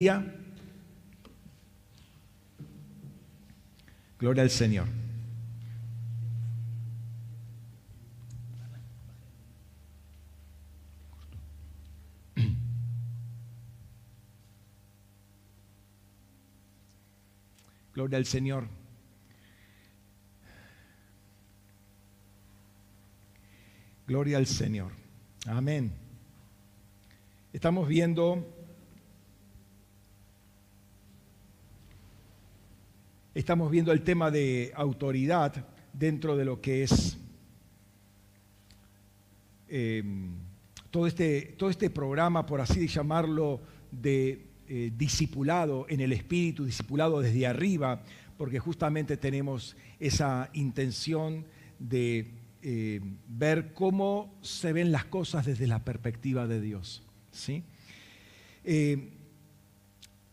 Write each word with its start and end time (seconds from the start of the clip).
Gloria 0.00 0.32
al 4.44 4.50
Señor. 4.50 4.86
Gloria 17.92 18.18
al 18.18 18.26
Señor. 18.26 18.68
Gloria 24.06 24.36
al 24.36 24.46
Señor. 24.46 24.92
Amén. 25.48 25.90
Estamos 27.52 27.88
viendo 27.88 28.57
estamos 33.38 33.70
viendo 33.70 33.92
el 33.92 34.02
tema 34.02 34.32
de 34.32 34.72
autoridad 34.74 35.64
dentro 35.92 36.36
de 36.36 36.44
lo 36.44 36.60
que 36.60 36.82
es 36.82 37.16
eh, 39.68 40.02
todo, 40.90 41.06
este, 41.06 41.54
todo 41.56 41.70
este 41.70 41.88
programa, 41.88 42.44
por 42.44 42.60
así 42.60 42.88
llamarlo, 42.88 43.60
de 43.92 44.44
eh, 44.66 44.90
discipulado 44.96 45.86
en 45.88 46.00
el 46.00 46.12
espíritu, 46.12 46.64
discipulado 46.64 47.20
desde 47.20 47.46
arriba, 47.46 48.02
porque 48.36 48.58
justamente 48.58 49.16
tenemos 49.16 49.76
esa 50.00 50.50
intención 50.52 51.44
de 51.78 52.32
eh, 52.62 53.00
ver 53.28 53.72
cómo 53.72 54.34
se 54.42 54.72
ven 54.72 54.90
las 54.90 55.04
cosas 55.04 55.46
desde 55.46 55.68
la 55.68 55.84
perspectiva 55.84 56.48
de 56.48 56.60
Dios. 56.60 57.04
¿sí? 57.30 57.62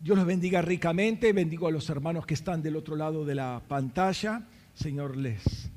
Dios 0.06 0.20
los 0.20 0.28
bendiga 0.28 0.62
ricamente, 0.62 1.34
bendigo 1.34 1.68
a 1.68 1.72
los 1.72 1.90
hermanos 1.90 2.28
que 2.28 2.36
están 2.36 2.62
del 2.62 2.76
otro 2.76 2.96
lado 2.96 3.26
de 3.26 3.34
la 3.34 3.60
pantalla. 3.68 4.44
Señor, 4.76 5.18
les 5.18 5.72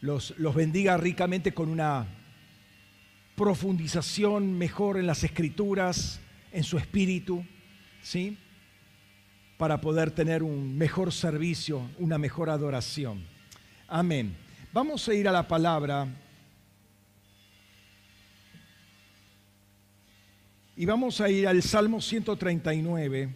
los, 0.00 0.32
los 0.38 0.54
bendiga 0.54 0.96
ricamente 0.96 1.52
con 1.52 1.68
una 1.68 2.06
profundización 3.34 4.56
mejor 4.56 4.96
en 4.96 5.08
las 5.08 5.24
escrituras, 5.24 6.20
en 6.52 6.62
su 6.62 6.78
espíritu, 6.78 7.44
¿sí? 8.00 8.38
Para 9.58 9.80
poder 9.80 10.12
tener 10.12 10.44
un 10.44 10.78
mejor 10.78 11.12
servicio, 11.12 11.82
una 11.98 12.18
mejor 12.18 12.48
adoración. 12.48 13.24
Amén. 13.88 14.36
Vamos 14.72 15.08
a 15.08 15.14
ir 15.14 15.26
a 15.26 15.32
la 15.32 15.48
palabra 15.48 16.06
Y 20.78 20.84
vamos 20.84 21.22
a 21.22 21.30
ir 21.30 21.48
al 21.48 21.62
Salmo 21.62 22.02
139, 22.02 23.34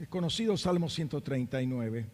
el 0.00 0.08
conocido 0.08 0.54
Salmo 0.58 0.90
139. 0.90 2.04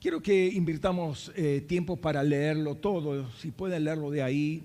Quiero 0.00 0.20
que 0.20 0.48
invirtamos 0.48 1.30
eh, 1.36 1.64
tiempo 1.68 1.96
para 1.96 2.24
leerlo 2.24 2.74
todo. 2.74 3.30
Si 3.34 3.52
pueden 3.52 3.84
leerlo 3.84 4.10
de 4.10 4.22
ahí, 4.24 4.64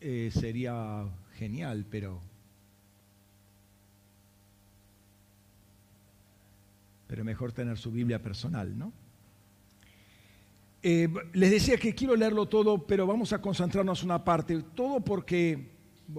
eh, 0.00 0.30
sería 0.32 1.04
genial, 1.36 1.84
pero 1.90 2.20
pero 7.14 7.24
mejor 7.24 7.52
tener 7.52 7.78
su 7.78 7.92
Biblia 7.92 8.20
personal, 8.20 8.76
¿no? 8.76 8.92
Eh, 10.82 11.08
les 11.32 11.48
decía 11.48 11.76
que 11.76 11.94
quiero 11.94 12.16
leerlo 12.16 12.46
todo, 12.46 12.88
pero 12.88 13.06
vamos 13.06 13.32
a 13.32 13.40
concentrarnos 13.40 14.02
en 14.02 14.06
una 14.06 14.24
parte, 14.24 14.60
todo 14.74 14.98
porque 14.98 15.76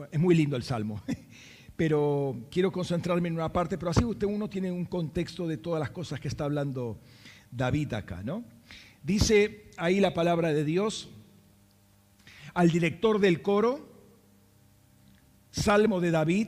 es 0.10 0.18
muy 0.18 0.36
lindo 0.36 0.56
el 0.56 0.64
Salmo, 0.64 1.04
pero 1.76 2.48
quiero 2.50 2.72
concentrarme 2.72 3.28
en 3.28 3.34
una 3.34 3.52
parte, 3.52 3.78
pero 3.78 3.92
así 3.92 4.06
usted 4.06 4.26
uno 4.26 4.50
tiene 4.50 4.72
un 4.72 4.86
contexto 4.86 5.46
de 5.50 5.58
todas 5.58 5.82
las 5.82 5.90
cosas 5.90 6.22
que 6.22 6.30
está 6.30 6.46
hablando 6.46 6.98
David 7.52 7.92
acá, 7.92 8.24
¿no? 8.24 8.46
Dice 9.04 9.72
ahí 9.76 10.00
la 10.00 10.14
palabra 10.14 10.54
de 10.54 10.64
Dios 10.64 11.10
al 12.54 12.72
director 12.72 13.20
del 13.20 13.42
coro, 13.42 13.86
Salmo 15.52 16.00
de 16.00 16.12
David, 16.12 16.48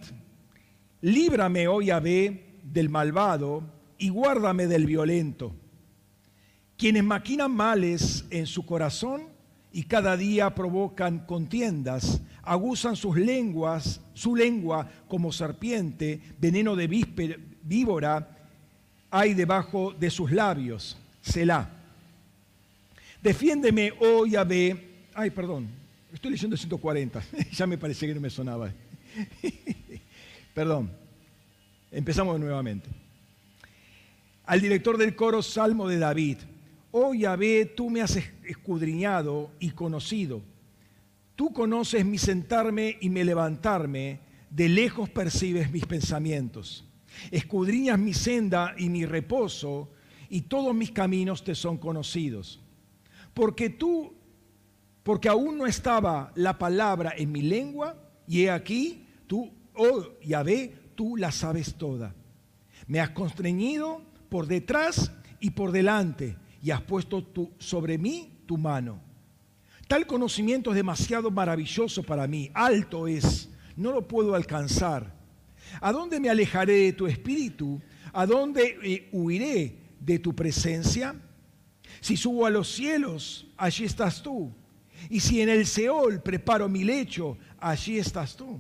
líbrame, 1.02 1.68
oh 1.68 1.82
Yahvé, 1.82 2.62
del 2.64 2.88
malvado 2.88 3.76
y 3.98 4.10
guárdame 4.10 4.68
del 4.68 4.86
violento. 4.86 5.54
Quienes 6.78 7.04
maquinan 7.04 7.52
males 7.52 8.26
en 8.30 8.46
su 8.46 8.66
corazón 8.66 9.24
y 9.72 9.84
cada 9.84 10.16
día 10.16 10.54
provocan 10.54 11.26
contiendas, 11.26 12.22
aguzan 12.44 12.96
sus 12.96 13.18
lenguas, 13.18 14.02
su 14.14 14.36
lengua 14.36 14.90
como 15.08 15.32
serpiente, 15.32 16.22
veneno 16.40 16.76
de 16.76 16.88
víbora 17.64 18.38
hay 19.10 19.34
debajo 19.34 19.94
de 19.94 20.10
sus 20.10 20.32
labios. 20.32 20.98
Selah. 21.22 21.70
Defiéndeme, 23.22 23.94
oh 24.00 24.26
Yahvé. 24.26 24.86
Ay, 25.14 25.32
perdón, 25.32 25.68
estoy 26.14 26.32
leyendo 26.32 26.56
140. 26.56 27.24
ya 27.52 27.66
me 27.66 27.78
parecía 27.78 28.08
que 28.08 28.16
no 28.16 28.22
me 28.22 28.30
sonaba. 28.30 28.72
perdón. 30.54 30.92
Empezamos 31.90 32.40
nuevamente 32.40 33.07
al 34.48 34.62
director 34.62 34.98
del 34.98 35.14
coro 35.14 35.44
Salmo 35.44 35.90
de 35.90 36.00
David, 36.00 36.38
oh 36.92 37.14
Yahvé, 37.14 37.66
tú 37.66 37.90
me 37.90 38.02
has 38.02 38.18
escudriñado 38.46 39.52
y 39.60 39.72
conocido. 39.72 40.42
Tú 41.36 41.52
conoces 41.52 42.06
mi 42.06 42.18
sentarme 42.18 42.98
y 43.02 43.10
mi 43.10 43.26
levantarme, 43.26 44.22
de 44.50 44.70
lejos 44.70 45.10
percibes 45.10 45.70
mis 45.70 45.86
pensamientos. 45.86 46.86
Escudriñas 47.30 48.00
mi 48.00 48.14
senda 48.14 48.74
y 48.78 48.88
mi 48.88 49.06
reposo, 49.06 49.90
y 50.30 50.42
todos 50.42 50.74
mis 50.74 50.92
caminos 50.92 51.44
te 51.44 51.54
son 51.54 51.78
conocidos. 51.78 52.62
Porque 53.34 53.70
tú, 53.70 54.14
porque 55.04 55.28
aún 55.28 55.58
no 55.58 55.68
estaba 55.68 56.32
la 56.36 56.58
palabra 56.58 57.14
en 57.18 57.34
mi 57.34 57.42
lengua, 57.42 58.02
y 58.26 58.44
he 58.44 58.52
aquí, 58.52 59.06
tú, 59.28 59.52
oh 59.76 60.18
Yahvé, 60.24 60.74
tú 60.96 61.18
la 61.18 61.34
sabes 61.34 61.76
toda. 61.76 62.16
Me 62.88 63.02
has 63.02 63.10
constreñido 63.10 64.08
por 64.30 64.48
detrás 64.48 65.12
y 65.40 65.52
por 65.52 65.72
delante, 65.72 66.38
y 66.62 66.72
has 66.72 66.82
puesto 66.82 67.26
sobre 67.60 67.98
mí 67.98 68.42
tu 68.46 68.58
mano. 68.58 69.02
Tal 69.88 70.06
conocimiento 70.06 70.72
es 70.72 70.76
demasiado 70.76 71.32
maravilloso 71.32 72.04
para 72.04 72.28
mí, 72.28 72.52
alto 72.54 73.08
es, 73.08 73.50
no 73.76 73.92
lo 73.92 74.08
puedo 74.08 74.36
alcanzar. 74.36 75.16
¿A 75.80 75.92
dónde 75.92 76.20
me 76.20 76.30
alejaré 76.30 76.74
de 76.74 76.94
tu 76.94 77.08
espíritu? 77.08 77.82
¿A 78.14 78.26
dónde 78.26 78.78
eh, 78.84 79.10
huiré 79.12 79.76
de 80.00 80.20
tu 80.20 80.36
presencia? 80.36 81.16
Si 82.02 82.18
subo 82.18 82.46
a 82.46 82.50
los 82.50 82.72
cielos, 82.72 83.48
allí 83.58 83.86
estás 83.86 84.22
tú. 84.22 84.52
Y 85.10 85.20
si 85.20 85.42
en 85.42 85.50
el 85.50 85.66
Seol 85.66 86.22
preparo 86.22 86.68
mi 86.68 86.84
lecho, 86.84 87.38
allí 87.60 87.98
estás 87.98 88.36
tú. 88.36 88.60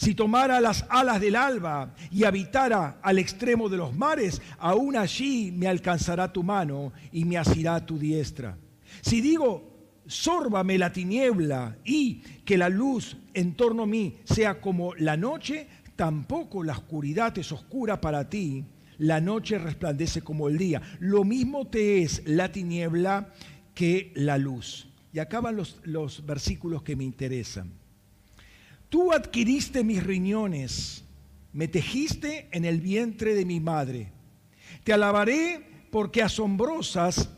Si 0.00 0.14
tomara 0.14 0.62
las 0.62 0.86
alas 0.88 1.20
del 1.20 1.36
alba 1.36 1.94
y 2.10 2.24
habitara 2.24 3.00
al 3.02 3.18
extremo 3.18 3.68
de 3.68 3.76
los 3.76 3.94
mares, 3.94 4.40
aún 4.58 4.96
allí 4.96 5.52
me 5.52 5.68
alcanzará 5.68 6.32
tu 6.32 6.42
mano 6.42 6.94
y 7.12 7.26
me 7.26 7.36
asirá 7.36 7.84
tu 7.84 7.98
diestra. 7.98 8.56
Si 9.02 9.20
digo, 9.20 10.00
sórbame 10.06 10.78
la 10.78 10.90
tiniebla 10.90 11.76
y 11.84 12.22
que 12.46 12.56
la 12.56 12.70
luz 12.70 13.18
en 13.34 13.52
torno 13.52 13.82
a 13.82 13.86
mí 13.86 14.16
sea 14.24 14.58
como 14.62 14.94
la 14.94 15.18
noche, 15.18 15.68
tampoco 15.96 16.64
la 16.64 16.72
oscuridad 16.72 17.36
es 17.36 17.52
oscura 17.52 18.00
para 18.00 18.30
ti. 18.30 18.64
La 18.96 19.20
noche 19.20 19.58
resplandece 19.58 20.22
como 20.22 20.48
el 20.48 20.56
día. 20.56 20.80
Lo 21.00 21.24
mismo 21.24 21.66
te 21.66 22.00
es 22.00 22.22
la 22.24 22.50
tiniebla 22.50 23.34
que 23.74 24.12
la 24.14 24.38
luz. 24.38 24.88
Y 25.12 25.18
acaban 25.18 25.56
los, 25.56 25.78
los 25.84 26.24
versículos 26.24 26.82
que 26.82 26.96
me 26.96 27.04
interesan. 27.04 27.79
Tú 28.90 29.12
adquiriste 29.12 29.84
mis 29.84 30.02
riñones, 30.02 31.04
me 31.52 31.68
tejiste 31.68 32.48
en 32.50 32.64
el 32.64 32.80
vientre 32.80 33.34
de 33.34 33.44
mi 33.44 33.60
madre. 33.60 34.12
Te 34.84 34.92
alabaré 34.92 35.86
porque 35.90 36.22
asombrosas, 36.22 37.30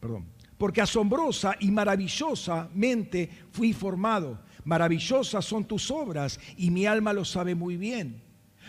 perdón, 0.00 0.26
porque 0.58 0.80
asombrosa 0.80 1.56
y 1.60 1.70
maravillosamente 1.70 3.30
fui 3.52 3.72
formado. 3.72 4.40
Maravillosas 4.64 5.44
son 5.44 5.64
tus 5.64 5.90
obras 5.90 6.38
y 6.56 6.70
mi 6.70 6.84
alma 6.84 7.12
lo 7.12 7.24
sabe 7.24 7.54
muy 7.54 7.76
bien. 7.76 8.22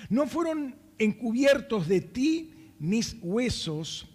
No 0.10 0.28
fueron 0.28 0.76
encubiertos 1.00 1.88
de 1.88 2.02
ti 2.02 2.54
mis 2.80 3.16
huesos, 3.22 4.08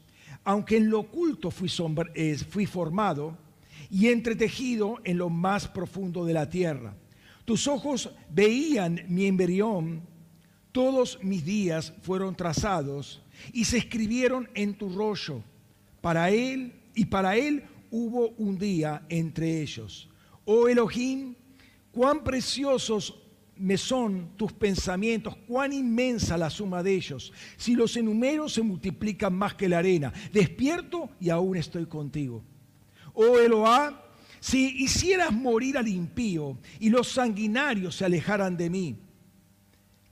aunque 0.44 0.76
en 0.76 0.88
lo 0.88 1.00
oculto 1.00 1.50
fui, 1.50 1.70
eh, 2.14 2.36
fui 2.36 2.66
formado 2.66 3.36
y 3.90 4.08
entretejido 4.08 4.98
en 5.04 5.18
lo 5.18 5.30
más 5.30 5.66
profundo 5.66 6.24
de 6.24 6.34
la 6.34 6.48
tierra. 6.48 6.94
Tus 7.48 7.66
ojos 7.66 8.10
veían 8.28 9.06
mi 9.08 9.24
embrión, 9.24 10.02
todos 10.70 11.18
mis 11.22 11.42
días 11.46 11.94
fueron 12.02 12.36
trazados 12.36 13.22
y 13.54 13.64
se 13.64 13.78
escribieron 13.78 14.50
en 14.52 14.74
tu 14.74 14.90
rollo 14.90 15.42
para 16.02 16.28
él 16.28 16.74
y 16.94 17.06
para 17.06 17.38
él 17.38 17.64
hubo 17.90 18.32
un 18.36 18.58
día 18.58 19.02
entre 19.08 19.62
ellos. 19.62 20.10
Oh 20.44 20.68
Elohim, 20.68 21.36
cuán 21.90 22.22
preciosos 22.22 23.18
me 23.56 23.78
son 23.78 24.36
tus 24.36 24.52
pensamientos, 24.52 25.34
cuán 25.46 25.72
inmensa 25.72 26.36
la 26.36 26.50
suma 26.50 26.82
de 26.82 26.96
ellos. 26.96 27.32
Si 27.56 27.74
los 27.74 27.96
enumero 27.96 28.50
se 28.50 28.60
multiplican 28.60 29.34
más 29.34 29.54
que 29.54 29.70
la 29.70 29.78
arena. 29.78 30.12
Despierto 30.34 31.08
y 31.18 31.30
aún 31.30 31.56
estoy 31.56 31.86
contigo. 31.86 32.44
Oh 33.14 33.38
Eloá, 33.38 34.04
si 34.48 34.82
hicieras 34.82 35.30
morir 35.30 35.76
al 35.76 35.88
impío 35.88 36.56
y 36.80 36.88
los 36.88 37.08
sanguinarios 37.08 37.96
se 37.96 38.06
alejaran 38.06 38.56
de 38.56 38.70
mí, 38.70 38.96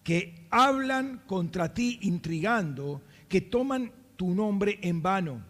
que 0.03 0.47
hablan 0.51 1.23
contra 1.27 1.73
ti 1.73 1.99
intrigando, 2.03 3.01
que 3.31 3.41
toman 3.41 3.91
tu 4.15 4.35
nombre 4.35 4.79
en 4.83 5.01
vano. 5.01 5.43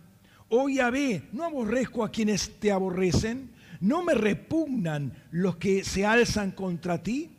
Oh 0.51 0.69
Yahvé, 0.69 1.25
no 1.33 1.43
aborrezco 1.43 2.05
a 2.05 2.13
quienes 2.13 2.61
te 2.61 2.71
aborrecen, 2.71 3.51
no 3.81 4.05
me 4.05 4.15
repugnan 4.15 5.13
los 5.33 5.57
que 5.57 5.83
se 5.83 6.07
alzan 6.07 6.53
contra 6.53 7.03
ti. 7.03 7.31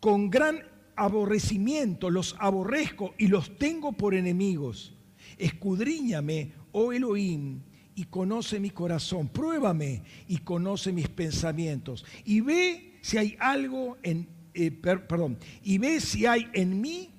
Con 0.00 0.30
gran 0.30 0.62
aborrecimiento 0.96 2.08
los 2.08 2.34
aborrezco 2.38 3.12
y 3.18 3.26
los 3.26 3.58
tengo 3.58 3.92
por 3.92 4.14
enemigos. 4.14 4.94
Escudriñame, 5.36 6.52
oh 6.72 6.94
Elohim, 6.94 7.60
y 8.00 8.04
conoce 8.04 8.58
mi 8.58 8.70
corazón. 8.70 9.28
Pruébame 9.28 10.02
y 10.26 10.38
conoce 10.38 10.90
mis 10.90 11.10
pensamientos. 11.10 12.02
Y 12.24 12.40
ve 12.40 12.98
si 13.02 13.18
hay 13.18 13.36
algo 13.38 13.98
en, 14.02 14.26
eh, 14.54 14.70
perdón, 14.70 15.36
y 15.62 15.76
ve 15.76 16.00
si 16.00 16.24
hay 16.24 16.48
en 16.54 16.80
mí 16.80 17.10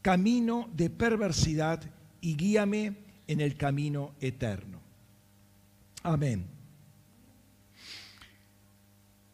camino 0.00 0.70
de 0.76 0.90
perversidad 0.90 1.82
y 2.20 2.36
guíame 2.36 2.98
en 3.26 3.40
el 3.40 3.56
camino 3.56 4.12
eterno. 4.20 4.78
Amén. 6.04 6.46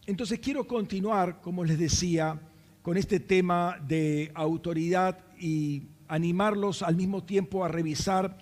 Entonces 0.06 0.38
quiero 0.38 0.66
continuar, 0.66 1.42
como 1.42 1.64
les 1.64 1.78
decía, 1.78 2.40
con 2.80 2.96
este 2.96 3.20
tema 3.20 3.76
de 3.86 4.32
autoridad 4.34 5.18
y 5.38 5.82
animarlos 6.08 6.82
al 6.82 6.96
mismo 6.96 7.24
tiempo 7.24 7.62
a 7.62 7.68
revisar 7.68 8.38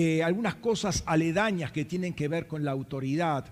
eh, 0.00 0.22
algunas 0.22 0.54
cosas 0.54 1.02
aledañas 1.06 1.72
que 1.72 1.84
tienen 1.84 2.14
que 2.14 2.28
ver 2.28 2.46
con 2.46 2.64
la 2.64 2.70
autoridad. 2.70 3.46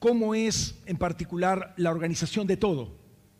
Cómo 0.00 0.34
es 0.34 0.74
en 0.86 0.96
particular 0.96 1.72
la 1.76 1.92
organización 1.92 2.48
de 2.48 2.56
todo, 2.56 2.96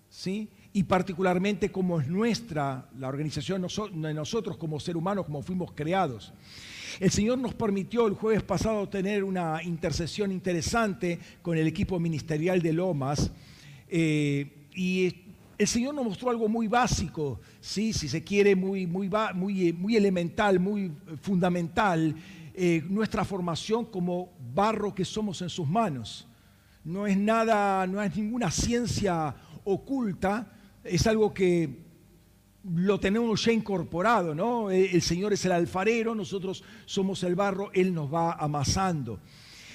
¿sí? 0.08 0.48
Y 0.72 0.84
particularmente 0.84 1.72
cómo 1.72 2.00
es 2.00 2.06
nuestra, 2.06 2.88
la 2.96 3.08
organización 3.08 3.66
de 3.94 4.14
nosotros 4.14 4.56
como 4.56 4.78
ser 4.78 4.96
humanos, 4.96 5.26
como 5.26 5.42
fuimos 5.42 5.72
creados. 5.72 6.32
El 7.00 7.10
Señor 7.10 7.38
nos 7.38 7.54
permitió 7.54 8.06
el 8.06 8.14
jueves 8.14 8.44
pasado 8.44 8.88
tener 8.88 9.24
una 9.24 9.60
intercesión 9.64 10.30
interesante 10.30 11.18
con 11.42 11.58
el 11.58 11.66
equipo 11.66 11.98
ministerial 11.98 12.62
de 12.62 12.72
Lomas 12.72 13.32
eh, 13.88 14.68
y 14.76 15.31
el 15.58 15.66
Señor 15.66 15.94
nos 15.94 16.04
mostró 16.04 16.30
algo 16.30 16.48
muy 16.48 16.68
básico, 16.68 17.40
¿sí? 17.60 17.92
si 17.92 18.08
se 18.08 18.24
quiere, 18.24 18.56
muy, 18.56 18.86
muy, 18.86 19.10
muy, 19.34 19.72
muy 19.72 19.96
elemental, 19.96 20.58
muy 20.58 20.92
fundamental, 21.20 22.14
eh, 22.54 22.82
nuestra 22.88 23.24
formación 23.24 23.86
como 23.86 24.32
barro 24.54 24.94
que 24.94 25.04
somos 25.04 25.40
en 25.42 25.48
sus 25.48 25.68
manos. 25.68 26.26
No 26.84 27.06
es 27.06 27.16
nada, 27.16 27.86
no 27.86 28.02
es 28.02 28.16
ninguna 28.16 28.50
ciencia 28.50 29.34
oculta, 29.64 30.52
es 30.82 31.06
algo 31.06 31.32
que 31.32 31.82
lo 32.64 33.00
tenemos 33.00 33.44
ya 33.44 33.52
incorporado, 33.52 34.34
¿no? 34.34 34.70
El 34.70 35.02
Señor 35.02 35.32
es 35.32 35.44
el 35.44 35.52
alfarero, 35.52 36.14
nosotros 36.14 36.62
somos 36.86 37.22
el 37.24 37.34
barro, 37.34 37.70
Él 37.72 37.92
nos 37.92 38.12
va 38.12 38.32
amasando. 38.34 39.20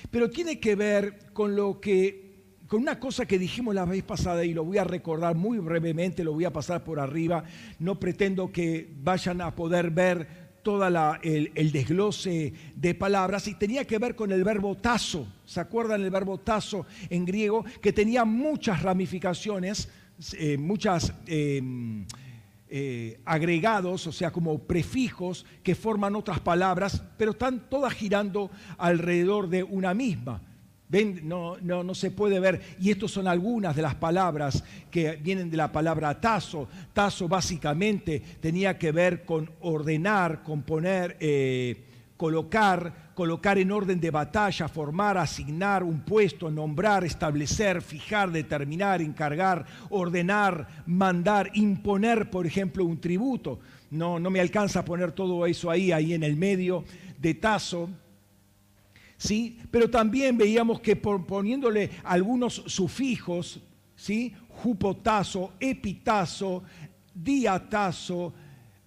Pero 0.10 0.30
tiene 0.30 0.60
que 0.60 0.76
ver 0.76 1.32
con 1.34 1.56
lo 1.56 1.82
que, 1.82 2.27
con 2.68 2.82
una 2.82 3.00
cosa 3.00 3.26
que 3.26 3.40
dijimos 3.40 3.74
la 3.74 3.86
vez 3.86 4.04
pasada 4.04 4.44
y 4.44 4.54
lo 4.54 4.66
voy 4.66 4.78
a 4.78 4.84
recordar 4.84 5.36
muy 5.36 5.58
brevemente, 5.60 6.24
lo 6.24 6.34
voy 6.34 6.46
a 6.46 6.54
pasar 6.54 6.84
por 6.84 7.00
arriba, 7.00 7.44
no 7.80 8.00
pretendo 8.00 8.52
que 8.52 8.92
vayan 9.02 9.42
a 9.42 9.56
poder 9.56 9.90
ver 9.92 10.48
todo 10.64 10.86
el, 10.86 11.52
el, 11.56 11.72
desglose 11.72 12.54
de 12.76 12.94
palabras 12.94 13.48
y 13.48 13.54
tenía 13.54 13.86
que 13.86 13.98
ver 14.00 14.16
con 14.16 14.34
el 14.34 14.44
verbo 14.44 14.76
tazo. 14.76 15.26
¿Se 15.46 15.62
acuerdan 15.62 16.04
el 16.04 16.10
verbo 16.10 16.40
tazo 16.40 16.86
en 17.10 17.24
griego? 17.24 17.64
Que 17.82 17.94
tenía 17.94 18.26
muchas 18.26 18.84
ramificaciones, 18.84 19.90
eh, 20.38 20.58
muchas... 20.58 21.14
Eh, 21.26 21.62
eh, 22.70 23.22
agregados, 23.24 24.08
o 24.08 24.12
sea, 24.12 24.32
como 24.32 24.60
prefijos 24.60 25.46
que 25.64 25.74
forman 25.74 26.18
otras 26.18 26.42
palabras, 26.42 27.02
pero 27.18 27.32
están 27.32 27.70
todas 27.70 27.94
girando 27.94 28.52
alrededor 28.78 29.48
de 29.48 29.64
una 29.64 29.94
misma. 29.94 30.42
¿Ven? 30.90 31.28
No, 31.28 31.58
no, 31.62 31.84
no, 31.84 31.94
se 31.94 32.12
puede 32.12 32.40
ver. 32.40 32.62
Y 32.80 32.92
estas 32.92 33.12
son 33.12 33.28
algunas 33.28 33.76
de 33.76 33.82
las 33.82 33.96
palabras 33.96 34.64
que 34.90 35.18
vienen 35.18 35.50
de 35.50 35.58
la 35.58 35.72
palabra 35.72 36.20
tazo. 36.22 36.70
Tazo 36.94 37.28
básicamente 37.28 38.22
tenía 38.40 38.78
que 38.78 38.94
ver 38.94 39.26
con 39.26 39.52
ordenar, 39.60 40.44
componer, 40.44 41.18
eh, 41.20 41.84
colocar, 42.16 43.12
colocar 43.14 43.58
en 43.58 43.72
orden 43.72 44.00
de 44.00 44.12
batalla, 44.12 44.70
formar, 44.70 45.18
asignar 45.18 45.84
un 45.84 46.02
puesto, 46.02 46.50
nombrar, 46.50 47.04
establecer, 47.04 47.82
fijar, 47.82 48.32
determinar, 48.32 49.02
encargar, 49.02 49.66
ordenar, 49.90 50.84
mandar, 50.86 51.52
imponer, 51.54 52.30
por 52.30 52.48
ejemplo, 52.48 52.86
un 52.86 53.02
tributo. 53.02 53.60
No, 53.92 54.20
no 54.20 54.30
me 54.30 54.40
alcanza 54.40 54.80
a 54.80 54.86
poner 54.86 55.12
todo 55.12 55.46
eso 55.46 55.70
ahí, 55.70 55.92
ahí 55.92 56.14
en 56.14 56.24
el 56.24 56.38
medio 56.38 56.86
de 57.20 57.34
tazo. 57.34 57.90
¿Sí? 59.18 59.60
Pero 59.72 59.90
también 59.90 60.38
veíamos 60.38 60.80
que 60.80 60.96
poniéndole 60.96 61.90
algunos 62.04 62.54
sufijos, 62.68 63.60
¿sí? 63.96 64.34
jupotazo, 64.50 65.54
epitazo, 65.60 66.64
diatazo, 67.14 68.34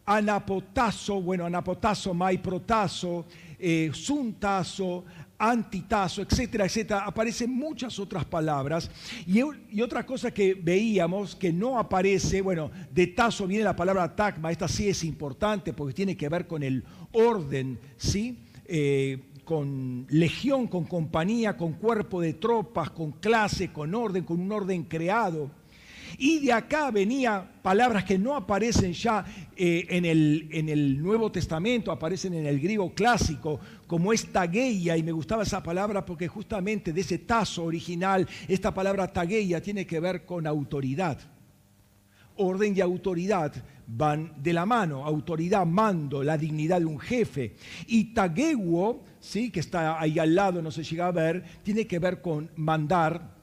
anapotazo, 0.06 1.20
bueno, 1.20 1.46
anapotazo, 1.46 2.14
maiprotazo, 2.14 3.26
eh, 3.58 3.90
suntazo, 3.92 5.04
antitazo, 5.38 6.22
etcétera, 6.22 6.66
etcétera. 6.66 7.04
Aparecen 7.04 7.50
muchas 7.50 7.98
otras 7.98 8.24
palabras. 8.24 8.90
Y, 9.26 9.40
otra 9.80 10.04
cosa 10.04 10.30
que 10.32 10.54
veíamos 10.54 11.34
que 11.34 11.52
no 11.52 11.78
aparece, 11.78 12.42
bueno, 12.42 12.70
de 12.92 13.06
tazo 13.06 13.46
viene 13.46 13.64
la 13.64 13.76
palabra 13.76 14.14
tacma, 14.14 14.50
esta 14.52 14.68
sí 14.68 14.88
es 14.88 15.02
importante 15.04 15.72
porque 15.72 15.94
tiene 15.94 16.16
que 16.16 16.28
ver 16.28 16.46
con 16.46 16.62
el 16.62 16.84
orden, 17.12 17.78
¿sí? 17.96 18.38
Eh, 18.66 19.29
con 19.50 20.06
legión, 20.10 20.68
con 20.68 20.84
compañía, 20.84 21.56
con 21.56 21.72
cuerpo 21.72 22.20
de 22.20 22.34
tropas, 22.34 22.90
con 22.90 23.10
clase, 23.10 23.72
con 23.72 23.92
orden, 23.96 24.22
con 24.22 24.38
un 24.38 24.52
orden 24.52 24.84
creado. 24.84 25.50
Y 26.18 26.38
de 26.38 26.52
acá 26.52 26.92
venía 26.92 27.50
palabras 27.60 28.04
que 28.04 28.16
no 28.16 28.36
aparecen 28.36 28.92
ya 28.92 29.24
eh, 29.56 29.86
en, 29.88 30.04
el, 30.04 30.48
en, 30.52 30.68
el, 30.68 31.02
Nuevo 31.02 31.32
Testamento, 31.32 31.90
aparecen 31.90 32.34
en 32.34 32.46
el 32.46 32.60
griego 32.60 32.94
clásico, 32.94 33.58
como 33.88 34.12
esta 34.12 34.42
tagueia, 34.42 34.96
y 34.96 35.02
me 35.02 35.10
gustaba 35.10 35.42
esa 35.42 35.60
palabra 35.60 36.06
porque 36.06 36.28
justamente 36.28 36.92
de 36.92 37.00
ese 37.00 37.18
tazo 37.18 37.64
original, 37.64 38.28
esta 38.46 38.72
palabra 38.72 39.12
tagueia 39.12 39.60
tiene 39.60 39.84
que 39.84 39.98
ver 39.98 40.24
con 40.24 40.46
autoridad. 40.46 41.18
Orden 42.36 42.76
y 42.76 42.80
autoridad 42.80 43.52
van 43.96 44.34
de 44.36 44.52
la 44.52 44.66
mano, 44.66 45.04
autoridad, 45.04 45.66
mando, 45.66 46.22
la 46.22 46.38
dignidad 46.38 46.80
de 46.80 46.86
un 46.86 46.98
jefe. 46.98 47.56
Y 47.86 48.14
taguewo, 48.14 49.04
¿sí? 49.18 49.50
que 49.50 49.60
está 49.60 50.00
ahí 50.00 50.18
al 50.18 50.34
lado, 50.34 50.62
no 50.62 50.70
se 50.70 50.84
llega 50.84 51.06
a 51.06 51.12
ver, 51.12 51.44
tiene 51.62 51.86
que 51.86 51.98
ver 51.98 52.20
con 52.20 52.50
mandar, 52.56 53.34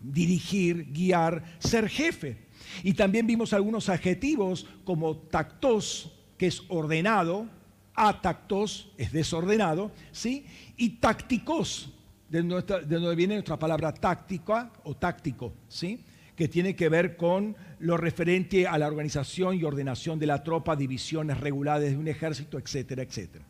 dirigir, 0.00 0.92
guiar, 0.92 1.42
ser 1.58 1.88
jefe. 1.88 2.38
Y 2.82 2.94
también 2.94 3.26
vimos 3.26 3.52
algunos 3.52 3.88
adjetivos 3.88 4.66
como 4.84 5.16
tactos, 5.16 6.12
que 6.38 6.46
es 6.46 6.62
ordenado, 6.68 7.48
atactos, 7.94 8.92
es 8.96 9.12
desordenado, 9.12 9.90
¿sí? 10.12 10.46
y 10.76 10.90
tácticos, 10.90 11.92
de, 12.28 12.42
donde 12.42 13.14
viene 13.14 13.34
nuestra 13.34 13.58
palabra 13.58 13.92
táctica 13.92 14.72
o 14.84 14.94
táctico, 14.94 15.52
¿sí? 15.68 16.02
Que 16.36 16.48
tiene 16.48 16.74
que 16.74 16.88
ver 16.88 17.16
con 17.16 17.56
lo 17.78 17.96
referente 17.96 18.66
a 18.66 18.78
la 18.78 18.86
organización 18.86 19.56
y 19.56 19.64
ordenación 19.64 20.18
de 20.18 20.26
la 20.26 20.42
tropa, 20.42 20.76
divisiones 20.76 21.38
reguladas 21.40 21.90
de 21.90 21.96
un 21.96 22.08
ejército, 22.08 22.58
etcétera, 22.58 23.02
etcétera. 23.02 23.44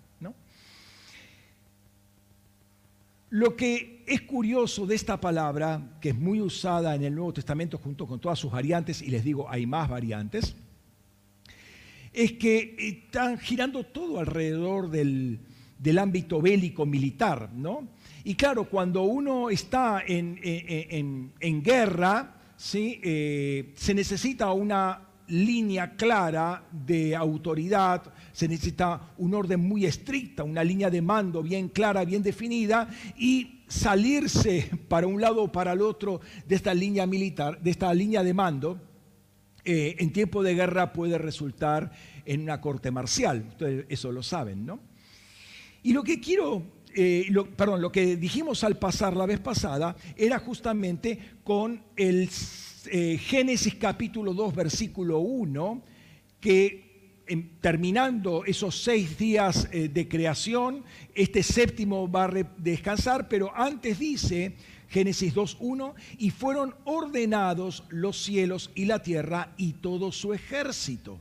Lo 3.33 3.57
que 3.57 4.05
es 4.07 4.21
curioso 4.21 4.85
de 4.85 4.95
esta 4.95 5.19
palabra, 5.19 5.97
que 6.03 6.11
es 6.11 6.15
muy 6.15 6.43
usada 6.43 6.95
en 6.95 7.03
el 7.03 7.15
Nuevo 7.15 7.33
Testamento 7.33 7.79
junto 7.79 8.07
con 8.07 8.21
todas 8.21 8.39
sus 8.39 8.53
variantes, 8.53 9.01
y 9.01 9.07
les 9.07 9.25
digo, 9.25 9.49
hay 9.49 9.65
más 9.65 9.89
variantes, 9.89 10.55
es 12.13 12.33
que 12.33 12.77
están 12.79 13.39
girando 13.39 13.85
todo 13.85 14.21
alrededor 14.21 14.91
del, 14.91 15.41
ámbito 15.99 16.43
bélico 16.43 16.85
militar, 16.85 17.49
¿no? 17.55 17.89
Y 18.23 18.35
claro, 18.35 18.65
cuando 18.65 19.05
uno 19.05 19.49
está 19.49 20.03
en, 20.07 21.33
guerra, 21.63 22.35
¿sí? 22.63 23.01
Eh, 23.03 23.73
se 23.75 23.93
necesita 23.93 24.53
una 24.53 25.09
línea 25.27 25.97
clara 25.97 26.65
de 26.71 27.17
autoridad, 27.17 28.05
se 28.33 28.47
necesita 28.47 29.15
un 29.19 29.35
orden 29.35 29.61
muy 29.61 29.85
estricta, 29.85 30.45
una 30.45 30.63
línea 30.63 30.89
de 30.89 31.03
mando 31.03 31.43
bien 31.43 31.69
clara, 31.69 32.05
bien 32.05 32.23
definida 32.23 32.89
y 33.19 33.63
salirse 33.67 34.71
para 34.89 35.09
un 35.09 35.21
lado 35.21 35.43
o 35.43 35.51
para 35.51 35.73
el 35.73 35.83
otro 35.83 36.21
de 36.47 36.55
esta 36.55 36.73
línea 36.73 37.05
militar, 37.05 37.61
de 37.61 37.71
esta 37.71 37.93
línea 37.93 38.23
de 38.23 38.33
mando, 38.33 38.81
eh, 39.65 39.97
en 39.99 40.13
tiempo 40.13 40.45
de 40.45 40.55
guerra 40.55 40.93
puede 40.93 41.19
resultar 41.19 41.91
en 42.25 42.43
una 42.43 42.61
corte 42.61 42.93
marcial. 42.93 43.45
Ustedes 43.49 43.87
eso 43.89 44.13
lo 44.13 44.23
saben, 44.23 44.65
¿no? 44.65 44.79
Y 45.83 45.93
lo 45.93 46.05
que 46.05 46.21
quiero, 46.21 46.63
eh, 46.95 47.27
perdón, 47.57 47.81
lo 47.81 47.91
que 47.93 48.17
dijimos 48.17 48.65
al 48.65 48.79
pasar 48.79 49.17
la 49.17 49.27
vez 49.27 49.41
pasada 49.41 49.97
era 50.17 50.39
justamente 50.39 51.19
con 51.45 51.83
el 51.97 52.29
eh, 52.87 53.19
Génesis 53.19 53.75
capítulo 53.77 54.35
2, 54.35 54.55
versículo 54.55 55.19
1, 55.21 55.83
que 56.41 56.93
terminando 57.61 58.45
esos 58.45 58.83
seis 58.83 59.17
días 59.17 59.69
eh, 59.73 59.89
de 59.89 60.09
creación, 60.09 60.85
este 61.15 61.43
séptimo 61.43 62.11
va 62.11 62.25
a 62.25 62.31
descansar, 62.59 63.29
pero 63.29 63.53
antes 63.55 63.99
dice 63.99 64.57
Génesis 64.89 65.35
2.1, 65.35 65.95
y 66.19 66.31
fueron 66.31 66.75
ordenados 66.85 67.85
los 67.89 68.23
cielos 68.23 68.71
y 68.75 68.85
la 68.85 69.03
tierra 69.03 69.53
y 69.57 69.75
todo 69.75 70.13
su 70.13 70.35
ejército. 70.35 71.19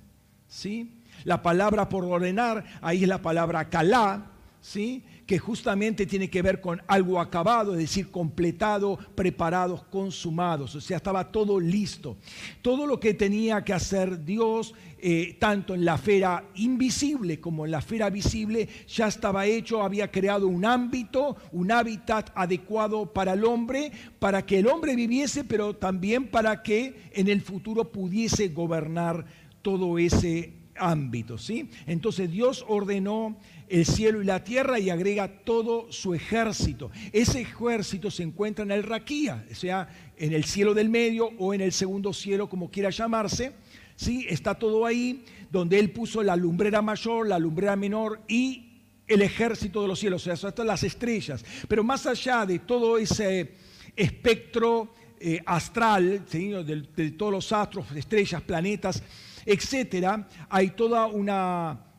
¿Sí? 0.48 0.92
La 1.24 1.42
palabra 1.42 1.88
por 1.88 2.04
ordenar, 2.04 2.66
ahí 2.82 3.04
es 3.04 3.08
la 3.08 3.22
palabra 3.22 3.70
calá, 3.70 4.32
¿sí? 4.60 5.04
Que 5.32 5.40
justamente 5.40 6.06
tiene 6.06 6.30
que 6.30 6.42
ver 6.42 6.60
con 6.60 6.82
algo 6.88 7.18
acabado, 7.18 7.72
es 7.72 7.80
decir, 7.80 8.12
completado, 8.12 9.00
preparados, 9.16 9.82
consumados. 9.84 10.76
O 10.76 10.82
sea, 10.82 10.98
estaba 10.98 11.32
todo 11.32 11.58
listo. 11.58 12.18
Todo 12.62 12.86
lo 12.86 13.00
que 13.00 13.14
tenía 13.14 13.64
que 13.64 13.72
hacer 13.72 14.26
Dios, 14.26 14.74
eh, 15.00 15.38
tanto 15.40 15.74
en 15.74 15.86
la 15.86 15.96
esfera 15.96 16.44
invisible 16.56 17.40
como 17.40 17.64
en 17.64 17.72
la 17.72 17.80
esfera 17.80 18.10
visible, 18.10 18.68
ya 18.90 19.08
estaba 19.08 19.46
hecho, 19.46 19.84
había 19.84 20.12
creado 20.12 20.50
un 20.50 20.66
ámbito, 20.66 21.38
un 21.54 21.72
hábitat 21.72 22.32
adecuado 22.36 23.14
para 23.14 23.32
el 23.32 23.46
hombre, 23.46 23.94
para 24.20 24.46
que 24.46 24.60
el 24.60 24.68
hombre 24.68 24.98
viviese, 24.98 25.46
pero 25.46 25.78
también 25.78 26.28
para 26.28 26.62
que 26.62 27.10
en 27.14 27.30
el 27.30 27.40
futuro 27.40 27.90
pudiese 27.90 28.50
gobernar 28.50 29.26
todo 29.62 29.98
ese 29.98 30.56
ámbito, 30.76 31.38
¿sí? 31.38 31.70
Entonces 31.86 32.30
Dios 32.32 32.66
ordenó 32.68 33.38
el 33.72 33.86
cielo 33.86 34.22
y 34.22 34.26
la 34.26 34.44
tierra 34.44 34.80
y 34.80 34.90
agrega 34.90 35.30
todo 35.46 35.90
su 35.94 36.14
ejército. 36.14 36.92
Ese 37.14 37.42
ejército 37.42 38.12
se 38.12 38.22
encuentra 38.22 38.66
en 38.66 38.72
el 38.72 38.84
Raquía, 38.84 39.46
o 39.50 39.56
sea, 39.56 39.88
en 40.18 40.34
el 40.34 40.44
cielo 40.44 40.74
del 40.74 40.90
medio 40.90 41.30
o 41.40 41.54
en 41.54 41.62
el 41.62 41.72
segundo 41.72 42.12
cielo, 42.12 42.50
como 42.50 42.70
quiera 42.70 42.90
llamarse. 42.90 43.54
¿sí? 43.96 44.26
Está 44.30 44.56
todo 44.56 44.86
ahí, 44.86 45.24
donde 45.50 45.80
él 45.80 45.92
puso 45.92 46.22
la 46.22 46.36
lumbrera 46.36 46.82
mayor, 46.82 47.30
la 47.30 47.40
lumbrera 47.40 47.78
menor 47.78 48.20
y 48.28 48.82
el 49.08 49.22
ejército 49.22 49.82
de 49.82 49.88
los 49.88 50.00
cielos, 50.00 50.28
o 50.28 50.36
sea, 50.36 50.50
hasta 50.50 50.66
las 50.66 50.84
estrellas. 50.84 51.44
Pero 51.70 51.82
más 51.82 52.06
allá 52.06 52.46
de 52.46 52.60
todo 52.60 52.98
ese 52.98 53.54
espectro 53.96 54.94
eh, 55.18 55.42
astral, 55.46 56.26
de, 56.30 56.88
de 56.94 57.12
todos 57.12 57.32
los 57.32 57.52
astros, 57.54 57.90
estrellas, 57.96 58.42
planetas, 58.42 59.02
etcétera, 59.46 60.28
hay 60.50 60.72
toda 60.72 61.06
una 61.08 61.91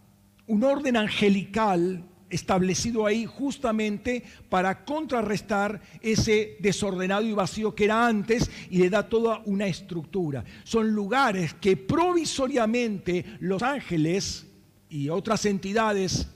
un 0.46 0.64
orden 0.64 0.96
angelical 0.96 2.04
establecido 2.32 3.06
ahí 3.06 3.26
justamente 3.26 4.24
para 4.48 4.84
contrarrestar 4.84 5.80
ese 6.00 6.56
desordenado 6.60 7.22
y 7.22 7.32
vacío 7.32 7.74
que 7.74 7.84
era 7.84 8.06
antes 8.06 8.50
y 8.70 8.78
le 8.78 8.90
da 8.90 9.08
toda 9.08 9.42
una 9.44 9.66
estructura. 9.66 10.42
Son 10.64 10.90
lugares 10.90 11.54
que 11.54 11.76
provisoriamente 11.76 13.24
los 13.40 13.62
ángeles 13.62 14.46
y 14.88 15.10
otras 15.10 15.44
entidades 15.44 16.28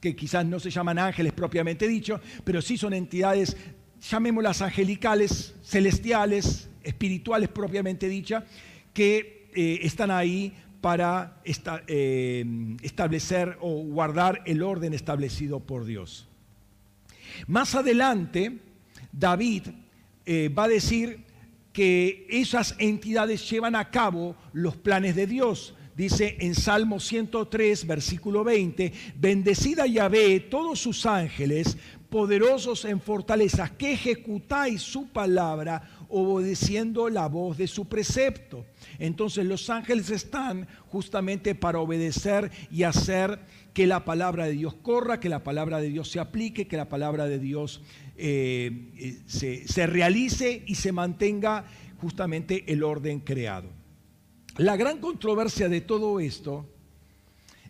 que 0.00 0.14
quizás 0.14 0.44
no 0.44 0.60
se 0.60 0.70
llaman 0.70 0.98
ángeles 0.98 1.32
propiamente 1.32 1.88
dicho, 1.88 2.20
pero 2.44 2.60
sí 2.60 2.76
son 2.76 2.92
entidades, 2.92 3.56
llamémoslas 4.00 4.60
angelicales, 4.60 5.54
celestiales, 5.62 6.68
espirituales 6.82 7.48
propiamente 7.48 8.08
dicha, 8.08 8.44
que 8.92 9.48
eh, 9.54 9.78
están 9.82 10.10
ahí 10.10 10.52
para 10.84 11.40
eh, 11.86 12.44
establecer 12.82 13.56
o 13.62 13.70
guardar 13.84 14.42
el 14.44 14.62
orden 14.62 14.92
establecido 14.92 15.60
por 15.60 15.86
Dios. 15.86 16.28
Más 17.46 17.74
adelante, 17.74 18.58
David 19.10 19.68
eh, 20.26 20.50
va 20.50 20.64
a 20.64 20.68
decir 20.68 21.24
que 21.72 22.26
esas 22.28 22.74
entidades 22.78 23.48
llevan 23.48 23.76
a 23.76 23.90
cabo 23.90 24.36
los 24.52 24.76
planes 24.76 25.16
de 25.16 25.26
Dios. 25.26 25.74
Dice 25.96 26.36
en 26.40 26.54
Salmo 26.54 27.00
103, 27.00 27.86
versículo 27.86 28.44
20, 28.44 28.92
bendecida 29.16 29.86
Yahvé 29.86 30.38
todos 30.38 30.80
sus 30.80 31.06
ángeles, 31.06 31.78
poderosos 32.10 32.84
en 32.84 33.00
fortaleza, 33.00 33.74
que 33.74 33.94
ejecutáis 33.94 34.82
su 34.82 35.08
palabra 35.08 36.03
obedeciendo 36.08 37.08
la 37.08 37.28
voz 37.28 37.56
de 37.56 37.66
su 37.66 37.86
precepto. 37.88 38.64
Entonces 38.98 39.44
los 39.46 39.70
ángeles 39.70 40.10
están 40.10 40.68
justamente 40.86 41.54
para 41.54 41.80
obedecer 41.80 42.50
y 42.70 42.82
hacer 42.82 43.40
que 43.72 43.86
la 43.86 44.04
palabra 44.04 44.46
de 44.46 44.52
Dios 44.52 44.74
corra, 44.74 45.20
que 45.20 45.28
la 45.28 45.42
palabra 45.42 45.80
de 45.80 45.88
Dios 45.88 46.10
se 46.10 46.20
aplique, 46.20 46.68
que 46.68 46.76
la 46.76 46.88
palabra 46.88 47.26
de 47.26 47.38
Dios 47.38 47.82
eh, 48.16 48.90
eh, 48.96 49.18
se, 49.26 49.66
se 49.66 49.86
realice 49.86 50.62
y 50.66 50.76
se 50.76 50.92
mantenga 50.92 51.64
justamente 52.00 52.72
el 52.72 52.82
orden 52.82 53.20
creado. 53.20 53.68
La 54.56 54.76
gran 54.76 54.98
controversia 54.98 55.68
de 55.68 55.80
todo 55.80 56.20
esto 56.20 56.68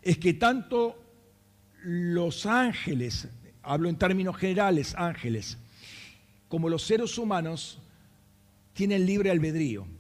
es 0.03 0.19
que 0.19 0.35
tanto 0.35 1.03
los 1.83 2.45
ángeles, 2.45 3.29
hablo 3.63 3.89
en 3.89 3.97
términos 3.97 4.37
generales, 4.37 4.95
ángeles, 4.97 5.57
como 6.49 6.69
los 6.69 6.83
seres 6.83 7.17
humanos, 7.17 7.79
tienen 8.75 9.07
libre 9.07 9.31
albedrío. 9.31 9.87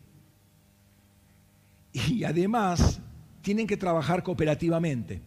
Y 1.92 2.24
además 2.24 3.00
tienen 3.40 3.66
que 3.66 3.76
trabajar 3.76 4.22
cooperativamente. 4.22 5.22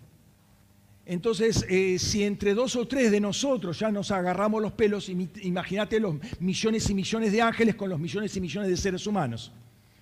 Entonces, 1.05 1.65
eh, 1.69 1.97
si 1.97 2.23
entre 2.23 2.53
dos 2.53 2.75
o 2.75 2.85
tres 2.85 3.09
de 3.09 3.21
nosotros 3.21 3.79
ya 3.79 3.89
nos 3.89 4.11
agarramos 4.11 4.61
los 4.61 4.73
pelos, 4.73 5.07
imagínate 5.07 6.01
los 6.01 6.15
millones 6.41 6.89
y 6.89 6.93
millones 6.93 7.31
de 7.31 7.41
ángeles 7.41 7.75
con 7.75 7.89
los 7.89 7.97
millones 7.97 8.35
y 8.35 8.41
millones 8.41 8.69
de 8.69 8.75
seres 8.75 9.07
humanos. 9.07 9.53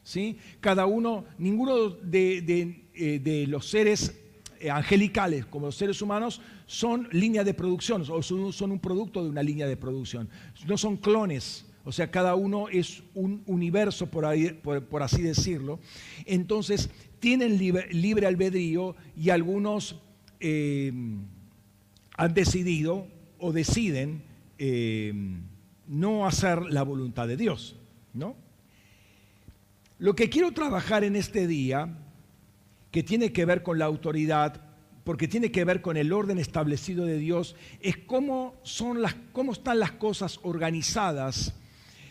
¿sí? 0.01 0.39
Cada 0.59 0.87
uno, 0.87 1.25
ninguno 1.37 1.91
de, 1.91 2.83
eh, 2.95 3.45
los 3.47 3.69
seres 3.69 4.19
eh, 4.59 4.71
angelicales 4.71 5.45
como 5.45 5.67
los 5.67 5.75
seres 5.75 6.01
humanos 6.01 6.41
son 6.65 7.07
línea 7.11 7.43
de 7.43 7.53
producción 7.53 8.03
o 8.09 8.23
son 8.23 8.71
un 8.71 8.79
producto 8.79 9.23
de 9.23 9.29
una 9.29 9.43
línea 9.43 9.67
de 9.67 9.77
producción. 9.77 10.27
No 10.65 10.75
son 10.75 10.97
clones, 10.97 11.65
o 11.85 11.91
sea, 11.91 12.09
cada 12.09 12.33
uno 12.33 12.67
es 12.67 13.03
un 13.13 13.43
universo, 13.45 14.07
por, 14.07 14.25
así 15.03 15.21
decirlo. 15.21 15.79
Entonces, 16.25 16.89
tienen 17.19 17.59
libre, 17.59 18.25
albedrío 18.25 18.95
y 19.15 19.29
algunos 19.29 20.01
eh, 20.39 20.91
han 22.17 22.33
decidido 22.33 23.07
o 23.37 23.53
deciden 23.53 24.23
eh, 24.57 25.13
no 25.87 26.25
hacer 26.25 26.63
la 26.63 26.81
voluntad 26.81 27.27
de 27.27 27.37
Dios. 27.37 27.75
¿no? 28.15 28.35
Lo 29.99 30.15
que 30.15 30.27
quiero 30.27 30.53
trabajar 30.53 31.03
en 31.03 31.15
este 31.15 31.45
día, 31.45 31.99
que 32.89 33.03
tiene 33.03 33.31
que 33.31 33.45
ver 33.45 33.61
con 33.61 33.77
la 33.77 33.85
autoridad, 33.85 34.59
porque 35.03 35.27
tiene 35.27 35.51
que 35.51 35.65
ver 35.65 35.81
con 35.81 35.97
el 35.97 36.11
orden 36.11 36.39
establecido 36.39 37.05
de 37.05 37.19
Dios, 37.19 37.55
es 37.79 37.95
cómo, 37.95 38.55
son 38.63 39.03
las, 39.03 39.15
cómo 39.33 39.51
están 39.51 39.77
las 39.77 39.91
cosas 39.91 40.39
organizadas 40.41 41.53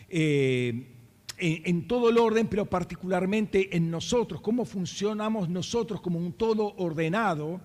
eh, 0.09 0.91
en, 1.37 1.87
todo 1.87 2.09
el 2.09 2.17
orden, 2.17 2.47
pero 2.47 2.65
particularmente 2.65 3.75
en 3.75 3.91
nosotros, 3.91 4.41
cómo 4.41 4.65
funcionamos 4.65 5.49
nosotros 5.49 6.01
como 6.01 6.19
un 6.19 6.33
todo 6.33 6.73
ordenado 6.77 7.59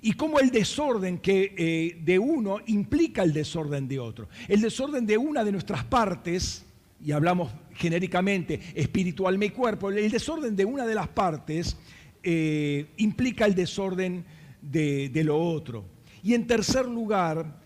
y 0.00 0.14
cómo 0.14 0.40
el 0.40 0.50
desorden 0.50 1.18
que 1.18 1.54
eh, 1.56 2.00
de 2.02 2.18
uno 2.18 2.58
implica 2.66 3.22
el 3.22 3.32
desorden 3.32 3.86
de 3.88 3.98
otro. 3.98 4.28
El 4.48 4.60
desorden 4.60 5.06
de 5.06 5.18
una 5.18 5.44
de 5.44 5.52
nuestras 5.52 5.84
partes, 5.84 6.64
y 7.04 7.12
hablamos 7.12 7.50
genéricamente 7.74 8.60
espiritual 8.74 9.36
mi 9.36 9.50
cuerpo, 9.50 9.90
el 9.90 10.10
desorden 10.10 10.56
de 10.56 10.64
una 10.64 10.86
de 10.86 10.94
las 10.94 11.08
partes 11.08 11.76
eh, 12.22 12.86
implica 12.96 13.44
el 13.44 13.54
desorden 13.54 14.24
de, 14.62 15.10
de 15.10 15.24
lo 15.24 15.38
otro. 15.38 15.84
Y 16.22 16.34
en 16.34 16.46
tercer 16.46 16.86
lugar, 16.86 17.60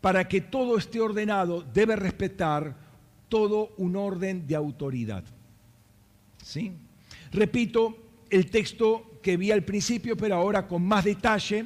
para 0.00 0.28
que 0.28 0.40
todo 0.40 0.76
esté 0.76 1.00
ordenado, 1.00 1.62
debe 1.62 1.96
respetar 1.96 2.89
todo 3.30 3.72
un 3.78 3.96
orden 3.96 4.46
de 4.46 4.54
autoridad. 4.54 5.24
¿Sí? 6.42 6.72
Repito 7.32 7.96
el 8.28 8.50
texto 8.50 9.18
que 9.22 9.38
vi 9.38 9.50
al 9.50 9.64
principio, 9.64 10.14
pero 10.16 10.34
ahora 10.34 10.68
con 10.68 10.84
más 10.84 11.04
detalle, 11.04 11.64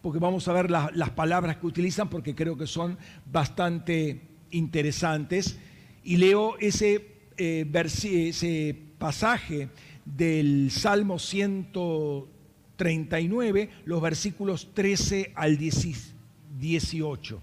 porque 0.00 0.18
vamos 0.18 0.48
a 0.48 0.52
ver 0.52 0.70
las 0.70 1.10
palabras 1.10 1.58
que 1.58 1.66
utilizan, 1.66 2.10
porque 2.10 2.34
creo 2.34 2.56
que 2.56 2.66
son 2.66 2.98
bastante 3.30 4.22
interesantes. 4.50 5.58
Y 6.02 6.16
leo 6.16 6.58
ese, 6.58 7.06
eh, 7.36 7.70
ese 7.74 8.76
pasaje 8.98 9.68
del 10.04 10.70
Salmo 10.70 11.18
139, 11.18 13.70
los 13.84 14.02
versículos 14.02 14.74
13 14.74 15.32
al 15.34 15.56
18. 15.56 17.40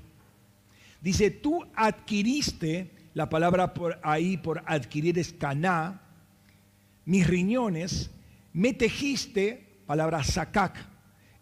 Dice, 1.01 1.31
tú 1.31 1.65
adquiriste, 1.75 2.91
la 3.13 3.29
palabra 3.29 3.73
ahí 4.03 4.37
por 4.37 4.63
adquirir 4.65 5.17
es 5.17 5.33
caná, 5.33 6.01
mis 7.05 7.25
riñones, 7.25 8.11
me 8.53 8.73
tejiste, 8.73 9.81
palabra 9.85 10.23
sacac, 10.23 10.77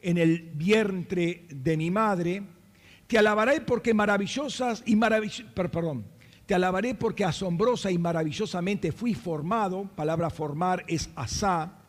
en 0.02 0.18
el 0.18 0.52
vientre 0.54 1.46
de 1.50 1.76
mi 1.76 1.92
madre, 1.92 2.44
te 3.08 3.18
alabaré 3.18 3.62
porque 3.62 3.94
maravillosas 3.94 4.84
y 4.86 4.96
perdón, 4.96 6.06
te 6.46 6.56
alabaré 6.56 6.96
porque 6.96 7.26
asombrosa 7.26 7.92
y 7.92 7.98
maravillosamente 7.98 8.92
fui 8.92 9.14
formado, 9.14 9.90
palabra 9.96 10.30
formar 10.30 10.86
es 10.88 11.10
asá, 11.16 11.80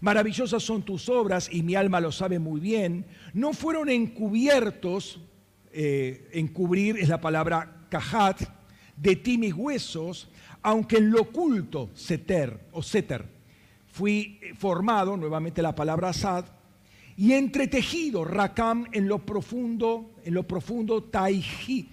maravillosas 0.00 0.62
son 0.62 0.82
tus 0.82 1.08
obras 1.08 1.48
y 1.52 1.62
mi 1.62 1.74
alma 1.74 2.00
lo 2.00 2.10
sabe 2.10 2.38
muy 2.38 2.60
bien, 2.60 3.06
no 3.34 3.52
fueron 3.52 3.88
encubiertos, 3.88 5.20
eh, 5.72 6.28
encubrir 6.32 6.98
es 6.98 7.08
la 7.08 7.20
palabra 7.20 7.86
cajat, 7.88 8.42
de 9.00 9.16
ti 9.16 9.38
mis 9.38 9.54
huesos, 9.54 10.28
aunque 10.62 10.98
en 10.98 11.10
lo 11.10 11.22
oculto, 11.22 11.90
seter 11.94 12.68
o 12.72 12.82
seter, 12.82 13.24
fui 13.92 14.38
formado, 14.56 15.16
nuevamente 15.16 15.62
la 15.62 15.74
palabra 15.74 16.10
asad, 16.10 16.44
y 17.16 17.32
entretejido, 17.32 18.24
rakam, 18.24 18.86
en 18.92 19.08
lo 19.08 19.18
profundo, 19.18 20.12
en 20.24 20.34
lo 20.34 20.44
profundo, 20.44 21.02
taiji, 21.02 21.88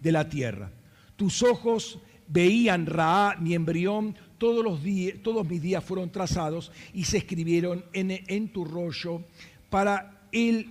de 0.00 0.12
la 0.12 0.28
tierra. 0.28 0.70
Tus 1.16 1.42
ojos 1.42 1.98
veían 2.28 2.86
Ra, 2.86 3.36
mi 3.38 3.54
embrión, 3.54 4.16
todos, 4.38 4.64
los 4.64 4.82
días, 4.82 5.16
todos 5.22 5.46
mis 5.46 5.60
días 5.60 5.84
fueron 5.84 6.10
trazados 6.10 6.72
y 6.94 7.04
se 7.04 7.18
escribieron 7.18 7.84
en, 7.92 8.10
en 8.10 8.48
tu 8.48 8.64
rollo 8.64 9.22
para 9.68 10.22
él 10.32 10.68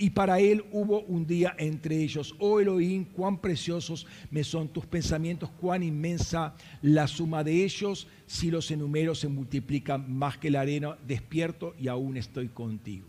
y 0.00 0.08
para 0.08 0.40
él 0.40 0.64
hubo 0.72 1.02
un 1.02 1.26
día 1.26 1.54
entre 1.58 1.94
ellos. 1.94 2.34
Oh 2.38 2.58
Elohim, 2.58 3.04
cuán 3.04 3.36
preciosos 3.36 4.06
me 4.30 4.42
son 4.42 4.68
tus 4.68 4.86
pensamientos, 4.86 5.50
cuán 5.60 5.82
inmensa 5.82 6.54
la 6.80 7.06
suma 7.06 7.44
de 7.44 7.62
ellos. 7.62 8.08
Si 8.26 8.50
los 8.50 8.70
enumero 8.70 9.14
se 9.14 9.28
multiplican 9.28 10.10
más 10.10 10.38
que 10.38 10.50
la 10.50 10.62
arena, 10.62 10.96
despierto 11.06 11.74
y 11.78 11.88
aún 11.88 12.16
estoy 12.16 12.48
contigo. 12.48 13.06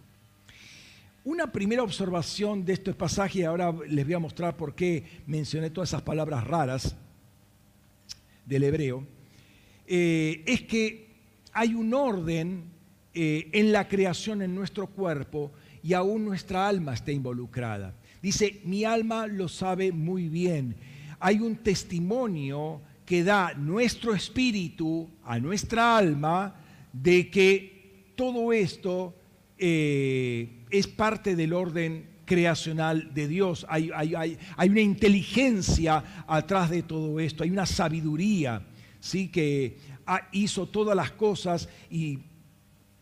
Una 1.23 1.49
primera 1.49 1.81
observación 1.81 2.65
de 2.65 2.73
este 2.73 2.93
pasaje, 2.93 3.39
y 3.39 3.43
ahora 3.43 3.73
les 3.87 4.03
voy 4.03 4.15
a 4.15 4.19
mostrar 4.19 4.57
por 4.57 4.75
qué 4.75 5.21
mencioné 5.27 5.69
todas 5.69 5.91
esas 5.91 6.01
palabras 6.01 6.45
raras 6.45 6.93
del 8.45 8.63
hebreo, 8.63 9.07
eh, 9.87 10.43
es 10.45 10.63
que 10.63 11.07
hay 11.53 11.73
un 11.73 11.93
orden 11.93 12.65
eh, 13.13 13.47
en 13.53 13.71
la 13.71 13.87
creación 13.87 14.41
en 14.41 14.53
nuestro 14.53 14.87
cuerpo 14.87 15.53
y 15.83 15.93
aún 15.93 16.25
nuestra 16.25 16.67
alma 16.67 16.93
está 16.93 17.11
involucrada. 17.11 17.95
Dice, 18.21 18.61
mi 18.65 18.83
alma 18.83 19.27
lo 19.27 19.47
sabe 19.47 19.91
muy 19.91 20.29
bien. 20.29 20.75
Hay 21.19 21.39
un 21.39 21.57
testimonio 21.57 22.81
que 23.05 23.23
da 23.23 23.53
nuestro 23.53 24.13
espíritu 24.13 25.09
a 25.23 25.39
nuestra 25.39 25.97
alma 25.97 26.55
de 26.93 27.29
que 27.29 28.13
todo 28.15 28.53
esto 28.53 29.15
eh, 29.57 30.65
es 30.69 30.87
parte 30.87 31.35
del 31.35 31.53
orden 31.53 32.09
creacional 32.25 33.13
de 33.13 33.27
Dios. 33.27 33.65
Hay, 33.67 33.91
hay, 33.91 34.69
una 34.69 34.79
inteligencia 34.79 36.23
atrás 36.27 36.69
de 36.69 36.83
todo 36.83 37.19
esto, 37.19 37.43
hay 37.43 37.51
una 37.51 37.65
sabiduría 37.65 38.65
¿sí? 38.99 39.27
que 39.27 39.77
hizo 40.31 40.67
todas 40.67 40.95
las 40.95 41.11
cosas 41.11 41.67
y 41.89 42.19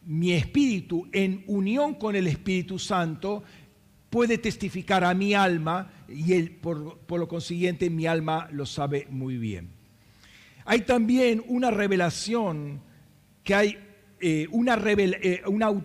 mi 0.09 0.31
espíritu 0.33 1.07
en 1.11 1.43
unión 1.45 1.93
con 1.93 2.15
el 2.15 2.25
Espíritu 2.25 2.79
Santo 2.79 3.43
puede 4.09 4.39
testificar 4.39 5.03
a 5.03 5.13
mi 5.13 5.35
alma 5.35 5.91
y 6.07 6.33
él, 6.33 6.49
por, 6.49 6.97
lo 7.07 7.27
consiguiente 7.27 7.91
mi 7.91 8.07
alma 8.07 8.49
lo 8.51 8.65
sabe 8.65 9.05
muy 9.11 9.37
bien. 9.37 9.69
Hay 10.65 10.81
también 10.81 11.43
una 11.47 11.69
revelación 11.69 12.81
que 13.43 13.53
hay 13.53 13.77
eh, 14.19 14.47
una, 14.49 14.73
eh, 14.83 15.43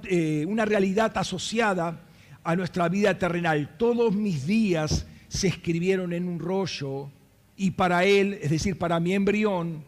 eh, 0.08 0.46
una 0.48 0.64
realidad 0.64 1.12
asociada 1.18 2.06
a 2.42 2.56
nuestra 2.56 2.88
vida 2.88 3.18
terrenal. 3.18 3.76
Todos 3.76 4.14
mis 4.16 4.46
días 4.46 5.06
se 5.28 5.48
escribieron 5.48 6.14
en 6.14 6.28
un 6.28 6.38
rollo 6.38 7.10
y 7.58 7.72
para 7.72 8.04
él, 8.04 8.38
es 8.40 8.50
decir, 8.50 8.78
para 8.78 8.98
mi 9.00 9.12
embrión, 9.12 9.84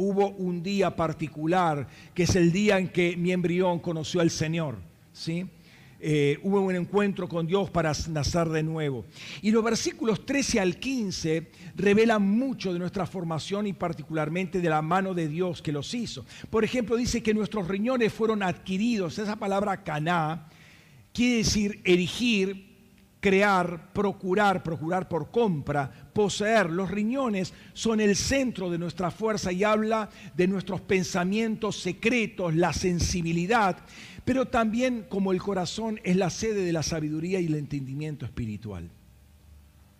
hubo 0.00 0.30
un 0.30 0.62
día 0.62 0.96
particular, 0.96 1.86
que 2.14 2.22
es 2.22 2.34
el 2.34 2.50
día 2.50 2.78
en 2.78 2.88
que 2.88 3.16
mi 3.18 3.32
embrión 3.32 3.80
conoció 3.80 4.22
al 4.22 4.30
Señor. 4.30 4.78
¿sí? 5.12 5.46
Eh, 6.00 6.38
hubo 6.42 6.62
un 6.62 6.74
encuentro 6.74 7.28
con 7.28 7.46
Dios 7.46 7.68
para 7.68 7.92
nacer 8.08 8.48
de 8.48 8.62
nuevo. 8.62 9.04
Y 9.42 9.50
los 9.50 9.62
versículos 9.62 10.24
13 10.24 10.58
al 10.58 10.76
15 10.76 11.50
revelan 11.76 12.22
mucho 12.22 12.72
de 12.72 12.78
nuestra 12.78 13.04
formación 13.04 13.66
y 13.66 13.74
particularmente 13.74 14.62
de 14.62 14.70
la 14.70 14.80
mano 14.80 15.12
de 15.12 15.28
Dios 15.28 15.60
que 15.60 15.70
los 15.72 15.92
hizo. 15.92 16.24
Por 16.48 16.64
ejemplo, 16.64 16.96
dice 16.96 17.22
que 17.22 17.34
nuestros 17.34 17.68
riñones 17.68 18.10
fueron 18.10 18.42
adquiridos. 18.42 19.18
Esa 19.18 19.36
palabra 19.36 19.84
caná 19.84 20.48
quiere 21.12 21.38
decir 21.38 21.82
erigir, 21.84 22.69
crear, 23.20 23.92
procurar, 23.92 24.62
procurar 24.62 25.08
por 25.08 25.30
compra, 25.30 25.90
poseer. 26.12 26.70
Los 26.70 26.90
riñones 26.90 27.52
son 27.74 28.00
el 28.00 28.16
centro 28.16 28.70
de 28.70 28.78
nuestra 28.78 29.10
fuerza 29.10 29.52
y 29.52 29.62
habla 29.62 30.08
de 30.34 30.48
nuestros 30.48 30.80
pensamientos 30.80 31.80
secretos, 31.80 32.54
la 32.54 32.72
sensibilidad, 32.72 33.76
pero 34.24 34.46
también 34.46 35.06
como 35.08 35.32
el 35.32 35.40
corazón 35.40 36.00
es 36.02 36.16
la 36.16 36.30
sede 36.30 36.64
de 36.64 36.72
la 36.72 36.82
sabiduría 36.82 37.40
y 37.40 37.46
el 37.46 37.54
entendimiento 37.54 38.24
espiritual. 38.24 38.90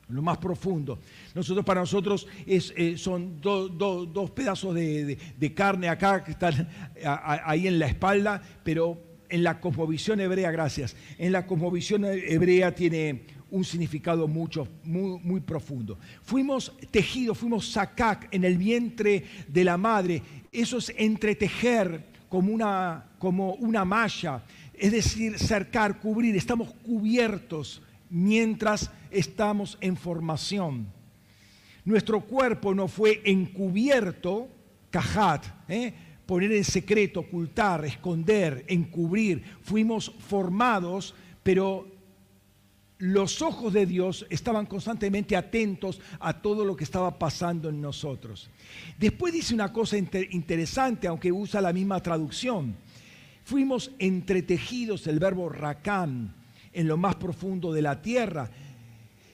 Lo 0.09 0.23
más 0.23 0.39
profundo. 0.39 0.99
Nosotros, 1.37 1.65
para 1.65 1.83
nosotros 1.83 2.27
es, 2.45 2.75
eh, 2.77 2.99
son 2.99 3.41
dos 3.41 4.31
pedazos 4.33 4.75
de, 4.75 5.17
de, 5.39 5.55
carne 5.55 5.89
acá 5.89 6.25
que 6.25 6.33
están 6.33 6.69
ahí 7.05 7.69
en 7.69 7.79
la 7.79 7.87
espalda, 7.87 8.43
pero 8.65 9.10
en 9.31 9.43
la 9.43 9.61
cosmovisión 9.61 10.21
hebrea, 10.21 10.51
gracias, 10.51 10.97
en 11.19 11.33
la 11.33 11.47
cosmovisión 11.47 12.05
hebrea 12.05 12.75
tiene 12.75 13.23
un 13.51 13.65
significado 13.65 14.29
mucho, 14.29 14.69
muy, 14.85 15.19
muy 15.23 15.41
profundo. 15.41 15.99
Fuimos 16.23 16.73
tejidos, 16.91 17.39
fuimos 17.39 17.71
sacac 17.71 18.29
en 18.33 18.45
el 18.45 18.57
vientre 18.59 19.25
de 19.49 19.65
la 19.65 19.77
madre. 19.77 20.23
Eso 20.53 20.79
es 20.79 20.93
entretejer 20.97 22.05
como 22.29 22.53
una, 22.53 23.07
como 23.19 23.55
una 23.55 23.85
malla, 23.85 24.43
es 24.75 24.93
decir, 24.93 25.39
cercar, 25.39 25.99
cubrir. 25.99 26.37
Estamos 26.37 26.73
cubiertos 26.85 27.83
mientras 28.09 28.91
estamos 29.11 29.79
en 29.81 29.97
formación. 29.97 30.87
Nuestro 31.85 32.21
cuerpo 32.21 32.75
no 32.75 32.89
fue 32.89 33.21
encubierto, 33.25 34.49
cajat, 34.91 35.47
¿eh? 35.69 35.93
Poner 36.31 36.53
en 36.53 36.63
secreto, 36.63 37.19
ocultar, 37.19 37.85
esconder, 37.85 38.65
encubrir. 38.69 39.43
Fuimos 39.63 40.15
formados, 40.29 41.13
pero 41.43 41.89
los 42.99 43.43
ojos 43.43 43.73
de 43.73 43.85
Dios 43.85 44.25
estaban 44.31 44.67
constantemente 44.67 45.35
atentos 45.35 46.01
a 46.21 46.41
todo 46.41 46.65
lo 46.65 46.77
que 46.77 46.85
estaba 46.85 47.19
pasando 47.19 47.69
en 47.69 47.81
nosotros. 47.81 48.49
Después 48.97 49.33
dice 49.33 49.55
una 49.55 49.73
cosa 49.73 49.97
interesante, 49.99 51.09
aunque 51.09 51.33
usa 51.33 51.61
la 51.61 51.73
misma 51.73 52.01
traducción. 52.01 52.77
Fuimos 53.43 53.91
entretejidos, 53.99 55.09
el 55.09 55.19
verbo 55.19 55.49
rakam, 55.49 56.33
en 56.73 56.87
lo 56.87 56.97
más 56.97 57.17
profundo 57.17 57.73
de 57.73 57.83
la 57.83 58.01
tierra. 58.03 58.49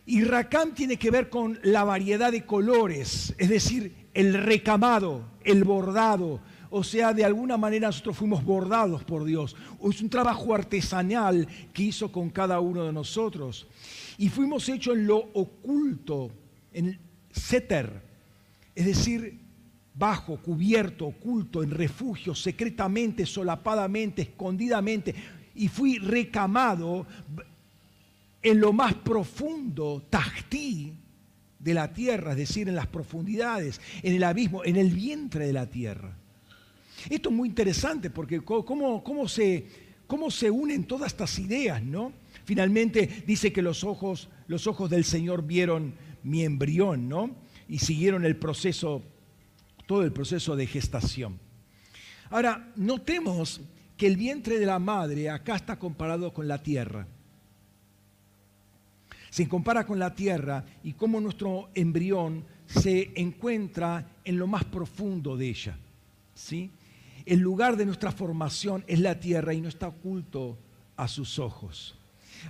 Y 0.07 0.25
rakam 0.25 0.73
tiene 0.73 0.97
que 0.97 1.11
ver 1.11 1.29
con 1.29 1.59
la 1.63 1.85
variedad 1.85 2.33
de 2.33 2.47
colores, 2.47 3.35
es 3.37 3.51
decir, 3.51 4.07
el 4.15 4.33
recamado, 4.33 5.27
el 5.45 5.63
bordado, 5.65 6.41
o 6.71 6.83
sea, 6.83 7.13
de 7.13 7.25
alguna 7.25 7.57
manera 7.57 7.89
nosotros 7.89 8.17
fuimos 8.17 8.45
bordados 8.45 9.05
por 9.05 9.25
Dios. 9.25 9.57
Es 9.89 10.01
un 10.01 10.11
trabajo 10.11 10.55
artesanal 10.55 11.47
que 11.73 11.85
hizo 11.85 12.11
con 12.11 12.31
cada 12.31 12.61
uno 12.61 12.85
de 12.85 12.93
nosotros. 12.93 13.67
Y 14.19 14.29
fuimos 14.29 14.69
hechos 14.69 14.97
en 14.97 15.07
lo 15.07 15.19
oculto, 15.35 16.31
en 16.73 16.99
seter, 17.31 18.03
es 18.75 18.87
decir, 18.87 19.39
bajo, 19.95 20.37
cubierto, 20.39 21.07
oculto, 21.07 21.63
en 21.63 21.71
refugio, 21.71 22.35
secretamente, 22.35 23.27
solapadamente, 23.27 24.23
escondidamente. 24.23 25.15
Y 25.55 25.69
fui 25.69 25.99
recamado 25.99 27.07
en 28.43 28.61
lo 28.61 28.73
más 28.73 28.95
profundo, 28.95 30.05
tajtí, 30.11 30.93
de 31.59 31.75
la 31.75 31.93
tierra, 31.93 32.31
es 32.33 32.37
decir, 32.37 32.69
en 32.69 32.77
las 32.77 32.87
profundidades, 32.87 33.81
en 34.03 34.15
el 34.15 34.23
abismo, 34.23 34.65
en 34.65 34.77
el 34.77 34.91
vientre 34.91 35.47
de 35.47 35.53
la 35.53 35.67
tierra. 35.67 36.17
Esto 37.09 37.29
es 37.29 37.35
muy 37.35 37.49
interesante 37.49 38.11
porque 38.11 38.41
cómo, 38.41 39.03
cómo, 39.03 39.29
se, 39.29 39.67
cómo 40.07 40.31
se 40.31 40.51
unen 40.51 40.85
todas 40.85 41.13
estas 41.13 41.39
ideas, 41.39 41.83
¿no? 41.83 42.13
Finalmente 42.45 43.25
dice 43.27 43.53
que 43.53 43.63
los 43.63 43.85
ojos, 43.85 44.29
los 44.47 44.67
ojos 44.67 44.91
del 44.91 45.05
Señor 45.05 45.45
vieron 45.45 45.95
mi 46.23 46.45
embrión, 46.45 47.09
¿no? 47.09 47.31
Y 47.69 47.79
siguieron 47.79 48.25
el 48.25 48.37
proceso, 48.37 49.03
todo 49.87 50.03
el 50.03 50.13
proceso 50.13 50.57
de 50.57 50.67
gestación. 50.67 51.39
Ahora, 52.31 52.73
notemos 52.77 53.61
que 53.97 54.07
el 54.07 54.17
vientre 54.17 54.59
de 54.59 54.67
la 54.67 54.79
madre 54.79 55.31
acá 55.31 55.57
está 55.57 55.79
comparado 55.79 56.33
con 56.33 56.49
la 56.49 56.63
tierra. 56.63 57.07
Se 59.31 59.49
compara 59.49 59.87
con 59.87 59.99
la 59.99 60.15
tierra 60.15 60.65
y 60.83 60.93
cómo 60.93 61.21
nuestro 61.21 61.71
embrión 61.75 62.45
se 62.67 63.13
encuentra 63.15 64.17
en 64.25 64.39
lo 64.39 64.47
más 64.47 64.65
profundo 64.65 65.37
de 65.37 65.49
ella. 65.49 65.79
¿sí? 66.35 66.71
El 67.27 67.41
lugar 67.41 67.77
de 67.77 67.85
nuestra 67.85 68.13
formación 68.13 68.85
es 68.87 69.01
la 69.01 69.19
tierra 69.19 69.53
y 69.53 69.61
no 69.61 69.69
está 69.69 69.89
oculto 69.89 70.57
a 70.97 71.09
sus 71.09 71.41
ojos. 71.41 71.99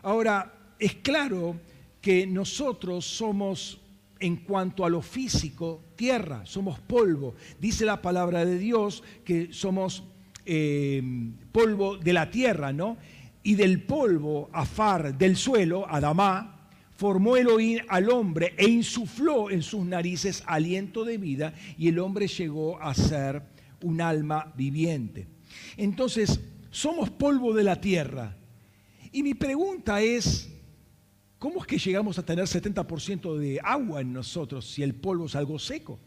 Ahora, 0.02 0.52
es 0.78 0.96
claro 0.96 1.56
que 2.02 2.26
nosotros 2.26 3.06
somos, 3.06 3.80
en 4.20 4.36
cuanto 4.36 4.84
a 4.84 4.90
lo 4.90 5.00
físico, 5.00 5.82
tierra, 5.96 6.44
somos 6.44 6.78
polvo. 6.78 7.34
Dice 7.58 7.86
la 7.86 8.02
palabra 8.02 8.44
de 8.44 8.58
Dios 8.58 9.02
que 9.24 9.50
somos 9.50 10.04
eh, 10.44 11.02
polvo 11.50 11.96
de 11.96 12.12
la 12.12 12.30
tierra, 12.30 12.72
¿no? 12.72 12.98
Y 13.42 13.54
del 13.54 13.82
polvo, 13.82 14.50
Afar, 14.52 15.16
del 15.16 15.36
suelo, 15.36 15.86
Adamá, 15.88 16.68
formó 16.96 17.36
Elohim 17.36 17.80
al 17.88 18.10
hombre 18.10 18.54
e 18.56 18.68
insufló 18.68 19.50
en 19.50 19.62
sus 19.62 19.84
narices 19.84 20.42
aliento 20.46 21.04
de 21.04 21.18
vida 21.18 21.54
y 21.78 21.88
el 21.88 21.98
hombre 21.98 22.26
llegó 22.26 22.80
a 22.80 22.94
ser 22.94 23.42
un 23.86 24.00
alma 24.00 24.52
viviente. 24.56 25.28
Entonces, 25.76 26.40
somos 26.70 27.08
polvo 27.10 27.54
de 27.54 27.64
la 27.64 27.80
tierra. 27.80 28.36
Y 29.12 29.22
mi 29.22 29.34
pregunta 29.34 30.02
es, 30.02 30.52
¿cómo 31.38 31.60
es 31.60 31.66
que 31.66 31.78
llegamos 31.78 32.18
a 32.18 32.24
tener 32.24 32.44
70% 32.44 33.36
de 33.38 33.60
agua 33.62 34.00
en 34.00 34.12
nosotros 34.12 34.68
si 34.68 34.82
el 34.82 34.94
polvo 34.94 35.26
es 35.26 35.36
algo 35.36 35.58
seco? 35.58 35.98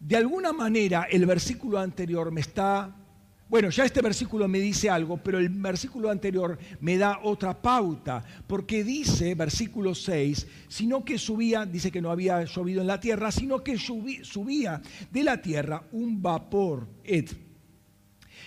De 0.00 0.16
alguna 0.16 0.52
manera 0.52 1.08
el 1.10 1.26
versículo 1.26 1.78
anterior 1.78 2.30
me 2.30 2.40
está 2.40 2.94
bueno, 3.48 3.70
ya 3.70 3.84
este 3.84 4.02
versículo 4.02 4.46
me 4.46 4.60
dice 4.60 4.90
algo, 4.90 5.16
pero 5.16 5.38
el 5.38 5.48
versículo 5.48 6.10
anterior 6.10 6.58
me 6.80 6.98
da 6.98 7.20
otra 7.22 7.60
pauta, 7.60 8.22
porque 8.46 8.84
dice, 8.84 9.34
versículo 9.34 9.94
6, 9.94 10.46
sino 10.68 11.02
que 11.02 11.16
subía, 11.16 11.64
dice 11.64 11.90
que 11.90 12.02
no 12.02 12.10
había 12.10 12.44
llovido 12.44 12.82
en 12.82 12.86
la 12.86 13.00
tierra, 13.00 13.32
sino 13.32 13.64
que 13.64 13.78
subía 13.78 14.82
de 15.10 15.22
la 15.22 15.40
tierra 15.40 15.82
un 15.92 16.20
vapor, 16.20 16.86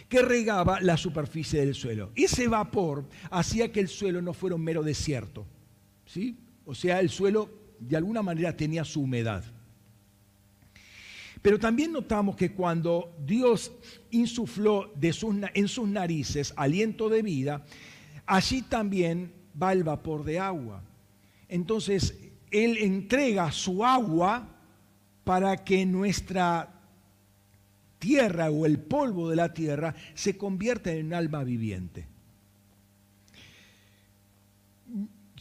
que 0.08 0.22
regaba 0.22 0.80
la 0.82 0.98
superficie 0.98 1.62
del 1.62 1.74
suelo. 1.74 2.12
Ese 2.16 2.48
vapor 2.48 3.08
hacía 3.32 3.72
que 3.72 3.80
el 3.80 3.88
suelo 3.88 4.22
no 4.22 4.34
fuera 4.34 4.56
un 4.56 4.64
mero 4.64 4.84
desierto, 4.84 5.48
¿sí? 6.06 6.38
O 6.66 6.76
sea, 6.76 7.00
el 7.00 7.10
suelo 7.10 7.50
de 7.80 7.98
alguna 7.98 8.22
manera 8.22 8.56
tenía 8.56 8.84
su 8.84 9.02
humedad. 9.02 9.44
Pero 11.42 11.58
también 11.58 11.92
notamos 11.92 12.36
que 12.36 12.54
cuando 12.54 13.16
Dios 13.26 13.72
insufló 14.12 14.94
en 15.02 15.68
sus 15.68 15.88
narices 15.88 16.54
aliento 16.56 17.10
de 17.10 17.22
vida, 17.24 17.66
allí 18.26 18.62
también 18.62 19.34
va 19.62 19.74
el 19.74 19.84
vapor 19.84 20.24
de 20.24 20.40
agua. 20.40 20.84
Entonces, 21.50 22.16
Él 22.52 22.78
entrega 22.78 23.52
su 23.52 23.84
agua 23.84 24.48
para 25.24 25.64
que 25.64 25.86
nuestra 25.86 26.80
tierra 27.98 28.50
o 28.50 28.66
el 28.66 28.80
polvo 28.80 29.30
de 29.30 29.36
la 29.36 29.54
tierra 29.54 29.96
se 30.14 30.38
convierta 30.38 30.92
en 30.92 31.08
un 31.08 31.14
alma 31.14 31.44
viviente. 31.44 32.11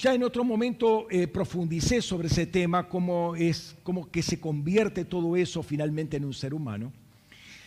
Ya 0.01 0.15
en 0.15 0.25
otro 0.25 0.45
momento 0.45 1.09
eh, 1.11 1.29
profundicé 1.29 2.01
sobre 2.01 2.29
ese 2.29 2.47
tema, 2.47 2.89
cómo 2.89 3.37
es, 3.37 3.77
cómo 3.83 4.11
que 4.11 4.23
se 4.23 4.41
convierte 4.41 5.05
todo 5.05 5.37
eso 5.37 5.63
finalmente 5.63 6.17
en 6.17 6.25
un 6.25 6.33
ser 6.33 6.55
humano. 6.55 6.91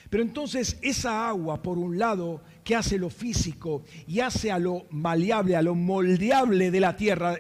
Pero 0.10 0.24
entonces 0.24 0.80
esa 0.82 1.28
agua, 1.28 1.62
por 1.62 1.78
un 1.78 2.00
lado, 2.00 2.42
que 2.64 2.76
hace 2.76 2.98
lo 2.98 3.12
físico 3.12 3.84
y 4.08 4.20
hace 4.22 4.52
a 4.52 4.58
lo 4.58 4.88
maleable, 4.90 5.56
a 5.56 5.62
lo 5.62 5.76
moldeable 5.76 6.72
de 6.72 6.80
la 6.80 6.96
tierra, 6.96 7.36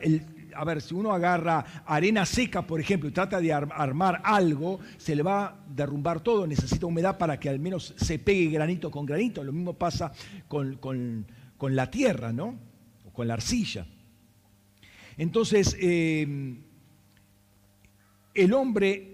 a 0.56 0.64
ver, 0.64 0.80
si 0.80 0.94
uno 0.94 1.12
agarra 1.12 1.84
arena 1.88 2.24
seca, 2.24 2.62
por 2.62 2.80
ejemplo, 2.80 3.10
y 3.10 3.14
trata 3.14 3.42
de 3.42 3.52
armar 3.52 4.22
algo, 4.24 4.80
se 4.98 5.16
le 5.16 5.24
va 5.24 5.46
a 5.46 5.56
derrumbar 5.70 6.22
todo, 6.22 6.46
necesita 6.46 6.86
humedad 6.86 7.18
para 7.18 7.40
que 7.40 7.50
al 7.50 7.58
menos 7.58 7.96
se 7.98 8.20
pegue 8.20 8.52
granito 8.52 8.92
con 8.92 9.08
granito. 9.08 9.44
Lo 9.44 9.54
mismo 9.54 9.74
pasa 9.74 10.12
con, 10.48 10.76
con 10.76 11.76
la 11.76 11.90
tierra, 11.90 12.32
¿no? 12.32 12.60
O 13.08 13.12
con 13.12 13.28
la 13.28 13.34
arcilla. 13.34 13.88
Entonces, 15.18 15.76
eh, 15.80 16.56
el 18.34 18.54
hombre 18.54 19.14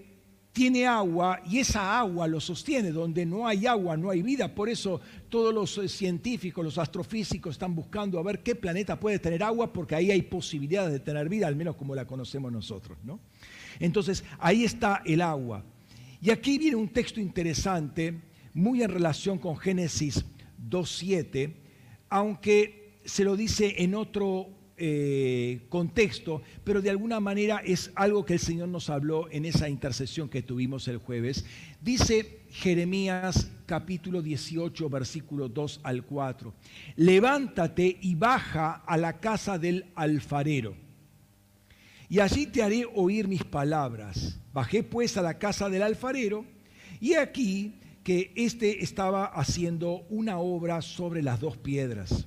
tiene 0.52 0.86
agua 0.86 1.40
y 1.48 1.58
esa 1.58 1.98
agua 1.98 2.26
lo 2.26 2.40
sostiene. 2.40 2.90
Donde 2.90 3.24
no 3.24 3.46
hay 3.46 3.66
agua, 3.66 3.96
no 3.96 4.10
hay 4.10 4.22
vida. 4.22 4.54
Por 4.54 4.68
eso 4.68 5.00
todos 5.28 5.54
los 5.54 5.78
eh, 5.78 5.88
científicos, 5.88 6.64
los 6.64 6.78
astrofísicos 6.78 7.52
están 7.52 7.74
buscando 7.74 8.18
a 8.18 8.22
ver 8.22 8.42
qué 8.42 8.54
planeta 8.54 8.98
puede 8.98 9.18
tener 9.18 9.42
agua, 9.42 9.72
porque 9.72 9.94
ahí 9.94 10.10
hay 10.10 10.22
posibilidades 10.22 10.92
de 10.92 11.00
tener 11.00 11.28
vida, 11.28 11.46
al 11.46 11.56
menos 11.56 11.76
como 11.76 11.94
la 11.94 12.06
conocemos 12.06 12.50
nosotros. 12.52 12.98
¿no? 13.04 13.20
Entonces, 13.78 14.24
ahí 14.38 14.64
está 14.64 15.02
el 15.04 15.22
agua. 15.22 15.64
Y 16.22 16.30
aquí 16.30 16.58
viene 16.58 16.76
un 16.76 16.88
texto 16.88 17.20
interesante, 17.20 18.20
muy 18.52 18.82
en 18.82 18.90
relación 18.90 19.38
con 19.38 19.56
Génesis 19.56 20.24
2.7, 20.68 21.54
aunque 22.10 22.98
se 23.04 23.24
lo 23.24 23.36
dice 23.36 23.76
en 23.78 23.94
otro 23.94 24.59
eh, 24.82 25.66
contexto, 25.68 26.40
pero 26.64 26.80
de 26.80 26.88
alguna 26.88 27.20
manera 27.20 27.58
es 27.62 27.92
algo 27.94 28.24
que 28.24 28.32
el 28.32 28.38
Señor 28.38 28.68
nos 28.68 28.88
habló 28.88 29.30
en 29.30 29.44
esa 29.44 29.68
intercesión 29.68 30.30
que 30.30 30.40
tuvimos 30.40 30.88
el 30.88 30.96
jueves. 30.96 31.44
Dice 31.82 32.40
Jeremías 32.48 33.50
capítulo 33.66 34.22
18, 34.22 34.88
versículo 34.88 35.50
2 35.50 35.80
al 35.82 36.02
4, 36.02 36.54
levántate 36.96 37.98
y 38.00 38.14
baja 38.14 38.82
a 38.86 38.96
la 38.96 39.20
casa 39.20 39.58
del 39.58 39.84
alfarero, 39.94 40.74
y 42.08 42.20
allí 42.20 42.46
te 42.46 42.62
haré 42.62 42.86
oír 42.94 43.28
mis 43.28 43.44
palabras. 43.44 44.40
Bajé 44.54 44.82
pues 44.82 45.18
a 45.18 45.22
la 45.22 45.38
casa 45.38 45.68
del 45.68 45.82
alfarero, 45.82 46.46
y 47.00 47.12
aquí 47.14 47.74
que 48.02 48.32
éste 48.34 48.82
estaba 48.82 49.26
haciendo 49.26 50.06
una 50.08 50.38
obra 50.38 50.80
sobre 50.80 51.22
las 51.22 51.38
dos 51.38 51.58
piedras 51.58 52.26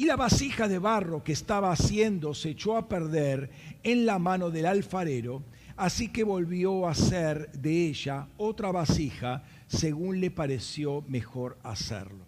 y 0.00 0.06
la 0.06 0.16
vasija 0.16 0.66
de 0.66 0.78
barro 0.78 1.22
que 1.22 1.32
estaba 1.32 1.70
haciendo 1.70 2.32
se 2.32 2.48
echó 2.48 2.78
a 2.78 2.88
perder 2.88 3.50
en 3.82 4.06
la 4.06 4.18
mano 4.18 4.50
del 4.50 4.64
alfarero, 4.64 5.42
así 5.76 6.08
que 6.08 6.24
volvió 6.24 6.86
a 6.86 6.92
hacer 6.92 7.52
de 7.52 7.88
ella 7.88 8.26
otra 8.38 8.72
vasija 8.72 9.42
según 9.66 10.18
le 10.18 10.30
pareció 10.30 11.04
mejor 11.06 11.58
hacerlo. 11.62 12.24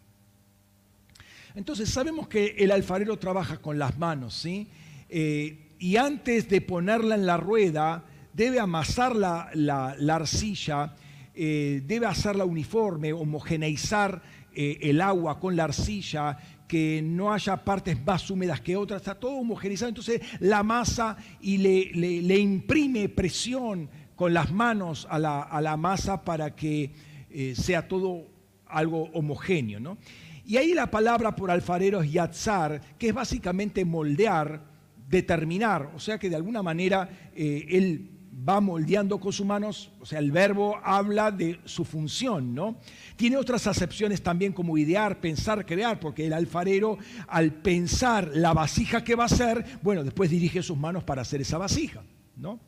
Entonces 1.55 1.89
sabemos 1.89 2.29
que 2.29 2.57
el 2.59 2.73
alfarero 2.73 3.19
trabaja 3.19 3.57
con 3.57 3.79
las 3.79 3.97
manos, 3.97 4.35
¿sí? 4.35 4.69
Eh, 5.09 5.71
y 5.79 5.97
antes 5.97 6.51
de 6.51 6.61
ponerla 6.61 7.15
en 7.15 7.25
la 7.25 7.39
rueda, 7.39 8.05
debe 8.35 8.61
amasar 8.61 9.17
la, 9.17 9.97
arcilla, 10.11 10.95
eh, 11.35 11.83
debe 11.87 12.05
hacerla 12.05 12.45
uniforme, 12.45 13.15
homogeneizar 13.15 14.21
eh, 14.55 14.79
el 14.83 15.01
agua 15.01 15.41
con 15.41 15.57
la 15.57 15.65
arcilla, 15.65 16.37
que 16.73 17.03
no 17.05 17.31
haya 17.35 17.55
partes 17.67 18.03
más 18.03 18.31
húmedas 18.31 18.63
que 18.63 18.77
otras, 18.77 19.03
está 19.03 19.15
todo 19.15 19.33
homogenizado, 19.33 19.91
entonces 19.91 20.23
la 20.41 20.63
masa 20.63 21.19
y 21.39 21.59
le, 21.59 22.39
imprime 22.39 23.11
presión 23.11 23.91
con 24.17 24.33
las 24.33 24.51
manos 24.51 25.07
a 25.11 25.19
la, 25.19 25.77
masa 25.77 26.25
para 26.25 26.57
que 26.57 26.91
eh, 27.29 27.53
sea 27.55 27.87
todo 27.89 28.27
algo 28.65 29.11
homogéneo. 29.13 29.81
¿no? 29.81 29.99
Y 30.47 30.57
ahí 30.57 30.73
la 30.73 30.91
palabra 30.91 31.37
por 31.37 31.51
alfarero 31.51 32.01
es 32.01 32.11
yatzar, 32.11 32.81
que 32.97 33.09
es 33.09 33.15
básicamente 33.15 33.85
moldear, 33.85 34.65
determinar, 35.11 35.91
o 35.95 36.01
sea 36.01 36.19
que 36.19 36.31
de 36.31 36.37
alguna 36.37 36.63
manera 36.63 37.31
eh, 37.35 37.67
él 37.69 38.11
va 38.33 38.61
moldeando 38.61 39.21
con 39.21 39.33
sus 39.33 39.45
manos, 39.45 39.91
o 40.01 40.07
sea, 40.07 40.19
el 40.19 40.33
verbo 40.33 40.79
habla 40.83 41.31
de 41.31 41.61
su 41.65 41.85
función, 41.85 42.55
¿no? 42.55 42.77
Tiene 43.17 43.37
otras 43.37 43.67
acepciones 43.67 44.23
también 44.23 44.53
como 44.53 44.79
idear, 44.79 45.21
pensar, 45.21 45.67
crear, 45.67 46.01
porque 46.01 46.27
el 46.27 46.33
alfarero 46.33 46.99
al 47.29 47.53
pensar 47.53 48.31
la 48.35 48.55
vasija 48.55 49.05
que 49.05 49.15
va 49.15 49.25
a 49.25 49.27
hacer, 49.27 49.65
bueno, 49.83 50.03
después 50.03 50.31
dirige 50.31 50.63
sus 50.63 50.79
manos 50.79 51.05
para 51.05 51.23
hacer 51.23 51.43
esa 51.43 51.59
vasija, 51.59 52.03
¿no? 52.37 52.59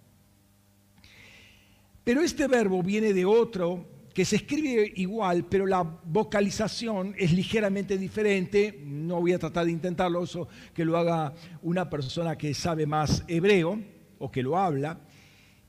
Pero 2.05 2.21
este 2.21 2.47
verbo 2.47 2.83
viene 2.83 3.15
de 3.15 3.25
otro 3.25 3.87
que 4.13 4.27
se 4.27 4.37
escribe 4.37 4.93
igual, 4.97 5.47
pero 5.47 5.67
la 5.67 5.83
vocalización 5.83 7.15
es 7.19 7.33
ligeramente 7.33 7.97
diferente. 7.97 8.79
No 8.85 9.21
voy 9.21 9.33
a 9.33 9.39
tratar 9.39 9.65
de 9.65 9.73
intentarlo, 9.73 10.23
eso 10.23 10.47
que 10.75 10.85
lo 10.85 10.99
haga 10.99 11.33
una 11.63 11.89
persona 11.89 12.37
que 12.37 12.53
sabe 12.53 12.87
más 12.87 13.25
hebreo 13.27 13.81
o 14.19 14.31
que 14.31 14.43
lo 14.43 14.57
habla 14.59 15.01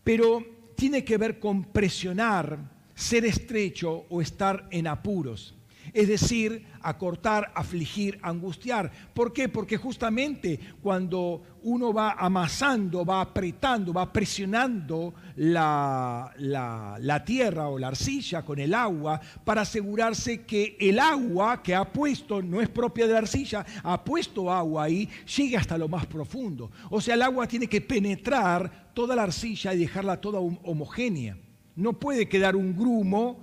pero 0.05 0.45
tiene 0.75 1.03
que 1.03 1.17
ver 1.17 1.39
con 1.39 1.63
presionar, 1.63 2.59
ser 2.93 3.25
estrecho 3.25 4.05
o 4.07 4.21
estar 4.21 4.67
en 4.69 4.85
apuros. 4.85 5.55
Es 5.95 6.09
decir, 6.09 6.67
acortar, 6.81 7.53
afligir, 7.55 8.19
angustiar. 8.21 8.91
¿Por 9.13 9.31
qué? 9.31 9.47
Porque 9.47 9.77
justamente 9.77 10.59
cuando 10.81 11.41
uno 11.63 11.93
va 11.93 12.11
amasando, 12.19 13.05
va 13.05 13.21
apretando, 13.21 13.93
va 13.93 14.11
presionando 14.11 15.13
la, 15.37 16.33
la, 16.37 17.23
tierra 17.23 17.69
o 17.69 17.79
la 17.79 17.87
arcilla 17.87 18.43
con 18.43 18.59
el 18.59 18.73
agua 18.73 19.21
para 19.45 19.61
asegurarse 19.61 20.43
que 20.43 20.75
el 20.77 20.99
agua 20.99 21.63
que 21.63 21.73
ha 21.73 21.85
puesto, 21.93 22.41
no 22.41 22.59
es 22.59 22.67
propia 22.67 23.07
de 23.07 23.13
la 23.13 23.19
arcilla, 23.19 23.65
ha 23.81 24.03
puesto 24.03 24.51
agua 24.51 24.83
ahí, 24.83 25.07
llegue 25.37 25.55
hasta 25.55 25.77
lo 25.77 25.87
más 25.87 26.05
profundo. 26.07 26.71
O 26.89 26.99
sea, 26.99 27.15
el 27.15 27.21
agua 27.21 27.47
tiene 27.47 27.67
que 27.67 27.79
penetrar 27.79 28.91
toda 28.93 29.15
la 29.15 29.23
arcilla 29.23 29.73
y 29.73 29.77
dejarla 29.77 30.19
toda 30.19 30.41
homogénea. 30.41 31.37
No 31.77 31.93
puede 31.93 32.27
quedar 32.27 32.57
un 32.57 32.75
grumo 32.75 33.39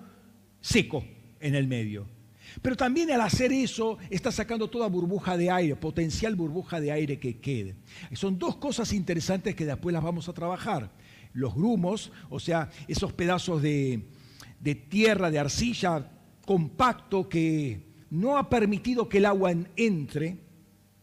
seco 0.60 1.02
en 1.40 1.54
el 1.54 1.66
medio. 1.66 2.06
Pero 2.62 2.76
también 2.76 3.10
al 3.10 3.20
hacer 3.20 3.52
eso 3.52 3.98
está 4.08 4.30
sacando 4.30 4.70
toda 4.70 4.86
burbuja 4.86 5.36
de 5.36 5.50
aire, 5.50 5.74
potencial 5.74 6.36
burbuja 6.36 6.80
de 6.80 6.92
aire 6.92 7.18
que 7.18 7.38
quede. 7.38 7.74
Son 8.12 8.38
dos 8.38 8.56
cosas 8.56 8.92
interesantes 8.92 9.56
que 9.56 9.66
después 9.66 9.92
las 9.92 10.02
vamos 10.02 10.28
a 10.28 10.32
trabajar. 10.32 10.92
Los 11.32 11.54
grumos, 11.56 12.12
o 12.30 12.38
sea, 12.38 12.70
esos 12.86 13.12
pedazos 13.12 13.62
de, 13.62 14.04
tierra, 14.88 15.32
de 15.32 15.40
arcilla 15.40 16.08
compacto 16.46 17.28
que 17.28 17.80
no 18.10 18.38
ha 18.38 18.48
permitido 18.48 19.08
que 19.08 19.18
el 19.18 19.26
agua 19.26 19.52
entre, 19.74 20.38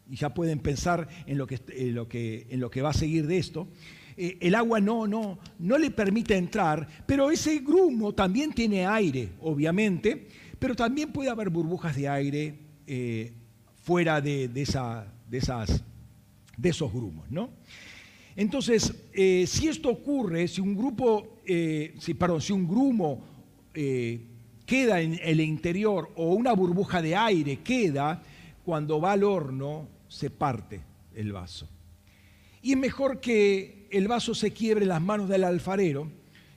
y 0.08 0.16
ya 0.16 0.32
pueden 0.32 0.60
pensar 0.60 1.08
en 1.26 1.36
lo 1.36 1.46
que, 1.46 1.60
lo 1.92 2.08
que, 2.08 2.46
en 2.48 2.60
lo 2.60 2.70
que 2.70 2.80
va 2.80 2.90
a 2.90 2.94
seguir 2.94 3.26
de 3.26 3.36
esto, 3.36 3.68
eh, 4.16 4.38
el 4.40 4.54
agua 4.54 4.80
no, 4.80 5.06
no, 5.06 5.38
no 5.58 5.78
le 5.78 5.90
permite 5.90 6.36
entrar, 6.36 6.88
pero 7.06 7.30
ese 7.30 7.58
grumo 7.58 8.14
también 8.14 8.52
tiene 8.52 8.86
aire, 8.86 9.30
obviamente, 9.40 10.28
pero 10.60 10.76
también 10.76 11.10
puede 11.10 11.30
haber 11.30 11.48
burbujas 11.48 11.96
de 11.96 12.06
aire 12.06 12.54
eh, 12.86 13.32
fuera 13.82 14.20
de, 14.20 14.48
esa, 14.54 15.10
de, 15.28 15.38
esas, 15.38 15.82
de 16.56 16.68
esos 16.68 16.92
grumos. 16.92 17.28
¿no? 17.30 17.50
Entonces, 18.36 18.94
eh, 19.14 19.46
si 19.48 19.68
esto 19.68 19.88
ocurre, 19.88 20.46
si 20.46 20.60
un 20.60 20.76
grupo, 20.76 21.38
eh, 21.46 21.94
si, 21.98 22.12
perdón, 22.14 22.42
si 22.42 22.52
un 22.52 22.68
grumo 22.68 23.24
queda 23.72 25.00
en 25.00 25.18
el 25.22 25.40
interior 25.40 26.10
o 26.16 26.34
una 26.34 26.52
burbuja 26.52 27.00
de 27.00 27.16
aire 27.16 27.60
queda, 27.60 28.22
cuando 28.64 29.00
va 29.00 29.12
al 29.12 29.24
horno 29.24 29.88
se 30.08 30.28
parte 30.28 30.80
el 31.14 31.32
vaso. 31.32 31.68
Y 32.60 32.72
es 32.72 32.78
mejor 32.78 33.20
que 33.20 33.86
el 33.90 34.06
vaso 34.08 34.34
se 34.34 34.52
quiebre 34.52 34.84
en 34.84 34.90
las 34.90 35.00
manos 35.00 35.28
del 35.28 35.44
alfarero 35.44 36.08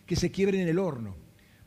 que 0.05 0.15
se 0.15 0.31
quiebre 0.31 0.61
en 0.61 0.67
el 0.67 0.79
horno 0.79 1.22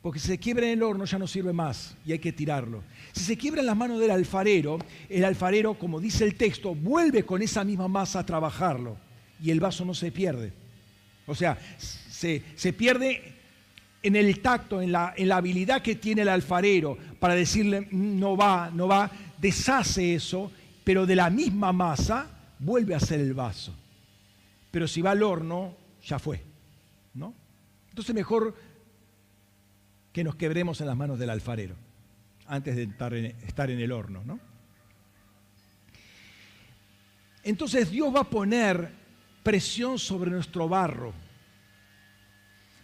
porque 0.07 0.21
si 0.21 0.29
se 0.29 0.39
quiebra 0.39 0.67
en 0.67 0.75
el 0.75 0.85
horno 0.85 1.05
ya 1.05 1.19
no 1.19 1.27
sirve 1.27 1.53
más 1.53 1.97
y 2.07 2.13
hay 2.13 2.21
que 2.21 2.33
tirarlo. 2.33 2.85
Si 3.11 3.25
se 3.25 3.37
quiebra 3.37 3.59
en 3.61 3.67
las 3.67 3.77
manos 3.77 3.99
del 3.99 4.13
alfarero, 4.13 4.79
el 5.09 5.25
alfarero, 5.25 5.75
como 5.75 5.99
dice 5.99 6.23
el 6.23 6.37
texto, 6.37 6.77
vuelve 6.77 7.25
con 7.25 7.43
esa 7.43 7.65
misma 7.65 7.89
masa 7.89 8.21
a 8.21 8.25
trabajarlo 8.25 8.99
y 9.43 9.51
el 9.51 9.59
vaso 9.59 9.85
no 9.85 9.95
se 9.95 10.13
pierde. 10.13 10.53
O 11.27 11.35
sea, 11.35 11.59
se, 11.77 12.41
pierde 12.73 13.35
en 14.01 14.15
el 14.15 14.39
tacto, 14.39 14.81
en 14.81 14.93
la, 14.93 15.13
en 15.17 15.27
la 15.29 15.39
habilidad 15.39 15.83
que 15.83 15.97
tiene 15.97 16.23
el 16.23 16.29
alfarero 16.29 16.97
para 17.19 17.35
decirle 17.35 17.81
mm, 17.81 18.21
no 18.21 18.37
va, 18.37 18.71
no 18.73 18.87
va, 18.87 19.11
deshace 19.39 20.15
eso, 20.15 20.53
pero 20.85 21.05
de 21.05 21.17
la 21.17 21.31
misma 21.31 21.73
masa 21.73 22.31
vuelve 22.61 22.95
a 22.95 23.01
ser 23.01 23.19
el 23.19 23.35
vaso. 23.35 23.75
Pero 24.71 24.87
si 24.87 25.03
va 25.03 25.11
al 25.11 25.25
horno, 25.25 25.75
ya 26.05 26.21
fue. 26.21 26.41
¿no? 27.13 27.35
Entonces 27.89 28.15
mejor 28.15 28.55
que 30.17 30.25
nos 30.25 30.37
quebremos 30.37 30.81
en 30.81 30.87
las 30.87 30.97
manos 30.97 31.19
del 31.19 31.29
alfarero 31.29 31.75
antes 32.47 32.75
de 32.75 32.85
estar 33.47 33.71
en, 33.71 33.81
el 33.81 33.93
horno. 33.93 34.23
¿no? 34.25 34.41
Entonces 37.43 37.91
Dios 37.91 38.15
va 38.15 38.21
a 38.21 38.31
poner 38.31 38.91
presión 39.43 39.99
sobre 39.99 40.31
nuestro 40.31 40.71
barro, 40.71 41.13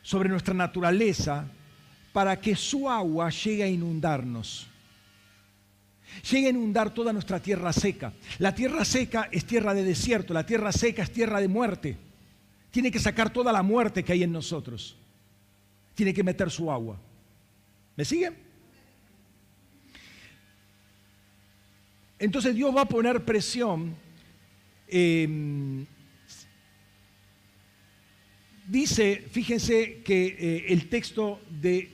sobre 0.02 0.28
nuestra 0.28 0.52
naturaleza, 0.52 1.46
para 2.12 2.38
que 2.38 2.54
su 2.54 2.86
agua 2.90 3.30
llegue 3.30 3.62
a 3.62 3.68
inundarnos. 3.68 4.66
Llegue 6.30 6.48
a 6.48 6.50
inundar 6.50 6.92
toda 6.92 7.14
nuestra 7.14 7.40
tierra 7.40 7.72
seca. 7.72 8.12
La 8.40 8.54
tierra 8.54 8.84
seca 8.84 9.30
es 9.32 9.46
tierra 9.46 9.72
de 9.72 9.84
desierto, 9.84 10.34
la 10.34 10.44
tierra 10.44 10.70
seca 10.70 11.02
es 11.02 11.10
tierra 11.10 11.40
de 11.40 11.48
muerte. 11.48 11.96
Tiene 12.70 12.90
que 12.90 13.00
sacar 13.00 13.32
toda 13.32 13.54
la 13.54 13.62
muerte 13.62 14.04
que 14.04 14.12
hay 14.12 14.22
en 14.22 14.32
nosotros. 14.32 14.98
Tiene 15.94 16.12
que 16.12 16.22
meter 16.22 16.50
su 16.50 16.70
agua. 16.70 16.98
¿Me 17.96 18.04
siguen? 18.04 18.34
Entonces 22.18 22.54
Dios 22.54 22.74
va 22.74 22.82
a 22.82 22.88
poner 22.88 23.24
presión. 23.24 23.96
Em, 24.86 25.84
dice, 28.68 29.24
fíjense 29.30 30.02
que 30.04 30.36
eh, 30.38 30.64
el 30.68 30.88
texto 30.88 31.40
de, 31.50 31.90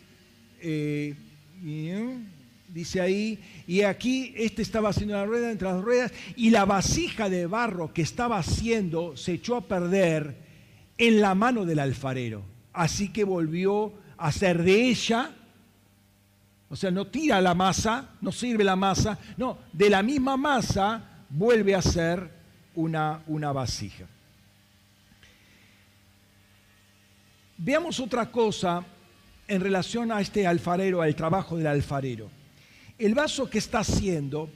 eh, 0.60 1.14
dice 2.68 3.00
ahí, 3.00 3.38
y 3.66 3.80
aquí 3.80 4.34
este 4.36 4.62
estaba 4.62 4.90
haciendo 4.90 5.14
la 5.14 5.24
rueda 5.24 5.50
entre 5.50 5.68
las 5.68 5.82
ruedas, 5.82 6.12
y 6.36 6.50
la 6.50 6.64
vasija 6.64 7.30
de 7.30 7.46
barro 7.46 7.94
que 7.94 8.02
estaba 8.02 8.38
haciendo 8.38 9.16
se 9.16 9.32
echó 9.32 9.56
a 9.56 9.66
perder 9.66 10.36
en 10.98 11.20
la 11.20 11.34
mano 11.34 11.64
del 11.64 11.78
alfarero. 11.78 12.42
Así 12.74 13.08
que 13.08 13.24
volvió 13.24 13.94
a 14.18 14.28
hacer 14.28 14.62
de 14.62 14.90
ella 14.90 15.34
o 16.70 16.76
sea, 16.76 16.90
no 16.90 17.06
tira 17.06 17.40
la 17.40 17.54
masa, 17.54 18.10
no 18.20 18.30
sirve 18.30 18.62
la 18.64 18.76
masa, 18.76 19.18
no, 19.36 19.58
de 19.72 19.88
la 19.88 20.02
misma 20.02 20.36
masa 20.36 21.24
vuelve 21.30 21.74
a 21.74 21.82
ser 21.82 22.30
una, 22.74 23.22
una 23.26 23.52
vasija. 23.52 24.06
Veamos 27.56 27.98
otra 28.00 28.30
cosa 28.30 28.84
en 29.48 29.60
relación 29.60 30.12
a 30.12 30.20
este 30.20 30.46
alfarero, 30.46 31.00
al 31.00 31.16
trabajo 31.16 31.56
del 31.56 31.66
alfarero. 31.66 32.30
El 32.98 33.14
vaso 33.14 33.48
que 33.48 33.58
está 33.58 33.80
haciendo 33.80 34.50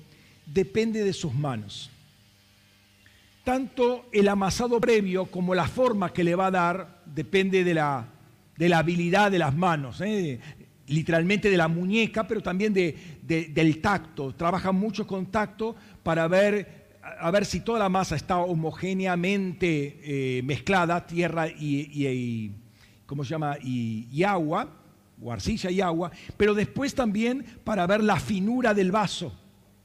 depende 0.46 1.02
de 1.02 1.12
sus 1.12 1.32
manos. 1.32 1.90
Tanto 3.42 4.06
el 4.12 4.28
amasado 4.28 4.80
previo 4.80 5.26
como 5.26 5.54
la 5.54 5.66
forma 5.66 6.12
que 6.12 6.22
le 6.22 6.34
va 6.34 6.46
a 6.46 6.50
dar 6.50 7.02
depende 7.06 7.64
de 7.64 7.74
la, 7.74 8.06
de 8.56 8.68
la 8.68 8.78
habilidad 8.78 9.30
de 9.30 9.38
las 9.38 9.54
manos. 9.54 10.00
¿eh? 10.00 10.38
Literalmente 10.92 11.50
de 11.50 11.56
la 11.56 11.68
muñeca, 11.68 12.26
pero 12.26 12.42
también 12.42 12.72
del 12.72 13.80
tacto. 13.80 14.34
Trabaja 14.34 14.72
mucho 14.72 15.06
con 15.06 15.26
tacto 15.26 15.74
para 16.02 16.28
ver, 16.28 16.90
si 17.44 17.60
toda 17.60 17.78
la 17.78 17.88
masa 17.88 18.16
está 18.16 18.38
homogéneamente 18.38 20.00
eh, 20.02 20.42
mezclada, 20.42 21.06
tierra 21.06 21.48
y, 21.48 22.52
¿cómo 23.06 23.24
se 23.24 23.30
llama? 23.30 23.56
Y, 23.62 24.22
agua, 24.22 24.68
o 25.20 25.32
arcilla 25.32 25.70
y 25.70 25.80
agua, 25.80 26.10
pero 26.36 26.54
después 26.54 26.94
también 26.94 27.44
para 27.64 27.86
ver 27.86 28.02
la 28.02 28.18
finura 28.18 28.74
del 28.74 28.90
vaso. 28.92 29.32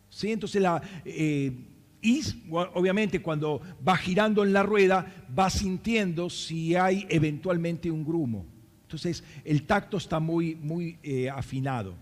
¿sí? 0.10 0.32
Entonces 0.32 0.62
la... 0.62 0.82
Eh, 1.06 1.52
y 2.00 2.22
obviamente 2.52 3.22
cuando 3.22 3.60
va 3.86 3.98
girando 3.98 4.44
en 4.44 4.54
la 4.54 4.62
rueda 4.62 5.06
va 5.38 5.50
sintiendo 5.50 6.30
si 6.30 6.76
hay 6.76 7.08
eventualmente 7.10 7.90
un 7.90 8.06
grumo. 8.06 8.46
Entonces 8.88 9.22
el 9.44 9.64
tacto 9.64 9.98
está 9.98 10.22
muy, 10.22 10.56
muy 10.56 10.98
eh, 11.04 11.30
afinado. 11.30 11.94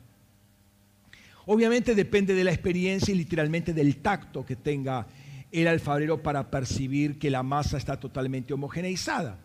Obviamente 1.48 1.95
depende 1.95 2.36
de 2.36 2.43
la 2.43 2.52
experiencia 2.52 3.12
y 3.12 3.17
literalmente 3.17 3.74
del 3.74 3.98
tacto 3.98 4.45
que 4.45 4.56
tenga 4.56 5.08
el 5.52 5.67
alfarero 5.67 6.21
para 6.21 6.52
percibir 6.52 7.17
que 7.17 7.32
la 7.32 7.41
masa 7.41 7.80
está 7.80 8.00
totalmente 8.00 8.54
homogeneizada. 8.54 9.39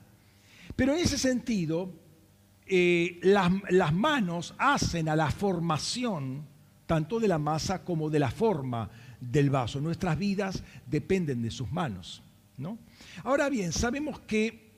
Pero 0.77 0.93
en 0.93 1.01
ese 1.01 1.17
sentido, 1.17 1.91
eh, 2.67 3.19
las, 3.23 3.51
las, 3.71 3.95
manos 3.95 4.55
hacen 4.59 5.09
a 5.09 5.17
la 5.17 5.31
formación 5.31 6.45
tanto 6.87 7.21
de 7.21 7.29
la 7.29 7.39
masa 7.39 7.85
como 7.85 8.11
de 8.11 8.19
la 8.19 8.31
forma 8.31 8.91
del 9.19 9.49
vaso. 9.49 9.81
Nuestras 9.81 10.19
vidas 10.19 10.63
dependen 10.85 11.41
de 11.41 11.51
sus 11.51 11.73
manos. 11.73 12.23
¿no? 12.59 12.77
Ahora 13.25 13.49
bien, 13.49 13.73
sabemos 13.73 14.21
que 14.21 14.70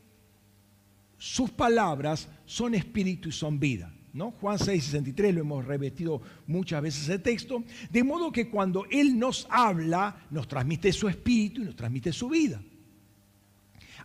sus 1.22 1.52
palabras 1.52 2.28
son 2.44 2.74
espíritu 2.74 3.28
y 3.28 3.32
son 3.32 3.60
vida. 3.60 3.94
¿no? 4.12 4.32
Juan 4.32 4.58
6, 4.58 4.86
63, 4.86 5.32
lo 5.36 5.42
hemos 5.42 5.64
repetido 5.64 6.20
muchas 6.48 6.82
veces 6.82 7.08
el 7.10 7.22
texto, 7.22 7.62
de 7.90 8.02
modo 8.02 8.32
que 8.32 8.50
cuando 8.50 8.86
Él 8.90 9.16
nos 9.16 9.46
habla, 9.48 10.26
nos 10.30 10.48
transmite 10.48 10.92
su 10.92 11.06
espíritu 11.08 11.62
y 11.62 11.66
nos 11.66 11.76
transmite 11.76 12.12
su 12.12 12.28
vida. 12.28 12.60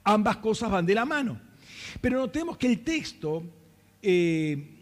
Ambas 0.04 0.38
cosas 0.38 0.70
van 0.70 0.86
de 0.86 0.94
la 0.94 1.06
mano. 1.06 1.42
Pero 2.00 2.20
notemos 2.20 2.56
que 2.56 2.68
el 2.68 2.84
texto 2.84 3.44
eh, 4.00 4.78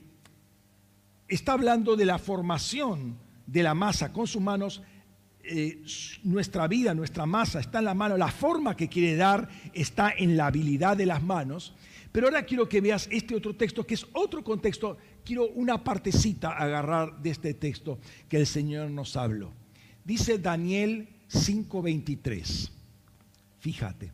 está 1.29 1.53
hablando 1.53 1.95
de 1.95 2.03
la 2.03 2.19
formación 2.19 3.15
de 3.47 3.63
la 3.63 3.73
masa 3.73 4.11
con 4.11 4.27
sus 4.27 4.41
manos 4.41 4.81
eh, 5.41 5.81
nuestra 6.23 6.67
vida, 6.67 6.93
nuestra 6.93 7.25
masa 7.25 7.61
está 7.61 7.79
en 7.79 7.85
la 7.85 7.93
mano, 7.93 8.17
la 8.17 8.27
forma 8.27 8.75
que 8.75 8.89
quiere 8.89 9.15
dar 9.15 9.47
está 9.73 10.13
en 10.17 10.35
la 10.35 10.47
habilidad 10.47 10.97
de 10.97 11.05
las 11.05 11.23
manos. 11.23 11.73
Pero 12.15 12.27
ahora 12.27 12.45
quiero 12.45 12.69
que 12.69 12.79
veas 12.79 13.09
este 13.11 13.35
otro 13.35 13.53
texto, 13.57 13.85
que 13.85 13.93
es 13.93 14.07
otro 14.13 14.41
contexto. 14.41 14.97
Quiero 15.25 15.49
una 15.49 15.83
partecita 15.83 16.51
agarrar 16.51 17.21
de 17.21 17.29
este 17.29 17.53
texto 17.53 17.99
que 18.29 18.37
el 18.37 18.47
Señor 18.47 18.89
nos 18.89 19.17
habló. 19.17 19.51
Dice 20.05 20.37
Daniel 20.37 21.09
5:23. 21.27 22.71
Fíjate. 23.59 24.13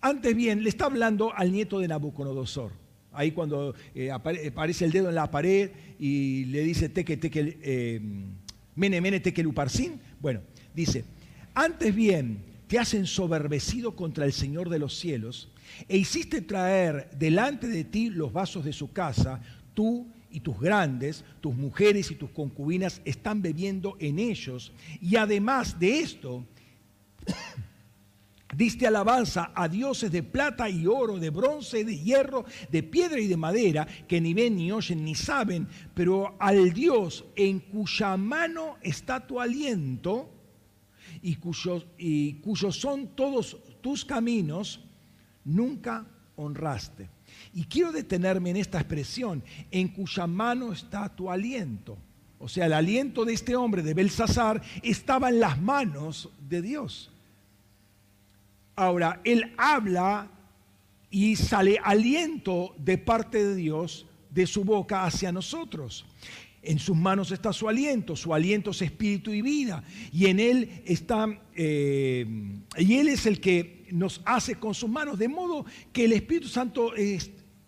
Antes 0.00 0.34
bien, 0.34 0.62
le 0.62 0.70
está 0.70 0.86
hablando 0.86 1.30
al 1.34 1.52
nieto 1.52 1.78
de 1.78 1.88
Nabucodonosor. 1.88 2.72
Ahí 3.12 3.32
cuando 3.32 3.74
eh, 3.94 4.10
aparece 4.10 4.86
el 4.86 4.90
dedo 4.90 5.10
en 5.10 5.16
la 5.16 5.30
pared 5.30 5.72
y 5.98 6.46
le 6.46 6.62
dice 6.62 6.88
teque, 6.88 7.18
teque, 7.18 7.58
eh, 7.60 8.00
mene, 8.76 9.02
mene, 9.02 9.20
tekeluparsin. 9.20 10.00
Bueno, 10.22 10.40
dice, 10.74 11.04
antes 11.52 11.94
bien, 11.94 12.38
te 12.66 12.78
has 12.78 12.94
ensoberbecido 12.94 13.94
contra 13.94 14.24
el 14.24 14.32
Señor 14.32 14.70
de 14.70 14.78
los 14.78 14.96
cielos 14.96 15.50
e 15.88 15.96
hiciste 15.96 16.42
traer 16.42 17.10
delante 17.16 17.68
de 17.68 17.84
ti 17.84 18.10
los 18.10 18.32
vasos 18.32 18.64
de 18.64 18.72
su 18.72 18.92
casa, 18.92 19.40
tú 19.74 20.06
y 20.30 20.40
tus 20.40 20.58
grandes, 20.58 21.24
tus 21.40 21.54
mujeres 21.54 22.10
y 22.10 22.16
tus 22.16 22.30
concubinas 22.30 23.00
están 23.04 23.40
bebiendo 23.40 23.96
en 24.00 24.18
ellos. 24.18 24.72
Y 25.00 25.14
además 25.16 25.78
de 25.78 26.00
esto, 26.00 26.44
diste 28.56 28.86
alabanza 28.86 29.52
a 29.54 29.68
dioses 29.68 30.10
de 30.10 30.22
plata 30.22 30.68
y 30.68 30.86
oro, 30.86 31.18
de 31.18 31.30
bronce, 31.30 31.84
de 31.84 31.98
hierro, 31.98 32.44
de 32.70 32.82
piedra 32.82 33.20
y 33.20 33.26
de 33.28 33.36
madera, 33.36 33.86
que 34.08 34.20
ni 34.20 34.34
ven, 34.34 34.56
ni 34.56 34.72
oyen, 34.72 35.04
ni 35.04 35.14
saben, 35.14 35.68
pero 35.94 36.36
al 36.40 36.72
Dios 36.72 37.24
en 37.36 37.60
cuya 37.60 38.16
mano 38.16 38.76
está 38.82 39.24
tu 39.24 39.40
aliento 39.40 40.30
y 41.22 41.36
cuyos, 41.36 41.86
y 41.96 42.34
cuyos 42.40 42.76
son 42.76 43.14
todos 43.14 43.56
tus 43.80 44.04
caminos, 44.04 44.80
nunca 45.44 46.06
honraste. 46.36 47.08
Y 47.52 47.64
quiero 47.64 47.92
detenerme 47.92 48.50
en 48.50 48.56
esta 48.56 48.78
expresión, 48.78 49.42
en 49.70 49.88
cuya 49.88 50.26
mano 50.26 50.72
está 50.72 51.08
tu 51.08 51.30
aliento. 51.30 51.98
O 52.38 52.48
sea, 52.48 52.66
el 52.66 52.72
aliento 52.72 53.24
de 53.24 53.32
este 53.32 53.56
hombre, 53.56 53.82
de 53.82 53.94
Belsasar, 53.94 54.60
estaba 54.82 55.30
en 55.30 55.40
las 55.40 55.60
manos 55.60 56.30
de 56.48 56.62
Dios. 56.62 57.10
Ahora, 58.76 59.20
él 59.24 59.54
habla 59.56 60.30
y 61.10 61.36
sale 61.36 61.78
aliento 61.82 62.74
de 62.76 62.98
parte 62.98 63.42
de 63.42 63.54
Dios 63.54 64.06
de 64.30 64.46
su 64.46 64.64
boca 64.64 65.04
hacia 65.04 65.30
nosotros. 65.30 66.04
En 66.60 66.78
sus 66.78 66.96
manos 66.96 67.30
está 67.30 67.52
su 67.52 67.68
aliento, 67.68 68.16
su 68.16 68.34
aliento 68.34 68.72
es 68.72 68.82
espíritu 68.82 69.32
y 69.32 69.40
vida. 69.40 69.84
Y 70.12 70.26
en 70.26 70.40
él 70.40 70.82
está, 70.86 71.26
eh, 71.54 72.26
y 72.78 72.94
él 72.94 73.08
es 73.08 73.26
el 73.26 73.40
que 73.40 73.73
nos 73.92 74.20
hace 74.24 74.56
con 74.56 74.74
sus 74.74 74.90
manos, 74.90 75.18
de 75.18 75.28
modo 75.28 75.64
que 75.92 76.04
el 76.04 76.12
Espíritu 76.12 76.48
Santo 76.48 76.92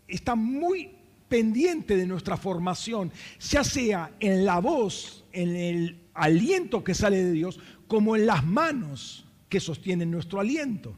está 0.06 0.34
muy 0.34 0.90
pendiente 1.28 1.96
de 1.96 2.06
nuestra 2.06 2.36
formación, 2.36 3.12
ya 3.40 3.64
sea 3.64 4.12
en 4.20 4.44
la 4.44 4.60
voz, 4.60 5.24
en 5.32 5.56
el 5.56 6.08
aliento 6.14 6.84
que 6.84 6.94
sale 6.94 7.22
de 7.24 7.32
Dios, 7.32 7.58
como 7.88 8.16
en 8.16 8.26
las 8.26 8.44
manos 8.44 9.26
que 9.48 9.60
sostienen 9.60 10.10
nuestro 10.10 10.40
aliento. 10.40 10.96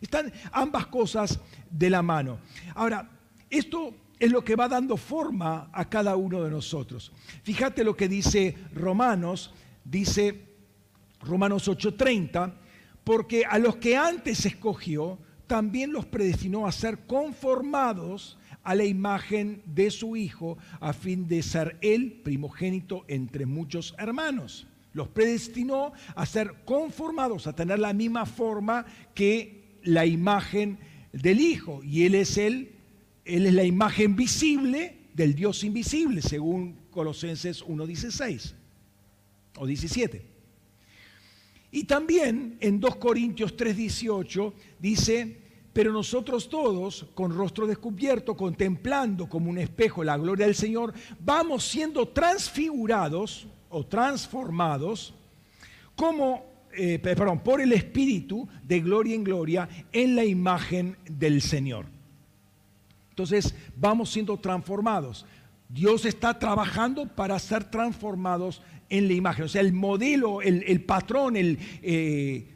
Están 0.00 0.32
ambas 0.52 0.86
cosas 0.86 1.40
de 1.70 1.90
la 1.90 2.02
mano. 2.02 2.38
Ahora, 2.74 3.10
esto 3.50 3.94
es 4.18 4.30
lo 4.30 4.44
que 4.44 4.56
va 4.56 4.68
dando 4.68 4.96
forma 4.96 5.70
a 5.72 5.88
cada 5.88 6.16
uno 6.16 6.42
de 6.42 6.50
nosotros. 6.50 7.12
Fíjate 7.42 7.84
lo 7.84 7.96
que 7.96 8.08
dice 8.08 8.56
Romanos, 8.74 9.52
dice 9.84 10.46
Romanos 11.20 11.68
8:30, 11.68 12.52
porque 13.08 13.46
a 13.46 13.58
los 13.58 13.76
que 13.76 13.96
antes 13.96 14.44
escogió, 14.44 15.18
también 15.46 15.94
los 15.94 16.04
predestinó 16.04 16.66
a 16.66 16.72
ser 16.72 17.06
conformados 17.06 18.36
a 18.62 18.74
la 18.74 18.84
imagen 18.84 19.62
de 19.64 19.90
su 19.90 20.14
Hijo, 20.14 20.58
a 20.78 20.92
fin 20.92 21.26
de 21.26 21.42
ser 21.42 21.78
Él 21.80 22.20
primogénito 22.22 23.06
entre 23.08 23.46
muchos 23.46 23.94
hermanos. 23.96 24.66
Los 24.92 25.08
predestinó 25.08 25.94
a 26.14 26.26
ser 26.26 26.52
conformados, 26.66 27.46
a 27.46 27.54
tener 27.54 27.78
la 27.78 27.94
misma 27.94 28.26
forma 28.26 28.84
que 29.14 29.78
la 29.84 30.04
imagen 30.04 30.78
del 31.10 31.40
Hijo. 31.40 31.82
Y 31.82 32.04
Él 32.04 32.14
es 32.14 32.36
Él, 32.36 32.72
Él 33.24 33.46
es 33.46 33.54
la 33.54 33.64
imagen 33.64 34.16
visible 34.16 34.98
del 35.14 35.34
Dios 35.34 35.64
invisible, 35.64 36.20
según 36.20 36.76
Colosenses 36.90 37.64
1.16 37.64 38.52
o 39.56 39.66
17. 39.66 40.37
Y 41.70 41.84
también 41.84 42.56
en 42.60 42.80
2 42.80 42.96
Corintios 42.96 43.56
3:18 43.56 44.52
dice, 44.78 45.38
pero 45.72 45.92
nosotros 45.92 46.48
todos, 46.48 47.06
con 47.14 47.32
rostro 47.34 47.66
descubierto, 47.66 48.36
contemplando 48.36 49.28
como 49.28 49.50
un 49.50 49.58
espejo 49.58 50.02
la 50.02 50.16
gloria 50.16 50.46
del 50.46 50.54
Señor, 50.54 50.92
vamos 51.20 51.64
siendo 51.64 52.08
transfigurados 52.08 53.46
o 53.68 53.86
transformados 53.86 55.14
como, 55.94 56.44
eh, 56.72 56.98
perdón, 56.98 57.40
por 57.40 57.60
el 57.60 57.72
Espíritu 57.72 58.48
de 58.64 58.80
gloria 58.80 59.14
en 59.14 59.24
gloria 59.24 59.68
en 59.92 60.16
la 60.16 60.24
imagen 60.24 60.96
del 61.04 61.42
Señor. 61.42 61.86
Entonces 63.10 63.54
vamos 63.76 64.10
siendo 64.10 64.36
transformados. 64.38 65.26
Dios 65.68 66.06
está 66.06 66.38
trabajando 66.38 67.06
para 67.06 67.38
ser 67.38 67.64
transformados 67.64 68.62
en 68.88 69.08
la 69.08 69.14
imagen. 69.14 69.44
O 69.44 69.48
sea, 69.48 69.60
el 69.60 69.72
modelo, 69.72 70.42
el, 70.42 70.80
patrón, 70.82 71.36
el, 71.36 71.58
eh, 71.82 72.46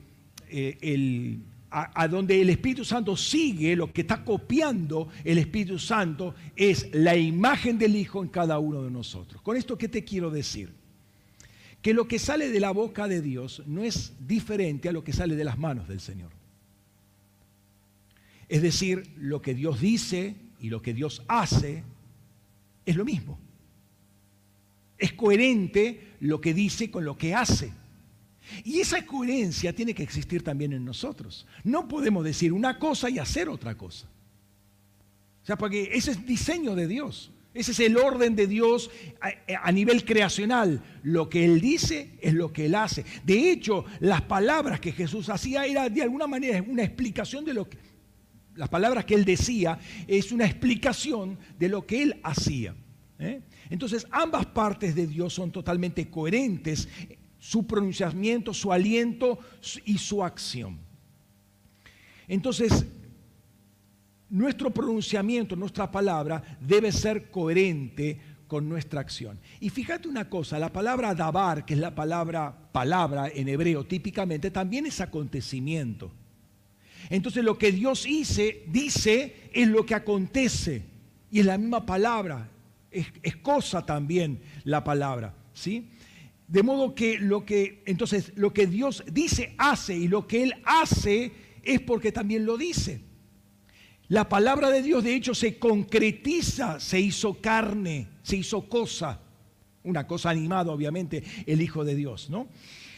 eh, 0.48 0.78
el 0.80 1.42
a, 1.72 2.06
donde 2.06 2.40
el 2.40 2.50
Espíritu 2.50 2.84
Santo 2.84 3.16
sigue, 3.16 3.74
lo 3.74 3.92
que 3.92 4.02
está 4.02 4.24
copiando 4.24 5.08
el 5.24 5.38
Espíritu 5.38 5.78
Santo 5.78 6.34
es 6.54 6.88
la 6.92 7.16
imagen 7.16 7.78
del 7.78 7.96
Hijo 7.96 8.22
en 8.22 8.28
cada 8.28 8.58
uno 8.58 8.82
de 8.82 8.90
nosotros. 8.90 9.40
Con 9.40 9.56
esto, 9.56 9.78
¿qué 9.78 9.88
te 9.88 10.04
quiero 10.04 10.30
decir? 10.30 10.70
Que 11.80 11.94
lo 11.94 12.06
que 12.06 12.18
sale 12.18 12.50
de 12.50 12.60
la 12.60 12.70
boca 12.70 13.08
de 13.08 13.22
Dios 13.22 13.62
no 13.66 13.82
es 13.82 14.12
diferente 14.20 14.88
a 14.88 14.92
lo 14.92 15.02
que 15.02 15.12
sale 15.12 15.34
de 15.34 15.44
las 15.44 15.58
manos 15.58 15.88
del 15.88 16.00
Señor. 16.00 16.30
Es 18.48 18.60
decir, 18.60 19.10
lo 19.16 19.40
que 19.40 19.54
Dios 19.54 19.80
dice 19.80 20.36
y 20.60 20.68
lo 20.68 20.82
que 20.82 20.92
Dios 20.92 21.22
hace 21.26 21.84
es 22.84 22.96
lo 22.96 23.04
mismo. 23.04 23.38
Es 25.02 25.14
coherente 25.14 26.14
lo 26.20 26.40
que 26.40 26.54
dice 26.54 26.88
con 26.88 27.04
lo 27.04 27.18
que 27.18 27.34
hace. 27.34 27.72
Y 28.62 28.78
esa 28.78 29.04
coherencia 29.04 29.74
tiene 29.74 29.94
que 29.94 30.04
existir 30.04 30.44
también 30.44 30.72
en 30.72 30.84
nosotros. 30.84 31.44
No 31.64 31.88
podemos 31.88 32.24
decir 32.24 32.52
una 32.52 32.78
cosa 32.78 33.10
y 33.10 33.18
hacer 33.18 33.48
otra 33.48 33.76
cosa. 33.76 34.06
O 35.42 35.44
sea, 35.44 35.58
porque 35.58 35.90
ese 35.92 36.12
es 36.12 36.24
diseño 36.24 36.76
de 36.76 36.86
Dios. 36.86 37.32
Ese 37.52 37.72
es 37.72 37.80
el 37.80 37.96
orden 37.96 38.36
de 38.36 38.46
Dios 38.46 38.92
a, 39.20 39.72
nivel 39.72 40.04
creacional. 40.04 40.80
Lo 41.02 41.28
que 41.28 41.44
Él 41.44 41.60
dice 41.60 42.12
es 42.20 42.32
lo 42.32 42.52
que 42.52 42.66
Él 42.66 42.76
hace. 42.76 43.04
De 43.24 43.50
hecho, 43.50 43.84
las 43.98 44.22
palabras 44.22 44.78
que 44.78 44.92
Jesús 44.92 45.30
hacía 45.30 45.66
era 45.66 45.88
de 45.88 46.02
alguna 46.02 46.28
manera 46.28 46.62
una 46.62 46.84
explicación 46.84 47.44
de 47.44 47.54
lo 47.54 47.68
que... 47.68 47.76
Las 48.54 48.68
palabras 48.68 49.04
que 49.04 49.14
Él 49.14 49.24
decía 49.24 49.80
es 50.06 50.30
una 50.30 50.46
explicación 50.46 51.40
de 51.58 51.68
lo 51.68 51.84
que 51.84 52.04
Él 52.04 52.20
hacía. 52.22 52.76
¿eh? 53.18 53.40
Entonces, 53.72 54.06
ambas 54.10 54.44
partes 54.44 54.94
de 54.94 55.06
Dios 55.06 55.32
son 55.32 55.50
totalmente 55.50 56.10
coherentes 56.10 56.86
su 57.38 57.66
pronunciamiento, 57.66 58.52
su 58.52 58.70
aliento 58.70 59.38
y 59.86 59.96
su 59.96 60.22
acción. 60.22 60.78
Entonces, 62.28 62.84
nuestro 64.28 64.68
pronunciamiento, 64.68 65.56
nuestra 65.56 65.90
palabra 65.90 66.58
debe 66.60 66.92
ser 66.92 67.30
coherente 67.30 68.20
con 68.46 68.68
nuestra 68.68 69.00
acción. 69.00 69.40
Y 69.58 69.70
fíjate 69.70 70.06
una 70.06 70.28
cosa, 70.28 70.58
la 70.58 70.70
palabra 70.70 71.14
dabar, 71.14 71.64
que 71.64 71.72
es 71.72 71.80
la 71.80 71.94
palabra 71.94 72.54
palabra 72.72 73.30
en 73.34 73.48
hebreo 73.48 73.86
típicamente, 73.86 74.50
también 74.50 74.84
es 74.84 75.00
acontecimiento. 75.00 76.12
Entonces 77.08 77.42
lo 77.42 77.56
que 77.56 77.72
Dios 77.72 78.04
dice, 78.04 78.64
dice 78.68 79.48
es 79.54 79.66
lo 79.66 79.86
que 79.86 79.94
acontece. 79.94 80.84
Y 81.30 81.40
es 81.40 81.46
la 81.46 81.56
misma 81.56 81.86
palabra, 81.86 82.51
es, 82.92 83.36
cosa 83.36 83.84
también 83.84 84.40
la 84.64 84.84
palabra. 84.84 85.34
¿sí? 85.52 85.90
De 86.46 86.62
modo 86.62 86.94
que 86.94 87.18
lo 87.18 87.44
que 87.44 87.82
entonces 87.86 88.32
lo 88.36 88.52
que 88.52 88.66
Dios 88.66 89.04
dice 89.10 89.54
hace 89.58 89.96
y 89.96 90.08
lo 90.08 90.26
que 90.26 90.42
él 90.42 90.54
hace 90.64 91.32
es 91.62 91.80
porque 91.80 92.12
también 92.12 92.44
lo 92.44 92.56
dice. 92.56 93.00
La 94.08 94.28
palabra 94.28 94.70
de 94.70 94.82
Dios 94.82 95.04
de 95.04 95.14
hecho 95.14 95.34
se 95.34 95.58
concretiza, 95.58 96.78
se 96.80 97.00
hizo 97.00 97.40
carne, 97.40 98.08
se 98.22 98.36
hizo 98.36 98.68
cosa, 98.68 99.20
una 99.84 100.06
cosa 100.06 100.30
animada 100.30 100.72
obviamente 100.72 101.22
el 101.46 101.62
Hijo 101.62 101.84
de 101.84 101.94
Dios, 101.94 102.28
¿no? 102.28 102.48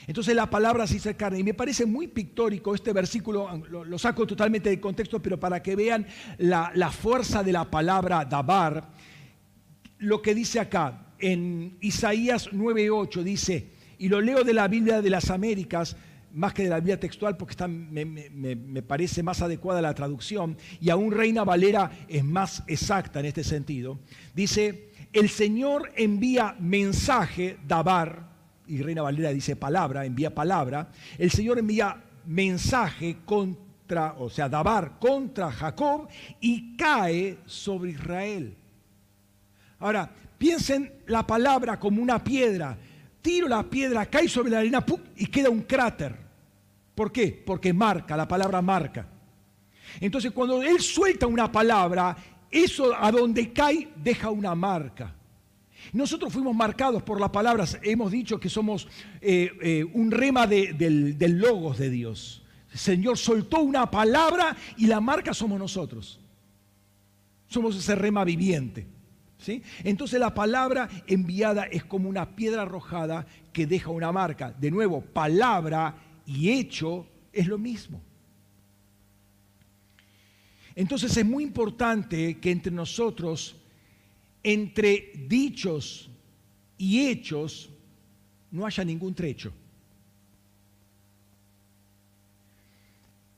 Entonces 0.07 0.35
la 0.35 0.51
palabra 0.51 0.87
se 0.87 0.97
hizo 0.97 1.17
carne 1.17 1.39
y 1.39 1.45
me 1.45 1.55
parece 1.55 1.87
muy 1.87 2.09
pictórico 2.09 2.75
este 2.75 2.93
versículo, 2.93 3.63
lo, 3.69 3.99
saco 3.99 4.27
totalmente 4.27 4.69
de 4.69 4.81
contexto, 4.81 5.21
pero 5.23 5.41
para 5.41 5.63
que 5.63 5.77
vean 5.77 6.07
la, 6.39 6.73
la 6.75 6.91
fuerza 6.91 7.43
de 7.43 7.53
la 7.53 7.71
palabra 7.71 8.25
dabar, 8.25 8.91
lo 9.99 10.23
que 10.23 10.35
dice 10.35 10.61
acá, 10.61 11.15
en 11.19 11.77
Isaías 11.81 12.51
9:8 12.53 13.23
dice, 13.23 13.71
y 13.99 14.09
lo 14.09 14.21
leo 14.21 14.45
de 14.45 14.53
la 14.53 14.69
Biblia 14.69 15.01
de 15.01 15.11
las 15.11 15.31
Américas, 15.31 15.97
más 16.35 16.53
que 16.53 16.65
de 16.65 16.69
la 16.69 16.81
Biblia 16.81 16.99
textual, 16.99 17.37
porque 17.37 17.53
está, 17.53 17.69
me, 17.69 18.05
me, 18.05 18.83
parece 18.83 19.23
más 19.23 19.41
adecuada 19.41 19.81
la 19.81 19.95
traducción, 19.95 20.57
y 20.81 20.91
aún 20.91 21.13
Reina 21.13 21.45
Valera 21.45 21.91
es 22.09 22.25
más 22.25 22.65
exacta 22.67 23.21
en 23.21 23.27
este 23.27 23.45
sentido. 23.45 24.01
Dice, 24.35 24.91
el 25.13 25.29
Señor 25.29 25.93
envía 25.97 26.57
mensaje, 26.59 27.57
dabar, 27.67 28.29
y 28.67 28.83
Reina 28.83 29.03
Valera 29.03 29.31
dice 29.31 29.55
palabra, 29.55 30.05
envía 30.05 30.35
palabra, 30.35 30.91
el 31.19 31.31
Señor 31.31 31.59
envía 31.59 32.03
mensaje 32.27 33.19
contra, 33.25 34.15
o 34.19 34.29
sea, 34.29 34.49
dabar 34.49 34.99
contra 34.99 35.53
Jacob 35.53 36.09
y 36.41 36.77
cae 36.77 37.39
sobre 37.47 37.93
Israel. 37.93 38.57
Ahora, 39.85 40.11
piensen 40.39 40.91
la 41.09 41.27
palabra 41.27 41.79
como 41.79 42.01
una 42.01 42.25
piedra. 42.25 42.79
Tiro 43.21 43.47
la 43.47 43.63
piedra, 43.65 44.07
cae 44.07 44.31
sobre 44.31 44.49
la 44.49 44.61
arena 44.61 44.83
y 45.15 45.27
queda 45.27 45.51
un 45.51 45.61
cráter. 45.61 46.17
¿Por 46.95 47.13
qué? 47.13 47.43
Porque 47.45 47.71
marca, 47.75 48.17
la 48.17 48.27
palabra 48.27 48.63
marca. 48.63 49.07
Entonces 50.01 50.33
cuando 50.33 50.63
Él 50.63 50.81
suelta 50.81 51.27
una 51.27 51.53
palabra, 51.53 52.17
eso 52.51 52.95
a 52.99 53.13
donde 53.13 53.53
cae 53.53 53.91
deja 53.95 54.31
una 54.31 54.55
marca. 54.55 55.15
Nosotros 55.93 56.33
fuimos 56.33 56.57
marcados 56.57 57.03
por 57.03 57.21
las 57.21 57.29
palabras, 57.29 57.79
hemos 57.83 58.11
dicho 58.11 58.41
que 58.41 58.49
somos 58.49 58.89
eh, 59.21 59.51
eh, 59.61 59.85
un 59.93 60.11
rema 60.11 60.47
del, 60.47 61.19
del 61.19 61.39
logos 61.39 61.77
de 61.77 61.91
Dios. 61.91 62.43
El 62.73 62.79
Señor 62.79 63.19
soltó 63.19 63.61
una 63.61 63.91
palabra 63.91 64.57
y 64.79 64.87
la 64.87 65.03
marca 65.03 65.35
somos 65.35 65.59
nosotros. 65.59 66.21
Somos 67.49 67.77
ese 67.77 67.95
rema 67.95 68.25
viviente. 68.25 68.94
Entonces 69.83 70.19
la 70.19 70.35
palabra 70.35 70.89
enviada 71.07 71.65
es 71.65 71.85
como 71.85 72.09
una 72.09 72.35
piedra 72.37 72.63
arrojada 72.63 73.27
que 73.53 73.67
deja 73.67 73.91
una 73.91 74.13
marca. 74.13 74.53
De 74.53 74.71
nuevo, 74.71 75.01
palabra 75.01 75.97
y 76.27 76.51
hecho 76.51 77.07
es 77.33 77.47
lo 77.47 77.59
mismo. 77.59 78.01
Entonces 80.75 81.17
es 81.17 81.25
muy 81.25 81.45
importante 81.45 82.39
que 82.39 82.51
entre 82.51 82.73
nosotros, 82.73 83.57
entre 84.43 85.13
dichos 85.29 86.11
y 86.77 87.07
hechos, 87.07 87.71
no 88.51 88.67
haya 88.67 88.85
ningún 88.85 89.15
trecho. 89.15 89.53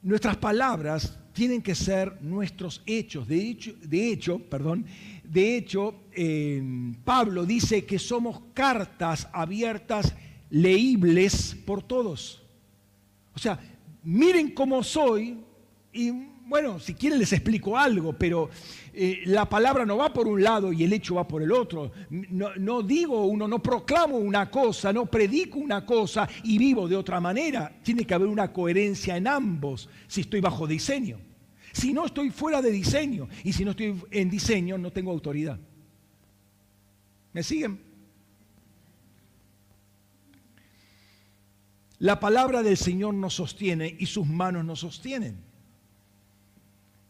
Nuestras 0.02 0.36
palabras 0.36 1.18
tienen 1.32 1.60
que 1.60 1.74
ser 1.74 2.22
nuestros 2.22 2.82
hechos. 2.86 3.26
De 3.26 3.50
hecho, 3.50 3.74
de 3.82 4.10
hecho, 4.10 4.38
perdón, 4.38 4.86
de 5.28 5.56
hecho 5.56 5.94
eh, 6.12 6.62
Pablo 7.04 7.44
dice 7.44 7.84
que 7.84 7.98
somos 7.98 8.40
cartas 8.54 9.28
abiertas, 9.32 10.14
leíbles 10.50 11.56
por 11.66 11.82
todos. 11.82 12.42
O 13.34 13.38
sea, 13.38 13.58
miren 14.02 14.52
cómo 14.52 14.82
soy 14.82 15.38
y 15.92 16.12
bueno, 16.48 16.78
si 16.78 16.94
quieren 16.94 17.18
les 17.18 17.32
explico 17.32 17.76
algo, 17.76 18.12
pero 18.12 18.48
eh, 18.94 19.22
la 19.26 19.48
palabra 19.48 19.84
no 19.84 19.96
va 19.96 20.12
por 20.12 20.28
un 20.28 20.42
lado 20.42 20.72
y 20.72 20.84
el 20.84 20.92
hecho 20.92 21.16
va 21.16 21.26
por 21.26 21.42
el 21.42 21.50
otro. 21.50 21.90
No, 22.08 22.82
digo 22.82 23.26
uno, 23.26 23.48
no 23.48 23.60
proclamo 23.60 24.16
una 24.16 24.48
cosa, 24.48 24.92
no 24.92 25.06
predico 25.06 25.58
una 25.58 25.84
cosa 25.84 26.28
y 26.44 26.56
vivo 26.56 26.86
de 26.86 26.96
otra 26.96 27.20
manera. 27.20 27.76
Tiene 27.82 28.04
que 28.04 28.14
haber 28.14 28.28
una 28.28 28.52
coherencia 28.52 29.16
en 29.16 29.26
ambos 29.26 29.88
si 30.06 30.20
estoy 30.20 30.40
bajo 30.40 30.68
diseño. 30.68 31.18
Si 31.76 31.92
no 31.92 32.06
estoy 32.06 32.30
fuera 32.30 32.62
de 32.62 32.70
diseño 32.70 33.28
y 33.44 33.52
si 33.52 33.62
no 33.62 33.72
estoy 33.72 34.02
en 34.10 34.30
diseño 34.30 34.78
no 34.78 34.90
tengo 34.90 35.10
autoridad. 35.10 35.60
¿Me 37.34 37.42
siguen? 37.42 37.78
La 41.98 42.18
palabra 42.18 42.62
del 42.62 42.78
Señor 42.78 43.12
nos 43.12 43.34
sostiene 43.34 43.94
y 43.98 44.06
sus 44.06 44.26
manos 44.26 44.64
nos 44.64 44.80
sostienen. 44.80 45.36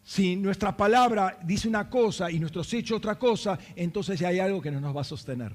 Si 0.02 0.34
nuestra 0.34 0.76
palabra 0.76 1.38
dice 1.44 1.68
una 1.68 1.88
cosa 1.88 2.28
y 2.28 2.40
nuestros 2.40 2.74
hechos 2.74 2.98
otra 2.98 3.16
cosa, 3.20 3.56
entonces 3.76 4.18
ya 4.18 4.28
hay 4.30 4.40
algo 4.40 4.60
que 4.60 4.72
no 4.72 4.80
nos 4.80 4.96
va 4.96 5.02
a 5.02 5.04
sostener. 5.04 5.54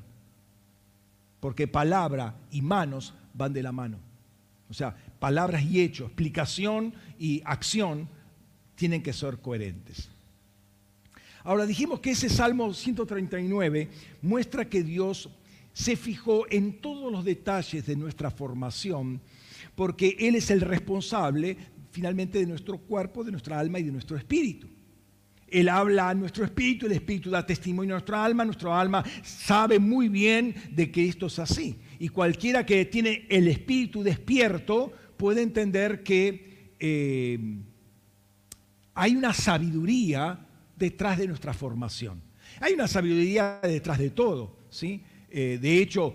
Porque 1.41 1.67
palabra 1.67 2.33
y 2.49 2.61
manos 2.61 3.13
van 3.33 3.51
de 3.51 3.61
la 3.61 3.73
mano. 3.73 3.99
O 4.69 4.73
sea, 4.73 4.95
palabras 5.19 5.63
y 5.63 5.81
hechos, 5.81 6.07
explicación 6.07 6.93
y 7.19 7.41
acción 7.43 8.07
tienen 8.81 9.03
que 9.03 9.13
ser 9.13 9.37
coherentes. 9.37 10.09
Ahora 11.43 11.67
dijimos 11.67 11.99
que 11.99 12.09
ese 12.09 12.29
Salmo 12.29 12.73
139 12.73 13.87
muestra 14.23 14.67
que 14.67 14.81
Dios 14.81 15.29
se 15.71 15.95
fijó 15.95 16.47
en 16.49 16.81
todos 16.81 17.11
los 17.11 17.23
detalles 17.23 17.85
de 17.85 17.95
nuestra 17.95 18.31
formación, 18.31 19.21
porque 19.75 20.15
Él 20.17 20.33
es 20.33 20.49
el 20.49 20.61
responsable 20.61 21.57
finalmente 21.91 22.39
de 22.39 22.47
nuestro 22.47 22.79
cuerpo, 22.79 23.23
de 23.23 23.29
nuestra 23.29 23.59
alma 23.59 23.77
y 23.77 23.83
de 23.83 23.91
nuestro 23.91 24.17
espíritu. 24.17 24.67
Él 25.47 25.69
habla 25.69 26.09
a 26.09 26.15
nuestro 26.15 26.43
espíritu, 26.43 26.87
el 26.87 26.93
espíritu 26.93 27.29
da 27.29 27.45
testimonio 27.45 27.93
a 27.93 27.99
nuestra 27.99 28.25
alma, 28.25 28.45
nuestra 28.45 28.81
alma 28.81 29.05
sabe 29.21 29.77
muy 29.77 30.09
bien 30.09 30.55
de 30.71 30.89
que 30.89 31.07
esto 31.07 31.27
es 31.27 31.37
así. 31.37 31.77
Y 31.99 32.09
cualquiera 32.09 32.65
que 32.65 32.83
tiene 32.85 33.27
el 33.29 33.47
espíritu 33.47 34.01
despierto 34.01 34.91
puede 35.17 35.43
entender 35.43 36.01
que 36.01 36.73
eh, 36.79 37.37
hay 39.01 39.15
una 39.15 39.33
sabiduría 39.33 40.45
detrás 40.75 41.17
de 41.17 41.27
nuestra 41.27 41.55
formación. 41.55 42.21
Hay 42.59 42.73
una 42.73 42.87
sabiduría 42.87 43.59
detrás 43.63 43.97
de 43.97 44.11
todo, 44.11 44.55
¿sí? 44.69 45.01
Eh, 45.31 45.57
de 45.59 45.81
hecho, 45.81 46.13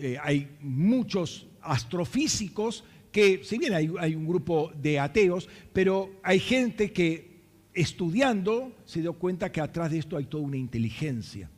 eh, 0.00 0.18
hay 0.20 0.56
muchos 0.60 1.46
astrofísicos 1.60 2.82
que, 3.12 3.44
si 3.44 3.58
bien 3.58 3.72
hay, 3.72 4.16
un 4.16 4.26
grupo 4.26 4.72
de 4.82 4.98
ateos, 4.98 5.48
pero 5.72 6.10
hay 6.24 6.40
gente 6.40 6.90
que 6.92 7.44
estudiando 7.72 8.72
se 8.84 9.00
dio 9.00 9.12
cuenta 9.12 9.52
que 9.52 9.60
atrás 9.60 9.92
de 9.92 9.98
esto 9.98 10.16
hay 10.16 10.24
toda 10.24 10.42
una 10.42 10.56
inteligencia. 10.56 11.48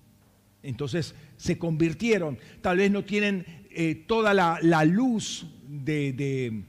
Entonces 0.63 1.15
se 1.39 1.57
convirtieron, 1.57 2.37
tal 2.61 2.77
vez 2.77 2.91
no 2.91 3.03
tienen 3.03 3.47
eh, 3.71 3.95
toda 4.07 4.35
la, 4.35 4.85
luz 4.85 5.47
de, 5.67 6.65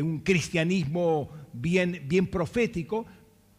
un 0.00 0.20
cristianismo 0.20 1.43
bien, 1.54 2.02
bien 2.06 2.26
profético, 2.26 3.06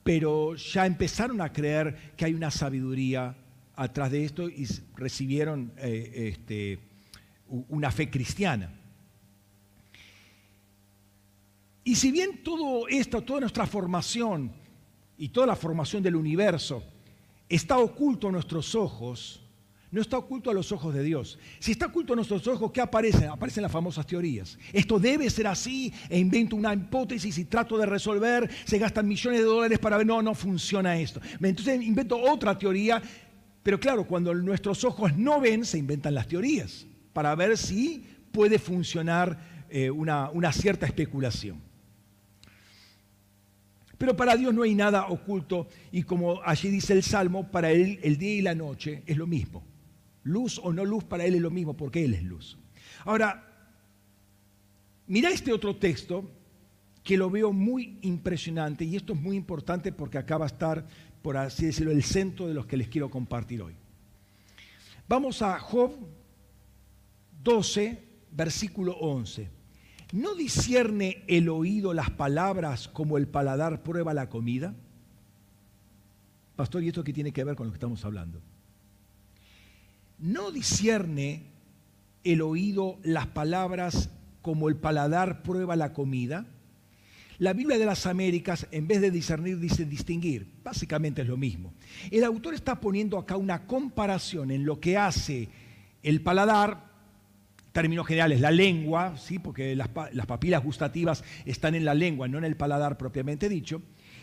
pero 0.04 0.56
ya 0.56 0.86
empezaron 0.86 1.42
a 1.42 1.52
creer 1.52 2.14
que 2.16 2.26
hay 2.26 2.34
una 2.34 2.52
sabiduría 2.52 3.36
atrás 3.76 4.12
de 4.12 4.24
esto 4.24 4.50
y 4.50 4.68
recibieron 4.96 5.74
eh, 5.78 6.34
este, 6.34 6.80
una 7.48 7.90
fe 7.92 8.10
cristiana. 8.10 8.72
Y 11.84 11.96
si 11.96 12.12
bien 12.12 12.44
todo 12.44 12.88
esto, 12.88 13.22
toda 13.22 13.42
nuestra 13.42 13.66
formación 13.66 14.52
y 15.18 15.30
toda 15.30 15.48
la 15.48 15.56
formación 15.56 16.02
del 16.02 16.16
universo 16.16 16.84
está 17.48 17.78
oculto 17.78 18.28
a 18.28 18.32
nuestros 18.32 18.74
ojos, 18.76 19.45
no 19.92 20.02
está 20.02 20.18
oculto 20.18 20.50
a 20.50 20.54
los 20.54 20.72
ojos 20.72 20.94
de 20.94 21.04
Dios. 21.04 21.40
Si 21.60 21.72
está 21.72 21.86
oculto 21.86 22.14
a 22.14 22.16
nuestros 22.16 22.46
ojos, 22.48 22.72
¿qué 22.72 22.82
aparece? 22.82 23.28
Aparecen 23.28 23.64
las 23.64 23.72
famosas 23.72 24.06
teorías. 24.06 24.58
Esto 24.74 25.00
debe 25.00 25.30
ser 25.30 25.48
así, 25.48 25.94
e 26.10 26.20
invento 26.20 26.56
una 26.56 26.74
hipótesis 26.74 27.38
y 27.38 27.46
trato 27.46 27.78
de 27.78 27.86
resolver, 27.86 28.50
se 28.66 28.78
gastan 28.78 29.08
millones 29.08 29.40
de 29.40 29.46
dólares 29.46 29.80
para 29.80 29.98
ver, 29.98 30.06
no, 30.06 30.22
no 30.22 30.36
funciona 30.36 30.98
esto. 30.98 31.22
Entonces 31.42 31.82
invento 31.82 32.18
otra 32.18 32.58
teoría 32.58 33.02
pero 33.66 33.80
claro, 33.80 34.06
cuando 34.06 34.32
nuestros 34.36 34.84
ojos 34.84 35.18
no 35.18 35.42
ven, 35.42 35.66
se 35.66 35.80
inventan 35.80 36.14
las 36.14 36.28
teorías 36.28 36.86
para 37.14 37.34
ver 37.34 37.58
si 37.58 38.06
puede 38.32 38.60
funcionar 38.60 39.40
eh, 39.72 39.90
una 39.90 40.54
cierta 40.54 40.86
especulación. 40.86 41.60
Pero 43.98 44.16
para 44.16 44.36
Dios 44.36 44.54
no 44.54 44.62
hay 44.62 44.76
nada 44.76 45.08
oculto 45.08 45.68
y 45.92 46.04
como 46.04 46.44
allí 46.44 46.70
dice 46.70 46.94
el 46.94 47.02
Salmo, 47.02 47.50
para 47.50 47.72
Él 47.72 48.00
el 48.04 48.20
día 48.20 48.36
y 48.36 48.42
la 48.44 48.54
noche 48.54 49.02
es 49.08 49.18
lo 49.18 49.26
mismo. 49.26 49.64
Luz 50.26 50.60
o 50.62 50.74
no 50.74 50.84
luz 50.84 51.06
para 51.06 51.24
Él 51.24 51.36
es 51.36 51.42
lo 51.42 51.52
mismo 51.52 51.78
porque 51.78 52.04
Él 52.04 52.14
es 52.14 52.24
luz. 52.24 52.58
Ahora, 53.06 53.72
mira 55.08 55.30
este 55.30 55.54
otro 55.54 55.78
texto 55.78 56.30
que 57.02 57.16
lo 57.16 57.30
veo 57.30 57.54
muy 57.54 58.00
impresionante 58.02 58.84
y 58.84 58.98
esto 58.98 59.14
es 59.14 59.22
muy 59.22 59.38
importante 59.38 59.94
porque 59.94 60.18
acá 60.18 60.38
va 60.38 60.46
a 60.46 60.48
estar 60.48 60.86
por 61.26 61.38
así 61.38 61.66
decirlo, 61.66 61.92
el 61.92 62.04
centro 62.04 62.48
de 62.48 62.54
los 62.54 62.68
que 62.68 62.78
les 62.78 62.88
quiero 62.88 63.10
compartir 63.10 63.60
hoy. 63.60 63.74
Vamos 65.08 65.42
a 65.42 65.58
Job 65.58 65.92
12, 67.42 68.00
versículo 68.30 68.96
11. 68.98 69.50
¿No 70.14 70.36
discierne 70.36 71.24
el 71.28 71.50
oído 71.50 71.96
las 71.96 72.12
palabras 72.12 72.88
como 72.88 73.18
el 73.18 73.28
paladar 73.28 73.82
prueba 73.82 74.14
la 74.14 74.30
comida? 74.30 74.76
Pastor, 76.56 76.84
¿y 76.84 76.90
esto 76.90 77.04
qué 77.04 77.12
tiene 77.12 77.34
que 77.34 77.44
ver 77.44 77.56
con 77.56 77.66
lo 77.66 77.74
que 77.74 77.78
estamos 77.78 78.06
hablando? 78.06 78.40
¿No 80.18 80.52
discierne 80.52 81.44
el 82.24 82.42
oído 82.42 83.00
las 83.04 83.28
palabras 83.28 84.10
como 84.42 84.70
el 84.70 84.78
paladar 84.78 85.44
prueba 85.44 85.76
la 85.76 85.94
comida? 85.94 86.46
La 87.38 87.52
Biblia 87.52 87.78
de 87.78 87.86
las 87.86 88.06
Américas, 88.06 88.68
en 88.72 88.88
vez 88.88 89.02
de 89.02 89.12
discernir, 89.12 89.60
dice 89.60 89.86
distinguir. 89.86 90.48
Básicamente 90.64 91.22
es 91.22 91.28
lo 91.28 91.36
mismo. 91.36 91.74
El 92.10 92.24
autor 92.24 92.54
está 92.54 92.80
poniendo 92.80 93.18
acá 93.18 93.36
una 93.36 93.68
comparación 93.68 94.52
en 94.52 94.66
lo 94.66 94.80
que 94.80 94.98
hace 94.98 95.50
el 96.02 96.22
paladar 96.22 96.96
términos 97.74 98.08
generales, 98.08 98.40
la 98.40 98.52
lengua, 98.52 99.18
¿sí? 99.18 99.38
porque 99.38 99.76
las, 99.76 99.90
papilas 99.90 100.64
gustativas 100.64 101.26
están 101.46 101.76
en 101.76 101.84
la 101.84 101.94
lengua, 101.94 102.30
no 102.30 102.38
en 102.38 102.46
el 102.46 102.56
paladar 102.56 102.98
propiamente 102.98 103.50
dicho, 103.50 103.82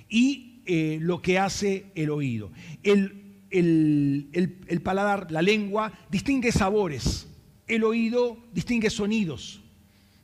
y 0.09 0.63
eh, 0.65 0.97
lo 1.03 1.21
que 1.21 1.39
hace 1.39 1.93
el 1.95 2.09
oído. 2.09 2.51
El, 2.83 3.22
el, 3.53 4.81
paladar, 4.83 5.31
la 5.31 5.43
lengua, 5.43 5.93
distingue 6.11 6.53
sabores, 6.53 7.29
el 7.67 7.85
oído 7.85 8.39
distingue 8.53 8.91
sonidos. 8.91 9.61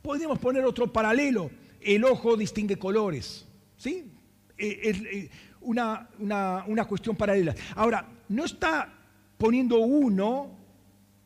Podríamos 0.03 0.39
poner 0.39 0.65
otro 0.65 0.93
paralelo, 0.93 1.51
el 1.81 2.05
ojo 2.05 2.37
distingue 2.37 2.77
colores, 2.77 3.47
¿sí? 3.77 4.11
Eh, 4.57 5.29
una, 5.61 6.09
una 6.19 6.85
cuestión 6.87 7.15
paralela. 7.15 7.55
Ahora, 7.75 8.09
no 8.29 8.45
está 8.45 8.93
poniendo 9.37 9.79
uno 9.79 10.59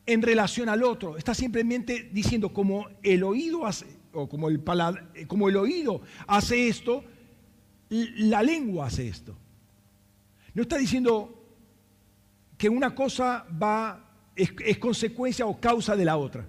en 0.05 0.21
relación 0.21 0.69
al 0.69 0.83
otro. 0.83 1.17
Está 1.17 1.33
simplemente 1.33 2.09
diciendo 2.11 2.53
como 2.53 2.87
el 3.01 3.23
oído 3.23 3.65
hace, 3.65 3.85
o 4.13 4.27
como 4.27 4.49
el, 4.49 4.63
como 5.27 5.49
el 5.49 5.57
oído 5.57 6.01
hace 6.27 6.67
esto, 6.67 7.03
la 7.89 8.43
lengua 8.43 8.87
hace 8.87 9.07
esto. 9.07 9.35
No 10.53 10.63
está 10.63 10.77
diciendo 10.77 11.42
que 12.63 12.69
una 12.69 12.95
cosa 12.95 13.45
va, 13.61 14.09
es, 14.37 14.77
consecuencia 14.77 15.45
o 15.45 15.59
causa 15.59 15.97
de 15.97 16.05
la 16.05 16.15
otra. 16.15 16.47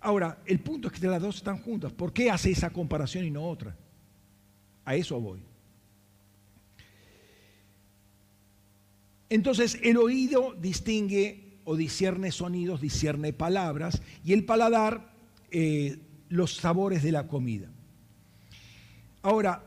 Ahora, 0.00 0.38
el 0.46 0.60
punto 0.60 0.88
es 0.88 0.98
que 0.98 1.06
las 1.06 1.20
dos 1.20 1.36
están 1.36 1.58
juntas. 1.58 1.92
¿Por 1.92 2.10
qué 2.14 2.30
hace 2.30 2.50
esa 2.50 2.70
comparación 2.70 3.26
y 3.26 3.30
no 3.30 3.46
otra? 3.46 3.76
A 4.86 4.94
eso 4.94 5.20
voy. 5.20 5.42
Entonces, 9.28 9.78
el 9.82 9.98
oído 9.98 10.54
distingue 10.54 11.58
o 11.64 11.76
discierne 11.76 12.32
sonidos, 12.32 12.80
discierne 12.80 13.34
palabras, 13.34 14.00
y 14.24 14.32
el 14.32 14.46
paladar 14.46 15.12
eh, 15.50 15.98
los 16.30 16.54
sabores 16.54 17.02
de 17.02 17.12
la 17.12 17.28
comida. 17.28 17.68
Ahora, 19.20 19.62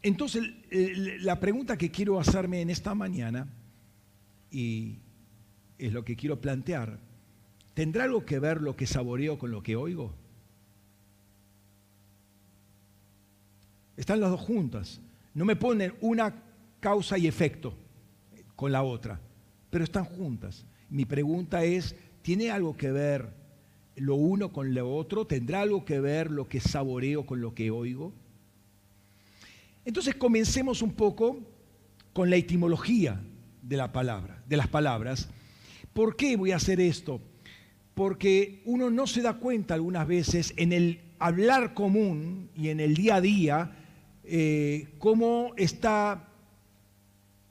entonces 0.00 0.42
la 0.70 1.38
pregunta 1.38 1.76
que 1.76 1.90
quiero 1.90 2.18
hacerme 2.18 2.62
en 2.62 2.70
esta 2.70 2.94
mañana, 2.94 3.46
y 4.50 4.98
es 5.78 5.92
lo 5.92 6.04
que 6.04 6.16
quiero 6.16 6.40
plantear, 6.40 6.98
¿tendrá 7.74 8.04
algo 8.04 8.24
que 8.24 8.38
ver 8.38 8.60
lo 8.60 8.76
que 8.76 8.86
saboreo 8.86 9.38
con 9.38 9.50
lo 9.50 9.62
que 9.62 9.76
oigo? 9.76 10.12
Están 13.96 14.20
las 14.20 14.30
dos 14.30 14.40
juntas. 14.40 15.00
No 15.34 15.44
me 15.44 15.56
ponen 15.56 15.94
una 16.00 16.34
causa 16.80 17.18
y 17.18 17.26
efecto 17.26 17.74
con 18.56 18.72
la 18.72 18.82
otra, 18.82 19.20
pero 19.70 19.84
están 19.84 20.04
juntas. 20.04 20.64
Mi 20.88 21.04
pregunta 21.04 21.64
es, 21.64 21.94
¿tiene 22.22 22.50
algo 22.50 22.76
que 22.76 22.90
ver 22.90 23.34
lo 23.96 24.14
uno 24.14 24.52
con 24.52 24.74
lo 24.74 24.94
otro? 24.94 25.26
¿Tendrá 25.26 25.60
algo 25.60 25.84
que 25.84 26.00
ver 26.00 26.30
lo 26.30 26.48
que 26.48 26.60
saboreo 26.60 27.26
con 27.26 27.40
lo 27.40 27.54
que 27.54 27.70
oigo? 27.70 28.12
Entonces 29.84 30.14
comencemos 30.14 30.82
un 30.82 30.92
poco 30.92 31.38
con 32.12 32.30
la 32.30 32.36
etimología 32.36 33.20
de 33.68 33.76
la 33.76 33.92
palabra, 33.92 34.42
de 34.46 34.56
las 34.56 34.68
palabras. 34.68 35.28
¿Por 35.92 36.16
qué 36.16 36.36
voy 36.36 36.52
a 36.52 36.56
hacer 36.56 36.80
esto? 36.80 37.20
Porque 37.94 38.62
uno 38.64 38.90
no 38.90 39.06
se 39.06 39.20
da 39.20 39.34
cuenta 39.34 39.74
algunas 39.74 40.06
veces 40.06 40.54
en 40.56 40.72
el 40.72 41.00
hablar 41.18 41.74
común 41.74 42.50
y 42.56 42.68
en 42.68 42.80
el 42.80 42.94
día 42.94 43.16
a 43.16 43.20
día 43.20 43.76
eh, 44.24 44.94
cómo 44.98 45.52
está 45.56 46.28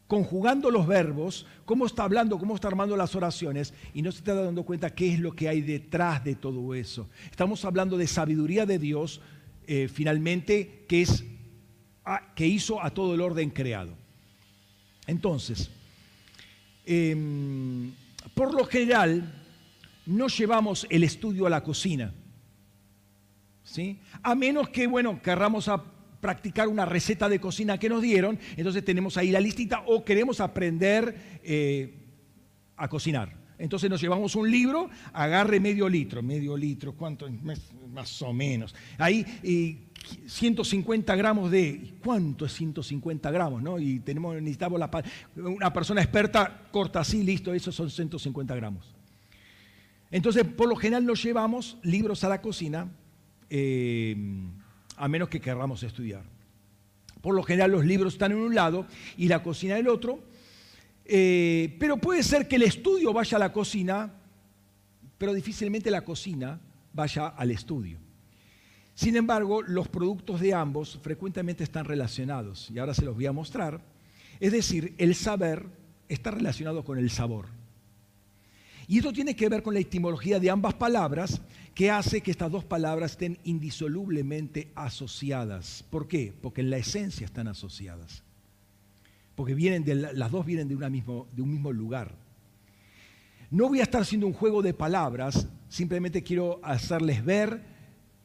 conjugando 0.07 0.71
los 0.71 0.87
verbos, 0.87 1.45
cómo 1.65 1.85
está 1.85 2.03
hablando, 2.03 2.39
cómo 2.39 2.55
está 2.55 2.69
armando 2.69 2.95
las 2.95 3.13
oraciones 3.13 3.73
y 3.93 4.01
no 4.01 4.11
se 4.11 4.19
está 4.19 4.33
dando 4.33 4.63
cuenta 4.63 4.95
qué 4.95 5.13
es 5.13 5.19
lo 5.19 5.35
que 5.35 5.49
hay 5.49 5.61
detrás 5.61 6.23
de 6.23 6.35
todo 6.35 6.73
eso. 6.73 7.09
Estamos 7.29 7.63
hablando 7.65 7.97
de 7.97 8.07
sabiduría 8.07 8.65
de 8.65 8.79
Dios, 8.79 9.21
eh, 9.67 9.89
finalmente, 9.93 10.85
que, 10.87 11.01
es, 11.01 11.25
que 12.35 12.47
hizo 12.47 12.81
a 12.81 12.89
todo 12.91 13.13
el 13.13 13.21
orden 13.21 13.49
creado. 13.49 13.97
Entonces, 15.07 15.69
em, 16.87 17.91
por 18.33 18.53
lo 18.53 18.65
general, 18.65 19.43
no 20.05 20.27
llevamos 20.27 20.87
el 20.89 21.03
estudio 21.03 21.45
a 21.45 21.49
la 21.49 21.63
cocina. 21.63 22.13
¿Sí? 23.63 23.99
A 24.23 24.33
menos 24.33 24.69
que, 24.69 24.87
bueno, 24.87 25.21
querramos 25.21 25.67
a 25.67 25.83
practicar 26.21 26.67
una 26.67 26.85
receta 26.85 27.29
de 27.29 27.39
cocina 27.39 27.77
que 27.77 27.89
nos 27.89 28.01
dieron, 28.01 28.39
entonces 28.55 28.83
tenemos 28.83 29.17
ahí 29.17 29.31
la 29.31 29.39
listita 29.39 29.83
o 29.85 30.03
queremos 30.03 30.39
aprender 30.39 31.39
eh, 31.43 31.93
a 32.75 32.87
cocinar. 32.87 33.46
Entonces 33.59 33.89
nos 33.89 34.01
llevamos 34.01 34.35
un 34.35 34.49
libro, 34.49 34.89
agarre 35.13 35.59
medio 35.59 35.89
litro, 35.89 36.21
medio 36.21 36.55
litro, 36.55 36.93
¿cuánto? 36.93 37.27
Más 37.91 38.21
o 38.21 38.33
menos. 38.33 38.75
Ahí 38.97 39.25
150 40.27 41.15
gramos 41.15 41.49
de, 41.49 41.95
¿cuánto 42.03 42.45
es 42.45 42.53
150 42.53 43.31
gramos? 43.31 43.61
No? 43.63 43.79
Y 43.79 43.99
tenemos, 43.99 44.35
necesitamos 44.35 44.79
la, 44.79 44.89
una 45.35 45.73
persona 45.73 46.01
experta 46.01 46.67
corta 46.71 46.99
así, 46.99 47.23
listo, 47.23 47.53
esos 47.53 47.73
son 47.73 47.89
150 47.89 48.55
gramos. 48.55 48.93
Entonces, 50.11 50.43
por 50.45 50.69
lo 50.69 50.75
general 50.75 51.05
nos 51.05 51.23
llevamos 51.23 51.77
libros 51.83 52.23
a 52.23 52.29
la 52.29 52.41
cocina. 52.41 52.89
Eh, 53.49 54.15
a 54.97 55.07
menos 55.07 55.29
que 55.29 55.39
querramos 55.39 55.83
estudiar. 55.83 56.23
Por 57.21 57.35
lo 57.35 57.43
general 57.43 57.71
los 57.71 57.85
libros 57.85 58.13
están 58.13 58.31
en 58.31 58.39
un 58.39 58.53
lado 58.53 58.85
y 59.15 59.27
la 59.27 59.43
cocina 59.43 59.75
en 59.75 59.81
el 59.81 59.87
otro, 59.87 60.19
eh, 61.07 61.75
pero 61.79 61.97
puede 61.97 62.23
ser 62.23 62.47
que 62.47 62.57
el 62.57 62.63
estudio 62.63 63.13
vaya 63.13 63.37
a 63.37 63.39
la 63.39 63.53
cocina, 63.53 64.13
pero 65.17 65.33
difícilmente 65.33 65.89
la 65.89 66.03
cocina 66.03 66.59
vaya 66.93 67.27
al 67.27 67.51
estudio. 67.51 67.99
Sin 68.93 69.15
embargo, 69.15 69.61
los 69.61 69.87
productos 69.87 70.41
de 70.41 70.53
ambos 70.53 70.99
frecuentemente 71.01 71.63
están 71.63 71.85
relacionados 71.85 72.71
y 72.71 72.79
ahora 72.79 72.93
se 72.93 73.05
los 73.05 73.15
voy 73.15 73.27
a 73.27 73.31
mostrar. 73.31 73.79
Es 74.39 74.51
decir, 74.51 74.95
el 74.97 75.13
saber 75.15 75.65
está 76.09 76.31
relacionado 76.31 76.83
con 76.83 76.97
el 76.97 77.09
sabor. 77.09 77.45
Y 78.87 78.97
esto 78.97 79.13
tiene 79.13 79.35
que 79.35 79.49
ver 79.49 79.61
con 79.61 79.73
la 79.73 79.81
etimología 79.81 80.39
de 80.39 80.49
ambas 80.49 80.73
palabras, 80.73 81.41
que 81.75 81.91
hace 81.91 82.21
que 82.21 82.31
estas 82.31 82.51
dos 82.51 82.63
palabras 82.63 83.11
estén 83.11 83.37
indisolublemente 83.43 84.71
asociadas. 84.73 85.83
¿Por 85.89 86.07
qué? 86.07 86.33
Porque 86.41 86.61
en 86.61 86.69
la 86.69 86.77
esencia 86.77 87.25
están 87.25 87.47
asociadas. 87.47 88.23
Porque 89.37 89.53
vienen 89.53 89.85
las 90.15 90.31
dos 90.31 90.45
vienen 90.47 90.67
de, 90.67 90.89
mismo, 90.89 91.27
de 91.31 91.43
un 91.43 91.51
mismo 91.51 91.71
lugar. 91.71 92.15
No 93.51 93.67
voy 93.67 93.81
a 93.81 93.83
estar 93.83 94.01
haciendo 94.01 94.25
un 94.25 94.33
juego 94.33 94.63
de 94.63 94.73
palabras, 94.73 95.47
simplemente 95.69 96.23
quiero 96.23 96.59
hacerles 96.63 97.23
ver 97.23 97.61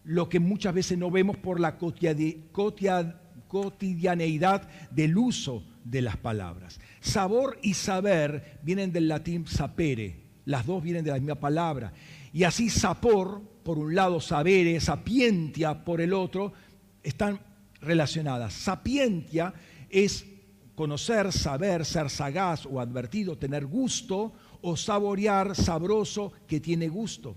lo 0.04 0.30
que 0.30 0.40
muchas 0.40 0.72
veces 0.72 0.96
no 0.96 1.10
vemos 1.10 1.36
por 1.36 1.60
la 1.60 1.76
cotidianeidad 1.76 4.70
del 4.90 5.18
uso 5.18 5.62
de 5.84 6.00
las 6.00 6.16
palabras. 6.16 6.80
Sabor 7.00 7.58
y 7.62 7.74
saber 7.74 8.58
vienen 8.62 8.90
del 8.90 9.08
latín 9.08 9.46
sapere, 9.46 10.16
las 10.46 10.64
dos 10.64 10.82
vienen 10.82 11.04
de 11.04 11.10
la 11.10 11.18
misma 11.18 11.34
palabra. 11.34 11.92
Y 12.32 12.44
así 12.44 12.70
sapor, 12.70 13.42
por 13.62 13.78
un 13.78 13.94
lado, 13.94 14.18
sabere, 14.18 14.80
sapientia 14.80 15.84
por 15.84 16.00
el 16.00 16.14
otro, 16.14 16.54
están 17.02 17.38
relacionadas. 17.82 18.54
Sapientia 18.54 19.52
es 19.90 20.31
conocer, 20.74 21.32
saber, 21.32 21.84
ser 21.84 22.10
sagaz 22.10 22.66
o 22.66 22.80
advertido, 22.80 23.36
tener 23.38 23.66
gusto, 23.66 24.32
o 24.60 24.76
saborear, 24.76 25.54
sabroso, 25.56 26.32
que 26.46 26.60
tiene 26.60 26.88
gusto. 26.88 27.36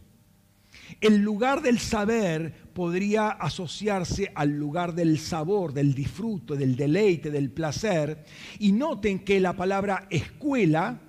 El 1.02 1.18
lugar 1.18 1.62
del 1.62 1.80
saber 1.80 2.54
podría 2.74 3.30
asociarse 3.30 4.32
al 4.36 4.52
lugar 4.52 4.94
del 4.94 5.20
sabor, 5.20 5.74
del 5.74 5.94
disfrute, 5.94 6.56
del 6.56 6.76
deleite, 6.76 7.32
del 7.32 7.50
placer. 7.50 8.26
Y 8.60 8.72
noten 8.72 9.20
que 9.20 9.40
la 9.40 9.54
palabra 9.54 10.08
escuela 10.10 11.02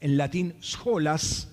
en 0.00 0.16
latín 0.16 0.54
scholas, 0.62 1.48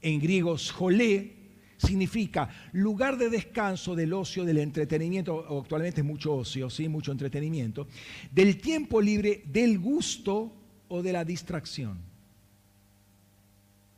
en 0.00 0.20
griego 0.20 0.56
scholé, 0.58 1.37
significa 1.78 2.48
lugar 2.72 3.16
de 3.16 3.30
descanso 3.30 3.94
del 3.94 4.12
ocio, 4.12 4.44
del 4.44 4.58
entretenimiento, 4.58 5.58
actualmente 5.60 6.00
es 6.00 6.06
mucho 6.06 6.34
ocio, 6.34 6.68
¿sí? 6.68 6.88
mucho 6.88 7.12
entretenimiento, 7.12 7.86
del 8.30 8.60
tiempo 8.60 9.00
libre, 9.00 9.42
del 9.46 9.78
gusto 9.78 10.52
o 10.88 11.02
de 11.02 11.12
la 11.12 11.24
distracción. 11.24 11.98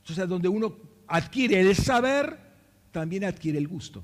O 0.08 0.12
sea, 0.12 0.26
donde 0.26 0.48
uno 0.48 0.76
adquiere 1.06 1.60
el 1.60 1.74
saber, 1.74 2.36
también 2.92 3.24
adquiere 3.24 3.58
el 3.58 3.68
gusto. 3.68 4.02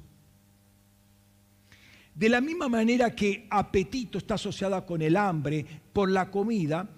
De 2.15 2.29
la 2.29 2.41
misma 2.41 2.69
manera 2.69 3.15
que 3.15 3.47
apetito 3.51 4.17
está 4.17 4.35
asociado 4.35 4.87
con 4.87 5.03
el 5.03 5.17
hambre 5.17 5.67
por 5.93 6.11
la 6.11 6.31
comida, 6.31 6.89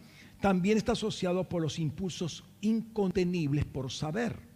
también 0.40 0.78
está 0.78 0.92
asociado 0.92 1.48
por 1.48 1.60
los 1.60 1.78
impulsos 1.78 2.44
incontenibles 2.60 3.64
por 3.64 3.90
saber. 3.90 4.47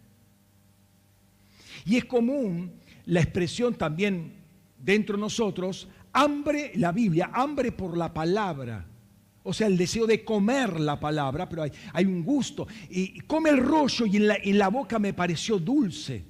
Y 1.85 1.97
es 1.97 2.05
común 2.05 2.73
la 3.05 3.21
expresión 3.21 3.75
también 3.75 4.33
dentro 4.77 5.15
de 5.15 5.21
nosotros, 5.21 5.87
hambre, 6.11 6.71
la 6.75 6.91
Biblia, 6.91 7.31
hambre 7.33 7.71
por 7.71 7.97
la 7.97 8.13
palabra. 8.13 8.85
O 9.43 9.53
sea, 9.53 9.67
el 9.67 9.77
deseo 9.77 10.07
de 10.07 10.23
comer 10.23 10.79
la 10.79 10.99
palabra, 10.99 11.49
pero 11.49 11.63
hay, 11.91 12.05
un 12.05 12.23
gusto. 12.23 12.67
Y 12.89 13.19
come 13.21 13.49
el 13.49 13.57
rollo 13.57 14.05
y 14.05 14.17
en 14.17 14.27
la, 14.27 14.35
en 14.35 14.57
la 14.57 14.69
boca 14.69 14.99
me 14.99 15.13
pareció 15.13 15.59
dulce. 15.59 16.23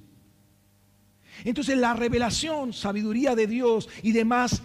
Entonces 1.44 1.76
la 1.78 1.94
revelación, 1.94 2.72
sabiduría 2.72 3.34
de 3.34 3.46
Dios 3.46 3.88
y 4.02 4.12
demás 4.12 4.62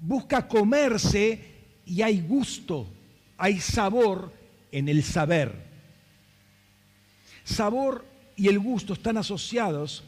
busca 0.00 0.48
comerse 0.48 1.50
y 1.84 2.02
hay 2.02 2.20
gusto, 2.20 2.88
hay 3.36 3.60
sabor 3.60 4.32
en 4.72 4.88
el 4.88 5.02
saber. 5.02 5.68
Sabor 7.44 8.04
y 8.36 8.48
el 8.48 8.58
gusto 8.58 8.92
están 8.92 9.16
asociados 9.16 10.04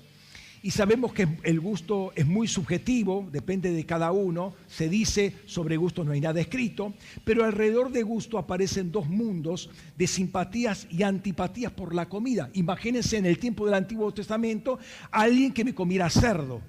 y 0.64 0.70
sabemos 0.70 1.12
que 1.12 1.26
el 1.42 1.58
gusto 1.58 2.12
es 2.14 2.24
muy 2.24 2.46
subjetivo, 2.46 3.28
depende 3.32 3.72
de 3.72 3.84
cada 3.84 4.12
uno. 4.12 4.54
Se 4.68 4.88
dice 4.88 5.34
sobre 5.44 5.76
gusto 5.76 6.04
no 6.04 6.12
hay 6.12 6.20
nada 6.20 6.40
escrito, 6.40 6.94
pero 7.24 7.44
alrededor 7.44 7.90
de 7.90 8.04
gusto 8.04 8.38
aparecen 8.38 8.92
dos 8.92 9.08
mundos 9.08 9.70
de 9.98 10.06
simpatías 10.06 10.86
y 10.88 11.02
antipatías 11.02 11.72
por 11.72 11.94
la 11.94 12.08
comida. 12.08 12.48
Imagínense 12.54 13.16
en 13.16 13.26
el 13.26 13.38
tiempo 13.38 13.66
del 13.66 13.74
Antiguo 13.74 14.14
Testamento 14.14 14.78
alguien 15.10 15.52
que 15.52 15.64
me 15.64 15.74
comiera 15.74 16.08
cerdo. 16.08 16.62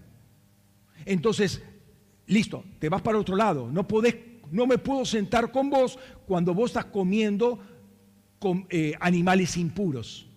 Entonces, 1.06 1.62
listo, 2.26 2.64
te 2.80 2.89
vas 2.89 3.04
para 3.04 3.20
otro 3.20 3.36
lado. 3.36 3.70
No, 3.72 3.86
no 4.52 4.66
me 4.66 4.78
puedo 4.80 5.06
sentar 5.06 5.52
con 5.52 5.70
vos 5.70 6.00
cuando 6.26 6.56
vos 6.56 6.72
estás 6.72 6.86
comiendo 6.86 7.60
con, 8.39 8.66
eh, 8.72 8.96
animales 9.00 9.56
impuros. 9.56 10.33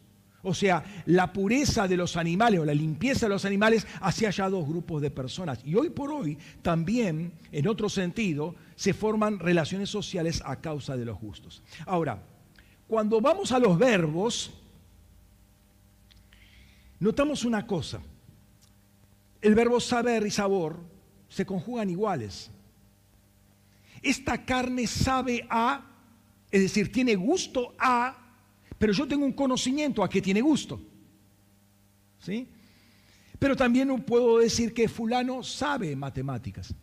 O 0.49 0.55
sea, 0.55 0.85
la 1.07 1.33
pureza 1.33 1.89
de 1.89 1.97
los 1.97 2.17
animales 2.17 2.61
o 2.61 2.65
la 2.65 2.73
limpieza 2.73 3.27
de 3.27 3.31
los 3.31 3.45
animales 3.45 3.85
hacia 4.01 4.29
allá 4.29 4.49
dos 4.49 4.65
grupos 4.65 5.03
de 5.03 5.11
personas. 5.11 5.59
Y 5.65 5.75
hoy 5.75 5.91
por 5.91 6.13
hoy 6.13 6.39
también, 6.63 7.33
en 7.51 7.67
otro 7.67 7.89
sentido, 7.89 8.55
se 8.77 8.95
forman 8.95 9.41
relaciones 9.41 9.91
sociales 9.91 10.41
a 10.47 10.61
causa 10.61 10.97
de 10.97 11.05
los 11.05 11.19
gustos. 11.19 11.65
Ahora, 11.85 12.23
cuando 12.87 13.21
vamos 13.21 13.51
a 13.51 13.59
los 13.59 13.77
verbos, 13.77 14.53
notamos 17.01 17.45
una 17.45 17.67
cosa. 17.67 18.01
El 19.41 19.57
verbo 19.57 19.81
saber 19.81 20.25
y 20.29 20.31
sabor 20.31 20.79
se 21.29 21.45
conjugan 21.45 21.91
iguales. 21.91 22.53
Esta 24.01 24.45
carne 24.45 24.87
sabe 24.87 25.45
a, 25.51 25.85
es 26.53 26.61
decir, 26.61 26.93
tiene 26.93 27.17
gusto 27.17 27.75
a 27.81 28.26
pero 28.79 28.93
yo 28.93 29.07
tengo 29.07 29.25
un 29.25 29.33
conocimiento 29.33 30.03
a 30.03 30.09
que 30.09 30.21
tiene 30.21 30.41
gusto. 30.41 30.81
¿Sí? 32.19 32.49
Pero 33.39 33.55
también 33.55 34.03
puedo 34.03 34.39
decir 34.39 34.73
que 34.73 34.89
fulano 34.89 35.43
sabe 35.43 35.95
matemáticas. 35.95 36.75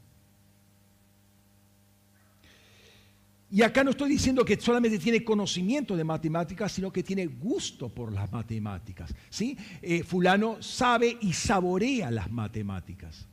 Y 3.54 3.62
acá 3.62 3.84
no 3.84 3.92
estoy 3.92 4.10
diciendo 4.10 4.44
que 4.44 4.60
solamente 4.60 4.98
tiene 4.98 5.24
conocimiento 5.24 5.96
de 5.96 6.04
matemáticas, 6.04 6.72
sino 6.72 6.92
que 6.92 7.04
tiene 7.04 7.28
gusto 7.28 7.88
por 7.88 8.12
las 8.12 8.32
matemáticas. 8.32 9.14
¿sí? 9.30 9.56
Eh, 9.80 10.02
fulano 10.02 10.60
sabe 10.60 11.20
y 11.22 11.34
saborea 11.34 12.10
las 12.10 12.32
matemáticas. 12.32 13.28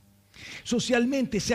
Socialmente 0.62 1.40
se 1.40 1.54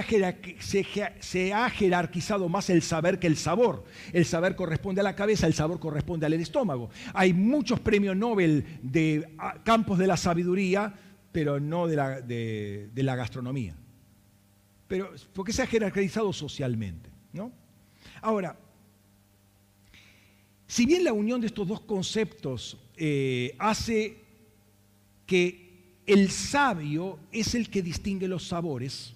ha, 1.53 1.69
jerarquizado 1.69 2.49
más 2.49 2.69
el 2.69 2.81
saber 2.81 3.19
que 3.19 3.27
el 3.27 3.37
sabor. 3.37 3.83
El 4.11 4.25
saber 4.25 4.55
corresponde 4.55 5.01
a 5.01 5.03
la 5.03 5.15
cabeza, 5.15 5.47
el 5.47 5.53
sabor 5.53 5.79
corresponde 5.79 6.25
al 6.25 6.33
estómago. 6.33 6.89
Hay 7.13 7.33
muchos 7.33 7.79
premios 7.79 8.15
Nobel 8.15 8.65
de 8.81 9.33
ah, 9.37 9.55
campos 9.63 9.97
de 9.97 10.07
la 10.07 10.17
sabiduría, 10.17 10.93
pero 11.31 11.59
no 11.59 11.87
de 11.87 11.95
la, 11.95 13.15
gastronomía. 13.15 13.75
Pero 14.87 15.11
porque 15.33 15.53
se 15.53 15.61
ha 15.61 15.67
jerarquizado 15.67 16.31
socialmente. 16.31 17.09
¿no? 17.33 17.51
Ahora, 18.21 18.57
si 20.67 20.85
bien 20.85 21.03
la 21.03 21.13
unión 21.13 21.41
de 21.41 21.47
estos 21.47 21.67
dos 21.67 21.81
conceptos 21.81 22.77
eh, 22.97 23.55
hace 23.59 24.17
que 25.25 25.64
el 26.05 26.29
sabio 26.29 27.19
es 27.31 27.55
el 27.55 27.69
que 27.69 27.81
distingue 27.81 28.27
los 28.27 28.47
sabores, 28.47 29.13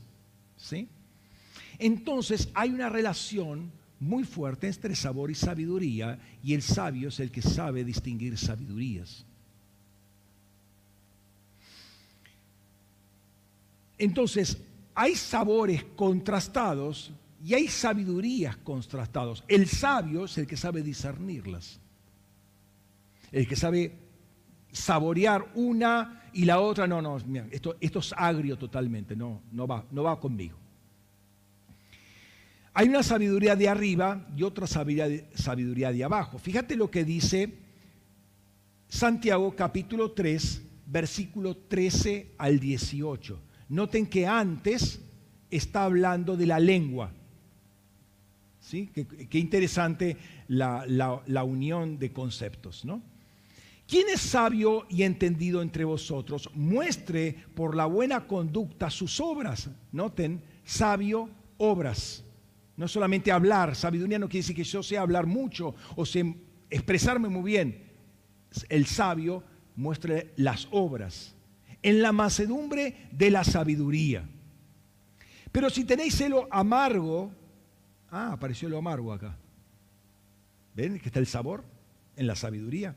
¿sí? 0.57 0.87
Entonces 1.77 2.49
hay 2.53 2.69
una 2.69 2.89
relación 2.89 3.71
muy 3.99 4.23
fuerte 4.23 4.67
entre 4.67 4.95
sabor 4.95 5.29
y 5.29 5.35
sabiduría 5.35 6.19
y 6.43 6.53
el 6.53 6.61
sabio 6.61 7.09
es 7.09 7.19
el 7.19 7.31
que 7.31 7.41
sabe 7.41 7.83
distinguir 7.83 8.37
sabidurías. 8.37 9.25
Entonces, 13.97 14.57
hay 14.95 15.15
sabores 15.15 15.83
contrastados 15.95 17.11
y 17.43 17.53
hay 17.53 17.67
sabidurías 17.67 18.55
contrastados. 18.57 19.43
El 19.47 19.67
sabio 19.67 20.25
es 20.25 20.37
el 20.37 20.47
que 20.47 20.57
sabe 20.57 20.81
discernirlas. 20.81 21.79
El 23.31 23.47
que 23.47 23.57
sabe 23.57 24.08
saborear 24.79 25.45
una 25.55 26.29
y 26.33 26.45
la 26.45 26.59
otra, 26.59 26.87
no, 26.87 27.01
no, 27.01 27.17
esto, 27.51 27.75
esto 27.79 27.99
es 27.99 28.13
agrio 28.15 28.57
totalmente, 28.57 29.15
no, 29.15 29.41
no, 29.51 29.67
va, 29.67 29.85
no 29.91 30.03
va 30.03 30.19
conmigo. 30.19 30.57
Hay 32.73 32.87
una 32.87 33.03
sabiduría 33.03 33.55
de 33.55 33.67
arriba 33.67 34.27
y 34.37 34.43
otra 34.43 34.67
sabiduría 34.67 35.91
de 35.91 36.03
abajo. 36.03 36.37
Fíjate 36.37 36.75
lo 36.75 36.89
que 36.89 37.03
dice 37.03 37.57
Santiago 38.87 39.55
capítulo 39.55 40.11
3, 40.11 40.61
versículo 40.85 41.57
13 41.57 42.35
al 42.37 42.59
18. 42.59 43.41
Noten 43.69 44.05
que 44.05 44.27
antes 44.27 45.01
está 45.49 45.83
hablando 45.83 46.37
de 46.37 46.45
la 46.45 46.59
lengua. 46.59 47.11
¿Sí? 48.61 48.91
Qué, 48.93 49.39
interesante 49.39 50.15
la, 50.47 50.85
la 50.87 51.43
unión 51.43 51.97
de 51.97 52.13
conceptos, 52.13 52.85
¿no? 52.85 53.01
¿Quién 53.89 54.07
es 54.07 54.21
sabio 54.21 54.85
y 54.87 55.01
entendido 55.01 55.63
entre 55.63 55.83
vosotros? 55.83 56.51
Muestre 56.53 57.35
por 57.55 57.75
la 57.75 57.87
buena 57.87 58.27
conducta 58.27 58.91
sus 58.91 59.19
obras. 59.19 59.67
Noten, 59.91 60.43
sabio, 60.63 61.27
obras. 61.57 62.23
No 62.77 62.87
solamente 62.87 63.31
hablar, 63.31 63.75
sabiduría 63.75 64.19
no 64.19 64.29
quiere 64.29 64.43
decir 64.43 64.55
que 64.55 64.63
yo 64.63 64.83
sé 64.83 64.95
hablar 64.95 65.25
mucho 65.25 65.73
o 65.95 66.05
sé 66.05 66.35
expresarme 66.69 67.29
muy 67.29 67.41
bien. 67.41 67.89
El 68.69 68.85
sabio 68.85 69.43
muestre 69.75 70.33
las 70.35 70.67
obras 70.69 71.33
en 71.81 72.03
la 72.03 72.11
macedumbre 72.11 73.09
de 73.11 73.31
la 73.31 73.43
sabiduría. 73.43 74.23
Pero 75.51 75.71
si 75.71 75.83
tenéis 75.83 76.15
celo 76.15 76.47
amargo, 76.51 77.31
ah, 78.11 78.33
apareció 78.33 78.69
lo 78.69 78.77
amargo 78.77 79.11
acá. 79.11 79.35
¿Ven 80.75 80.99
que 80.99 81.07
está 81.07 81.17
el 81.17 81.25
sabor 81.25 81.65
en 82.15 82.27
la 82.27 82.35
sabiduría? 82.35 82.95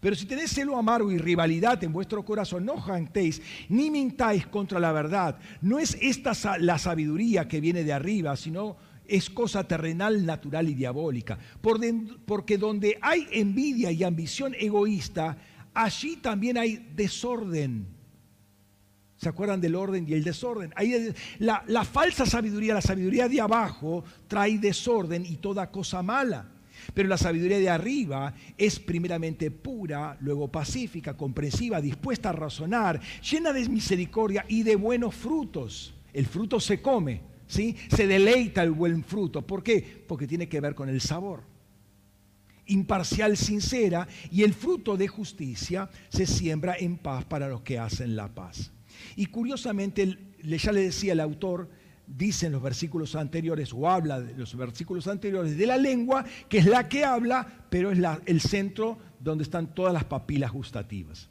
Pero 0.00 0.16
si 0.16 0.24
tenéis 0.24 0.52
celo 0.52 0.78
amargo 0.78 1.12
y 1.12 1.18
rivalidad 1.18 1.82
en 1.84 1.92
vuestro 1.92 2.24
corazón, 2.24 2.64
no 2.64 2.80
jantéis 2.80 3.42
ni 3.68 3.90
mintáis 3.90 4.46
contra 4.46 4.80
la 4.80 4.92
verdad. 4.92 5.38
No 5.60 5.78
es 5.78 5.96
esta 6.00 6.32
la 6.58 6.78
sabiduría 6.78 7.46
que 7.46 7.60
viene 7.60 7.84
de 7.84 7.92
arriba, 7.92 8.34
sino 8.36 8.76
es 9.06 9.28
cosa 9.28 9.64
terrenal, 9.64 10.24
natural 10.24 10.70
y 10.70 10.74
diabólica. 10.74 11.38
Porque 11.60 12.56
donde 12.56 12.98
hay 13.02 13.26
envidia 13.30 13.92
y 13.92 14.02
ambición 14.02 14.54
egoísta, 14.58 15.36
allí 15.74 16.16
también 16.16 16.56
hay 16.56 16.90
desorden. 16.94 17.86
¿Se 19.16 19.28
acuerdan 19.28 19.60
del 19.60 19.74
orden 19.74 20.06
y 20.08 20.14
el 20.14 20.24
desorden? 20.24 20.72
la, 21.40 21.62
la 21.66 21.84
falsa 21.84 22.24
sabiduría, 22.24 22.72
la 22.72 22.80
sabiduría 22.80 23.28
de 23.28 23.42
abajo, 23.42 24.02
trae 24.26 24.58
desorden 24.58 25.26
y 25.26 25.36
toda 25.36 25.70
cosa 25.70 26.02
mala. 26.02 26.49
Pero 26.94 27.08
la 27.08 27.18
sabiduría 27.18 27.58
de 27.58 27.70
arriba 27.70 28.34
es 28.56 28.78
primeramente 28.78 29.50
pura, 29.50 30.16
luego 30.20 30.48
pacífica, 30.48 31.16
comprensiva, 31.16 31.80
dispuesta 31.80 32.30
a 32.30 32.32
razonar, 32.32 33.00
llena 33.22 33.52
de 33.52 33.68
misericordia 33.68 34.44
y 34.48 34.62
de 34.62 34.76
buenos 34.76 35.14
frutos. 35.14 35.94
El 36.12 36.26
fruto 36.26 36.58
se 36.58 36.80
come, 36.80 37.20
¿sí? 37.46 37.76
Se 37.88 38.06
deleita 38.06 38.62
el 38.62 38.72
buen 38.72 39.04
fruto. 39.04 39.46
¿Por 39.46 39.62
qué? 39.62 40.04
Porque 40.06 40.26
tiene 40.26 40.48
que 40.48 40.60
ver 40.60 40.74
con 40.74 40.88
el 40.88 41.00
sabor. 41.00 41.44
Imparcial, 42.66 43.36
sincera, 43.36 44.06
y 44.30 44.42
el 44.42 44.54
fruto 44.54 44.96
de 44.96 45.08
justicia 45.08 45.90
se 46.08 46.26
siembra 46.26 46.76
en 46.78 46.98
paz 46.98 47.24
para 47.24 47.48
los 47.48 47.62
que 47.62 47.78
hacen 47.78 48.14
la 48.14 48.32
paz. 48.32 48.72
Y 49.16 49.26
curiosamente, 49.26 50.18
ya 50.42 50.72
le 50.72 50.82
decía 50.82 51.12
el 51.12 51.20
autor, 51.20 51.70
dicen 52.16 52.52
los 52.52 52.62
versículos 52.62 53.14
anteriores 53.14 53.72
o 53.72 53.88
habla 53.88 54.20
de 54.20 54.34
los 54.36 54.56
versículos 54.56 55.06
anteriores 55.06 55.56
de 55.56 55.66
la 55.66 55.76
lengua, 55.76 56.24
que 56.48 56.58
es 56.58 56.66
la 56.66 56.88
que 56.88 57.04
habla, 57.04 57.66
pero 57.70 57.90
es 57.90 57.98
el 58.26 58.40
centro 58.40 58.98
donde 59.20 59.44
están 59.44 59.74
todas 59.74 59.92
las 59.92 60.04
papilas 60.04 60.52
gustativas. 60.52 61.28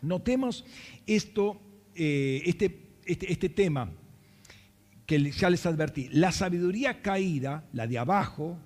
Notemos 0.00 0.64
esto, 1.06 1.60
eh, 1.94 2.42
este, 2.46 2.98
este, 3.04 3.32
este 3.32 3.48
tema 3.48 3.90
que 5.06 5.30
ya 5.32 5.50
les 5.50 5.66
advertí. 5.66 6.08
La 6.12 6.30
sabiduría 6.32 7.02
caída, 7.02 7.64
la 7.72 7.86
de 7.86 7.98
abajo, 7.98 8.58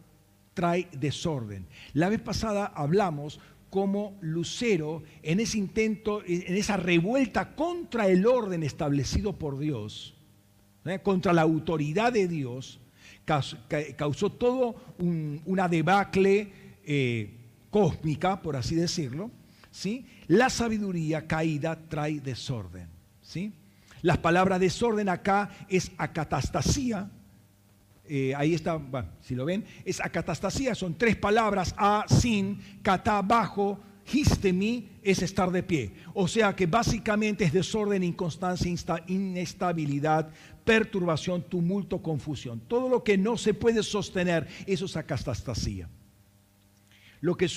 trae 0.55 0.89
desorden. 0.93 1.67
La 1.95 2.09
vez 2.09 2.21
pasada 2.21 2.67
hablamos 2.67 3.41
como 3.71 4.19
Lucero, 4.21 5.03
en 5.23 5.41
ese 5.41 5.57
intento, 5.57 6.23
en 6.27 6.55
esa 6.55 6.77
revuelta 6.77 7.55
contra 7.55 8.09
el 8.09 8.27
orden 8.27 8.63
establecido 8.63 9.39
por 9.39 9.59
Dios, 9.59 10.15
¿eh? 10.85 11.01
contra 11.03 11.33
la 11.33 11.43
autoridad 11.43 12.13
de 12.13 12.29
Dios, 12.29 12.81
causó 13.97 14.31
todo 14.31 14.77
una 14.99 15.69
debacle 15.69 16.53
eh, 16.85 17.35
cósmica, 17.71 18.41
por 18.43 18.57
así 18.57 18.75
decirlo. 18.75 19.31
¿sí? 19.71 20.07
La 20.27 20.51
sabiduría 20.51 21.27
caída 21.27 21.79
trae 21.89 22.21
desorden. 22.21 22.89
¿sí? 23.23 23.53
Las 24.03 24.19
palabras 24.19 24.61
desorden 24.61 25.09
acá 25.09 25.51
es 25.69 25.93
acatastasía. 25.97 27.11
Eh, 28.05 28.35
ahí 28.37 28.53
está, 28.55 28.81
si 29.23 29.35
lo 29.35 29.45
ven, 29.45 29.65
es 29.85 30.01
acatastasía, 30.01 30.75
son 30.75 30.99
tres 30.99 31.17
palabras, 31.17 31.73
a, 31.79 32.05
sin, 32.09 32.61
catá, 32.83 33.23
bajo, 33.23 33.79
histemi 34.11 34.89
es 35.03 35.23
estar 35.23 35.51
de 35.51 35.63
pie. 35.63 35.93
O 36.15 36.29
sea 36.29 36.55
que 36.55 36.67
básicamente 36.67 37.45
es 37.45 37.53
desorden, 37.53 38.03
inconstancia, 38.03 38.73
inestabilidad, 39.07 40.31
perturbación, 40.65 41.43
tumulto, 41.43 42.03
confusión. 42.03 42.61
Todo 42.69 42.89
lo 42.89 43.05
que 43.05 43.19
no 43.19 43.37
se 43.37 43.55
puede 43.55 43.83
sostener, 43.83 44.49
eso 44.67 44.87
es 44.87 44.97
acatastasía. 44.97 45.89
Lo 47.21 47.37
que, 47.37 47.49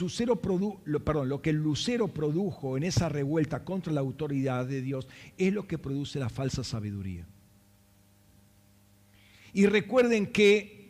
perdón, 1.04 1.30
lo 1.30 1.42
que 1.42 1.52
lucero 1.52 2.08
produjo 2.08 2.78
en 2.78 2.84
esa 2.84 3.10
revuelta 3.10 3.64
contra 3.64 3.92
la 3.92 4.02
autoridad 4.02 4.68
de 4.68 4.82
Dios 4.82 5.08
es 5.40 5.52
lo 5.52 5.68
que 5.68 5.80
produce 5.80 6.20
la 6.20 6.30
falsa 6.30 6.64
sabiduría. 6.64 7.26
Y 9.54 9.66
recuerden 9.66 10.28
que 10.28 10.85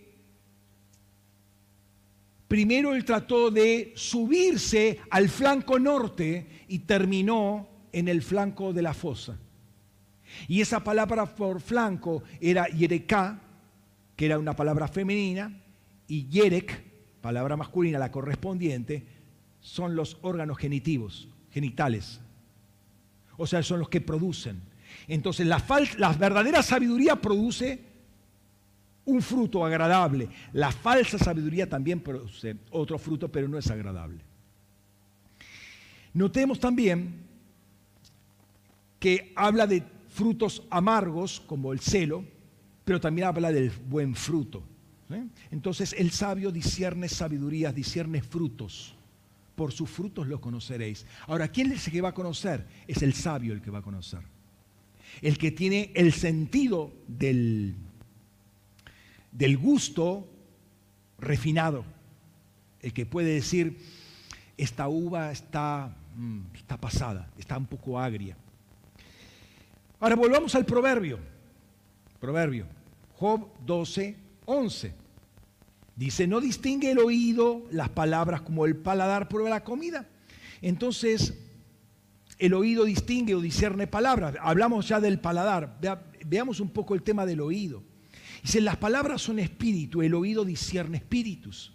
primero 2.47 2.93
él 2.93 3.05
trató 3.05 3.51
de 3.51 3.93
subirse 3.95 4.99
al 5.09 5.29
flanco 5.29 5.79
norte 5.79 6.65
y 6.67 6.79
terminó 6.79 7.69
en 7.91 8.07
el 8.07 8.21
flanco 8.21 8.73
de 8.73 8.81
la 8.81 8.93
fosa. 8.93 9.37
Y 10.47 10.61
esa 10.61 10.83
palabra 10.83 11.35
por 11.35 11.61
flanco 11.61 12.23
era 12.41 12.67
yereká, 12.67 13.41
que 14.15 14.25
era 14.25 14.39
una 14.39 14.55
palabra 14.55 14.87
femenina, 14.87 15.61
y 16.07 16.27
yerek, 16.27 16.83
palabra 17.21 17.57
masculina, 17.57 17.99
la 17.99 18.11
correspondiente, 18.11 19.05
son 19.59 19.95
los 19.95 20.17
órganos 20.21 20.57
genitivos, 20.57 21.27
genitales. 21.51 22.21
O 23.37 23.47
sea, 23.47 23.63
son 23.63 23.79
los 23.79 23.89
que 23.89 24.01
producen. 24.01 24.61
Entonces, 25.07 25.47
la, 25.47 25.63
la 25.97 26.13
verdadera 26.13 26.61
sabiduría 26.61 27.15
produce 27.15 27.94
un 29.05 29.21
fruto 29.21 29.65
agradable. 29.65 30.29
La 30.53 30.71
falsa 30.71 31.17
sabiduría 31.17 31.69
también 31.69 31.99
produce 31.99 32.57
otro 32.71 32.97
fruto, 32.97 33.31
pero 33.31 33.47
no 33.47 33.57
es 33.57 33.69
agradable. 33.69 34.19
Notemos 36.13 36.59
también 36.59 37.25
que 38.99 39.33
habla 39.35 39.67
de 39.67 39.83
frutos 40.09 40.63
amargos, 40.69 41.41
como 41.41 41.73
el 41.73 41.79
celo, 41.79 42.25
pero 42.83 42.99
también 42.99 43.27
habla 43.27 43.51
del 43.51 43.69
buen 43.69 44.15
fruto. 44.15 44.63
Entonces 45.51 45.93
el 45.97 46.11
sabio 46.11 46.51
discierne 46.51 47.09
sabiduría, 47.09 47.71
discierne 47.71 48.21
frutos. 48.21 48.95
Por 49.55 49.71
sus 49.71 49.89
frutos 49.89 50.27
los 50.27 50.39
conoceréis. 50.39 51.05
Ahora, 51.27 51.47
¿quién 51.47 51.71
es 51.71 51.85
el 51.87 51.93
que 51.93 52.01
va 52.01 52.09
a 52.09 52.13
conocer? 52.13 52.65
Es 52.87 53.01
el 53.03 53.13
sabio 53.13 53.53
el 53.53 53.61
que 53.61 53.71
va 53.71 53.79
a 53.79 53.83
conocer. 53.83 54.19
El 55.21 55.37
que 55.37 55.51
tiene 55.51 55.91
el 55.95 56.11
sentido 56.11 56.93
del, 57.07 57.75
del 59.37 59.57
gusto 59.57 60.27
refinado. 61.19 61.83
El 62.81 62.93
que 62.93 63.05
puede 63.05 63.33
decir, 63.33 63.77
esta 64.57 64.87
uva 64.87 65.31
está, 65.31 65.95
mm, 66.15 66.55
está 66.55 66.77
pasada, 66.77 67.29
está 67.37 67.57
un 67.57 67.65
poco 67.65 67.99
agria. 67.99 68.37
Ahora 69.99 70.15
volvamos 70.15 70.55
al 70.55 70.65
proverbio. 70.65 71.19
Proverbio. 72.19 72.65
Job 73.17 73.47
12, 73.65 74.15
11. 74.45 74.93
Dice, 75.95 76.27
no 76.27 76.41
distingue 76.41 76.91
el 76.91 76.99
oído 76.99 77.63
las 77.71 77.89
palabras 77.89 78.41
como 78.41 78.65
el 78.65 78.75
paladar 78.75 79.27
prueba 79.27 79.49
la 79.49 79.63
comida. 79.63 80.07
Entonces, 80.61 81.33
el 82.37 82.53
oído 82.53 82.85
distingue 82.85 83.35
o 83.35 83.41
discierne 83.41 83.87
palabras. 83.87 84.35
Hablamos 84.41 84.87
ya 84.87 84.99
del 84.99 85.19
paladar. 85.19 85.77
veamos 86.25 86.59
un 86.59 86.69
poco 86.69 86.95
el 86.95 87.01
tema 87.01 87.25
del 87.25 87.41
oído. 87.41 87.83
Dice, 88.45 88.61
las 88.61 88.77
palabras 88.77 89.23
son 89.23 89.39
espíritu, 89.39 90.03
el 90.03 90.13
oído 90.13 90.45
discierne 90.45 90.97
espíritus. 90.97 91.73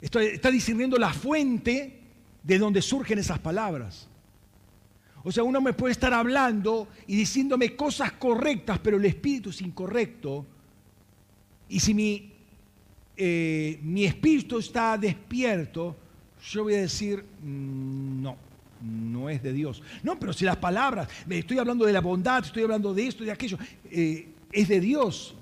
está 0.00 0.52
discerniendo 0.52 0.96
la 0.98 1.12
fuente 1.12 1.98
de 2.44 2.58
donde 2.58 2.80
surgen 2.80 3.18
esas 3.18 3.40
palabras. 3.40 4.08
O 5.24 5.32
sea, 5.32 5.42
uno 5.42 5.60
me 5.60 5.72
puede 5.72 5.90
estar 5.90 6.14
hablando 6.14 6.86
y 7.08 7.16
diciéndome 7.16 7.74
cosas 7.74 8.12
correctas, 8.12 8.78
pero 8.78 8.98
el 8.98 9.04
espíritu 9.04 9.50
es 9.50 9.60
incorrecto. 9.62 10.46
Y 11.70 11.80
si 11.80 11.94
mi, 11.94 12.32
eh, 13.16 13.80
mi 13.82 14.04
espíritu 14.04 14.60
está 14.60 14.96
despierto, 14.96 15.96
yo 16.52 16.62
voy 16.62 16.74
a 16.74 16.82
decir, 16.82 17.24
mm, 17.42 18.22
no, 18.22 18.51
no 18.82 19.30
es 19.30 19.42
de 19.42 19.52
Dios. 19.52 19.82
No, 20.02 20.18
pero 20.18 20.32
si 20.32 20.44
las 20.44 20.56
palabras, 20.56 21.08
estoy 21.28 21.58
hablando 21.58 21.84
de 21.84 21.92
la 21.92 22.00
bondad, 22.00 22.44
estoy 22.44 22.62
hablando 22.64 22.92
de 22.92 23.06
esto, 23.06 23.24
de 23.24 23.30
aquello, 23.30 23.58
eh, 23.90 24.28
es 24.50 24.68
de 24.68 24.80
Dios. 24.80 25.34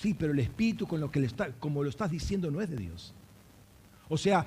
Sí, 0.00 0.14
pero 0.14 0.32
el 0.32 0.38
espíritu 0.38 0.86
con 0.86 1.00
lo 1.00 1.10
que 1.10 1.24
está, 1.24 1.50
como 1.52 1.82
lo 1.82 1.88
estás 1.88 2.10
diciendo 2.10 2.50
no 2.50 2.60
es 2.60 2.70
de 2.70 2.76
Dios. 2.76 3.12
O 4.08 4.18
sea, 4.18 4.46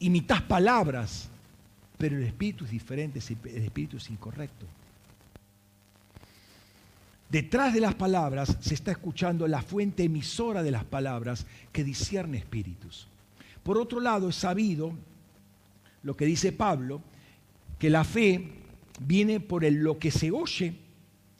imitas 0.00 0.42
palabras, 0.42 1.28
pero 1.96 2.16
el 2.16 2.24
espíritu 2.24 2.64
es 2.64 2.70
diferente, 2.70 3.20
el 3.44 3.62
espíritu 3.62 3.96
es 3.96 4.10
incorrecto. 4.10 4.66
Detrás 7.28 7.74
de 7.74 7.80
las 7.80 7.94
palabras 7.94 8.56
se 8.60 8.74
está 8.74 8.92
escuchando 8.92 9.48
la 9.48 9.62
fuente 9.62 10.04
emisora 10.04 10.62
de 10.62 10.70
las 10.70 10.84
palabras 10.84 11.46
que 11.72 11.82
discierne 11.82 12.38
espíritus. 12.38 13.08
Por 13.62 13.78
otro 13.78 13.98
lado, 13.98 14.28
es 14.28 14.36
sabido 14.36 14.92
lo 16.04 16.16
que 16.16 16.24
dice 16.24 16.52
Pablo, 16.52 17.02
que 17.78 17.90
la 17.90 18.04
fe 18.04 18.48
viene 19.00 19.40
por 19.40 19.64
el, 19.64 19.76
lo 19.76 19.98
que 19.98 20.10
se 20.10 20.30
oye 20.30 20.74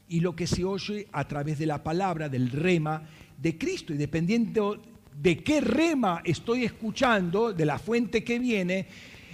y 0.08 0.20
lo 0.20 0.36
que 0.36 0.46
se 0.46 0.64
oye 0.64 1.08
a 1.12 1.26
través 1.26 1.58
de 1.58 1.66
la 1.66 1.82
palabra, 1.82 2.28
del 2.28 2.50
rema 2.50 3.08
de 3.38 3.58
Cristo. 3.58 3.92
Y 3.92 3.96
dependiendo 3.96 4.82
de 5.20 5.42
qué 5.42 5.60
rema 5.60 6.20
estoy 6.24 6.64
escuchando, 6.64 7.52
de 7.52 7.66
la 7.66 7.78
fuente 7.78 8.22
que 8.22 8.38
viene, 8.38 8.86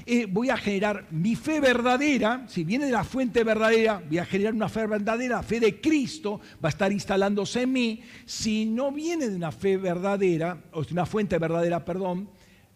eh, 0.04 0.26
voy 0.26 0.50
a 0.50 0.56
generar 0.56 1.06
mi 1.10 1.36
fe 1.36 1.60
verdadera, 1.60 2.44
si 2.48 2.64
viene 2.64 2.86
de 2.86 2.92
la 2.92 3.04
fuente 3.04 3.44
verdadera, 3.44 4.02
voy 4.08 4.18
a 4.18 4.24
generar 4.24 4.54
una 4.54 4.68
fe 4.68 4.86
verdadera, 4.86 5.42
fe 5.42 5.60
de 5.60 5.80
Cristo 5.80 6.40
va 6.64 6.68
a 6.68 6.70
estar 6.70 6.90
instalándose 6.90 7.62
en 7.62 7.72
mí. 7.72 8.02
Si 8.24 8.64
no 8.64 8.90
viene 8.90 9.28
de 9.28 9.36
una 9.36 9.52
fe 9.52 9.76
verdadera, 9.76 10.60
o 10.72 10.82
de 10.82 10.92
una 10.92 11.06
fuente 11.06 11.38
verdadera, 11.38 11.84
perdón, 11.84 12.28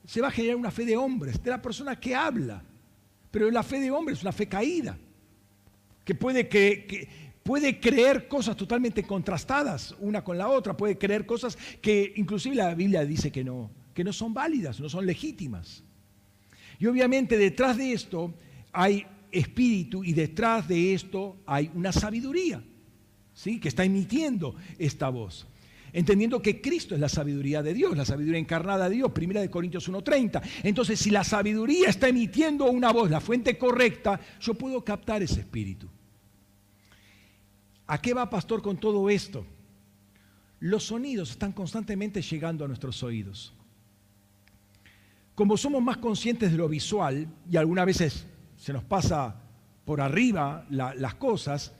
se 0.05 0.20
va 0.20 0.29
a 0.29 0.31
generar 0.31 0.57
una 0.57 0.70
fe 0.70 0.85
de 0.85 0.97
hombres, 0.97 1.43
de 1.43 1.51
la 1.51 1.61
persona 1.61 1.99
que 1.99 2.14
habla. 2.14 2.62
Pero 3.37 3.51
la 3.51 3.62
fe 3.62 3.80
de 3.80 3.91
hombres 3.91 4.16
es 4.16 4.22
una 4.22 4.32
fe 4.32 4.49
caída, 4.49 4.97
que 6.07 6.14
puede, 6.14 6.49
que, 6.49 7.07
puede 7.43 7.78
creer 7.78 8.28
cosas 8.28 8.57
totalmente 8.57 9.03
contrastadas 9.03 9.95
una 10.01 10.24
con 10.24 10.39
la 10.39 10.49
otra, 10.49 10.74
puede 10.74 10.97
creer 10.97 11.26
cosas 11.26 11.59
que 11.82 12.14
inclusive 12.16 12.57
la 12.57 12.74
Biblia 12.74 13.05
dice 13.05 13.30
que 13.30 13.45
no, 13.45 13.70
que 13.93 14.03
no 14.03 14.14
son 14.14 14.32
válidas, 14.32 14.80
no 14.80 14.89
son 14.89 15.05
legítimas. 15.05 15.84
Y 16.78 16.87
obviamente 16.87 17.37
detrás 17.37 17.76
de 17.76 17.93
esto 17.93 18.32
hay 18.72 19.07
espíritu 19.30 20.03
y 20.03 20.14
detrás 20.14 20.66
de 20.66 20.95
esto 20.95 21.37
hay 21.45 21.70
una 21.74 21.93
sabiduría, 21.93 22.64
¿sí? 23.34 23.61
que 23.61 23.68
está 23.68 23.84
emitiendo 23.84 24.57
esta 24.78 25.11
voz. 25.11 25.47
Entendiendo 25.93 26.43
que 26.43 26.61
Cristo 26.61 26.95
es 26.95 27.01
la 27.01 27.09
sabiduría 27.09 27.62
de 27.62 27.74
Dios, 27.74 27.97
la 27.97 28.05
sabiduría 28.05 28.39
encarnada 28.39 28.89
de 28.89 28.97
Dios, 28.97 29.12
primera 29.12 29.41
de 29.41 29.51
Corintios 29.51 29.91
1.30. 29.91 30.43
Entonces, 30.62 30.99
si 30.99 31.11
la 31.11 31.24
sabiduría 31.24 31.89
está 31.89 32.09
emitiendo 32.09 32.66
una 32.70 32.93
voz, 32.93 33.11
la 33.11 33.20
fuente 33.20 33.57
correcta, 33.57 34.20
yo 34.41 34.55
puedo 34.55 34.84
captar 34.84 35.22
ese 35.22 35.41
espíritu. 35.41 35.89
¿A 37.87 38.01
qué 38.01 38.14
va, 38.14 38.28
pastor, 38.28 38.62
con 38.62 38.78
todo 38.78 39.09
esto? 39.09 39.47
Los 40.61 40.84
sonidos 40.84 41.30
están 41.30 41.53
constantemente 41.53 42.20
llegando 42.22 42.64
a 42.64 42.68
nuestros 42.68 43.03
oídos 43.03 43.53
como 45.37 45.59
somos 45.59 45.82
más 45.82 45.99
conscientes 45.99 46.51
de 46.51 46.57
lo 46.57 46.66
visual, 46.66 47.28
y 47.49 47.59
algunas 47.59 47.84
veces 47.84 48.26
se 48.57 48.72
nos 48.72 48.82
pasa 48.82 49.37
por 49.84 50.01
arriba 50.01 50.66
las 50.70 51.14
cosas, 51.16 51.74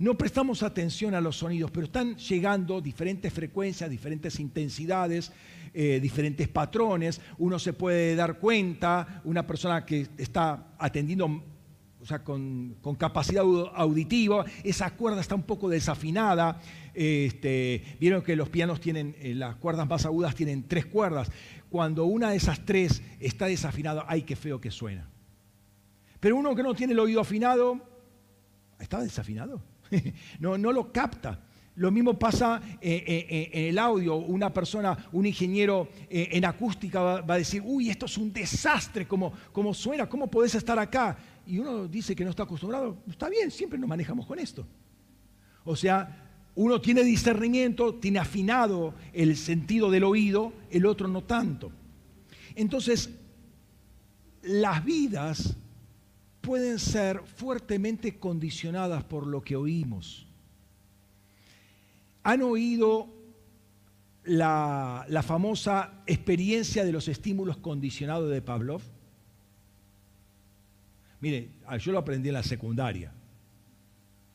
no 0.00 0.16
prestamos 0.16 0.62
atención 0.62 1.14
a 1.14 1.20
los 1.20 1.36
sonidos, 1.36 1.70
pero 1.70 1.84
están 1.84 2.16
llegando 2.16 2.80
diferentes 2.80 3.30
frecuencias, 3.32 3.90
diferentes 3.90 4.40
intensidades, 4.40 5.30
eh, 5.74 6.00
diferentes 6.00 6.48
patrones. 6.48 7.20
Uno 7.36 7.58
se 7.58 7.74
puede 7.74 8.16
dar 8.16 8.38
cuenta, 8.38 9.20
una 9.24 9.46
persona 9.46 9.84
que 9.84 10.08
está 10.16 10.72
atendiendo 10.78 11.44
o 12.00 12.06
sea, 12.06 12.24
con, 12.24 12.78
capacidad 12.98 13.44
auditiva, 13.74 14.46
esa 14.64 14.90
cuerda 14.96 15.20
está 15.20 15.34
un 15.34 15.42
poco 15.42 15.68
desafinada. 15.68 16.62
Este, 16.94 17.98
Vieron 18.00 18.22
que 18.22 18.36
los 18.36 18.48
pianos 18.48 18.80
tienen, 18.80 19.14
eh, 19.18 19.34
las 19.34 19.56
cuerdas 19.56 19.86
más 19.86 20.06
agudas 20.06 20.34
tienen 20.34 20.66
tres 20.66 20.86
cuerdas 20.86 21.30
cuando 21.68 22.06
una 22.06 22.30
de 22.30 22.38
esas 22.38 22.64
tres 22.64 23.02
está 23.20 23.46
desafinada, 23.46 24.06
ay, 24.08 24.22
qué 24.22 24.34
feo 24.34 24.62
que 24.62 24.70
suena. 24.70 25.10
Pero 26.20 26.36
uno 26.36 26.54
que 26.54 26.62
no 26.62 26.74
tiene 26.74 26.94
el 26.94 27.00
oído 27.00 27.20
afinado, 27.20 27.78
está 28.78 29.02
desafinado. 29.02 29.62
no, 30.40 30.58
no 30.58 30.72
lo 30.72 30.92
capta. 30.92 31.40
Lo 31.76 31.90
mismo 31.90 32.18
pasa 32.18 32.60
eh, 32.80 33.04
eh, 33.06 33.26
eh, 33.28 33.50
en 33.52 33.64
el 33.68 33.78
audio. 33.78 34.16
Una 34.16 34.52
persona, 34.52 34.96
un 35.12 35.24
ingeniero 35.24 35.88
en 36.10 36.44
acústica 36.44 37.22
va, 37.22 37.34
a 37.34 37.38
decir, 37.38 37.62
uy, 37.64 37.88
esto 37.88 38.06
es 38.06 38.18
un 38.18 38.32
desastre, 38.32 39.06
como, 39.06 39.32
como 39.52 39.72
suena, 39.72 40.08
¿cómo 40.08 40.30
podés 40.30 40.54
estar 40.54 40.78
acá? 40.78 41.16
y 41.46 41.58
uno 41.58 41.88
dice 41.88 42.14
que 42.14 42.22
no 42.22 42.30
está 42.30 42.44
acostumbrado, 42.44 42.98
está 43.08 43.28
bien, 43.28 43.50
siempre 43.50 43.76
nos 43.76 43.88
manejamos 43.88 44.24
con 44.24 44.38
esto. 44.38 44.64
O 45.64 45.74
sea, 45.74 46.48
uno 46.54 46.80
tiene 46.80 47.02
discernimiento, 47.02 47.96
tiene 47.96 48.20
afinado 48.20 48.94
el 49.12 49.36
sentido 49.36 49.90
del 49.90 50.04
oído, 50.04 50.52
el 50.70 50.86
otro 50.86 51.08
no 51.08 51.24
tanto. 51.24 51.72
Entonces, 52.54 53.10
las 54.42 54.84
vidas 54.84 55.56
pueden 56.40 56.78
ser 56.78 57.20
fuertemente 57.20 58.18
condicionadas 58.18 59.04
por 59.04 59.26
lo 59.26 59.42
que 59.42 59.56
oímos. 59.56 60.26
¿Han 62.22 62.42
oído 62.42 63.08
la, 64.24 65.06
famosa 65.26 66.02
experiencia 66.06 66.84
de 66.84 66.92
los 66.92 67.08
estímulos 67.08 67.56
condicionados 67.58 68.30
de 68.30 68.42
Pavlov? 68.42 68.82
Mire, 71.20 71.50
ah, 71.66 71.76
yo 71.76 71.92
lo 71.92 71.98
aprendí 71.98 72.28
en 72.28 72.34
la 72.34 72.42
secundaria. 72.42 73.12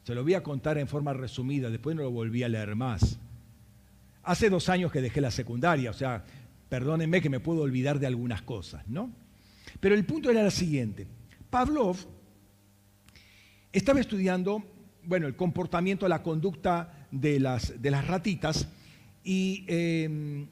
Se 0.04 0.14
lo 0.14 0.24
voy 0.24 0.36
a 0.36 0.44
contar 0.44 0.78
en 0.78 0.88
forma 0.88 1.14
resumida, 1.14 1.70
después 1.70 1.96
no 1.96 2.04
lo 2.04 2.12
volví 2.12 2.44
a 2.44 2.50
leer 2.50 2.76
más. 2.76 3.18
Hace 4.24 4.50
dos 4.50 4.70
años 4.70 4.92
que 4.92 5.02
dejé 5.02 5.22
la 5.22 5.32
secundaria, 5.32 5.90
o 5.90 5.94
sea, 5.94 6.24
perdónenme 6.70 7.22
que 7.22 7.30
me 7.30 7.40
puedo 7.40 7.62
olvidar 7.62 8.00
de 8.00 8.08
algunas 8.08 8.44
cosas, 8.44 8.88
¿no? 8.88 9.12
Pero 9.80 9.96
el 9.96 10.06
punto 10.06 10.30
era 10.30 10.42
el 10.42 10.52
siguiente. 10.52 11.08
Pavlov 11.56 11.96
estaba 13.72 14.02
estudiando, 14.02 14.62
bueno, 15.04 15.26
el 15.26 15.38
comportamiento, 15.38 16.06
la 16.06 16.22
conducta 16.22 17.08
de 17.12 17.40
las, 17.40 17.82
de 17.82 17.92
las 17.92 18.06
ratitas 18.06 18.68
y 19.24 19.64
em, 19.70 20.50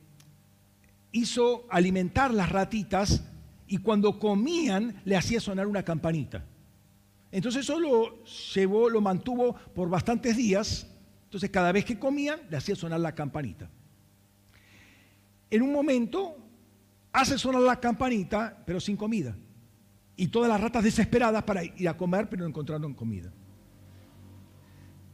hizo 1.11 1.65
alimentar 1.69 2.33
las 2.33 2.49
ratitas 2.53 3.21
y 3.67 3.79
cuando 3.79 4.17
comían 4.17 5.01
le 5.03 5.17
hacía 5.17 5.41
sonar 5.41 5.67
una 5.67 5.83
campanita. 5.83 6.45
Entonces 7.33 7.65
eso 7.65 7.81
lo 7.81 8.23
llevó, 8.53 8.89
lo 8.89 9.01
mantuvo 9.01 9.55
por 9.75 9.89
bastantes 9.89 10.37
días. 10.37 10.87
Entonces 11.25 11.49
cada 11.49 11.73
vez 11.73 11.83
que 11.83 11.99
comían 11.99 12.39
le 12.49 12.55
hacía 12.55 12.77
sonar 12.77 13.01
la 13.01 13.13
campanita. 13.13 13.69
En 15.49 15.63
un 15.63 15.73
momento 15.73 16.37
hace 17.11 17.37
sonar 17.37 17.61
la 17.61 17.77
campanita, 17.77 18.63
pero 18.65 18.79
sin 18.79 18.95
comida. 18.95 19.35
Y 20.15 20.27
todas 20.27 20.49
las 20.49 20.61
ratas 20.61 20.83
desesperadas 20.83 21.43
para 21.43 21.63
ir 21.63 21.89
a 21.89 21.97
comer, 21.97 22.29
pero 22.29 22.43
no 22.43 22.49
encontraron 22.49 22.93
comida. 22.93 23.31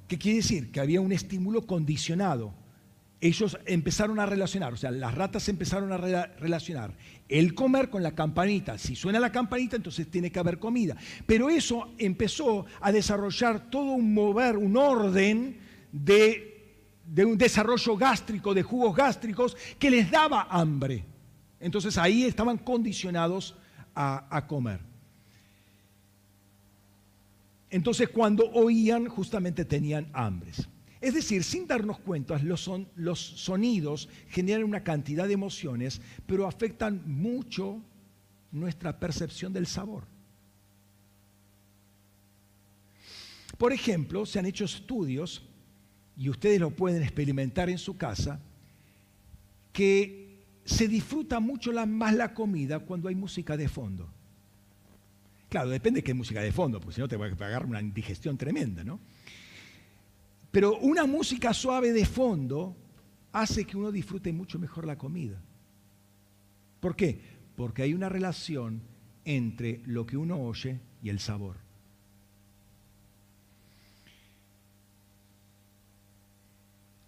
¿Qué 0.08 0.18
quiere 0.18 0.38
decir? 0.38 0.72
Que 0.72 0.80
había 0.80 1.02
un 1.02 1.12
estímulo 1.12 1.66
condicionado. 1.66 2.54
Ellos 3.22 3.58
empezaron 3.66 4.20
a 4.20 4.26
relacionar, 4.26 4.74
o 4.74 4.78
sea, 4.78 4.91
las 4.91 5.14
ratas 5.14 5.50
empezaron 5.50 5.91
a 5.91 5.97
relacionar 5.97 6.95
el 7.28 7.54
comer 7.54 7.89
con 7.89 8.02
la 8.02 8.16
campanita. 8.16 8.78
Si 8.78 8.95
suena 8.95 9.20
la 9.20 9.32
campanita, 9.32 9.76
entonces 9.76 10.10
tiene 10.10 10.32
que 10.32 10.39
haber 10.39 10.58
comida. 10.58 10.95
Pero 11.26 11.50
eso 11.50 11.93
empezó 11.97 12.66
a 12.82 12.91
desarrollar 12.91 13.70
todo 13.70 13.91
un 13.91 14.14
mover, 14.14 14.58
un 14.58 14.76
orden 14.76 15.58
de, 15.91 16.95
un 17.18 17.38
desarrollo 17.38 17.95
gástrico, 17.97 18.54
de 18.54 18.64
jugos 18.64 18.95
gástricos, 18.95 19.56
que 19.78 19.91
les 19.91 20.10
daba 20.10 20.47
hambre. 20.50 21.06
Entonces 21.60 21.97
ahí 21.97 22.24
estaban 22.24 22.58
condicionados 22.58 23.56
a, 23.93 24.45
comer. 24.47 24.80
Entonces 27.70 28.09
cuando 28.09 28.49
oían 28.51 29.07
justamente 29.07 29.65
tenían 29.65 30.09
hambres. 30.13 30.67
Es 31.01 31.13
decir, 31.13 31.43
sin 31.43 31.65
darnos 31.65 31.99
cuenta, 31.99 32.38
los, 32.39 32.61
son, 32.61 32.89
los, 32.95 33.20
sonidos 33.20 34.09
generan 34.28 34.65
una 34.65 34.84
cantidad 34.84 35.28
de 35.28 35.34
emociones, 35.34 36.01
pero 36.26 36.45
afectan 36.45 37.01
mucho 37.05 37.82
nuestra 38.51 38.99
percepción 38.99 39.53
del 39.53 39.65
sabor. 39.65 40.05
Por 43.57 43.72
ejemplo, 43.72 44.26
se 44.26 44.39
han 44.39 44.45
hecho 44.45 44.65
estudios, 44.65 45.45
y 46.17 46.30
ustedes 46.30 46.59
lo 46.59 46.72
pueden 46.72 47.01
experimentar 47.01 47.70
en 47.70 47.78
su 47.78 47.95
casa, 47.95 48.41
que 49.72 50.45
se 50.65 50.88
disfruta 50.88 51.39
mucho 51.39 51.72
más 51.88 52.13
la 52.13 52.34
comida 52.34 52.80
cuando 52.80 53.07
hay 53.07 53.15
música 53.15 53.55
de 53.55 53.70
fondo. 53.70 54.11
Claro, 55.50 55.70
depende 55.70 56.00
de 56.00 56.04
qué 56.04 56.14
música 56.14 56.41
de 56.41 56.52
fondo, 56.52 56.80
porque 56.80 56.95
si 56.95 57.02
no 57.02 57.08
te 57.08 57.18
va 57.18 57.26
a 57.26 57.36
pagar 57.36 57.66
una 57.66 57.82
indigestión 57.82 58.38
tremenda, 58.38 58.84
¿no? 58.84 59.00
Pero 60.52 60.78
una 60.78 61.06
música 61.06 61.54
suave 61.54 61.91
de 61.91 62.06
fondo 62.06 62.76
hace 63.32 63.66
que 63.66 63.76
uno 63.76 63.91
disfrute 63.91 64.32
mucho 64.32 64.60
mejor 64.60 64.86
la 64.86 64.97
comida. 64.97 65.41
¿Por 66.80 66.95
qué? 66.95 67.20
Porque 67.56 67.82
hay 67.82 67.93
una 67.93 68.10
relación 68.10 68.82
entre 69.26 69.82
lo 69.86 70.06
que 70.06 70.18
uno 70.18 70.39
oye 70.41 70.80
y 71.02 71.10
el 71.10 71.20
sabor. 71.20 71.58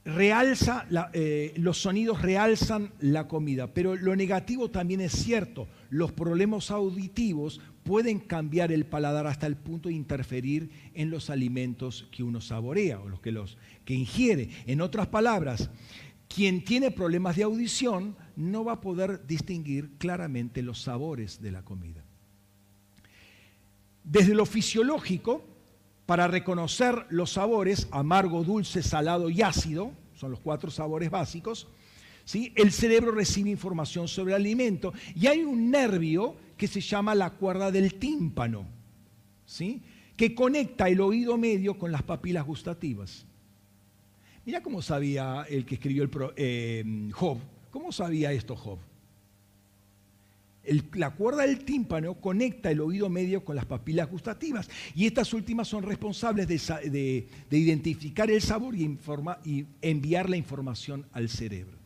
realza, 0.04 0.86
eh, 1.14 1.54
los 1.58 1.82
sonidos 1.82 2.22
realzan 2.22 2.92
la 3.00 3.28
comida, 3.28 3.68
pero 3.68 3.96
lo 3.96 4.16
negativo 4.16 4.70
también 4.70 5.02
es 5.02 5.14
cierto. 5.14 5.68
Los 5.90 6.12
problemas 6.12 6.72
auditivos 6.72 7.62
pueden 7.84 8.20
cambiar 8.20 8.72
el 8.72 8.86
paladar 8.86 9.28
hasta 9.28 9.48
el 9.48 9.58
punto 9.58 9.90
de 9.90 9.96
interferir 9.96 10.70
en 10.94 11.10
los 11.10 11.30
alimentos 11.30 12.08
que 12.12 12.24
uno 12.24 12.42
saborea 12.42 13.00
o 13.00 13.10
los 13.10 13.20
que, 13.22 13.32
los, 13.32 13.58
que 13.86 13.94
ingiere. 13.94 14.50
En 14.68 14.82
otras 14.82 15.08
palabras, 15.08 15.70
quien 16.28 16.64
tiene 16.64 16.92
problemas 16.92 17.36
de 17.36 17.44
audición 17.44 18.16
no 18.36 18.64
va 18.64 18.74
a 18.74 18.82
poder 18.82 19.26
distinguir 19.26 19.92
claramente 19.98 20.62
los 20.62 20.82
sabores 20.82 21.42
de 21.42 21.52
la 21.52 21.64
comida. 21.64 22.04
Desde 24.04 24.34
lo 24.34 24.46
fisiológico, 24.46 25.44
para 26.06 26.28
reconocer 26.28 27.06
los 27.10 27.34
sabores, 27.34 27.88
amargo, 27.92 28.44
dulce, 28.44 28.82
salado 28.84 29.30
y 29.30 29.42
ácido, 29.42 29.92
son 30.16 30.32
los 30.32 30.40
cuatro 30.40 30.70
sabores 30.70 31.10
básicos, 31.10 31.68
¿sí? 32.26 32.54
el 32.56 32.72
cerebro 32.72 33.12
recibe 33.12 33.50
información 33.50 34.08
sobre 34.08 34.34
el 34.34 34.42
alimento 34.42 34.94
y 35.16 35.28
hay 35.28 35.44
un 35.44 35.72
nervio 35.72 36.36
que 36.62 36.68
se 36.68 36.80
llama 36.80 37.16
la 37.16 37.32
cuerda 37.32 37.72
del 37.72 37.96
tímpano, 37.96 38.68
¿sí? 39.48 39.82
que 40.16 40.36
conecta 40.36 40.88
el 40.90 41.02
oído 41.02 41.36
medio 41.36 41.80
con 41.80 41.92
las 41.92 42.04
papilas 42.04 42.46
gustativas. 42.46 43.26
Mira 44.46 44.62
cómo 44.62 44.84
sabía 44.84 45.44
el 45.50 45.66
que 45.66 45.74
escribió 45.74 46.04
el 46.04 46.12
eh, 46.36 47.10
Job, 47.14 47.40
cómo 47.72 47.92
sabía 47.92 48.32
esto 48.32 48.56
Job 48.56 48.78
la 50.94 51.10
cuerda 51.16 51.48
del 51.48 51.66
tímpano 51.66 52.14
conecta 52.22 52.70
el 52.70 52.82
oído 52.82 53.10
medio 53.10 53.44
con 53.44 53.56
las 53.56 53.66
papilas 53.66 54.08
gustativas 54.08 54.70
y 54.94 55.08
estas 55.08 55.34
últimas 55.34 55.68
son 55.68 55.82
responsables 55.82 56.48
de, 56.48 57.28
identificar 57.50 58.30
el 58.30 58.44
sabor 58.44 58.76
y 58.76 59.66
enviar 59.82 60.30
la 60.30 60.38
información 60.38 61.08
al 61.12 61.28
cerebro. 61.28 61.81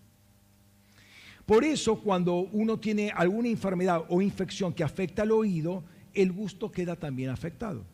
Por 1.45 1.63
eso 1.63 1.99
cuando 2.01 2.39
uno 2.51 2.79
tiene 2.79 3.11
alguna 3.11 3.49
enfermedad 3.49 4.03
o 4.09 4.21
infección 4.21 4.73
que 4.73 4.83
afecta 4.83 5.21
al 5.21 5.31
oído, 5.31 5.83
el 6.13 6.31
gusto 6.31 6.71
queda 6.71 6.95
también 6.95 7.29
afectado. 7.29 7.85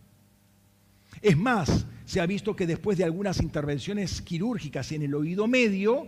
Es 1.22 1.38
más, 1.38 1.86
se 2.06 2.22
ha 2.22 2.26
visto 2.26 2.56
que 2.56 2.66
después 2.66 2.98
de 2.98 3.04
algunas 3.04 3.42
intervenciones 3.42 4.22
quirúrgicas 4.22 4.92
en 4.94 5.02
el 5.02 5.14
oído 5.14 5.48
medio, 5.48 6.08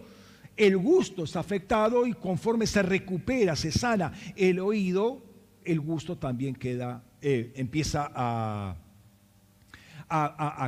el 0.56 0.78
gusto 0.78 1.24
está 1.24 1.40
afectado 1.40 2.06
y 2.06 2.14
conforme 2.14 2.68
se 2.68 2.82
recupera, 2.82 3.56
se 3.56 3.72
sana 3.72 4.14
el 4.36 4.60
oído, 4.60 5.22
el 5.66 5.82
gusto 5.82 6.18
también 6.18 6.56
queda, 6.56 7.04
eh, 7.22 7.52
empieza 7.56 8.12
a, 8.14 8.78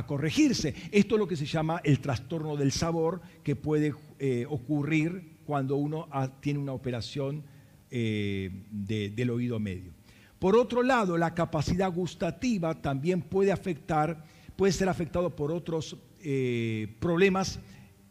corregirse. 0.08 0.74
Esto 0.90 1.14
es 1.14 1.18
lo 1.20 1.28
que 1.28 1.36
se 1.36 1.46
llama 1.46 1.80
el 1.84 2.00
trastorno 2.00 2.56
del 2.56 2.72
sabor 2.72 3.20
que 3.44 3.54
puede 3.54 3.94
eh, 4.18 4.44
ocurrir 4.48 5.35
cuando 5.46 5.76
uno 5.76 6.08
tiene 6.40 6.58
una 6.58 6.72
operación 6.72 7.42
eh, 7.90 8.50
del 8.70 9.30
oído 9.30 9.58
medio. 9.58 9.92
Por 10.38 10.56
otro 10.56 10.82
lado, 10.82 11.16
la 11.16 11.34
capacidad 11.34 11.90
gustativa 11.90 12.74
también 12.74 13.22
puede 13.22 13.52
afectar, 13.52 14.24
puede 14.56 14.72
ser 14.72 14.88
afectado 14.88 15.34
por 15.34 15.50
otros 15.50 15.96
problemas 16.98 17.60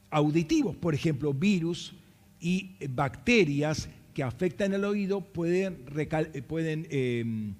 auditivos, 0.10 0.76
por 0.78 0.96
ejemplo, 0.96 1.34
virus 1.34 1.94
y 2.40 2.76
bacterias 2.88 3.90
que 4.16 4.24
afectan 4.24 4.74
el 4.74 4.86
oído 4.86 5.20
pueden, 5.20 5.84
eh, 5.94 7.20
em, 7.20 7.54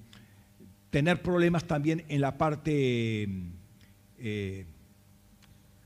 tener 0.88 1.20
problemas 1.20 1.64
también 1.64 2.02
en 2.08 2.22
la 2.22 2.38
parte, 2.38 3.24
em, 3.24 3.50
eh, 4.18 4.64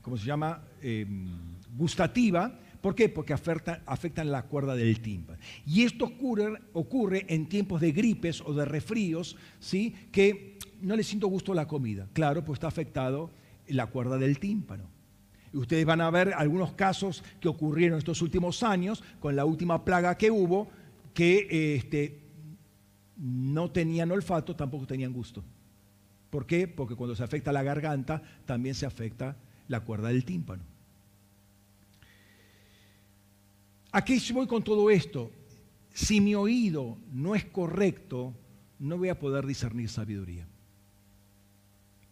¿cómo 0.01 0.17
se 0.17 0.25
llama? 0.25 0.63
Em, 0.81 1.27
gustativa. 1.75 2.57
¿Por 2.81 2.95
qué? 2.95 3.09
Porque 3.09 3.33
afectan, 3.33 4.31
la 4.31 4.43
cuerda 4.43 4.75
del 4.75 5.01
tímpano. 5.01 5.39
Y 5.65 5.83
esto 5.83 6.05
ocurre, 6.05 6.59
ocurre 6.73 7.25
en 7.29 7.47
tiempos 7.47 7.79
de 7.79 7.91
gripes 7.91 8.41
o 8.41 8.53
de 8.53 8.65
resfríos, 8.65 9.37
¿sí? 9.59 9.95
que 10.11 10.57
no 10.81 10.95
le 10.95 11.03
siento 11.03 11.27
gusto 11.27 11.51
a 11.51 11.55
la 11.55 11.67
comida. 11.67 12.07
Claro, 12.13 12.43
pues 12.43 12.57
está 12.57 12.67
afectado 12.67 13.29
la 13.67 13.85
cuerda 13.87 14.17
del 14.17 14.39
tímpano. 14.39 14.89
Ustedes 15.53 15.85
van 15.85 16.01
a 16.01 16.09
ver 16.09 16.33
algunos 16.33 16.73
casos 16.73 17.23
que 17.39 17.49
ocurrieron 17.49 17.99
estos 17.99 18.21
últimos 18.21 18.63
años 18.63 19.03
con 19.19 19.35
la 19.35 19.45
última 19.45 19.85
plaga 19.85 20.17
que 20.17 20.31
hubo, 20.31 20.69
que 21.13 21.75
este, 21.75 22.21
no 23.17 23.69
tenían 23.69 24.11
olfato, 24.11 24.55
tampoco 24.55 24.87
tenían 24.87 25.13
gusto. 25.13 25.43
¿Por 26.31 26.47
qué? 26.47 26.67
Porque 26.67 26.95
cuando 26.95 27.15
se 27.15 27.23
afecta 27.23 27.51
la 27.51 27.61
garganta, 27.61 28.23
también 28.45 28.73
se 28.73 28.85
afecta 28.85 29.35
la 29.67 29.81
cuerda 29.81 30.07
del 30.07 30.23
tímpano. 30.25 30.70
Aquí 33.91 34.19
voy 34.33 34.47
con 34.47 34.63
todo 34.63 34.89
esto. 34.89 35.31
Si 35.93 36.21
mi 36.21 36.35
oído 36.35 36.97
no 37.11 37.35
es 37.35 37.45
correcto, 37.45 38.33
no 38.79 38.97
voy 38.97 39.09
a 39.09 39.19
poder 39.19 39.45
discernir 39.45 39.89
sabiduría. 39.89 40.47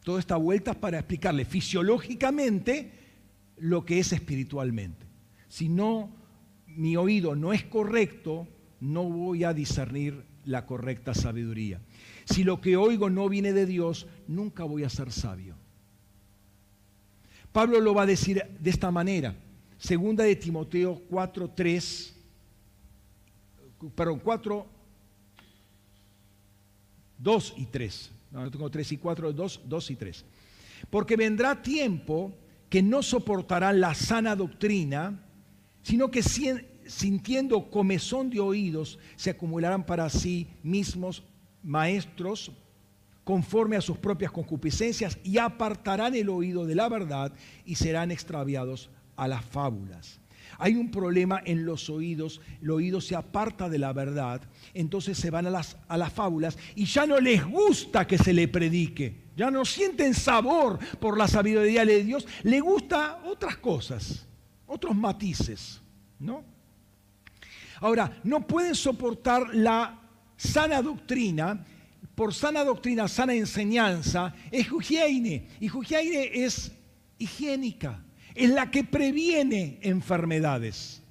Toda 0.04 0.20
esta 0.20 0.36
vuelta 0.36 0.74
para 0.74 1.00
explicarle 1.00 1.46
fisiológicamente 1.46 2.92
lo 3.58 3.86
que 3.86 4.00
es 4.00 4.12
espiritualmente. 4.12 5.06
Si 5.48 5.70
no, 5.70 6.12
mi 6.68 6.96
oído 6.98 7.36
no 7.36 7.54
es 7.54 7.64
correcto, 7.64 8.48
no 8.80 9.04
voy 9.04 9.44
a 9.44 9.54
discernir 9.54 10.24
la 10.46 10.66
correcta 10.66 11.14
sabiduría. 11.14 11.82
Si 12.26 12.44
lo 12.44 12.62
que 12.62 12.78
oigo 12.78 13.10
no 13.10 13.30
viene 13.30 13.54
de 13.54 13.66
Dios, 13.66 14.08
nunca 14.28 14.64
voy 14.64 14.84
a 14.84 14.90
ser 14.90 15.12
sabio. 15.12 15.56
Pablo 17.52 17.80
lo 17.80 17.94
va 17.94 18.04
a 18.04 18.08
decir 18.08 18.44
de 18.60 18.70
esta 18.70 18.92
manera. 18.92 19.36
Segunda 19.80 20.26
de 20.26 20.36
Timoteo 20.36 21.02
4, 21.10 21.52
3, 21.56 22.16
perdón, 23.96 24.20
4, 24.20 24.68
2 27.18 27.54
y 27.58 27.66
3. 27.66 28.12
No, 28.32 28.52
tengo 28.52 28.70
3 28.70 28.92
y 28.92 28.98
4, 28.98 29.32
2, 29.32 29.62
2 29.66 29.92
y 29.92 29.96
3. 29.96 30.26
Porque 30.90 31.16
vendrá 31.16 31.62
tiempo 31.62 32.34
que 32.70 32.84
no 32.84 33.02
soportarán 33.02 33.80
la 33.80 33.96
sana 33.96 34.36
doctrina, 34.36 35.18
sino 35.82 36.12
que 36.12 36.24
sintiendo 36.24 37.70
comezón 37.72 38.30
de 38.30 38.42
oídos, 38.42 39.00
se 39.16 39.30
acumularán 39.30 39.86
para 39.86 40.10
sí 40.10 40.48
mismos 40.62 41.24
maestros 41.64 42.52
conforme 43.24 43.78
a 43.78 43.82
sus 43.82 43.98
propias 43.98 44.32
concupiscencias 44.32 45.18
y 45.24 45.38
apartarán 45.38 46.16
el 46.16 46.28
oído 46.28 46.66
de 46.66 46.76
la 46.76 46.90
verdad 46.90 47.32
y 47.64 47.76
serán 47.76 48.12
extraviados 48.12 48.90
a 49.24 49.28
las 49.28 49.44
fábulas. 49.46 50.20
Hay 50.58 50.76
un 50.76 50.92
problema 50.92 51.42
en 51.46 51.66
los 51.66 51.90
oídos, 51.90 52.42
el 52.62 52.72
oído 52.72 53.00
se 53.00 53.16
aparta 53.16 53.70
de 53.70 53.78
la 53.78 53.94
verdad, 53.94 54.42
entonces 54.74 55.18
se 55.18 55.30
van 55.30 55.48
a 55.48 55.50
las, 55.50 55.78
a 55.88 55.98
las 55.98 56.12
fábulas 56.12 56.58
y 56.76 56.86
ya 56.86 57.06
no 57.06 57.20
les 57.20 57.46
gusta 57.46 58.06
que 58.06 58.18
se 58.18 58.34
le 58.34 58.48
predique, 58.48 59.30
ya 59.38 59.50
no 59.52 59.64
sienten 59.64 60.14
sabor 60.14 60.80
por 61.00 61.18
la 61.18 61.28
sabiduría 61.28 61.86
de 61.86 62.04
Dios, 62.04 62.28
le 62.44 62.60
gusta 62.60 63.22
otras 63.26 63.58
cosas, 63.58 64.26
otros 64.68 64.96
matices, 64.96 65.82
¿no? 66.20 66.44
Ahora, 67.82 68.20
no 68.24 68.46
pueden 68.46 68.76
soportar 68.76 69.56
la 69.56 69.98
sana 70.36 70.82
doctrina, 70.82 71.66
por 72.16 72.34
sana 72.34 72.66
doctrina, 72.66 73.08
sana 73.08 73.34
enseñanza, 73.34 74.34
es. 74.52 74.68
Y 74.70 75.66
higiene 75.66 76.32
es 76.34 76.72
higiénica, 77.18 78.04
es 78.40 78.50
la 78.50 78.72
que 78.72 78.86
previene 78.86 79.80
enfermedades. 79.82 81.04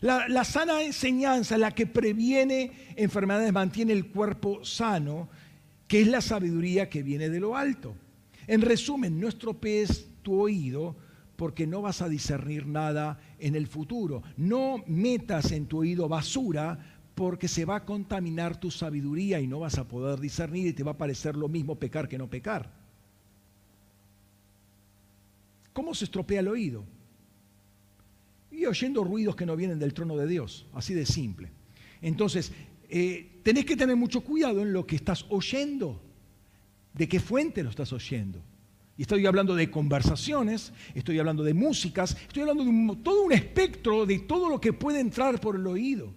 La, 0.00 0.44
sana 0.44 0.82
enseñanza, 0.82 1.58
la 1.58 1.72
que 1.72 1.86
previene 1.86 2.70
enfermedades, 2.94 3.52
mantiene 3.52 3.92
el 3.92 4.06
cuerpo 4.06 4.64
sano, 4.64 5.28
que 5.88 6.02
es 6.02 6.08
la 6.08 6.20
sabiduría 6.20 6.88
que 6.88 7.02
viene 7.02 7.28
de 7.28 7.40
lo 7.40 7.56
alto. 7.56 7.96
En 8.46 8.60
resumen, 8.60 9.18
no 9.18 9.28
estropees 9.28 10.06
tu 10.22 10.38
oído 10.38 10.94
porque 11.36 11.66
no 11.66 11.82
vas 11.82 12.02
a 12.02 12.08
discernir 12.08 12.66
nada 12.66 13.18
en 13.38 13.56
el 13.56 13.66
futuro. 13.66 14.22
No 14.36 14.84
metas 14.86 15.50
en 15.52 15.66
tu 15.66 15.78
oído 15.78 16.08
basura 16.08 16.78
porque 17.14 17.48
se 17.48 17.64
va 17.64 17.76
a 17.76 17.84
contaminar 17.84 18.60
tu 18.60 18.70
sabiduría 18.70 19.40
y 19.40 19.46
no 19.46 19.60
vas 19.60 19.78
a 19.78 19.88
poder 19.88 20.20
discernir 20.20 20.68
y 20.68 20.72
te 20.72 20.84
va 20.84 20.92
a 20.92 20.98
parecer 20.98 21.34
lo 21.34 21.48
mismo 21.48 21.76
pecar 21.76 22.08
que 22.08 22.18
no 22.18 22.28
pecar. 22.28 22.83
¿Cómo 25.74 25.92
se 25.92 26.06
estropea 26.06 26.40
el 26.40 26.48
oído? 26.48 26.84
Y 28.50 28.64
oyendo 28.64 29.02
ruidos 29.04 29.36
que 29.36 29.44
no 29.44 29.56
vienen 29.56 29.78
del 29.78 29.92
trono 29.92 30.16
de 30.16 30.26
Dios, 30.26 30.66
así 30.72 30.94
de 30.94 31.04
simple. 31.04 31.50
Entonces, 32.00 32.52
eh, 32.88 33.40
tenés 33.42 33.64
que 33.64 33.76
tener 33.76 33.96
mucho 33.96 34.22
cuidado 34.22 34.62
en 34.62 34.72
lo 34.72 34.86
que 34.86 34.94
estás 34.94 35.26
oyendo, 35.28 36.00
de 36.94 37.08
qué 37.08 37.18
fuente 37.18 37.64
lo 37.64 37.70
estás 37.70 37.92
oyendo. 37.92 38.40
Y 38.96 39.02
estoy 39.02 39.26
hablando 39.26 39.56
de 39.56 39.68
conversaciones, 39.68 40.72
estoy 40.94 41.18
hablando 41.18 41.42
de 41.42 41.54
músicas, 41.54 42.16
estoy 42.28 42.42
hablando 42.42 42.64
de 42.64 43.02
todo 43.02 43.24
un 43.24 43.32
espectro 43.32 44.06
de 44.06 44.20
todo 44.20 44.48
lo 44.48 44.60
que 44.60 44.72
puede 44.72 45.00
entrar 45.00 45.40
por 45.40 45.56
el 45.56 45.66
oído. 45.66 46.14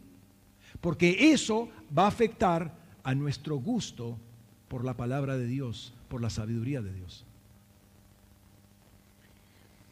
Porque 0.79 1.31
eso 1.31 1.69
va 1.97 2.05
a 2.05 2.09
afectar 2.09 2.77
a 3.03 3.15
nuestro 3.15 3.55
gusto 3.55 4.19
por 4.67 4.85
la 4.85 4.95
palabra 4.95 5.35
de 5.35 5.47
Dios, 5.47 5.95
por 6.09 6.21
la 6.21 6.29
sabiduría 6.29 6.83
de 6.83 6.93
Dios. 6.93 7.25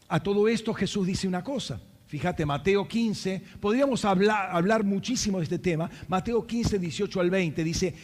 A 0.08 0.22
todo 0.22 0.48
esto 0.48 0.74
Jesús 0.74 1.08
dice 1.08 1.28
una 1.28 1.44
cosa. 1.44 1.82
Fíjate, 2.08 2.46
Mateo 2.46 2.88
15, 2.88 3.42
podríamos 3.60 4.06
hablar, 4.06 4.50
hablar 4.52 4.84
muchísimo 4.84 5.40
de 5.40 5.46
este 5.46 5.60
tema. 5.60 5.90
Mateo 6.08 6.46
15, 6.46 6.78
18 6.78 7.20
al 7.20 7.30
20 7.32 7.64
dice, 7.64 7.96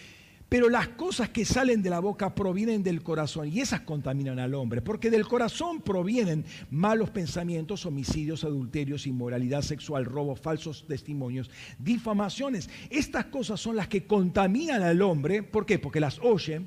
pero 0.49 0.67
las 0.67 0.89
cosas 0.89 1.29
que 1.29 1.45
salen 1.45 1.81
de 1.81 1.89
la 1.91 1.99
boca 1.99 2.35
provienen 2.35 2.83
del 2.83 3.03
corazón 3.03 3.47
y 3.47 3.61
esas 3.61 3.81
contaminan 3.81 4.37
al 4.37 4.53
hombre, 4.53 4.81
porque 4.81 5.09
del 5.09 5.25
corazón 5.25 5.79
provienen 5.81 6.43
malos 6.71 7.11
pensamientos, 7.11 7.85
homicidios, 7.85 8.43
adulterios, 8.43 9.07
inmoralidad 9.07 9.61
sexual, 9.61 10.03
robos, 10.03 10.41
falsos 10.41 10.85
testimonios, 10.87 11.49
difamaciones. 11.79 12.69
Estas 12.89 13.27
cosas 13.27 13.61
son 13.61 13.77
las 13.77 13.87
que 13.87 14.05
contaminan 14.05 14.81
al 14.81 15.01
hombre. 15.03 15.41
¿Por 15.41 15.65
qué? 15.65 15.79
Porque 15.79 16.01
las 16.01 16.19
oye 16.19 16.61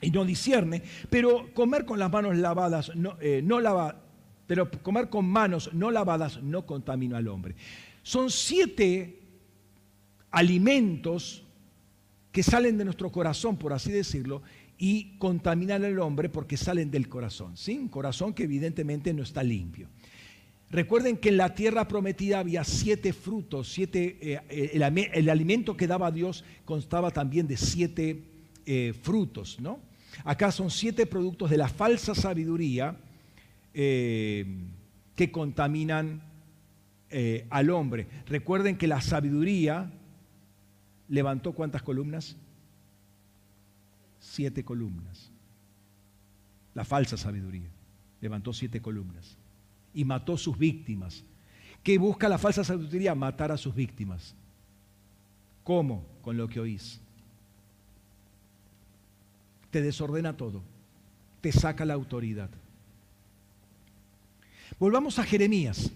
y 0.00 0.10
no 0.10 0.24
discierne, 0.24 0.82
pero 1.10 1.52
comer 1.54 1.84
con 1.84 1.98
las 1.98 2.10
manos 2.10 2.36
lavadas 2.36 2.94
no, 2.94 3.16
eh, 3.20 3.40
no 3.42 3.60
lava, 3.60 4.02
pero 4.46 4.70
comer 4.70 5.08
con 5.08 5.24
manos 5.26 5.70
no 5.72 5.90
lavadas 5.90 6.42
no 6.42 6.66
contamina 6.66 7.18
al 7.18 7.28
hombre. 7.28 7.54
Son 8.02 8.30
siete 8.30 9.20
alimentos 10.30 11.42
que 12.30 12.42
salen 12.42 12.76
de 12.76 12.84
nuestro 12.84 13.10
corazón, 13.10 13.56
por 13.56 13.72
así 13.72 13.90
decirlo, 13.90 14.42
y 14.78 15.16
contaminan 15.18 15.84
al 15.84 15.98
hombre 15.98 16.28
porque 16.28 16.56
salen 16.56 16.90
del 16.90 17.08
corazón. 17.08 17.56
¿sí? 17.56 17.78
Un 17.78 17.88
corazón 17.88 18.34
que 18.34 18.44
evidentemente 18.44 19.14
no 19.14 19.22
está 19.22 19.42
limpio. 19.42 19.88
Recuerden 20.68 21.16
que 21.16 21.30
en 21.30 21.36
la 21.36 21.54
tierra 21.54 21.86
prometida 21.86 22.40
había 22.40 22.64
siete 22.64 23.12
frutos, 23.12 23.72
siete, 23.72 24.18
eh, 24.20 24.70
el, 25.14 25.30
alimento 25.30 25.76
que 25.76 25.86
daba 25.86 26.10
Dios 26.10 26.44
constaba 26.64 27.12
también 27.12 27.46
de 27.46 27.56
siete 27.56 28.24
eh, 28.66 28.92
frutos. 29.00 29.58
¿no? 29.60 29.80
Acá 30.24 30.50
son 30.50 30.70
siete 30.70 31.06
productos 31.06 31.50
de 31.50 31.56
la 31.56 31.68
falsa 31.68 32.14
sabiduría 32.14 32.96
eh, 33.74 34.46
que 35.14 35.30
contaminan 35.30 36.22
al 37.48 37.70
hombre. 37.70 38.06
Recuerden 38.26 38.76
que 38.76 38.86
la 38.86 39.00
sabiduría 39.00 39.90
levantó 41.08 41.52
cuántas 41.52 41.82
columnas? 41.82 42.36
Siete 44.20 44.64
columnas. 44.64 45.30
La 46.74 46.84
falsa 46.84 47.16
sabiduría 47.16 47.70
levantó 48.20 48.52
siete 48.52 48.82
columnas 48.82 49.38
y 49.94 50.04
mató 50.04 50.36
sus 50.36 50.58
víctimas. 50.58 51.24
¿Qué 51.82 51.96
busca 51.96 52.28
la 52.28 52.36
falsa 52.38 52.64
sabiduría? 52.64 53.14
Matar 53.14 53.52
a 53.52 53.56
sus 53.56 53.74
víctimas. 53.74 54.34
¿Cómo? 55.64 56.04
Con 56.20 56.36
lo 56.36 56.48
que 56.48 56.60
oís. 56.60 57.00
Te 59.70 59.82
desordena 59.82 60.36
todo. 60.36 60.62
Te 61.40 61.52
saca 61.52 61.84
la 61.84 61.94
autoridad. 61.94 62.50
Volvamos 64.78 65.18
a 65.18 65.24
Jeremías. 65.24 65.92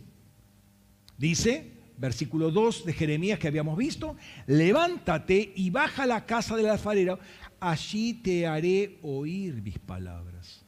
Dice, 1.18 1.72
versículo 1.98 2.50
2 2.50 2.86
de 2.86 2.92
Jeremías 2.94 3.38
que 3.38 3.48
habíamos 3.48 3.76
visto, 3.76 4.16
levántate 4.46 5.52
y 5.54 5.70
baja 5.70 6.04
a 6.04 6.06
la 6.06 6.24
casa 6.24 6.56
del 6.56 6.68
alfarero, 6.68 7.18
allí 7.60 8.14
te 8.14 8.46
haré 8.46 8.98
oír 9.02 9.60
mis 9.60 9.78
palabras. 9.78 10.64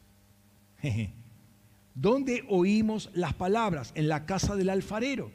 ¿Dónde 1.95 2.45
oímos 2.49 3.11
las 3.15 3.35
palabras? 3.35 3.93
En 3.95 4.09
la 4.09 4.27
casa 4.27 4.57
del 4.57 4.69
alfarero. 4.69 5.33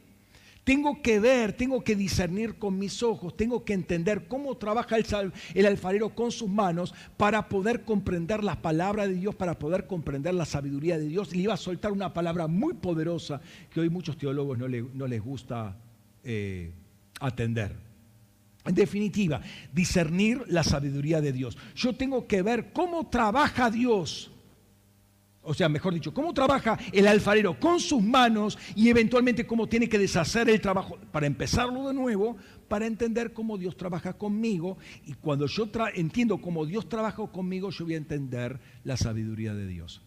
Tengo 0.68 1.00
que 1.00 1.18
ver, 1.18 1.54
tengo 1.54 1.82
que 1.82 1.96
discernir 1.96 2.56
con 2.56 2.78
mis 2.78 3.02
ojos, 3.02 3.34
tengo 3.34 3.64
que 3.64 3.72
entender 3.72 4.28
cómo 4.28 4.54
trabaja 4.58 4.98
el, 4.98 5.32
el, 5.54 5.64
alfarero 5.64 6.10
con 6.10 6.30
sus 6.30 6.50
manos 6.50 6.92
para 7.16 7.48
poder 7.48 7.86
comprender 7.86 8.44
las 8.44 8.58
palabras 8.58 9.08
de 9.08 9.14
Dios, 9.14 9.34
para 9.34 9.58
poder 9.58 9.86
comprender 9.86 10.34
la 10.34 10.44
sabiduría 10.44 10.98
de 10.98 11.08
Dios. 11.08 11.32
Le 11.34 11.38
iba 11.38 11.54
a 11.54 11.56
soltar 11.56 11.90
una 11.90 12.12
palabra 12.12 12.48
muy 12.48 12.74
poderosa 12.74 13.40
que 13.70 13.80
hoy 13.80 13.88
muchos 13.88 14.18
teólogos 14.18 14.58
no, 14.58 14.68
no 14.68 15.06
les 15.06 15.22
gusta 15.22 15.74
eh, 16.22 16.70
atender. 17.18 17.74
En 18.66 18.74
definitiva, 18.74 19.40
discernir 19.72 20.42
la 20.48 20.64
sabiduría 20.64 21.22
de 21.22 21.32
Dios. 21.32 21.56
Yo 21.76 21.96
tengo 21.96 22.26
que 22.26 22.42
ver 22.42 22.74
cómo 22.74 23.08
trabaja 23.08 23.70
Dios. 23.70 24.30
O 25.48 25.54
sea, 25.54 25.70
mejor 25.70 25.94
dicho, 25.94 26.12
cómo 26.12 26.34
trabaja 26.34 26.78
el 26.92 27.08
alfarero 27.08 27.58
con 27.58 27.80
sus 27.80 28.02
manos 28.02 28.58
y 28.76 28.90
eventualmente 28.90 29.46
cómo 29.46 29.66
tiene 29.66 29.88
que 29.88 29.98
deshacer 29.98 30.50
el 30.50 30.60
trabajo 30.60 30.98
para 31.10 31.26
empezarlo 31.26 31.88
de 31.88 31.94
nuevo, 31.94 32.36
para 32.68 32.86
entender 32.86 33.32
cómo 33.32 33.56
Dios 33.56 33.74
trabaja 33.74 34.12
conmigo. 34.12 34.76
Y 35.06 35.14
cuando 35.14 35.46
yo 35.46 35.66
entiendo 35.94 36.38
cómo 36.38 36.66
Dios 36.66 36.86
trabaja 36.86 37.26
conmigo, 37.28 37.70
yo 37.70 37.86
voy 37.86 37.94
a 37.94 37.96
entender 37.96 38.60
la 38.84 38.98
sabiduría 38.98 39.54
de 39.54 39.66
Dios. 39.66 40.02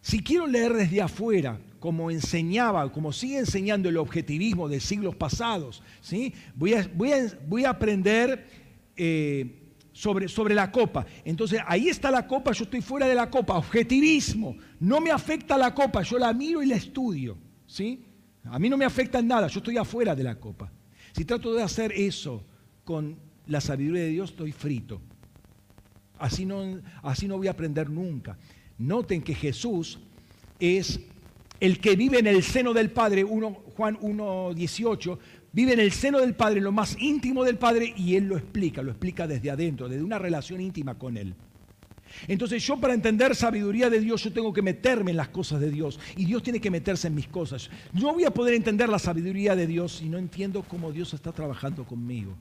Si 0.00 0.22
quiero 0.22 0.46
leer 0.46 0.74
desde 0.74 1.02
afuera, 1.02 1.58
como 1.80 2.12
enseñaba, 2.12 2.92
como 2.92 3.12
sigue 3.12 3.38
enseñando 3.38 3.88
el 3.88 3.96
objetivismo 3.96 4.68
de 4.68 4.78
siglos 4.78 5.16
pasados, 5.16 5.82
¿sí? 6.00 6.32
voy, 6.54 6.74
a, 6.74 7.70
aprender... 7.70 8.46
Eh, 8.96 9.65
sobre, 9.96 10.28
sobre 10.28 10.54
la 10.54 10.70
copa. 10.70 11.06
Entonces 11.24 11.58
ahí 11.66 11.88
está 11.88 12.10
la 12.10 12.26
copa, 12.26 12.52
yo 12.52 12.64
estoy 12.64 12.82
fuera 12.82 13.08
de 13.08 13.14
la 13.14 13.30
copa. 13.30 13.56
Objetivismo. 13.56 14.54
No 14.78 15.00
me 15.00 15.10
afecta 15.10 15.56
la 15.56 15.74
copa, 15.74 16.02
yo 16.02 16.18
la 16.18 16.34
miro 16.34 16.62
y 16.62 16.66
la 16.66 16.76
estudio. 16.76 17.38
¿sí? 17.66 18.04
A 18.44 18.58
mí 18.58 18.68
no 18.68 18.76
me 18.76 18.84
afecta 18.84 19.20
en 19.20 19.28
nada, 19.28 19.46
yo 19.46 19.60
estoy 19.60 19.78
afuera 19.78 20.14
de 20.14 20.22
la 20.22 20.38
copa. 20.38 20.70
Si 21.12 21.24
trato 21.24 21.54
de 21.54 21.62
hacer 21.62 21.92
eso 21.92 22.44
con 22.84 23.16
la 23.46 23.62
sabiduría 23.62 24.02
de 24.02 24.10
Dios, 24.10 24.30
estoy 24.30 24.52
frito. 24.52 25.00
Así 26.18 26.44
no, 26.44 26.78
así 27.02 27.26
no 27.26 27.38
voy 27.38 27.48
a 27.48 27.52
aprender 27.52 27.88
nunca. 27.88 28.36
Noten 28.76 29.22
que 29.22 29.34
Jesús 29.34 29.98
es 30.60 31.00
el 31.58 31.80
que 31.80 31.96
vive 31.96 32.18
en 32.18 32.26
el 32.26 32.42
seno 32.42 32.74
del 32.74 32.90
Padre, 32.90 33.22
Juan 33.22 33.98
1.18, 33.98 35.18
vive 35.56 35.72
en 35.72 35.80
el 35.80 35.90
seno 35.90 36.20
del 36.20 36.34
Padre, 36.34 36.58
en 36.58 36.64
lo 36.64 36.70
más 36.70 37.00
íntimo 37.00 37.42
del 37.42 37.56
Padre, 37.56 37.94
y 37.96 38.14
Él 38.16 38.26
lo 38.26 38.36
explica, 38.36 38.82
lo 38.82 38.90
explica 38.90 39.26
desde 39.26 39.50
adentro, 39.50 39.88
desde 39.88 40.04
una 40.04 40.18
relación 40.18 40.60
íntima 40.60 40.96
con 40.96 41.16
Él. 41.16 41.34
Entonces 42.28 42.62
yo 42.62 42.78
para 42.78 42.92
entender 42.92 43.34
sabiduría 43.34 43.88
de 43.88 44.00
Dios, 44.00 44.22
yo 44.22 44.32
tengo 44.34 44.52
que 44.52 44.60
meterme 44.60 45.12
en 45.12 45.16
las 45.16 45.28
cosas 45.28 45.58
de 45.60 45.70
Dios, 45.70 45.98
y 46.14 46.26
Dios 46.26 46.42
tiene 46.42 46.60
que 46.60 46.70
meterse 46.70 47.08
en 47.08 47.14
mis 47.14 47.28
cosas. 47.28 47.70
No 47.94 48.12
voy 48.12 48.24
a 48.24 48.30
poder 48.30 48.52
entender 48.52 48.90
la 48.90 48.98
sabiduría 48.98 49.56
de 49.56 49.66
Dios 49.66 49.96
si 49.96 50.10
no 50.10 50.18
entiendo 50.18 50.62
cómo 50.62 50.92
Dios 50.92 51.14
está 51.14 51.32
trabajando 51.32 51.84
conmigo. 51.84 52.36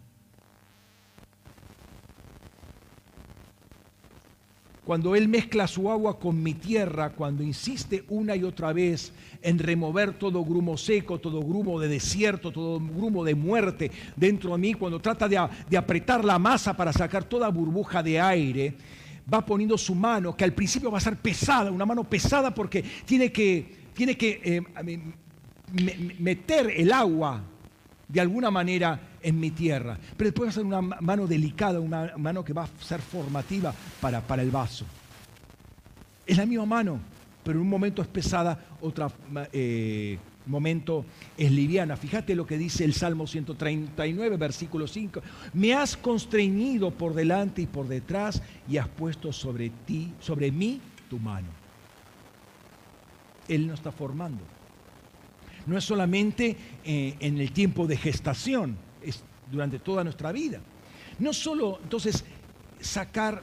Cuando 4.85 5.15
Él 5.15 5.27
mezcla 5.27 5.67
su 5.67 5.89
agua 5.89 6.19
con 6.19 6.41
mi 6.41 6.53
tierra, 6.53 7.09
cuando 7.09 7.41
insiste 7.41 8.05
una 8.07 8.35
y 8.35 8.43
otra 8.43 8.71
vez 8.71 9.11
en 9.41 9.57
remover 9.57 10.13
todo 10.13 10.45
grumo 10.45 10.77
seco, 10.77 11.19
todo 11.19 11.41
grumo 11.41 11.79
de 11.79 11.87
desierto, 11.87 12.51
todo 12.51 12.79
grumo 12.79 13.23
de 13.23 13.33
muerte 13.33 13.91
dentro 14.15 14.51
de 14.51 14.57
mí, 14.59 14.73
cuando 14.75 14.99
trata 14.99 15.27
de, 15.27 15.37
apretar 15.75 16.23
la 16.23 16.37
masa 16.37 16.77
para 16.77 16.93
sacar 16.93 17.23
toda 17.23 17.49
burbuja 17.49 18.03
de 18.03 18.21
aire, 18.21 18.75
va 19.31 19.43
poniendo 19.43 19.75
su 19.75 19.95
mano, 19.95 20.37
que 20.37 20.43
al 20.43 20.53
principio 20.53 20.91
va 20.91 20.99
a 20.99 21.01
ser 21.01 21.17
pesada, 21.17 21.71
una 21.71 21.85
mano 21.85 22.03
pesada 22.03 22.53
porque 22.53 22.83
tiene 23.05 23.31
que, 23.31 23.87
tiene 23.95 24.15
que 24.15 24.39
eh, 24.43 24.61
meter 26.19 26.71
el 26.77 26.93
agua 26.93 27.41
de 28.07 28.21
alguna 28.21 28.51
manera 28.51 29.14
en 29.25 29.39
mi 29.39 29.49
tierra. 29.49 29.97
Pero 30.15 30.29
después 30.29 30.47
va 30.47 30.51
a 30.51 30.53
ser 30.53 30.65
una 30.65 30.81
mano 30.81 31.25
delicada, 31.25 31.79
una 31.79 32.13
mano 32.17 32.45
que 32.45 32.53
va 32.53 32.65
a 32.65 32.69
ser 32.79 33.01
formativa 33.01 33.73
para, 33.99 34.21
para 34.21 34.43
el 34.43 34.51
vaso. 34.51 34.85
Es 36.27 36.37
la 36.37 36.45
misma 36.45 36.67
mano, 36.67 36.99
pero 37.43 37.57
en 37.57 37.63
un 37.63 37.69
momento 37.69 38.03
es 38.03 38.07
pesada, 38.07 38.57
otro 38.81 39.11
eh, 39.51 40.19
momento 40.45 41.05
es 41.35 41.51
liviana. 41.51 41.97
Fíjate 41.97 42.35
lo 42.35 42.45
que 42.45 42.59
dice 42.59 42.85
el 42.85 42.93
Salmo 42.93 43.25
139, 43.25 44.37
versículo 44.37 44.85
5. 44.87 45.21
Me 45.53 45.73
has 45.73 45.97
constreñido 45.97 46.91
por 46.91 47.15
delante 47.15 47.63
y 47.63 47.65
por 47.65 47.87
detrás 47.87 48.43
y 48.69 48.77
has 48.77 48.87
puesto 48.87 49.33
sobre 49.33 49.71
ti, 49.87 50.13
sobre 50.19 50.51
mí 50.51 50.79
tu 51.09 51.17
mano. 51.17 51.47
Él 53.47 53.65
no 53.65 53.73
está 53.73 53.91
formando. 53.91 54.43
No 55.65 55.79
es 55.79 55.83
solamente 55.83 56.55
eh, 56.83 57.15
en 57.19 57.39
el 57.39 57.51
tiempo 57.51 57.87
de 57.87 57.97
gestación, 57.97 58.77
es 58.77 58.84
durante 59.51 59.79
toda 59.79 60.03
nuestra 60.03 60.31
vida. 60.31 60.59
No 61.19 61.33
solo 61.33 61.79
entonces 61.81 62.23
sacar 62.79 63.41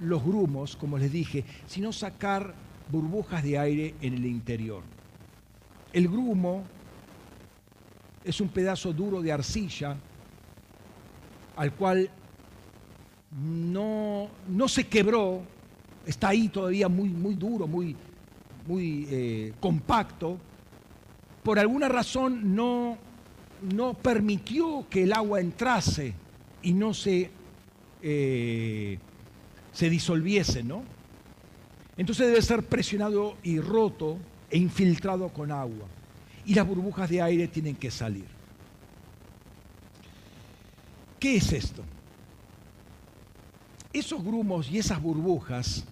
los 0.00 0.22
grumos, 0.22 0.76
como 0.76 0.98
les 0.98 1.12
dije, 1.12 1.44
sino 1.66 1.92
sacar 1.92 2.54
burbujas 2.90 3.42
de 3.42 3.58
aire 3.58 3.94
en 4.00 4.14
el 4.14 4.26
interior. 4.26 4.82
El 5.92 6.08
grumo 6.08 6.64
es 8.24 8.40
un 8.40 8.48
pedazo 8.48 8.92
duro 8.92 9.22
de 9.22 9.32
arcilla 9.32 9.96
al 11.56 11.72
cual 11.72 12.10
no, 13.30 14.28
no 14.48 14.68
se 14.68 14.86
quebró, 14.86 15.42
está 16.06 16.28
ahí 16.28 16.48
todavía 16.48 16.88
muy, 16.88 17.08
muy 17.08 17.34
duro, 17.34 17.66
muy, 17.66 17.96
muy 18.66 19.06
eh, 19.10 19.52
compacto. 19.60 20.38
Por 21.42 21.58
alguna 21.58 21.88
razón 21.88 22.54
no 22.54 22.96
no 23.72 23.94
permitió 23.94 24.86
que 24.88 25.04
el 25.04 25.12
agua 25.12 25.40
entrase 25.40 26.14
y 26.62 26.72
no 26.72 26.94
se, 26.94 27.30
eh, 28.02 28.98
se 29.72 29.90
disolviese, 29.90 30.62
¿no? 30.62 30.84
Entonces 31.96 32.26
debe 32.26 32.42
ser 32.42 32.64
presionado 32.64 33.36
y 33.42 33.60
roto 33.60 34.18
e 34.50 34.58
infiltrado 34.58 35.28
con 35.28 35.50
agua. 35.50 35.86
Y 36.44 36.54
las 36.54 36.66
burbujas 36.66 37.08
de 37.08 37.22
aire 37.22 37.48
tienen 37.48 37.76
que 37.76 37.90
salir. 37.90 38.26
¿Qué 41.18 41.36
es 41.36 41.52
esto? 41.52 41.82
Esos 43.92 44.22
grumos 44.22 44.70
y 44.70 44.78
esas 44.78 45.00
burbujas 45.00 45.84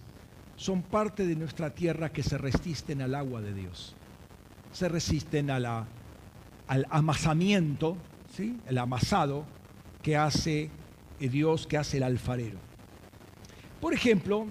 son 0.57 0.81
parte 0.83 1.25
de 1.25 1.35
nuestra 1.35 1.73
tierra 1.73 2.11
que 2.11 2.21
se 2.21 2.37
resisten 2.37 3.01
al 3.01 3.15
agua 3.15 3.41
de 3.41 3.53
Dios. 3.53 3.95
Se 4.73 4.89
resisten 4.89 5.49
a 5.49 5.59
la 5.59 5.87
al 6.67 6.85
amasamiento, 6.89 7.97
¿sí? 8.35 8.57
el 8.67 8.77
amasado 8.77 9.45
que 10.01 10.17
hace 10.17 10.69
Dios, 11.19 11.67
que 11.67 11.77
hace 11.77 11.97
el 11.97 12.03
alfarero. 12.03 12.57
Por 13.79 13.93
ejemplo, 13.93 14.47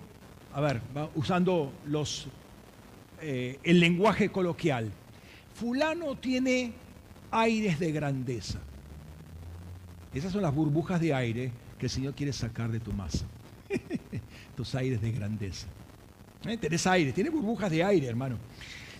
a 0.54 0.60
ver, 0.60 0.80
usando 1.14 1.72
los, 1.86 2.28
eh, 3.20 3.58
el 3.62 3.80
lenguaje 3.80 4.30
coloquial, 4.30 4.90
fulano 5.54 6.16
tiene 6.16 6.72
aires 7.30 7.78
de 7.78 7.92
grandeza. 7.92 8.60
Esas 10.14 10.32
son 10.32 10.42
las 10.42 10.54
burbujas 10.54 11.00
de 11.00 11.14
aire 11.14 11.52
que 11.78 11.86
el 11.86 11.90
Señor 11.90 12.14
quiere 12.14 12.32
sacar 12.32 12.70
de 12.70 12.80
tu 12.80 12.92
masa. 12.92 13.24
Tus 14.56 14.74
aires 14.74 15.00
de 15.00 15.10
grandeza. 15.12 15.66
¿Eh? 16.44 16.56
Tenés 16.58 16.86
aire, 16.86 17.12
tiene 17.12 17.30
burbujas 17.30 17.70
de 17.70 17.82
aire, 17.82 18.06
hermano. 18.06 18.36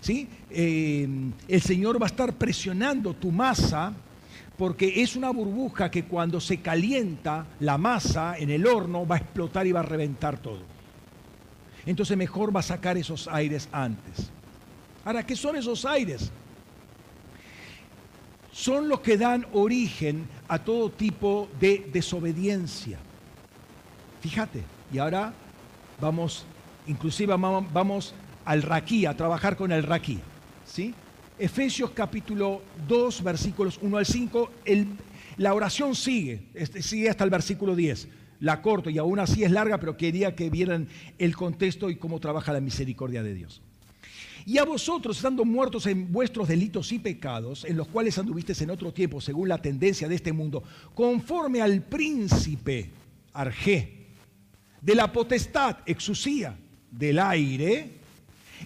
¿Sí? 0.02 0.28
Eh, 0.50 1.08
el 1.48 1.62
Señor 1.62 2.00
va 2.02 2.06
a 2.06 2.10
estar 2.10 2.34
presionando 2.34 3.14
tu 3.14 3.30
masa 3.30 3.94
porque 4.58 5.02
es 5.02 5.16
una 5.16 5.30
burbuja 5.30 5.90
que 5.90 6.04
cuando 6.04 6.40
se 6.40 6.60
calienta 6.60 7.46
la 7.60 7.78
masa 7.78 8.36
en 8.36 8.50
el 8.50 8.66
horno 8.66 9.06
va 9.06 9.14
a 9.14 9.18
explotar 9.18 9.66
y 9.66 9.72
va 9.72 9.80
a 9.80 9.84
reventar 9.84 10.38
todo. 10.38 10.60
Entonces 11.86 12.16
mejor 12.16 12.54
va 12.54 12.60
a 12.60 12.64
sacar 12.64 12.98
esos 12.98 13.26
aires 13.28 13.68
antes. 13.72 14.30
Ahora, 15.04 15.24
¿qué 15.24 15.34
son 15.34 15.56
esos 15.56 15.84
aires? 15.84 16.30
Son 18.52 18.88
los 18.88 19.00
que 19.00 19.16
dan 19.16 19.46
origen 19.52 20.26
a 20.46 20.58
todo 20.58 20.90
tipo 20.90 21.48
de 21.58 21.88
desobediencia. 21.92 22.98
Fíjate, 24.20 24.62
y 24.92 24.98
ahora 24.98 25.32
vamos, 26.00 26.44
inclusive 26.86 27.34
vamos 27.34 28.14
al 28.44 28.62
raquí, 28.62 29.06
a 29.06 29.16
trabajar 29.16 29.56
con 29.56 29.72
el 29.72 29.82
raquí. 29.82 30.18
¿sí? 30.64 30.94
Efesios 31.38 31.90
capítulo 31.90 32.62
2, 32.86 33.22
versículos 33.22 33.78
1 33.82 33.96
al 33.96 34.06
5, 34.06 34.50
la 35.38 35.54
oración 35.54 35.94
sigue, 35.94 36.48
este, 36.54 36.82
sigue 36.82 37.08
hasta 37.08 37.24
el 37.24 37.30
versículo 37.30 37.74
10. 37.74 38.08
La 38.40 38.60
corto 38.60 38.90
y 38.90 38.98
aún 38.98 39.20
así 39.20 39.44
es 39.44 39.52
larga, 39.52 39.78
pero 39.78 39.96
quería 39.96 40.34
que 40.34 40.50
vieran 40.50 40.88
el 41.18 41.36
contexto 41.36 41.90
y 41.90 41.96
cómo 41.96 42.18
trabaja 42.18 42.52
la 42.52 42.60
misericordia 42.60 43.22
de 43.22 43.34
Dios. 43.34 43.62
Y 44.44 44.58
a 44.58 44.64
vosotros, 44.64 45.16
estando 45.16 45.44
muertos 45.44 45.86
en 45.86 46.10
vuestros 46.10 46.48
delitos 46.48 46.90
y 46.90 46.98
pecados, 46.98 47.64
en 47.64 47.76
los 47.76 47.86
cuales 47.86 48.18
anduvisteis 48.18 48.60
en 48.62 48.70
otro 48.70 48.92
tiempo, 48.92 49.20
según 49.20 49.48
la 49.48 49.58
tendencia 49.58 50.08
de 50.08 50.16
este 50.16 50.32
mundo, 50.32 50.64
conforme 50.94 51.62
al 51.62 51.82
príncipe 51.82 52.90
Argé, 53.32 54.08
de 54.80 54.94
la 54.96 55.12
potestad, 55.12 55.78
exusía, 55.86 56.58
del 56.90 57.20
aire, 57.20 58.01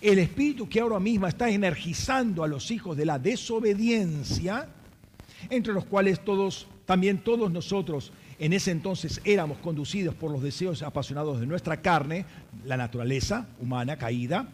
el 0.01 0.19
espíritu 0.19 0.69
que 0.69 0.81
ahora 0.81 1.01
mismo 1.01 1.27
está 1.27 1.49
energizando 1.49 2.45
a 2.45 2.49
los 2.49 2.71
hijos 2.71 2.97
de 2.97 3.07
la 3.07 3.19
desobediencia, 3.19 4.69
entre 5.51 5.73
los 5.73 5.85
cuales 5.85 6.25
todos, 6.25 6.67
también 6.85 7.19
todos 7.19 7.51
nosotros 7.51 8.13
en 8.39 8.53
ese 8.53 8.71
entonces 8.71 9.21
éramos 9.25 9.59
conducidos 9.59 10.15
por 10.15 10.31
los 10.31 10.43
deseos 10.43 10.83
apasionados 10.83 11.41
de 11.41 11.47
nuestra 11.47 11.81
carne, 11.81 12.27
la 12.65 12.77
naturaleza 12.77 13.47
humana 13.61 13.97
caída, 13.97 14.49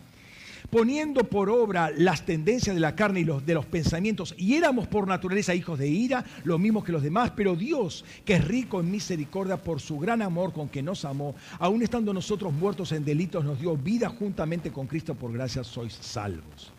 poniendo 0.72 1.24
por 1.24 1.50
obra 1.50 1.92
las 1.94 2.24
tendencias 2.24 2.74
de 2.74 2.80
la 2.80 2.96
carne 2.96 3.20
y 3.20 3.24
los, 3.24 3.44
de 3.44 3.52
los 3.52 3.66
pensamientos, 3.66 4.34
y 4.38 4.54
éramos 4.54 4.88
por 4.88 5.06
naturaleza 5.06 5.54
hijos 5.54 5.78
de 5.78 5.86
ira, 5.86 6.24
lo 6.44 6.58
mismo 6.58 6.82
que 6.82 6.92
los 6.92 7.02
demás, 7.02 7.30
pero 7.36 7.54
Dios, 7.54 8.06
que 8.24 8.36
es 8.36 8.44
rico 8.48 8.80
en 8.80 8.90
misericordia 8.90 9.58
por 9.58 9.82
su 9.82 9.98
gran 9.98 10.22
amor 10.22 10.54
con 10.54 10.70
que 10.70 10.82
nos 10.82 11.04
amó, 11.04 11.34
aun 11.58 11.82
estando 11.82 12.14
nosotros 12.14 12.54
muertos 12.54 12.90
en 12.92 13.04
delitos, 13.04 13.44
nos 13.44 13.60
dio 13.60 13.76
vida 13.76 14.08
juntamente 14.08 14.72
con 14.72 14.86
Cristo, 14.86 15.14
por 15.14 15.30
gracia 15.30 15.62
sois 15.62 15.92
salvos. 15.92 16.72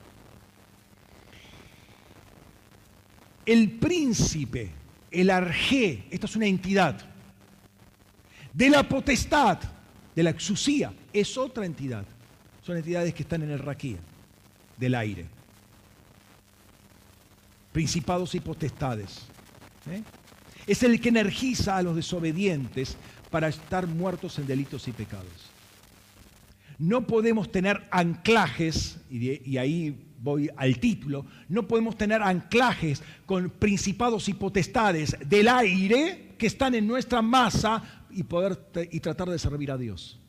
El 3.45 3.73
príncipe, 3.73 4.71
el 5.11 5.29
arjé, 5.29 6.05
esta 6.09 6.25
es 6.25 6.35
una 6.35 6.47
entidad, 6.47 6.99
de 8.51 8.69
la 8.71 8.89
potestad, 8.89 9.59
de 10.15 10.23
la 10.23 10.31
exusía, 10.31 10.91
es 11.13 11.37
otra 11.37 11.67
entidad 11.67 12.05
son 12.63 12.77
entidades 12.77 13.13
que 13.13 13.23
están 13.23 13.43
en 13.43 13.51
el 13.51 13.59
raquía 13.59 13.97
del 14.77 14.95
aire. 14.95 15.25
Principados 17.71 18.35
y 18.35 18.39
potestades. 18.39 19.21
¿eh? 19.89 20.01
Es 20.65 20.83
el 20.83 20.99
que 20.99 21.09
energiza 21.09 21.77
a 21.77 21.83
los 21.83 21.95
desobedientes 21.95 22.95
para 23.29 23.49
estar 23.49 23.87
muertos 23.87 24.39
en 24.39 24.47
delitos 24.47 24.87
y 24.87 24.91
pecados. 24.91 25.51
No 26.77 27.05
podemos 27.05 27.51
tener 27.51 27.83
anclajes, 27.91 28.97
y, 29.09 29.49
y 29.49 29.57
ahí 29.57 29.95
voy 30.21 30.49
al 30.55 30.79
título, 30.79 31.25
no 31.49 31.67
podemos 31.67 31.97
tener 31.97 32.21
anclajes 32.21 33.03
con 33.25 33.49
principados 33.49 34.29
y 34.29 34.33
potestades 34.33 35.17
del 35.25 35.49
aire 35.49 36.35
que 36.37 36.47
están 36.47 36.75
en 36.75 36.87
nuestra 36.87 37.21
masa 37.21 37.83
y, 38.09 38.23
poder, 38.23 38.57
y 38.91 38.99
tratar 39.01 39.29
de 39.29 39.37
servir 39.37 39.71
a 39.71 39.77
Dios. 39.77 40.19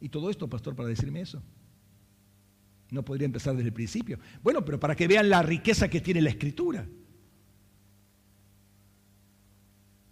Y 0.00 0.08
todo 0.08 0.30
esto, 0.30 0.48
pastor, 0.48 0.74
para 0.74 0.88
decirme 0.88 1.20
eso. 1.20 1.42
No 2.90 3.04
podría 3.04 3.26
empezar 3.26 3.54
desde 3.54 3.68
el 3.68 3.74
principio. 3.74 4.18
Bueno, 4.42 4.64
pero 4.64 4.80
para 4.80 4.96
que 4.96 5.06
vean 5.06 5.28
la 5.28 5.42
riqueza 5.42 5.88
que 5.88 6.00
tiene 6.00 6.22
la 6.22 6.30
escritura. 6.30 6.86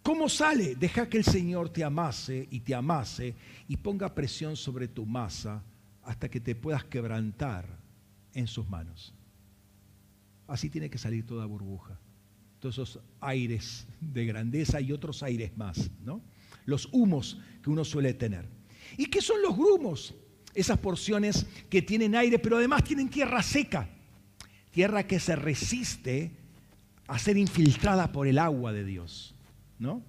¿Cómo 0.03 0.29
sale? 0.29 0.75
Deja 0.75 1.09
que 1.09 1.17
el 1.17 1.23
Señor 1.23 1.69
te 1.69 1.83
amase 1.83 2.47
y 2.49 2.61
te 2.61 2.73
amase 2.73 3.35
y 3.67 3.77
ponga 3.77 4.13
presión 4.13 4.55
sobre 4.55 4.87
tu 4.87 5.05
masa 5.05 5.63
hasta 6.03 6.29
que 6.29 6.39
te 6.39 6.55
puedas 6.55 6.85
quebrantar 6.85 7.65
en 8.33 8.47
sus 8.47 8.69
manos. 8.69 9.13
Así 10.47 10.69
tiene 10.69 10.89
que 10.89 10.97
salir 10.97 11.25
toda 11.25 11.45
burbuja. 11.45 11.99
Todos 12.59 12.75
esos 12.75 12.99
aires 13.19 13.85
de 13.99 14.25
grandeza 14.25 14.79
y 14.79 14.91
otros 14.91 15.21
aires 15.23 15.55
más, 15.57 15.91
¿no? 16.03 16.21
Los 16.65 16.87
humos 16.93 17.39
que 17.61 17.69
uno 17.69 17.83
suele 17.83 18.13
tener. 18.13 18.56
¿Y 18.97 19.05
qué 19.05 19.21
son 19.21 19.41
los 19.41 19.55
grumos? 19.55 20.13
Esas 20.53 20.79
porciones 20.79 21.45
que 21.69 21.83
tienen 21.83 22.15
aire, 22.15 22.39
pero 22.39 22.57
además 22.57 22.83
tienen 22.83 23.09
tierra 23.09 23.43
seca. 23.43 23.87
Tierra 24.71 25.05
que 25.05 25.19
se 25.19 25.35
resiste 25.35 26.31
a 27.07 27.19
ser 27.19 27.37
infiltrada 27.37 28.11
por 28.11 28.27
el 28.27 28.39
agua 28.39 28.73
de 28.73 28.83
Dios. 28.83 29.35
¿No? 29.79 30.01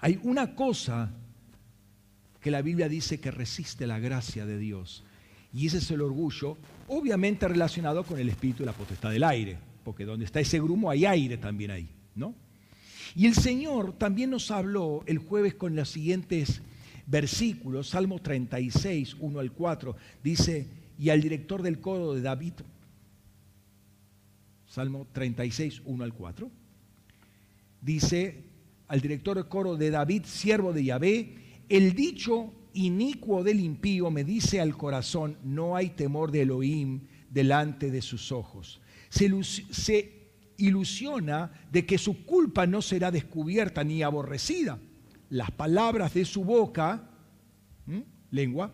Hay 0.00 0.18
una 0.24 0.54
cosa 0.54 1.10
que 2.40 2.50
la 2.50 2.62
Biblia 2.62 2.88
dice 2.88 3.20
que 3.20 3.30
resiste 3.30 3.86
la 3.86 3.98
gracia 3.98 4.44
de 4.44 4.58
Dios. 4.58 5.04
Y 5.54 5.68
ese 5.68 5.78
es 5.78 5.90
el 5.90 6.02
orgullo, 6.02 6.58
obviamente 6.88 7.48
relacionado 7.48 8.04
con 8.04 8.18
el 8.18 8.28
espíritu 8.28 8.62
y 8.62 8.66
la 8.66 8.72
potestad 8.72 9.10
del 9.10 9.24
aire. 9.24 9.56
Porque 9.84 10.04
donde 10.04 10.24
está 10.24 10.40
ese 10.40 10.60
grumo 10.60 10.90
hay 10.90 11.06
aire 11.06 11.38
también 11.38 11.70
ahí. 11.70 11.88
¿no? 12.14 12.34
Y 13.14 13.26
el 13.26 13.34
Señor 13.34 13.92
también 13.92 14.30
nos 14.30 14.50
habló 14.50 15.02
el 15.06 15.18
jueves 15.18 15.54
con 15.54 15.76
las 15.76 15.88
siguientes 15.88 16.60
versículos, 17.06 17.88
Salmo 17.88 18.20
36, 18.20 19.16
1 19.20 19.38
al 19.38 19.52
4, 19.52 19.96
dice, 20.22 20.66
y 20.98 21.10
al 21.10 21.20
director 21.20 21.62
del 21.62 21.80
coro 21.80 22.14
de 22.14 22.20
David, 22.20 22.54
Salmo 24.66 25.06
36, 25.12 25.82
1 25.84 26.04
al 26.04 26.12
4, 26.12 26.50
dice 27.80 28.44
al 28.88 29.00
director 29.00 29.36
del 29.36 29.48
coro 29.48 29.76
de 29.76 29.90
David, 29.90 30.24
siervo 30.24 30.72
de 30.72 30.84
Yahvé, 30.84 31.34
el 31.68 31.94
dicho 31.94 32.52
inicuo 32.74 33.42
del 33.42 33.60
impío 33.60 34.10
me 34.10 34.24
dice 34.24 34.60
al 34.60 34.76
corazón, 34.76 35.38
no 35.42 35.76
hay 35.76 35.90
temor 35.90 36.30
de 36.30 36.42
Elohim 36.42 37.00
delante 37.30 37.90
de 37.90 38.02
sus 38.02 38.32
ojos. 38.32 38.80
Se, 39.08 39.30
se 39.42 40.12
ilusiona 40.56 41.52
de 41.72 41.86
que 41.86 41.98
su 41.98 42.24
culpa 42.24 42.66
no 42.66 42.82
será 42.82 43.10
descubierta 43.10 43.82
ni 43.82 44.02
aborrecida 44.02 44.78
las 45.30 45.50
palabras 45.50 46.14
de 46.14 46.24
su 46.24 46.44
boca, 46.44 47.10
lengua, 48.30 48.72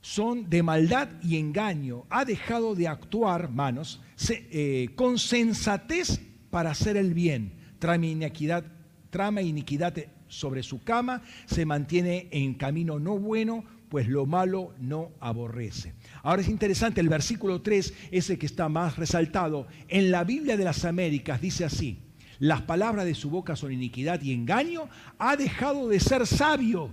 son 0.00 0.50
de 0.50 0.62
maldad 0.62 1.08
y 1.22 1.36
engaño. 1.36 2.04
Ha 2.10 2.24
dejado 2.24 2.74
de 2.74 2.88
actuar, 2.88 3.50
manos, 3.50 4.02
eh, 4.28 4.88
con 4.96 5.18
sensatez 5.18 6.20
para 6.50 6.70
hacer 6.70 6.96
el 6.96 7.14
bien. 7.14 7.54
Trama 7.78 8.06
iniquidad, 8.06 8.64
trama 9.10 9.42
iniquidad 9.42 9.94
sobre 10.28 10.62
su 10.62 10.82
cama, 10.82 11.22
se 11.46 11.64
mantiene 11.66 12.28
en 12.30 12.54
camino 12.54 12.98
no 12.98 13.18
bueno, 13.18 13.64
pues 13.88 14.08
lo 14.08 14.24
malo 14.24 14.72
no 14.80 15.12
aborrece. 15.20 15.92
Ahora 16.22 16.40
es 16.40 16.48
interesante, 16.48 17.00
el 17.00 17.10
versículo 17.10 17.60
3, 17.60 17.94
ese 18.10 18.38
que 18.38 18.46
está 18.46 18.68
más 18.70 18.96
resaltado, 18.96 19.66
en 19.88 20.10
la 20.10 20.24
Biblia 20.24 20.56
de 20.56 20.64
las 20.64 20.84
Américas 20.86 21.40
dice 21.42 21.66
así, 21.66 21.98
las 22.42 22.62
palabras 22.62 23.04
de 23.04 23.14
su 23.14 23.30
boca 23.30 23.54
son 23.54 23.70
iniquidad 23.70 24.20
y 24.20 24.32
engaño, 24.32 24.88
ha 25.16 25.36
dejado 25.36 25.86
de 25.86 26.00
ser 26.00 26.26
sabio 26.26 26.90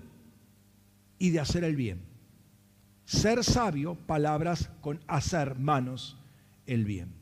y 1.17 1.31
de 1.31 1.39
hacer 1.39 1.63
el 1.63 1.76
bien. 1.76 2.01
Ser 3.05 3.43
sabio, 3.43 3.95
palabras 3.95 4.69
con 4.80 4.99
hacer 5.07 5.57
manos 5.57 6.19
el 6.67 6.85
bien. 6.85 7.15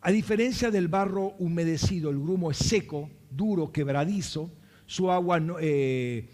A 0.00 0.10
diferencia 0.10 0.72
del 0.72 0.88
barro 0.88 1.36
humedecido, 1.38 2.10
el 2.10 2.18
grumo 2.18 2.50
es 2.50 2.56
seco, 2.56 3.08
duro, 3.30 3.70
quebradizo, 3.70 4.50
su 4.86 5.12
agua, 5.12 5.40
eh, 5.60 6.28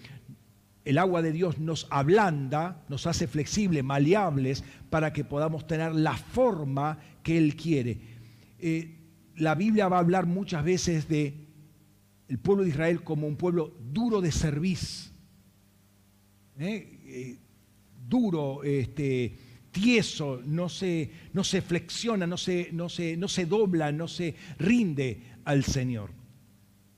el 0.87 0.97
agua 0.97 1.21
de 1.21 1.33
Dios 1.33 1.59
nos 1.59 1.87
ablanda, 1.91 2.83
nos 2.89 3.07
hace 3.07 3.27
flexibles, 3.27 3.85
maleables, 3.85 4.65
para 4.89 5.13
que 5.13 5.25
podamos 5.25 5.67
tener 5.67 5.95
la 5.95 6.17
forma 6.17 7.01
que 7.23 7.37
Él 7.37 7.55
quiere. 7.55 7.99
Eh, 8.59 8.94
la 9.37 9.55
Biblia 9.55 9.89
va 9.89 9.97
a 9.97 10.01
hablar 10.01 10.27
muchas 10.27 10.65
veces 10.65 11.09
de 11.09 11.35
el 12.29 12.39
pueblo 12.39 12.65
de 12.65 12.71
Israel 12.71 13.03
como 13.03 13.27
un 13.27 13.37
pueblo 13.37 13.77
duro 13.93 14.21
de 14.21 14.33
servicio, 14.33 15.13
¿eh? 16.59 17.01
Eh, 17.07 17.39
duro, 18.09 18.63
este, 18.65 19.37
tieso, 19.71 20.41
no 20.45 20.69
se, 20.69 21.11
no 21.33 21.45
se 21.45 21.61
flexiona, 21.61 22.27
no 22.27 22.37
se, 22.37 22.71
no, 22.73 22.89
se, 22.89 23.17
no 23.17 23.29
se 23.29 23.47
dobla, 23.47 23.93
no 23.93 24.09
se 24.09 24.35
rinde 24.59 25.23
al 25.45 25.65
Señor. 25.65 26.11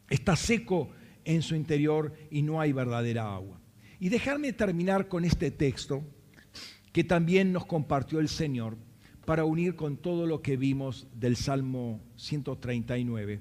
Está 0.09 0.37
seco 0.37 0.91
en 1.25 1.43
su 1.43 1.55
interior 1.55 2.15
y 2.31 2.43
no 2.43 2.61
hay 2.61 2.73
verdadera 2.73 3.35
agua. 3.35 3.61
Y 3.99 4.09
dejarme 4.09 4.53
terminar 4.53 5.09
con 5.09 5.25
este 5.25 5.51
texto 5.51 6.05
que 6.93 7.03
también 7.03 7.53
nos 7.53 7.67
compartió 7.67 8.21
el 8.21 8.29
Señor 8.29 8.77
para 9.27 9.45
unir 9.45 9.75
con 9.75 9.97
todo 9.97 10.25
lo 10.25 10.41
que 10.41 10.57
vimos 10.57 11.09
del 11.13 11.37
Salmo 11.37 12.01
139. 12.17 13.41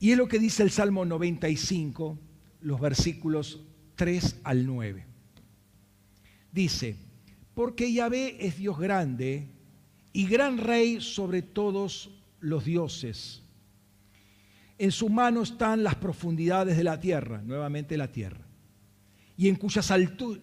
Y 0.00 0.10
es 0.10 0.16
lo 0.16 0.26
que 0.26 0.38
dice 0.38 0.62
el 0.62 0.70
Salmo 0.70 1.04
95, 1.04 2.18
los 2.62 2.80
versículos 2.80 3.60
3 3.94 4.40
al 4.42 4.66
9. 4.66 5.06
Dice, 6.50 6.96
porque 7.54 7.92
Yahvé 7.92 8.44
es 8.46 8.56
Dios 8.56 8.78
grande 8.78 9.48
y 10.12 10.26
gran 10.26 10.56
rey 10.56 11.00
sobre 11.00 11.42
todos 11.42 12.10
los 12.40 12.64
dioses. 12.64 13.42
En 14.78 14.92
su 14.92 15.10
mano 15.10 15.42
están 15.42 15.84
las 15.84 15.96
profundidades 15.96 16.76
de 16.76 16.84
la 16.84 16.98
tierra, 16.98 17.42
nuevamente 17.42 17.98
la 17.98 18.10
tierra 18.10 18.47
y, 19.38 19.48
en 19.48 19.54
cuyas 19.54 19.90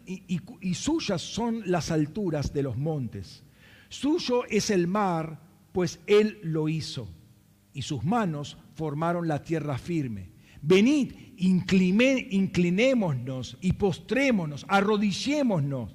y, 0.05 0.73
suyas 0.73 1.21
son 1.21 1.61
las 1.65 1.91
alturas 1.91 2.53
de 2.53 2.63
los 2.63 2.77
montes. 2.77 3.43
Suyo 3.89 4.45
es 4.49 4.69
el 4.69 4.87
mar, 4.87 5.41
pues 5.73 5.99
Él 6.07 6.39
lo 6.43 6.69
hizo, 6.69 7.09
y 7.73 7.81
sus 7.81 8.05
manos 8.05 8.57
formaron 8.73 9.27
la 9.27 9.43
tierra 9.43 9.77
firme. 9.77 10.29
Venid, 10.61 11.11
inclinémonos 11.35 13.57
y 13.59 13.73
postrémonos, 13.73 14.65
arrodillémonos 14.69 15.93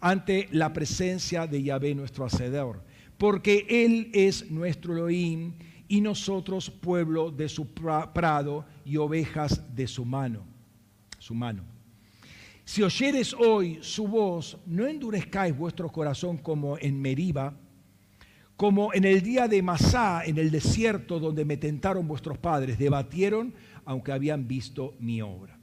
ante 0.00 0.48
la 0.50 0.72
presencia 0.72 1.46
de 1.46 1.62
Yahvé 1.62 1.94
nuestro 1.94 2.24
Hacedor, 2.24 2.82
porque 3.18 3.66
Él 3.68 4.10
es 4.14 4.50
nuestro 4.50 4.94
Elohim 4.94 5.52
y 5.86 6.00
nosotros 6.00 6.70
pueblo 6.70 7.30
de 7.30 7.50
su 7.50 7.74
prado 7.74 8.64
y 8.86 8.96
ovejas 8.96 9.76
de 9.76 9.86
su 9.86 10.06
mano. 10.06 10.46
Su 11.18 11.34
mano. 11.34 11.77
Si 12.68 12.82
oyeres 12.82 13.32
hoy 13.32 13.78
su 13.80 14.06
voz, 14.06 14.58
no 14.66 14.86
endurezcáis 14.86 15.56
vuestro 15.56 15.88
corazón 15.88 16.36
como 16.36 16.76
en 16.76 17.00
Meriba, 17.00 17.54
como 18.58 18.92
en 18.92 19.06
el 19.06 19.22
día 19.22 19.48
de 19.48 19.62
Masá, 19.62 20.22
en 20.26 20.36
el 20.36 20.50
desierto 20.50 21.18
donde 21.18 21.46
me 21.46 21.56
tentaron 21.56 22.06
vuestros 22.06 22.36
padres, 22.36 22.78
debatieron 22.78 23.54
aunque 23.86 24.12
habían 24.12 24.46
visto 24.46 24.94
mi 25.00 25.22
obra. 25.22 25.58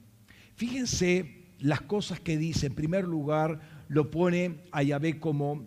Fíjense 0.56 1.44
las 1.60 1.82
cosas 1.82 2.18
que 2.18 2.36
dice, 2.36 2.66
en 2.66 2.74
primer 2.74 3.04
lugar, 3.04 3.84
lo 3.86 4.10
pone 4.10 4.64
a 4.72 4.82
Yahvé 4.82 5.20
como 5.20 5.64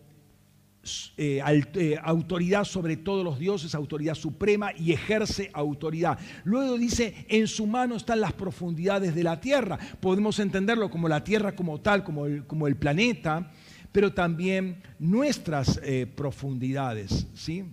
eh, 1.17 1.41
eh, 1.73 1.97
autoridad 2.01 2.63
sobre 2.63 2.95
todos 2.95 3.23
los 3.25 3.37
dioses, 3.37 3.75
autoridad 3.75 4.15
suprema 4.15 4.71
y 4.73 4.93
ejerce 4.93 5.51
autoridad. 5.53 6.17
Luego 6.45 6.77
dice, 6.77 7.25
en 7.27 7.47
su 7.47 7.67
mano 7.67 7.95
están 7.95 8.21
las 8.21 8.31
profundidades 8.31 9.13
de 9.13 9.23
la 9.23 9.41
tierra. 9.41 9.77
Podemos 9.99 10.39
entenderlo 10.39 10.89
como 10.89 11.09
la 11.09 11.23
tierra 11.23 11.53
como 11.53 11.81
tal, 11.81 12.05
como 12.05 12.25
el, 12.25 12.47
como 12.47 12.65
el 12.65 12.77
planeta, 12.77 13.51
pero 13.91 14.13
también 14.13 14.81
nuestras 14.99 15.81
eh, 15.83 16.07
profundidades, 16.07 17.27
¿sí? 17.33 17.65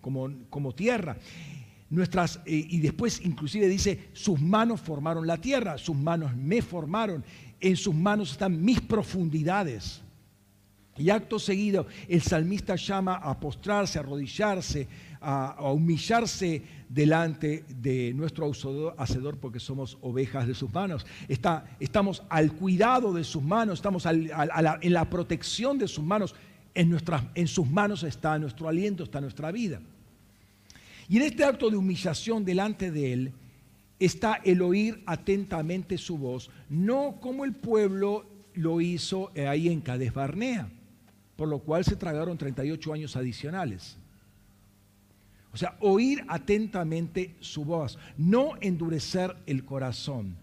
Como, 0.00 0.30
como 0.48 0.74
tierra. 0.74 1.18
Nuestras, 1.90 2.40
y 2.46 2.80
después 2.80 3.20
inclusive 3.24 3.68
dice, 3.68 4.08
sus 4.12 4.40
manos 4.40 4.80
formaron 4.80 5.24
la 5.26 5.36
tierra, 5.36 5.78
sus 5.78 5.94
manos 5.94 6.34
me 6.34 6.60
formaron, 6.60 7.22
en 7.60 7.76
sus 7.76 7.94
manos 7.94 8.32
están 8.32 8.60
mis 8.64 8.80
profundidades. 8.80 10.02
Y 10.98 11.10
acto 11.10 11.38
seguido 11.38 11.86
el 12.08 12.22
salmista 12.22 12.76
llama 12.76 13.16
a 13.16 13.38
postrarse, 13.38 13.98
a 13.98 14.02
arrodillarse, 14.02 14.88
a, 15.20 15.70
humillarse 15.72 16.62
delante 16.88 17.64
de 17.68 18.14
nuestro 18.14 18.50
hacedor 18.96 19.38
porque 19.38 19.60
somos 19.60 19.98
ovejas 20.00 20.46
de 20.46 20.54
sus 20.54 20.72
manos. 20.72 21.06
Está, 21.28 21.66
estamos 21.80 22.22
al 22.28 22.52
cuidado 22.52 23.12
de 23.12 23.24
sus 23.24 23.42
manos, 23.42 23.78
estamos 23.78 24.06
en 24.06 24.92
la 24.92 25.10
protección 25.10 25.78
de 25.78 25.88
sus 25.88 26.04
manos. 26.04 26.34
En, 26.74 26.96
en 27.34 27.48
sus 27.48 27.70
manos 27.70 28.02
está 28.02 28.38
nuestro 28.38 28.68
aliento, 28.68 29.04
está 29.04 29.20
nuestra 29.20 29.50
vida. 29.50 29.80
Y 31.08 31.16
en 31.16 31.22
este 31.22 31.44
acto 31.44 31.70
de 31.70 31.76
humillación 31.76 32.44
delante 32.44 32.90
de 32.90 33.12
Él 33.12 33.32
está 33.98 34.40
el 34.44 34.60
oír 34.62 35.02
atentamente 35.06 35.98
su 35.98 36.18
voz, 36.18 36.50
no 36.68 37.16
como 37.20 37.44
el 37.44 37.54
pueblo 37.54 38.26
lo 38.54 38.80
hizo 38.80 39.30
ahí 39.34 39.68
en 39.68 39.80
Cades 39.80 40.12
Barnea 40.12 40.70
por 41.36 41.48
lo 41.48 41.60
cual 41.60 41.84
se 41.84 41.96
tragaron 41.96 42.38
38 42.38 42.92
años 42.92 43.16
adicionales. 43.16 43.96
O 45.52 45.56
sea, 45.56 45.76
oír 45.80 46.22
atentamente 46.28 47.34
su 47.40 47.64
voz, 47.64 47.98
no 48.18 48.52
endurecer 48.60 49.36
el 49.46 49.64
corazón. 49.64 50.36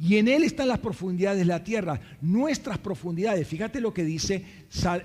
Y 0.00 0.16
en 0.16 0.28
Él 0.28 0.44
están 0.44 0.68
las 0.68 0.78
profundidades 0.78 1.38
de 1.38 1.44
la 1.44 1.64
tierra, 1.64 2.00
nuestras 2.20 2.78
profundidades. 2.78 3.48
Fíjate 3.48 3.80
lo 3.80 3.92
que 3.92 4.04
dice 4.04 4.44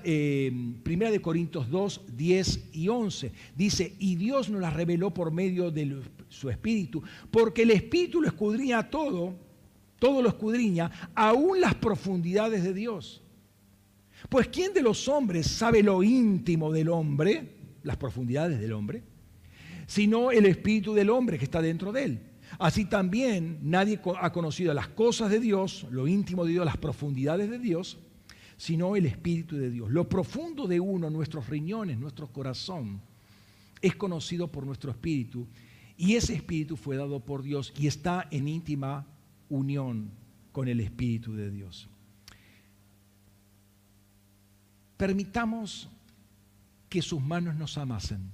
eh, 0.04 0.52
Primera 0.82 1.10
de 1.10 1.20
Corintios 1.20 1.68
2, 1.70 2.02
10 2.16 2.68
y 2.74 2.88
11. 2.88 3.32
Dice, 3.56 3.94
y 3.98 4.14
Dios 4.16 4.50
nos 4.50 4.60
las 4.60 4.74
reveló 4.74 5.12
por 5.12 5.32
medio 5.32 5.70
de 5.70 6.00
su 6.28 6.48
Espíritu, 6.50 7.02
porque 7.30 7.62
el 7.62 7.70
Espíritu 7.70 8.20
lo 8.20 8.28
escudriña 8.28 8.88
todo, 8.88 9.34
todo 9.98 10.22
lo 10.22 10.28
escudriña, 10.28 10.90
aún 11.14 11.60
las 11.60 11.74
profundidades 11.74 12.62
de 12.62 12.74
Dios. 12.74 13.23
Pues 14.28 14.48
¿quién 14.48 14.72
de 14.72 14.82
los 14.82 15.08
hombres 15.08 15.46
sabe 15.46 15.82
lo 15.82 16.02
íntimo 16.02 16.72
del 16.72 16.88
hombre, 16.88 17.56
las 17.82 17.96
profundidades 17.96 18.60
del 18.60 18.72
hombre? 18.72 19.02
Sino 19.86 20.30
el 20.30 20.46
espíritu 20.46 20.94
del 20.94 21.10
hombre 21.10 21.38
que 21.38 21.44
está 21.44 21.60
dentro 21.60 21.92
de 21.92 22.04
él. 22.04 22.20
Así 22.58 22.84
también 22.84 23.58
nadie 23.62 24.00
ha 24.20 24.32
conocido 24.32 24.72
las 24.74 24.88
cosas 24.88 25.30
de 25.30 25.40
Dios, 25.40 25.86
lo 25.90 26.06
íntimo 26.06 26.44
de 26.44 26.52
Dios, 26.52 26.64
las 26.64 26.76
profundidades 26.76 27.50
de 27.50 27.58
Dios, 27.58 27.98
sino 28.56 28.96
el 28.96 29.06
espíritu 29.06 29.56
de 29.56 29.70
Dios. 29.70 29.90
Lo 29.90 30.08
profundo 30.08 30.66
de 30.66 30.80
uno, 30.80 31.10
nuestros 31.10 31.48
riñones, 31.48 31.98
nuestro 31.98 32.28
corazón, 32.28 33.00
es 33.80 33.96
conocido 33.96 34.48
por 34.48 34.64
nuestro 34.64 34.90
espíritu 34.90 35.46
y 35.96 36.14
ese 36.14 36.34
espíritu 36.34 36.76
fue 36.76 36.96
dado 36.96 37.20
por 37.20 37.42
Dios 37.42 37.72
y 37.78 37.86
está 37.86 38.26
en 38.30 38.48
íntima 38.48 39.06
unión 39.48 40.10
con 40.52 40.68
el 40.68 40.80
espíritu 40.80 41.34
de 41.34 41.50
Dios. 41.50 41.88
Permitamos 44.96 45.88
que 46.88 47.02
sus 47.02 47.20
manos 47.20 47.56
nos 47.56 47.76
amasen, 47.76 48.30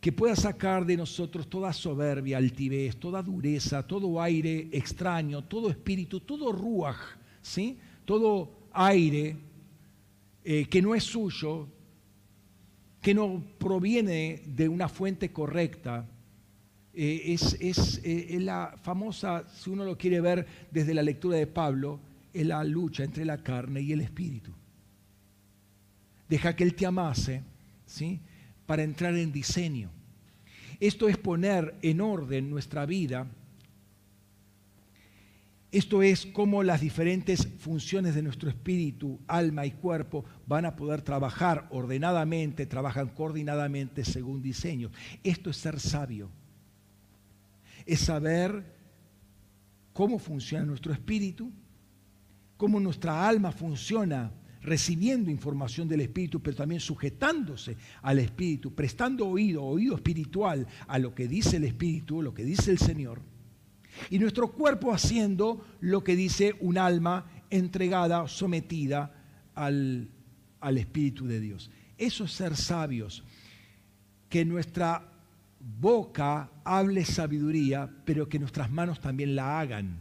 que 0.00 0.12
pueda 0.12 0.36
sacar 0.36 0.84
de 0.84 0.96
nosotros 0.96 1.48
toda 1.48 1.72
soberbia, 1.72 2.36
altivez, 2.36 2.96
toda 2.96 3.22
dureza, 3.22 3.86
todo 3.86 4.20
aire 4.20 4.68
extraño, 4.72 5.44
todo 5.44 5.70
espíritu, 5.70 6.20
todo 6.20 6.52
ruaj, 6.52 6.98
¿sí? 7.40 7.78
todo 8.04 8.50
aire 8.72 9.36
eh, 10.44 10.66
que 10.66 10.82
no 10.82 10.94
es 10.94 11.04
suyo, 11.04 11.68
que 13.00 13.14
no 13.14 13.42
proviene 13.58 14.42
de 14.46 14.68
una 14.68 14.88
fuente 14.88 15.32
correcta. 15.32 16.06
Eh, 16.92 17.32
es, 17.32 17.54
eh, 18.04 18.26
es 18.30 18.42
la 18.42 18.74
famosa, 18.82 19.48
si 19.48 19.70
uno 19.70 19.84
lo 19.84 19.96
quiere 19.96 20.20
ver 20.20 20.46
desde 20.70 20.94
la 20.94 21.02
lectura 21.02 21.36
de 21.36 21.46
Pablo, 21.46 22.00
es 22.34 22.46
la 22.46 22.62
lucha 22.64 23.04
entre 23.04 23.24
la 23.24 23.42
carne 23.42 23.80
y 23.80 23.92
el 23.92 24.00
espíritu. 24.00 24.52
Deja 26.32 26.56
que 26.56 26.64
Él 26.64 26.74
te 26.74 26.86
amase, 26.86 27.42
¿sí? 27.84 28.18
Para 28.64 28.82
entrar 28.82 29.14
en 29.16 29.32
diseño. 29.32 29.90
Esto 30.80 31.06
es 31.06 31.18
poner 31.18 31.76
en 31.82 32.00
orden 32.00 32.48
nuestra 32.48 32.86
vida. 32.86 33.26
Esto 35.70 36.02
es 36.02 36.24
cómo 36.24 36.62
las 36.62 36.80
diferentes 36.80 37.46
funciones 37.58 38.14
de 38.14 38.22
nuestro 38.22 38.48
espíritu, 38.48 39.20
alma 39.26 39.66
y 39.66 39.72
cuerpo 39.72 40.24
van 40.46 40.64
a 40.64 40.74
poder 40.74 41.02
trabajar 41.02 41.68
ordenadamente, 41.70 42.64
trabajan 42.64 43.08
coordinadamente 43.08 44.02
según 44.02 44.40
diseño. 44.40 44.90
Esto 45.22 45.50
es 45.50 45.58
ser 45.58 45.78
sabio. 45.80 46.30
Es 47.84 48.00
saber 48.00 48.74
cómo 49.92 50.18
funciona 50.18 50.64
nuestro 50.64 50.94
espíritu, 50.94 51.52
cómo 52.56 52.80
nuestra 52.80 53.28
alma 53.28 53.52
funciona 53.52 54.32
recibiendo 54.62 55.30
información 55.30 55.88
del 55.88 56.00
Espíritu, 56.00 56.40
pero 56.40 56.56
también 56.56 56.80
sujetándose 56.80 57.76
al 58.02 58.18
Espíritu, 58.18 58.74
prestando 58.74 59.26
oído, 59.26 59.64
oído 59.64 59.96
espiritual 59.96 60.66
a 60.86 60.98
lo 60.98 61.14
que 61.14 61.28
dice 61.28 61.56
el 61.56 61.64
Espíritu, 61.64 62.22
lo 62.22 62.32
que 62.32 62.44
dice 62.44 62.70
el 62.70 62.78
Señor. 62.78 63.20
Y 64.08 64.18
nuestro 64.18 64.52
cuerpo 64.52 64.92
haciendo 64.92 65.64
lo 65.80 66.02
que 66.02 66.16
dice 66.16 66.54
un 66.60 66.78
alma 66.78 67.26
entregada, 67.50 68.26
sometida 68.28 69.12
al, 69.54 70.08
al 70.60 70.78
Espíritu 70.78 71.26
de 71.26 71.40
Dios. 71.40 71.70
Eso 71.98 72.24
es 72.24 72.32
ser 72.32 72.56
sabios. 72.56 73.24
Que 74.28 74.44
nuestra 74.44 75.12
boca 75.60 76.50
hable 76.64 77.04
sabiduría, 77.04 77.90
pero 78.04 78.28
que 78.28 78.38
nuestras 78.38 78.70
manos 78.70 79.00
también 79.00 79.36
la 79.36 79.60
hagan. 79.60 80.00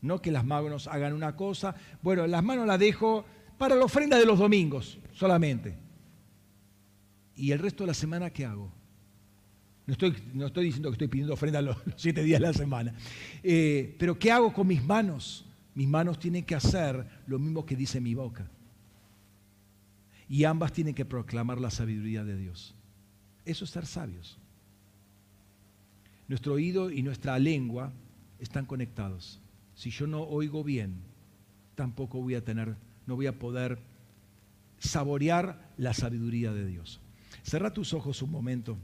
No 0.00 0.20
que 0.20 0.30
las 0.30 0.44
manos 0.44 0.86
hagan 0.88 1.12
una 1.12 1.36
cosa. 1.36 1.74
Bueno, 2.02 2.26
las 2.26 2.42
manos 2.42 2.66
las 2.66 2.78
dejo 2.78 3.24
para 3.58 3.74
la 3.74 3.84
ofrenda 3.84 4.16
de 4.16 4.24
los 4.24 4.38
domingos 4.38 4.98
solamente. 5.12 5.76
¿Y 7.34 7.52
el 7.52 7.58
resto 7.58 7.82
de 7.82 7.88
la 7.88 7.94
semana 7.94 8.30
qué 8.30 8.46
hago? 8.46 8.72
No 9.86 9.92
estoy, 9.92 10.14
no 10.34 10.46
estoy 10.46 10.66
diciendo 10.66 10.90
que 10.90 10.94
estoy 10.94 11.08
pidiendo 11.08 11.34
ofrenda 11.34 11.62
los, 11.62 11.76
siete 11.96 12.22
días 12.22 12.40
de 12.40 12.46
la 12.46 12.52
semana. 12.52 12.94
Eh, 13.42 13.96
pero 13.98 14.18
¿qué 14.18 14.30
hago 14.30 14.52
con 14.52 14.66
mis 14.66 14.82
manos? 14.82 15.44
Mis 15.74 15.88
manos 15.88 16.18
tienen 16.18 16.44
que 16.44 16.54
hacer 16.54 17.06
lo 17.26 17.38
mismo 17.38 17.64
que 17.64 17.76
dice 17.76 18.00
mi 18.00 18.14
boca. 18.14 18.48
Y 20.28 20.44
ambas 20.44 20.72
tienen 20.72 20.94
que 20.94 21.04
proclamar 21.04 21.60
la 21.60 21.70
sabiduría 21.70 22.22
de 22.24 22.36
Dios. 22.36 22.74
Eso 23.44 23.64
es 23.64 23.70
ser 23.70 23.86
sabios. 23.86 24.38
Nuestro 26.26 26.52
oído 26.52 26.90
y 26.90 27.02
nuestra 27.02 27.38
lengua 27.38 27.92
están 28.38 28.66
conectados. 28.66 29.40
Si 29.74 29.90
yo 29.90 30.06
no 30.06 30.22
oigo 30.22 30.62
bien, 30.62 30.96
tampoco 31.74 32.20
voy 32.20 32.34
a 32.34 32.44
tener 32.44 32.76
no 33.08 33.16
voy 33.16 33.26
a 33.26 33.38
poder 33.38 33.78
saborear 34.78 35.72
la 35.78 35.94
sabiduría 35.94 36.52
de 36.52 36.66
Dios. 36.66 37.00
Cerra 37.42 37.72
tus 37.72 37.94
ojos 37.94 38.20
un 38.20 38.30
momento. 38.30 38.76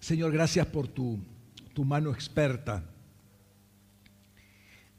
Señor, 0.00 0.32
gracias 0.32 0.66
por 0.66 0.88
tu, 0.88 1.18
tu, 1.74 1.84
mano 1.84 2.10
experta, 2.10 2.82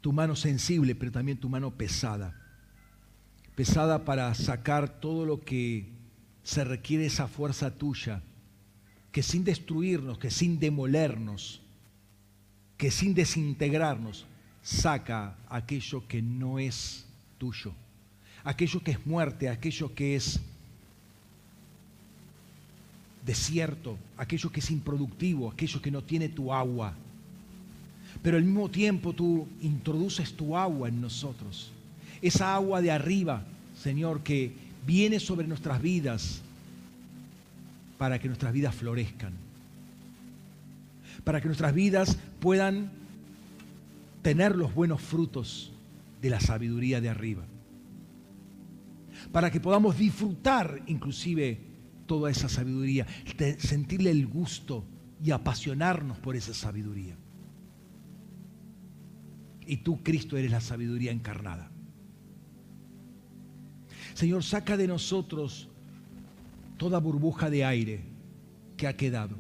tu 0.02 0.14
mano 0.14 0.36
sensible, 0.36 0.94
pero 0.94 1.12
también 1.12 1.40
tu 1.40 1.50
mano 1.50 1.72
pesada. 1.72 2.40
Pesada 3.56 4.06
para 4.06 4.32
sacar 4.36 5.00
todo 5.00 5.26
lo 5.26 5.42
que 5.42 5.91
se 6.44 6.64
requiere 6.64 7.06
esa 7.06 7.28
fuerza 7.28 7.72
tuya, 7.72 8.22
que 9.12 9.24
sin 9.24 9.44
destruirnos, 9.44 10.18
que 10.18 10.32
sin 10.32 10.60
demolernos, 10.60 11.62
que 12.78 12.92
sin 12.92 13.14
desintegrarnos, 13.14 14.26
saca 14.64 15.36
aquello 15.50 16.08
que 16.08 16.22
no 16.22 16.60
es 16.60 17.06
tuyo, 17.38 17.74
aquello 18.44 18.82
que 18.82 18.92
es 18.92 19.06
muerte, 19.06 19.50
aquello 19.50 19.94
que 19.94 20.16
es 20.16 20.40
desierto, 23.26 23.98
aquello 24.18 24.52
que 24.52 24.60
es 24.62 24.72
improductivo, 24.72 25.52
aquello 25.52 25.82
que 25.82 25.92
no 25.92 26.04
tiene 26.04 26.30
tu 26.30 26.54
agua. 26.54 26.94
Pero 28.22 28.38
al 28.38 28.44
mismo 28.44 28.70
tiempo 28.70 29.14
tú 29.14 29.48
introduces 29.62 30.34
tu 30.34 30.58
agua 30.58 30.90
en 30.90 31.02
nosotros. 31.02 31.72
Esa 32.22 32.54
agua 32.54 32.82
de 32.82 32.92
arriba, 32.92 33.46
Señor, 33.76 34.22
que 34.22 34.54
viene 34.86 35.20
sobre 35.20 35.48
nuestras 35.48 35.82
vidas 35.82 36.42
para 37.98 38.20
que 38.20 38.28
nuestras 38.28 38.52
vidas 38.54 38.76
florezcan, 38.76 39.34
para 41.24 41.40
que 41.40 41.48
nuestras 41.48 41.74
vidas 41.74 42.18
puedan 42.40 42.92
tener 44.22 44.56
los 44.56 44.74
buenos 44.74 45.02
frutos 45.02 45.72
de 46.22 46.30
la 46.30 46.40
sabiduría 46.40 47.02
de 47.02 47.10
arriba, 47.10 47.44
para 49.32 49.52
que 49.52 49.60
podamos 49.60 49.98
disfrutar 49.98 50.82
inclusive 50.88 51.60
toda 52.06 52.30
esa 52.30 52.50
sabiduría, 52.50 53.08
sentirle 53.58 54.12
el 54.12 54.28
gusto 54.28 54.84
y 55.24 55.32
apasionarnos 55.32 56.18
por 56.18 56.36
esa 56.36 56.54
sabiduría. 56.54 57.16
Y 59.66 59.78
tú, 59.78 60.04
Cristo, 60.04 60.36
eres 60.38 60.52
la 60.52 60.60
sabiduría 60.60 61.12
encarnada. 61.12 61.71
Señor, 64.14 64.44
saca 64.44 64.78
de 64.78 64.88
nosotros 64.88 65.68
toda 66.78 67.00
burbuja 67.00 67.50
de 67.50 67.64
aire 67.64 68.02
que 68.78 68.88
ha 68.88 68.98
quedado, 68.98 69.36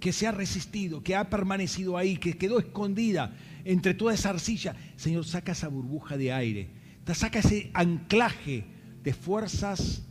que 0.00 0.12
se 0.12 0.26
ha 0.26 0.32
resistido, 0.32 1.02
que 1.02 1.16
ha 1.16 1.30
permanecido 1.30 1.96
ahí, 1.96 2.16
que 2.16 2.36
quedó 2.36 2.58
escondida 2.58 3.34
entre 3.64 3.94
toda 3.94 4.14
esa 4.14 4.30
arcilla. 4.30 4.76
Señor, 4.96 5.24
saca 5.24 5.52
esa 5.52 5.68
burbuja 5.68 6.16
de 6.16 6.32
aire, 6.32 6.68
saca 7.14 7.38
ese 7.38 7.70
anclaje 7.74 8.64
de 9.02 9.12
fuerzas, 9.12 10.02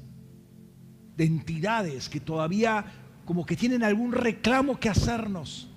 de 1.15 1.25
entidades 1.25 2.09
que 2.09 2.19
todavía 2.19 2.85
como 3.25 3.45
que 3.45 3.55
tienen 3.55 3.83
algún 3.83 4.11
reclamo 4.11 4.79
que 4.79 4.89
hacernos. 4.89 5.69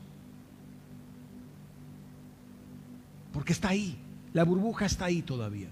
Porque 3.33 3.53
está 3.53 3.69
ahí, 3.69 3.99
la 4.33 4.45
burbuja 4.45 4.87
está 4.87 5.07
ahí 5.07 5.23
todavía 5.23 5.69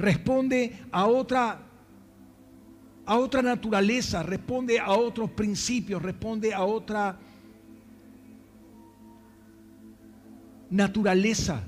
responde 0.00 0.78
a 0.90 1.06
otra 1.06 1.66
a 3.06 3.16
otra 3.16 3.42
naturaleza, 3.42 4.22
responde 4.22 4.78
a 4.78 4.90
otros 4.90 5.30
principios, 5.32 6.00
responde 6.00 6.54
a 6.54 6.62
otra 6.62 7.18
naturaleza, 10.70 11.64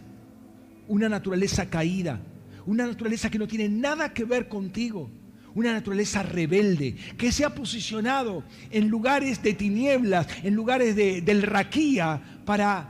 una 0.87 1.09
naturaleza 1.09 1.69
caída, 1.69 2.21
una 2.65 2.87
naturaleza 2.87 3.29
que 3.29 3.41
no 3.41 3.49
tiene 3.49 3.69
nada 3.69 4.15
que 4.15 4.25
ver 4.25 4.49
contigo, 4.49 5.11
una 5.55 5.73
naturaleza 5.73 6.23
rebelde, 6.23 6.95
que 7.19 7.33
se 7.33 7.45
ha 7.45 7.53
posicionado 7.53 8.45
en 8.71 8.87
lugares 8.87 9.43
de 9.43 9.55
tinieblas, 9.55 10.29
en 10.45 10.55
lugares 10.55 10.95
de, 10.95 11.23
del 11.23 11.43
raquía, 11.43 12.23
para 12.45 12.89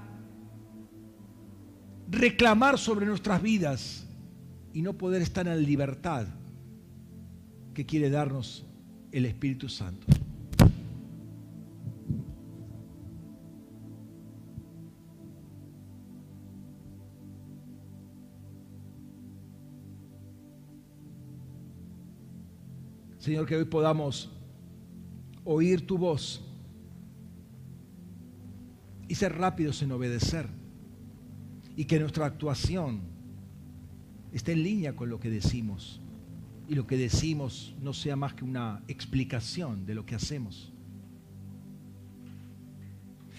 reclamar 2.11 2.79
sobre 2.79 3.07
nuestras 3.07 3.41
vidas 3.41 4.02
y 4.73 4.83
no 4.83 4.95
poder 4.95 5.23
estar 5.23 5.47
en 5.47 5.63
libertad 5.63 6.27
que 7.75 7.87
quiere 7.87 8.11
darnos 8.11 8.65
el 9.11 9.27
Espíritu 9.27 9.69
Santo. 9.69 10.07
Señor, 23.19 23.47
que 23.47 23.55
hoy 23.55 23.67
podamos 23.67 24.33
oír 25.45 25.87
tu 25.87 25.97
voz 25.97 26.43
y 29.07 29.15
ser 29.15 29.39
rápidos 29.39 29.81
en 29.83 29.93
obedecer. 29.93 30.49
Y 31.77 31.85
que 31.85 32.01
nuestra 32.01 32.27
actuación 32.27 33.12
esté 34.33 34.53
en 34.53 34.63
línea 34.63 34.97
con 34.97 35.11
lo 35.11 35.21
que 35.21 35.31
decimos 35.31 36.01
y 36.69 36.75
lo 36.75 36.87
que 36.87 36.97
decimos 36.97 37.75
no 37.81 37.93
sea 37.93 38.17
más 38.17 38.35
que 38.35 38.45
una 38.45 38.83
explicación 38.89 39.85
de 39.85 39.95
lo 39.95 40.07
que 40.07 40.15
hacemos. 40.15 40.73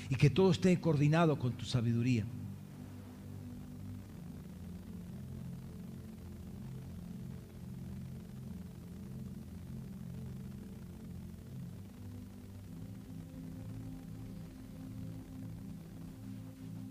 Y 0.10 0.15
que 0.15 0.30
todo 0.30 0.52
esté 0.52 0.80
coordinado 0.80 1.40
con 1.40 1.53
tu 1.53 1.65
sabiduría. 1.65 2.26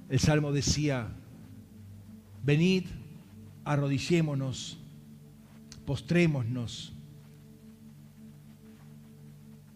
El 0.09 0.19
Salmo 0.19 0.53
decía, 0.53 1.09
venid, 2.45 2.85
arrodillémonos 3.65 4.79
postrémonos, 5.85 6.93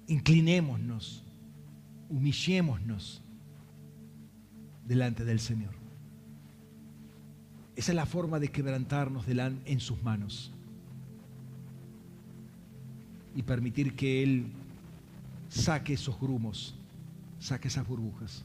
inclinémonos, 0.07 1.23
humillémonos 2.09 3.21
delante 4.87 5.25
del 5.25 5.41
Señor. 5.41 5.75
Esa 7.75 7.93
es 7.93 7.97
la 7.97 8.07
forma 8.07 8.39
de 8.39 8.49
quebrantarnos 8.49 9.27
en 9.29 9.81
sus 9.81 10.03
manos 10.03 10.51
y 13.35 13.43
permitir 13.43 13.95
que 13.95 14.23
Él 14.23 14.47
saque 15.51 15.95
esos 15.95 16.19
grumos, 16.19 16.75
saque 17.39 17.69
esas 17.69 17.87
burbujas. 17.87 18.45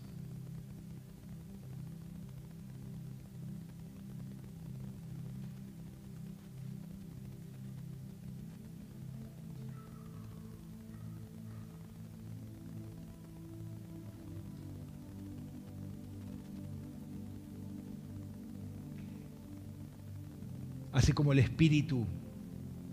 Así 21.02 21.14
como 21.14 21.34
el 21.34 21.40
espíritu 21.40 22.06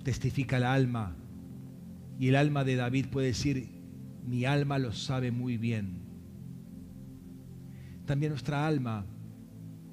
testifica 0.02 0.56
al 0.56 0.64
alma 0.64 1.14
y 2.18 2.28
el 2.28 2.36
alma 2.36 2.64
de 2.64 2.74
David 2.74 3.08
puede 3.08 3.26
decir, 3.26 3.68
mi 4.26 4.46
alma 4.46 4.78
lo 4.78 4.94
sabe 4.94 5.30
muy 5.30 5.58
bien. 5.58 6.00
También 8.06 8.30
nuestra 8.30 8.66
alma 8.66 9.04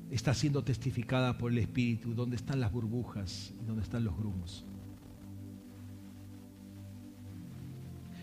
está 0.09 0.33
siendo 0.33 0.63
testificada 0.63 1.37
por 1.37 1.51
el 1.51 1.57
espíritu, 1.57 2.13
donde 2.13 2.37
están 2.37 2.61
las 2.61 2.71
burbujas 2.71 3.53
y 3.61 3.65
donde 3.65 3.83
están 3.83 4.05
los 4.05 4.17
grumos. 4.17 4.65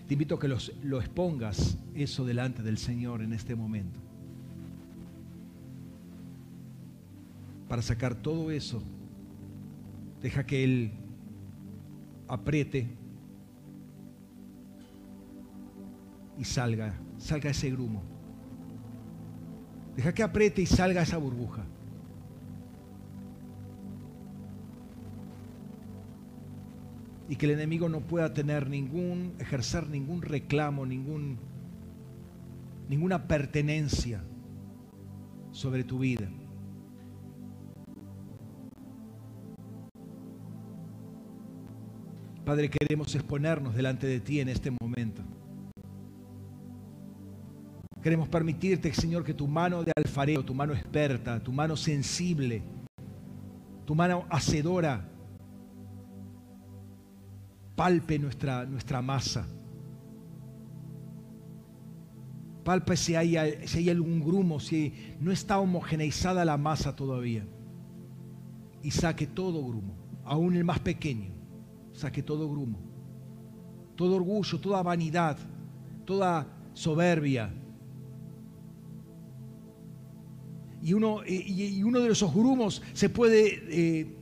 Te 0.09 0.15
invito 0.15 0.37
a 0.37 0.41
que 0.41 0.49
lo 0.49 1.01
expongas 1.01 1.77
eso 1.95 2.25
delante 2.25 2.63
del 2.63 2.79
Señor 2.79 3.21
en 3.21 3.35
este 3.35 3.55
momento. 3.55 4.01
Para 7.69 7.83
sacar 7.83 8.15
todo 8.15 8.51
eso 8.51 8.83
Deja 10.23 10.47
que 10.47 10.63
Él 10.63 10.93
apriete 12.29 12.89
y 16.39 16.45
salga, 16.45 16.95
salga 17.19 17.51
ese 17.51 17.71
grumo. 17.71 18.03
Deja 19.97 20.15
que 20.15 20.23
apriete 20.23 20.63
y 20.63 20.67
salga 20.67 21.03
esa 21.03 21.19
burbuja. 21.19 21.65
Y 27.29 27.37
que 27.37 27.47
el 27.47 27.53
enemigo 27.53 27.89
no 27.89 28.01
pueda 28.01 28.33
tener 28.33 28.69
ningún, 28.69 29.35
ejercer 29.39 29.89
ningún 29.89 30.23
reclamo, 30.23 30.87
ningún, 30.87 31.39
ninguna 32.89 33.27
pertenencia 33.27 34.23
sobre 35.51 35.83
tu 35.83 35.99
vida. 35.99 36.29
Padre, 42.45 42.69
queremos 42.69 43.15
exponernos 43.15 43.75
delante 43.75 44.07
de 44.07 44.19
ti 44.19 44.41
en 44.41 44.49
este 44.49 44.73
momento. 44.81 45.23
Queremos 48.03 48.29
permitirte, 48.29 48.93
Señor, 48.93 49.23
que 49.23 49.33
tu 49.33 49.47
mano 49.47 49.85
de 49.85 49.93
alfarero, 49.95 50.45
tu 50.45 50.53
mano 50.53 50.73
experta, 50.73 51.39
tu 51.41 51.53
mano 51.53 51.77
sensible, 51.77 52.61
tu 53.87 53.95
mano 53.95 54.27
hacedora, 54.29 55.09
palpe 57.77 58.19
nuestra, 58.19 58.65
nuestra 58.65 59.01
masa. 59.01 59.47
Palpe 62.65 62.97
si 62.97 63.15
hay, 63.15 63.37
si 63.67 63.79
hay 63.79 63.91
algún 63.91 64.21
grumo, 64.21 64.59
si 64.59 65.17
no 65.21 65.31
está 65.31 65.61
homogeneizada 65.61 66.45
la 66.45 66.57
masa 66.57 66.97
todavía. 66.97 67.47
Y 68.83 68.91
saque 68.91 69.29
todo 69.29 69.65
grumo, 69.65 69.95
aún 70.25 70.57
el 70.57 70.65
más 70.65 70.81
pequeño 70.81 71.42
saque 71.93 72.23
todo 72.23 72.49
grumo, 72.49 72.79
todo 73.97 74.17
orgullo, 74.17 74.61
toda 74.61 74.83
vanidad, 74.83 75.37
toda 76.05 76.47
soberbia. 76.73 77.53
Y 80.81 80.95
uno, 80.95 81.21
y 81.27 81.83
uno 81.85 82.01
de 82.01 82.11
esos 82.11 82.35
grumos 82.35 82.83
se 82.93 83.09
puede, 83.09 83.63
eh, 83.71 84.17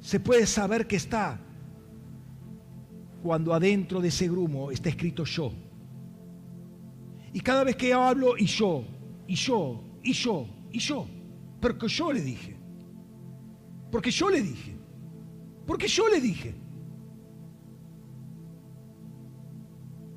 se 0.00 0.18
puede 0.18 0.44
saber 0.46 0.86
que 0.86 0.96
está 0.96 1.40
cuando 3.22 3.54
adentro 3.54 4.00
de 4.00 4.08
ese 4.08 4.28
grumo 4.28 4.70
está 4.70 4.88
escrito 4.90 5.24
yo. 5.24 5.52
Y 7.32 7.40
cada 7.40 7.64
vez 7.64 7.74
que 7.76 7.88
yo 7.88 8.02
hablo, 8.02 8.36
y 8.36 8.44
yo, 8.44 8.84
y 9.26 9.34
yo, 9.34 9.82
y 10.02 10.12
yo, 10.12 10.46
y 10.70 10.78
yo, 10.78 11.06
porque 11.58 11.88
yo 11.88 12.12
le 12.12 12.20
dije, 12.20 12.54
porque 13.90 14.10
yo 14.10 14.28
le 14.28 14.42
dije, 14.42 14.73
porque 15.66 15.88
yo 15.88 16.08
le 16.08 16.20
dije. 16.20 16.54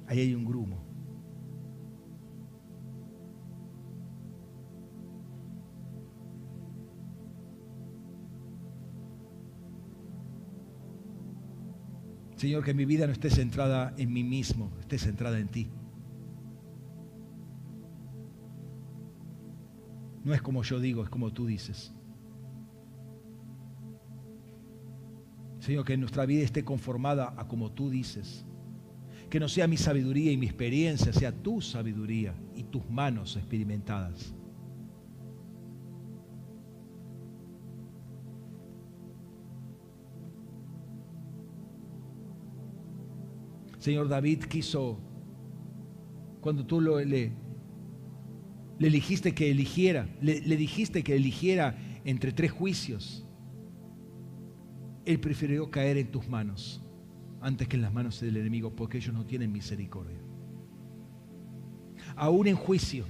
Ahí 0.08 0.20
hay 0.20 0.36
un 0.36 0.46
grumo. 0.46 0.88
Señor, 12.38 12.64
que 12.64 12.74
mi 12.76 12.86
vida 12.86 13.08
no 13.08 13.14
esté 13.14 13.32
centrada 13.32 13.96
en 13.98 14.14
mí 14.14 14.24
mismo, 14.24 14.72
esté 14.80 15.00
centrada 15.00 15.40
en 15.40 15.48
ti. 15.48 15.72
No 20.24 20.34
es 20.34 20.42
como 20.42 20.62
yo 20.62 20.80
digo, 20.80 21.04
es 21.04 21.10
como 21.10 21.34
tú 21.34 21.48
dices. 21.48 21.97
Señor, 25.68 25.84
que 25.84 25.98
nuestra 25.98 26.26
vida 26.26 26.46
esté 26.46 26.64
conformada 26.64 27.34
a 27.36 27.46
como 27.46 27.74
tú 27.74 27.90
dices. 27.90 28.46
Que 29.30 29.38
no 29.38 29.50
sea 29.50 29.68
mi 29.68 29.76
sabiduría 29.76 30.32
y 30.32 30.38
mi 30.38 30.46
experiencia, 30.46 31.12
sea 31.12 31.34
tu 31.34 31.60
sabiduría 31.60 32.34
y 32.56 32.64
tus 32.64 32.90
manos 32.90 33.36
experimentadas. 33.36 34.34
Señor 43.78 44.08
David 44.08 44.46
quiso, 44.46 44.98
cuando 46.40 46.66
tú 46.66 46.80
lo, 46.80 47.02
le, 47.02 47.34
eligiste 48.80 49.36
que 49.36 49.52
eligiera, 49.52 50.08
le 50.22 50.56
dijiste 50.56 51.04
que 51.04 51.18
eligiera 51.18 51.78
entre 52.06 52.32
tres 52.32 52.52
juicios, 52.54 53.27
él 55.08 55.22
prefirió 55.22 55.72
caer 55.72 55.98
en 55.98 56.12
tus 56.12 56.28
manos 56.28 56.82
antes 57.40 57.66
que 57.70 57.78
en 57.78 57.82
las 57.82 57.94
manos 57.94 58.20
del 58.20 58.36
enemigo, 58.36 58.76
porque 58.76 58.98
ellos 58.98 59.14
no 59.14 59.26
tienen 59.26 59.54
misericordia. 59.54 60.18
Aún 62.18 62.48
en 62.48 62.58
juicio, 62.58 63.06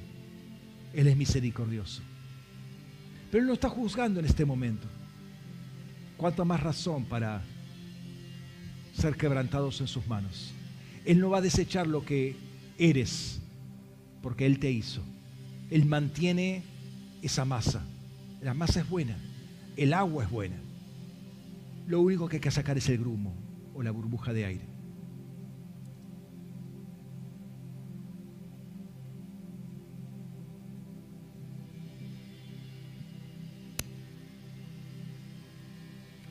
Él 0.94 1.08
es 1.08 1.18
misericordioso. 1.18 2.04
Pero 3.32 3.42
Él 3.42 3.48
no 3.48 3.54
está 3.54 3.68
juzgando 3.68 4.20
en 4.20 4.28
este 4.28 4.46
momento. 4.46 4.88
¿Cuánta 6.18 6.46
más 6.46 6.62
razón 6.62 7.06
para 7.06 7.42
ser 8.94 9.16
quebrantados 9.16 9.82
en 9.82 9.88
sus 9.88 10.06
manos? 10.06 10.54
Él 11.04 11.20
no 11.20 11.32
va 11.32 11.40
a 11.40 11.42
desechar 11.42 11.88
lo 11.88 12.06
que 12.06 12.36
eres, 12.78 13.40
porque 14.22 14.46
Él 14.46 14.60
te 14.60 14.70
hizo. 14.70 15.02
Él 15.72 15.86
mantiene 15.86 16.62
esa 17.24 17.44
masa. 17.44 17.84
La 18.44 18.54
masa 18.54 18.82
es 18.82 18.90
buena, 18.90 19.18
el 19.78 19.94
agua 19.94 20.26
es 20.26 20.30
buena. 20.30 20.67
Lo 21.88 22.02
único 22.02 22.28
que 22.28 22.36
hay 22.36 22.42
que 22.42 22.52
sacar 22.52 22.78
es 22.78 22.90
el 22.90 22.98
grumo 23.00 23.34
o 23.74 23.82
la 23.82 23.92
burbuja 23.92 24.34
de 24.34 24.46
aire. 24.46 24.66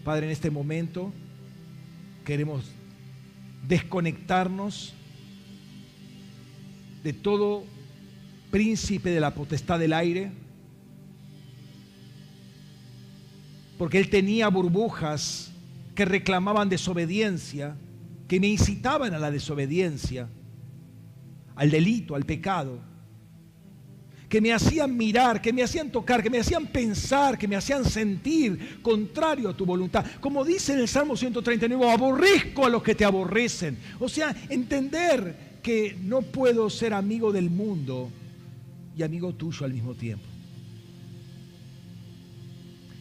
Padre, 0.04 0.26
en 0.26 0.32
este 0.32 0.50
momento 0.50 1.12
queremos 2.24 2.70
desconectarnos 3.66 4.94
de 7.02 7.12
todo 7.12 7.64
príncipe 8.50 9.10
de 9.10 9.20
la 9.20 9.34
potestad 9.34 9.78
del 9.78 9.94
aire, 9.94 10.30
porque 13.78 13.98
él 13.98 14.10
tenía 14.10 14.48
burbujas 14.48 15.52
que 15.94 16.04
reclamaban 16.04 16.68
desobediencia, 16.68 17.76
que 18.28 18.40
me 18.40 18.48
incitaban 18.48 19.14
a 19.14 19.18
la 19.18 19.30
desobediencia, 19.30 20.28
al 21.54 21.70
delito, 21.70 22.14
al 22.14 22.24
pecado 22.24 22.80
que 24.28 24.40
me 24.40 24.52
hacían 24.52 24.96
mirar, 24.96 25.40
que 25.40 25.52
me 25.52 25.62
hacían 25.62 25.90
tocar, 25.90 26.22
que 26.22 26.30
me 26.30 26.38
hacían 26.38 26.66
pensar, 26.66 27.38
que 27.38 27.46
me 27.46 27.56
hacían 27.56 27.84
sentir 27.84 28.80
contrario 28.82 29.48
a 29.48 29.56
tu 29.56 29.64
voluntad. 29.64 30.04
Como 30.20 30.44
dice 30.44 30.72
en 30.72 30.80
el 30.80 30.88
Salmo 30.88 31.16
139, 31.16 31.90
aborrezco 31.90 32.66
a 32.66 32.68
los 32.68 32.82
que 32.82 32.94
te 32.94 33.04
aborrecen. 33.04 33.78
O 34.00 34.08
sea, 34.08 34.34
entender 34.48 35.58
que 35.62 35.96
no 36.02 36.22
puedo 36.22 36.68
ser 36.70 36.92
amigo 36.92 37.32
del 37.32 37.50
mundo 37.50 38.10
y 38.96 39.02
amigo 39.02 39.32
tuyo 39.32 39.64
al 39.64 39.72
mismo 39.72 39.94
tiempo. 39.94 40.35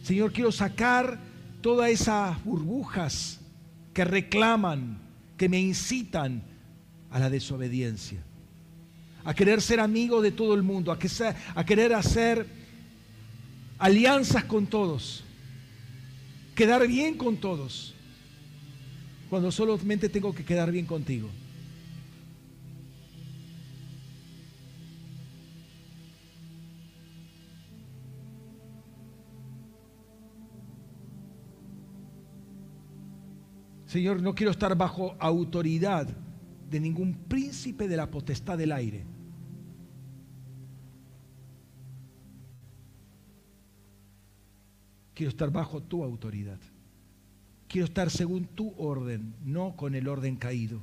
Señor, 0.06 0.32
quiero 0.32 0.52
sacar 0.52 1.18
todas 1.60 1.90
esas 1.90 2.44
burbujas 2.44 3.40
que 3.92 4.04
reclaman, 4.04 5.00
que 5.36 5.48
me 5.48 5.58
incitan 5.58 6.44
a 7.10 7.18
la 7.18 7.28
desobediencia 7.28 8.22
a 9.24 9.34
querer 9.34 9.60
ser 9.60 9.80
amigo 9.80 10.22
de 10.22 10.30
todo 10.30 10.54
el 10.54 10.62
mundo, 10.62 10.92
a, 10.92 10.98
que 11.00 11.08
a 11.56 11.66
querer 11.66 11.92
hacer 11.92 12.46
alianzas 13.78 14.44
con 14.44 14.68
todos, 14.68 15.24
quedar 16.54 16.86
bien 16.86 17.18
con 17.18 17.36
todos, 17.38 17.92
cuando 19.28 19.50
solamente 19.50 20.08
tengo 20.08 20.32
que 20.32 20.44
quedar 20.44 20.70
bien 20.70 20.86
contigo. 20.86 21.28
Señor, 33.96 34.20
no 34.20 34.34
quiero 34.34 34.50
estar 34.50 34.76
bajo 34.76 35.16
autoridad 35.18 36.06
de 36.68 36.80
ningún 36.80 37.14
príncipe 37.14 37.88
de 37.88 37.96
la 37.96 38.10
potestad 38.10 38.58
del 38.58 38.72
aire. 38.72 39.06
Quiero 45.14 45.30
estar 45.30 45.50
bajo 45.50 45.82
tu 45.82 46.04
autoridad. 46.04 46.58
Quiero 47.68 47.86
estar 47.86 48.10
según 48.10 48.44
tu 48.44 48.74
orden, 48.76 49.34
no 49.42 49.76
con 49.76 49.94
el 49.94 50.08
orden 50.08 50.36
caído. 50.36 50.82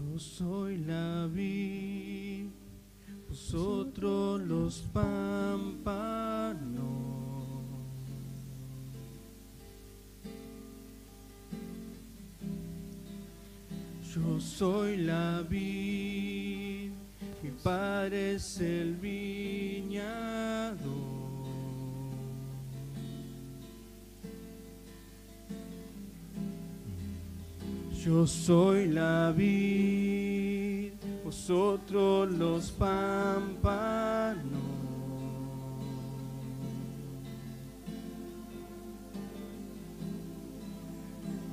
Yo 0.00 0.18
soy 0.18 0.78
la 0.78 1.26
vid, 1.26 2.46
vosotros 3.28 4.40
los 4.40 4.78
pámpanos. 4.92 5.90
Yo 14.14 14.40
soy 14.40 14.96
la 14.96 15.42
vid, 15.48 16.92
mi 17.42 17.50
padre 17.62 18.36
es 18.36 18.58
el 18.60 18.94
viñado. 18.94 20.39
Yo 28.04 28.26
soy 28.26 28.88
la 28.88 29.30
vid, 29.36 30.92
vosotros 31.22 32.30
los 32.32 32.70
pámpanos. 32.70 34.40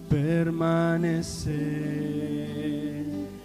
Permanece 0.09 1.51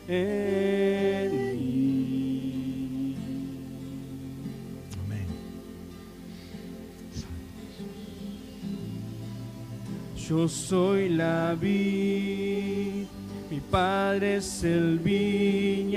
en 0.06 1.56
mí. 1.56 3.16
Amén. 5.04 5.26
Yo 10.16 10.46
soy 10.46 11.08
la 11.08 11.56
vid 11.60 12.51
mi 13.52 13.60
padre 13.60 14.36
es 14.36 14.64
el 14.64 14.98
viñador. 14.98 15.92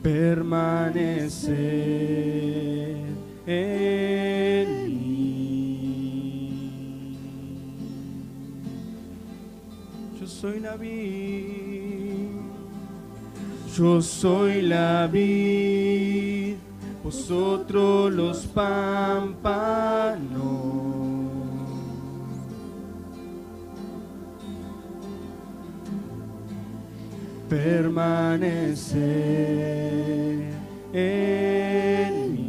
Permanecer 0.00 1.54
en 3.48 4.86
mí. 4.86 5.18
Yo 10.20 10.26
soy 10.28 10.60
la 10.60 10.76
vid. 10.76 11.64
Yo 13.76 14.00
soy 14.00 14.62
la 14.62 15.08
vid, 15.08 15.93
vosotros 17.04 18.10
los 18.10 18.46
pámpanos. 18.46 19.44
Permanecer 27.50 29.02
en 30.94 32.32
mí. 32.32 32.44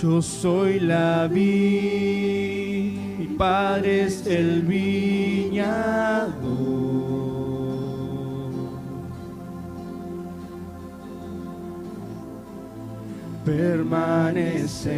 Yo 0.00 0.22
soy 0.22 0.78
la 0.78 1.26
vid, 1.26 2.96
mi 3.18 3.26
padre 3.36 4.06
el 4.26 4.62
viñador. 5.56 6.36
Permanecer 13.44 14.92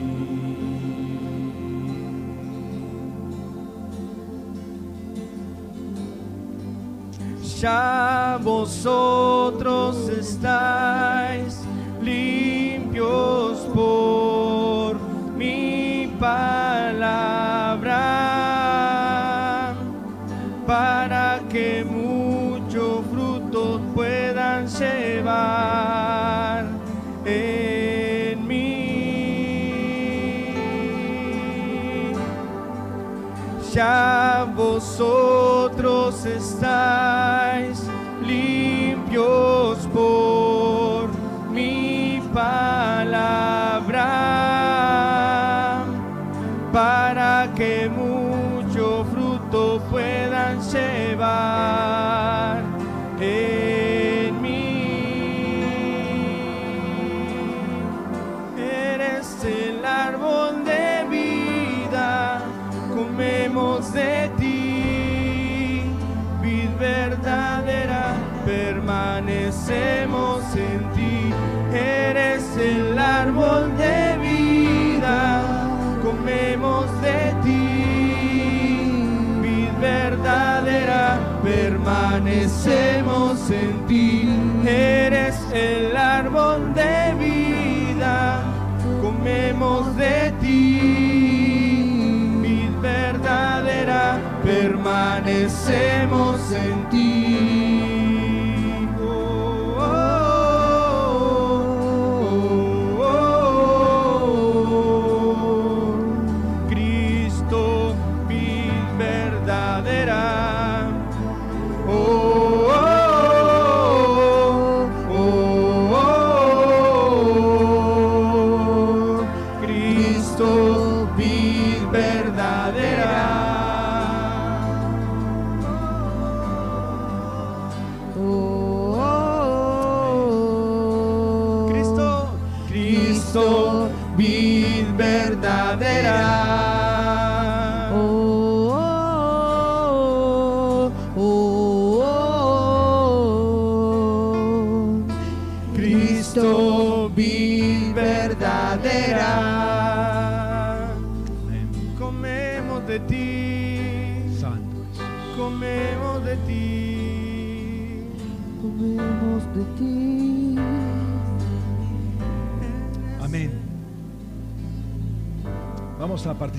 Ya 7.60 8.38
vosotros 8.42 10.08
estáis 10.08 11.35
ya 33.77 34.51
vosotros 34.57 36.24
estáis 36.24 37.45
permanecemos 82.36 83.50
en 83.50 83.86
ti. 83.86 84.28
Eres 84.66 85.36
el 85.52 85.96
árbol 85.96 86.74
de 86.74 87.14
vida, 87.14 88.42
comemos 89.00 89.96
de 89.96 90.32
ti, 90.40 90.80
vid 92.42 92.70
verdadera, 92.80 94.18
permanecemos 94.42 96.40
en 96.52 96.76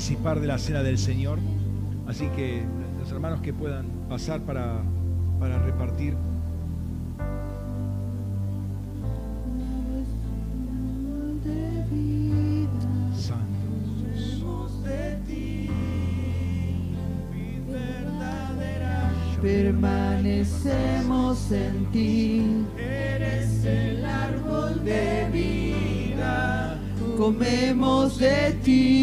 participar 0.07 0.39
de 0.39 0.47
la 0.47 0.57
cena 0.57 0.84
del 0.84 0.97
Señor, 0.97 1.38
así 2.07 2.29
que 2.29 2.63
los 2.97 3.11
hermanos 3.11 3.41
que 3.41 3.51
puedan 3.51 3.88
pasar 4.07 4.39
para, 4.39 4.81
para 5.38 5.59
repartir. 5.59 6.15
Santo 13.17 14.69
de 14.85 15.17
ti, 15.27 15.69
verdadera. 17.67 19.11
Permanecemos 19.41 21.51
en 21.51 21.85
ti. 21.91 22.65
Eres 22.77 23.65
el 23.65 24.05
árbol 24.05 24.85
de 24.85 25.29
vida. 25.34 26.79
Comemos 27.17 28.19
de 28.19 28.53
ti. 28.63 28.97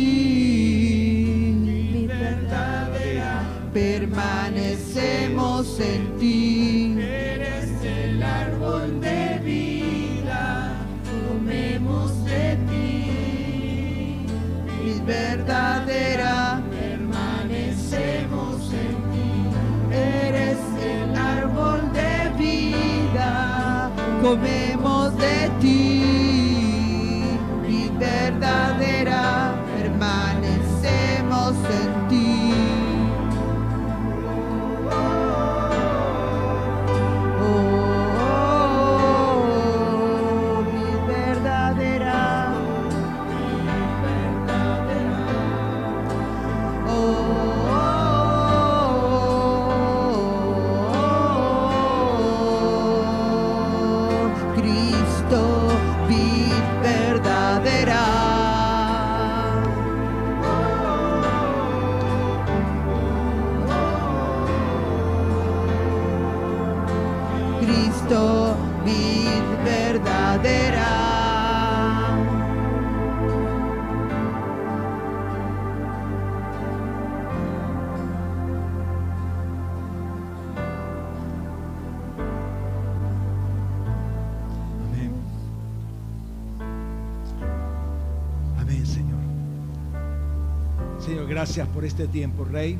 Este 91.95 92.09
tiempo, 92.09 92.45
Rey, 92.45 92.77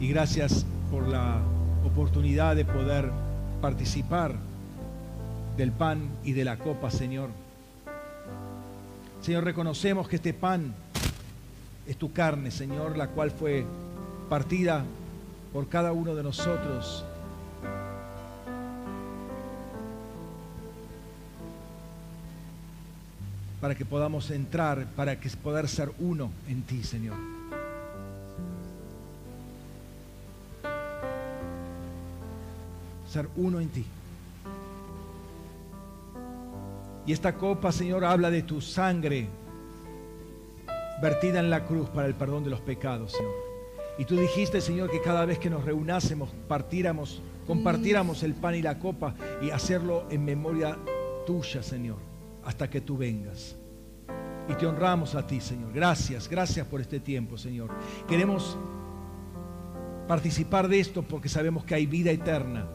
y 0.00 0.08
gracias 0.08 0.66
por 0.90 1.06
la 1.06 1.40
oportunidad 1.86 2.56
de 2.56 2.64
poder 2.64 3.08
participar 3.62 4.34
del 5.56 5.70
pan 5.70 6.08
y 6.24 6.32
de 6.32 6.44
la 6.44 6.58
copa, 6.58 6.90
Señor. 6.90 7.30
Señor, 9.22 9.44
reconocemos 9.44 10.08
que 10.08 10.16
este 10.16 10.34
pan 10.34 10.74
es 11.86 11.96
tu 11.96 12.12
carne, 12.12 12.50
Señor, 12.50 12.98
la 12.98 13.06
cual 13.06 13.30
fue 13.30 13.64
partida 14.28 14.84
por 15.52 15.68
cada 15.68 15.92
uno 15.92 16.16
de 16.16 16.24
nosotros 16.24 17.04
para 23.60 23.76
que 23.76 23.84
podamos 23.84 24.28
entrar, 24.32 24.86
para 24.96 25.20
que 25.20 25.30
poder 25.30 25.68
ser 25.68 25.92
uno 26.00 26.32
en 26.48 26.62
ti, 26.62 26.82
Señor. 26.82 27.43
Uno 33.36 33.60
en 33.60 33.68
ti. 33.68 33.84
Y 37.06 37.12
esta 37.12 37.34
copa, 37.34 37.70
Señor, 37.70 38.04
habla 38.04 38.30
de 38.30 38.42
tu 38.42 38.60
sangre 38.60 39.28
vertida 41.02 41.40
en 41.40 41.50
la 41.50 41.64
cruz 41.64 41.88
para 41.90 42.06
el 42.06 42.14
perdón 42.14 42.44
de 42.44 42.50
los 42.50 42.60
pecados, 42.60 43.12
Señor. 43.12 43.32
Y 43.98 44.04
tú 44.04 44.16
dijiste, 44.16 44.60
Señor, 44.60 44.90
que 44.90 45.00
cada 45.00 45.24
vez 45.24 45.38
que 45.38 45.50
nos 45.50 45.64
reunásemos, 45.64 46.30
partiéramos, 46.48 47.22
compartiéramos 47.46 48.22
el 48.22 48.34
pan 48.34 48.54
y 48.54 48.62
la 48.62 48.78
copa 48.78 49.14
y 49.42 49.50
hacerlo 49.50 50.06
en 50.10 50.24
memoria 50.24 50.76
tuya, 51.26 51.62
Señor, 51.62 51.98
hasta 52.44 52.68
que 52.68 52.80
tú 52.80 52.96
vengas. 52.96 53.56
Y 54.48 54.54
te 54.54 54.66
honramos 54.66 55.14
a 55.14 55.26
ti, 55.26 55.40
Señor. 55.40 55.72
Gracias, 55.72 56.28
gracias 56.28 56.66
por 56.66 56.80
este 56.80 57.00
tiempo, 57.00 57.38
Señor. 57.38 57.70
Queremos 58.08 58.56
participar 60.08 60.68
de 60.68 60.80
esto 60.80 61.02
porque 61.02 61.28
sabemos 61.28 61.64
que 61.64 61.74
hay 61.74 61.86
vida 61.86 62.10
eterna. 62.10 62.66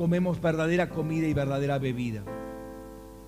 Comemos 0.00 0.40
verdadera 0.40 0.88
comida 0.88 1.26
y 1.26 1.34
verdadera 1.34 1.78
bebida. 1.78 2.22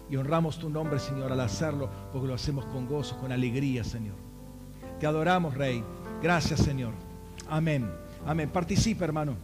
Y 0.09 0.16
honramos 0.16 0.59
tu 0.59 0.70
nombre, 0.70 0.99
Señor, 0.99 1.31
al 1.31 1.40
hacerlo, 1.40 1.90
porque 2.11 2.27
lo 2.27 2.32
hacemos 2.32 2.65
con 2.65 2.86
gozo, 2.86 3.19
con 3.19 3.31
alegría, 3.31 3.85
Señor. 3.85 4.15
Te 4.99 5.07
adoramos, 5.07 5.53
Rey. 5.55 5.85
Gracias, 6.23 6.61
Señor. 6.61 6.94
Amén. 7.47 7.90
Amén. 8.24 8.49
Participa, 8.49 9.05
hermano. 9.05 9.36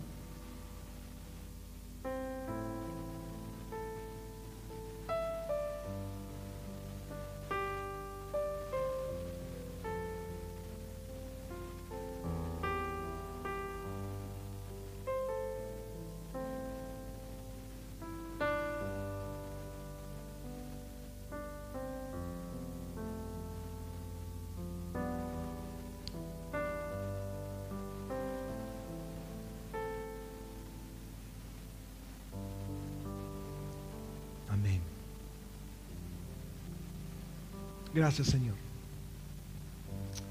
Gracias, 37.99 38.29
Señor. 38.29 38.55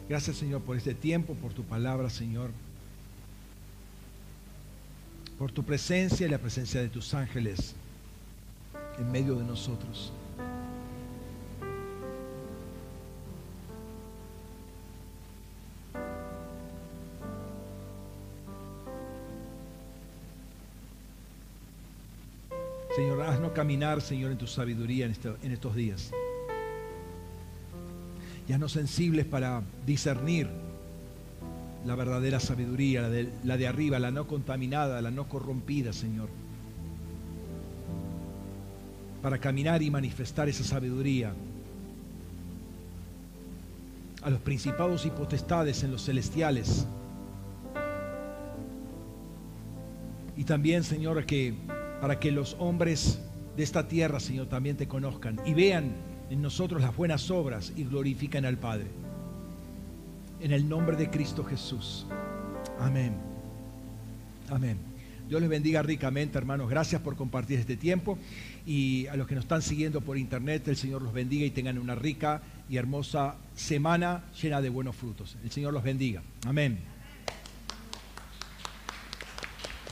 Gracias, 0.07 0.38
Señor, 0.38 0.61
por 0.61 0.77
este 0.77 0.94
tiempo, 0.94 1.34
por 1.35 1.52
tu 1.52 1.64
palabra, 1.64 2.10
Señor. 2.10 2.49
Por 5.38 5.52
tu 5.52 5.64
presencia 5.65 6.26
y 6.26 6.30
la 6.30 6.38
presencia 6.38 6.80
de 6.81 6.88
tus 6.88 7.14
ángeles 7.14 7.76
en 8.98 9.11
medio 9.11 9.35
de 9.35 9.44
nosotros. 9.44 10.14
Señor, 22.95 23.22
haznos 23.22 23.52
caminar, 23.52 24.02
Señor, 24.02 24.31
en 24.31 24.38
tu 24.38 24.48
sabiduría 24.48 25.06
en, 25.06 25.11
esto- 25.11 25.38
en 25.44 25.52
estos 25.52 25.76
días. 25.76 26.11
Haznos 28.53 28.72
sensibles 28.72 29.26
para 29.26 29.61
discernir 29.86 30.48
la 31.86 31.95
verdadera 31.95 32.40
sabiduría, 32.40 33.02
la 33.02 33.10
de, 33.10 33.30
la 33.44 33.57
de 33.57 33.68
arriba, 33.68 33.99
la 33.99 34.11
no 34.11 34.28
contaminada, 34.28 35.02
la 35.02 35.11
no 35.11 35.28
corrompida, 35.28 35.94
Señor. 35.94 36.30
Para 39.22 39.38
caminar 39.40 39.82
y 39.82 39.90
manifestar 39.90 40.49
esa 40.49 40.64
sabiduría 40.64 41.34
a 44.22 44.30
los 44.30 44.41
principados 44.41 45.06
y 45.06 45.11
potestades 45.11 45.84
en 45.84 45.91
los 45.91 46.03
celestiales. 46.06 46.86
Y 50.36 50.44
también, 50.44 50.84
Señor, 50.84 51.26
que 51.26 51.53
para 52.02 52.19
que 52.19 52.32
los 52.32 52.56
hombres 52.60 53.22
de 53.56 53.64
esta 53.64 53.88
tierra, 53.88 54.19
Señor, 54.19 54.48
también 54.48 54.78
te 54.78 54.88
conozcan 54.88 55.40
y 55.45 55.53
vean 55.53 55.94
en 56.29 56.41
nosotros 56.41 56.81
las 56.81 56.95
buenas 56.95 57.29
obras 57.31 57.73
y 57.75 57.83
glorifican 57.83 58.45
al 58.45 58.57
Padre. 58.57 58.87
En 60.39 60.51
el 60.51 60.67
nombre 60.67 60.95
de 60.97 61.09
Cristo 61.09 61.43
Jesús. 61.43 62.05
Amén. 62.79 63.13
Amén. 64.49 64.77
Dios 65.27 65.41
les 65.41 65.49
bendiga 65.49 65.81
ricamente, 65.81 66.37
hermanos. 66.37 66.69
Gracias 66.69 67.01
por 67.01 67.15
compartir 67.15 67.59
este 67.59 67.75
tiempo. 67.75 68.17
Y 68.65 69.07
a 69.07 69.15
los 69.15 69.27
que 69.27 69.35
nos 69.35 69.43
están 69.43 69.61
siguiendo 69.61 70.01
por 70.01 70.17
internet, 70.17 70.67
el 70.67 70.77
Señor 70.77 71.01
los 71.01 71.13
bendiga 71.13 71.45
y 71.45 71.51
tengan 71.51 71.77
una 71.77 71.95
rica 71.95 72.41
y 72.69 72.77
hermosa 72.77 73.35
semana 73.55 74.23
llena 74.41 74.61
de 74.61 74.69
buenos 74.69 74.95
frutos. 74.95 75.37
El 75.43 75.51
Señor 75.51 75.73
los 75.73 75.83
bendiga. 75.83 76.21
Amén. 76.45 76.77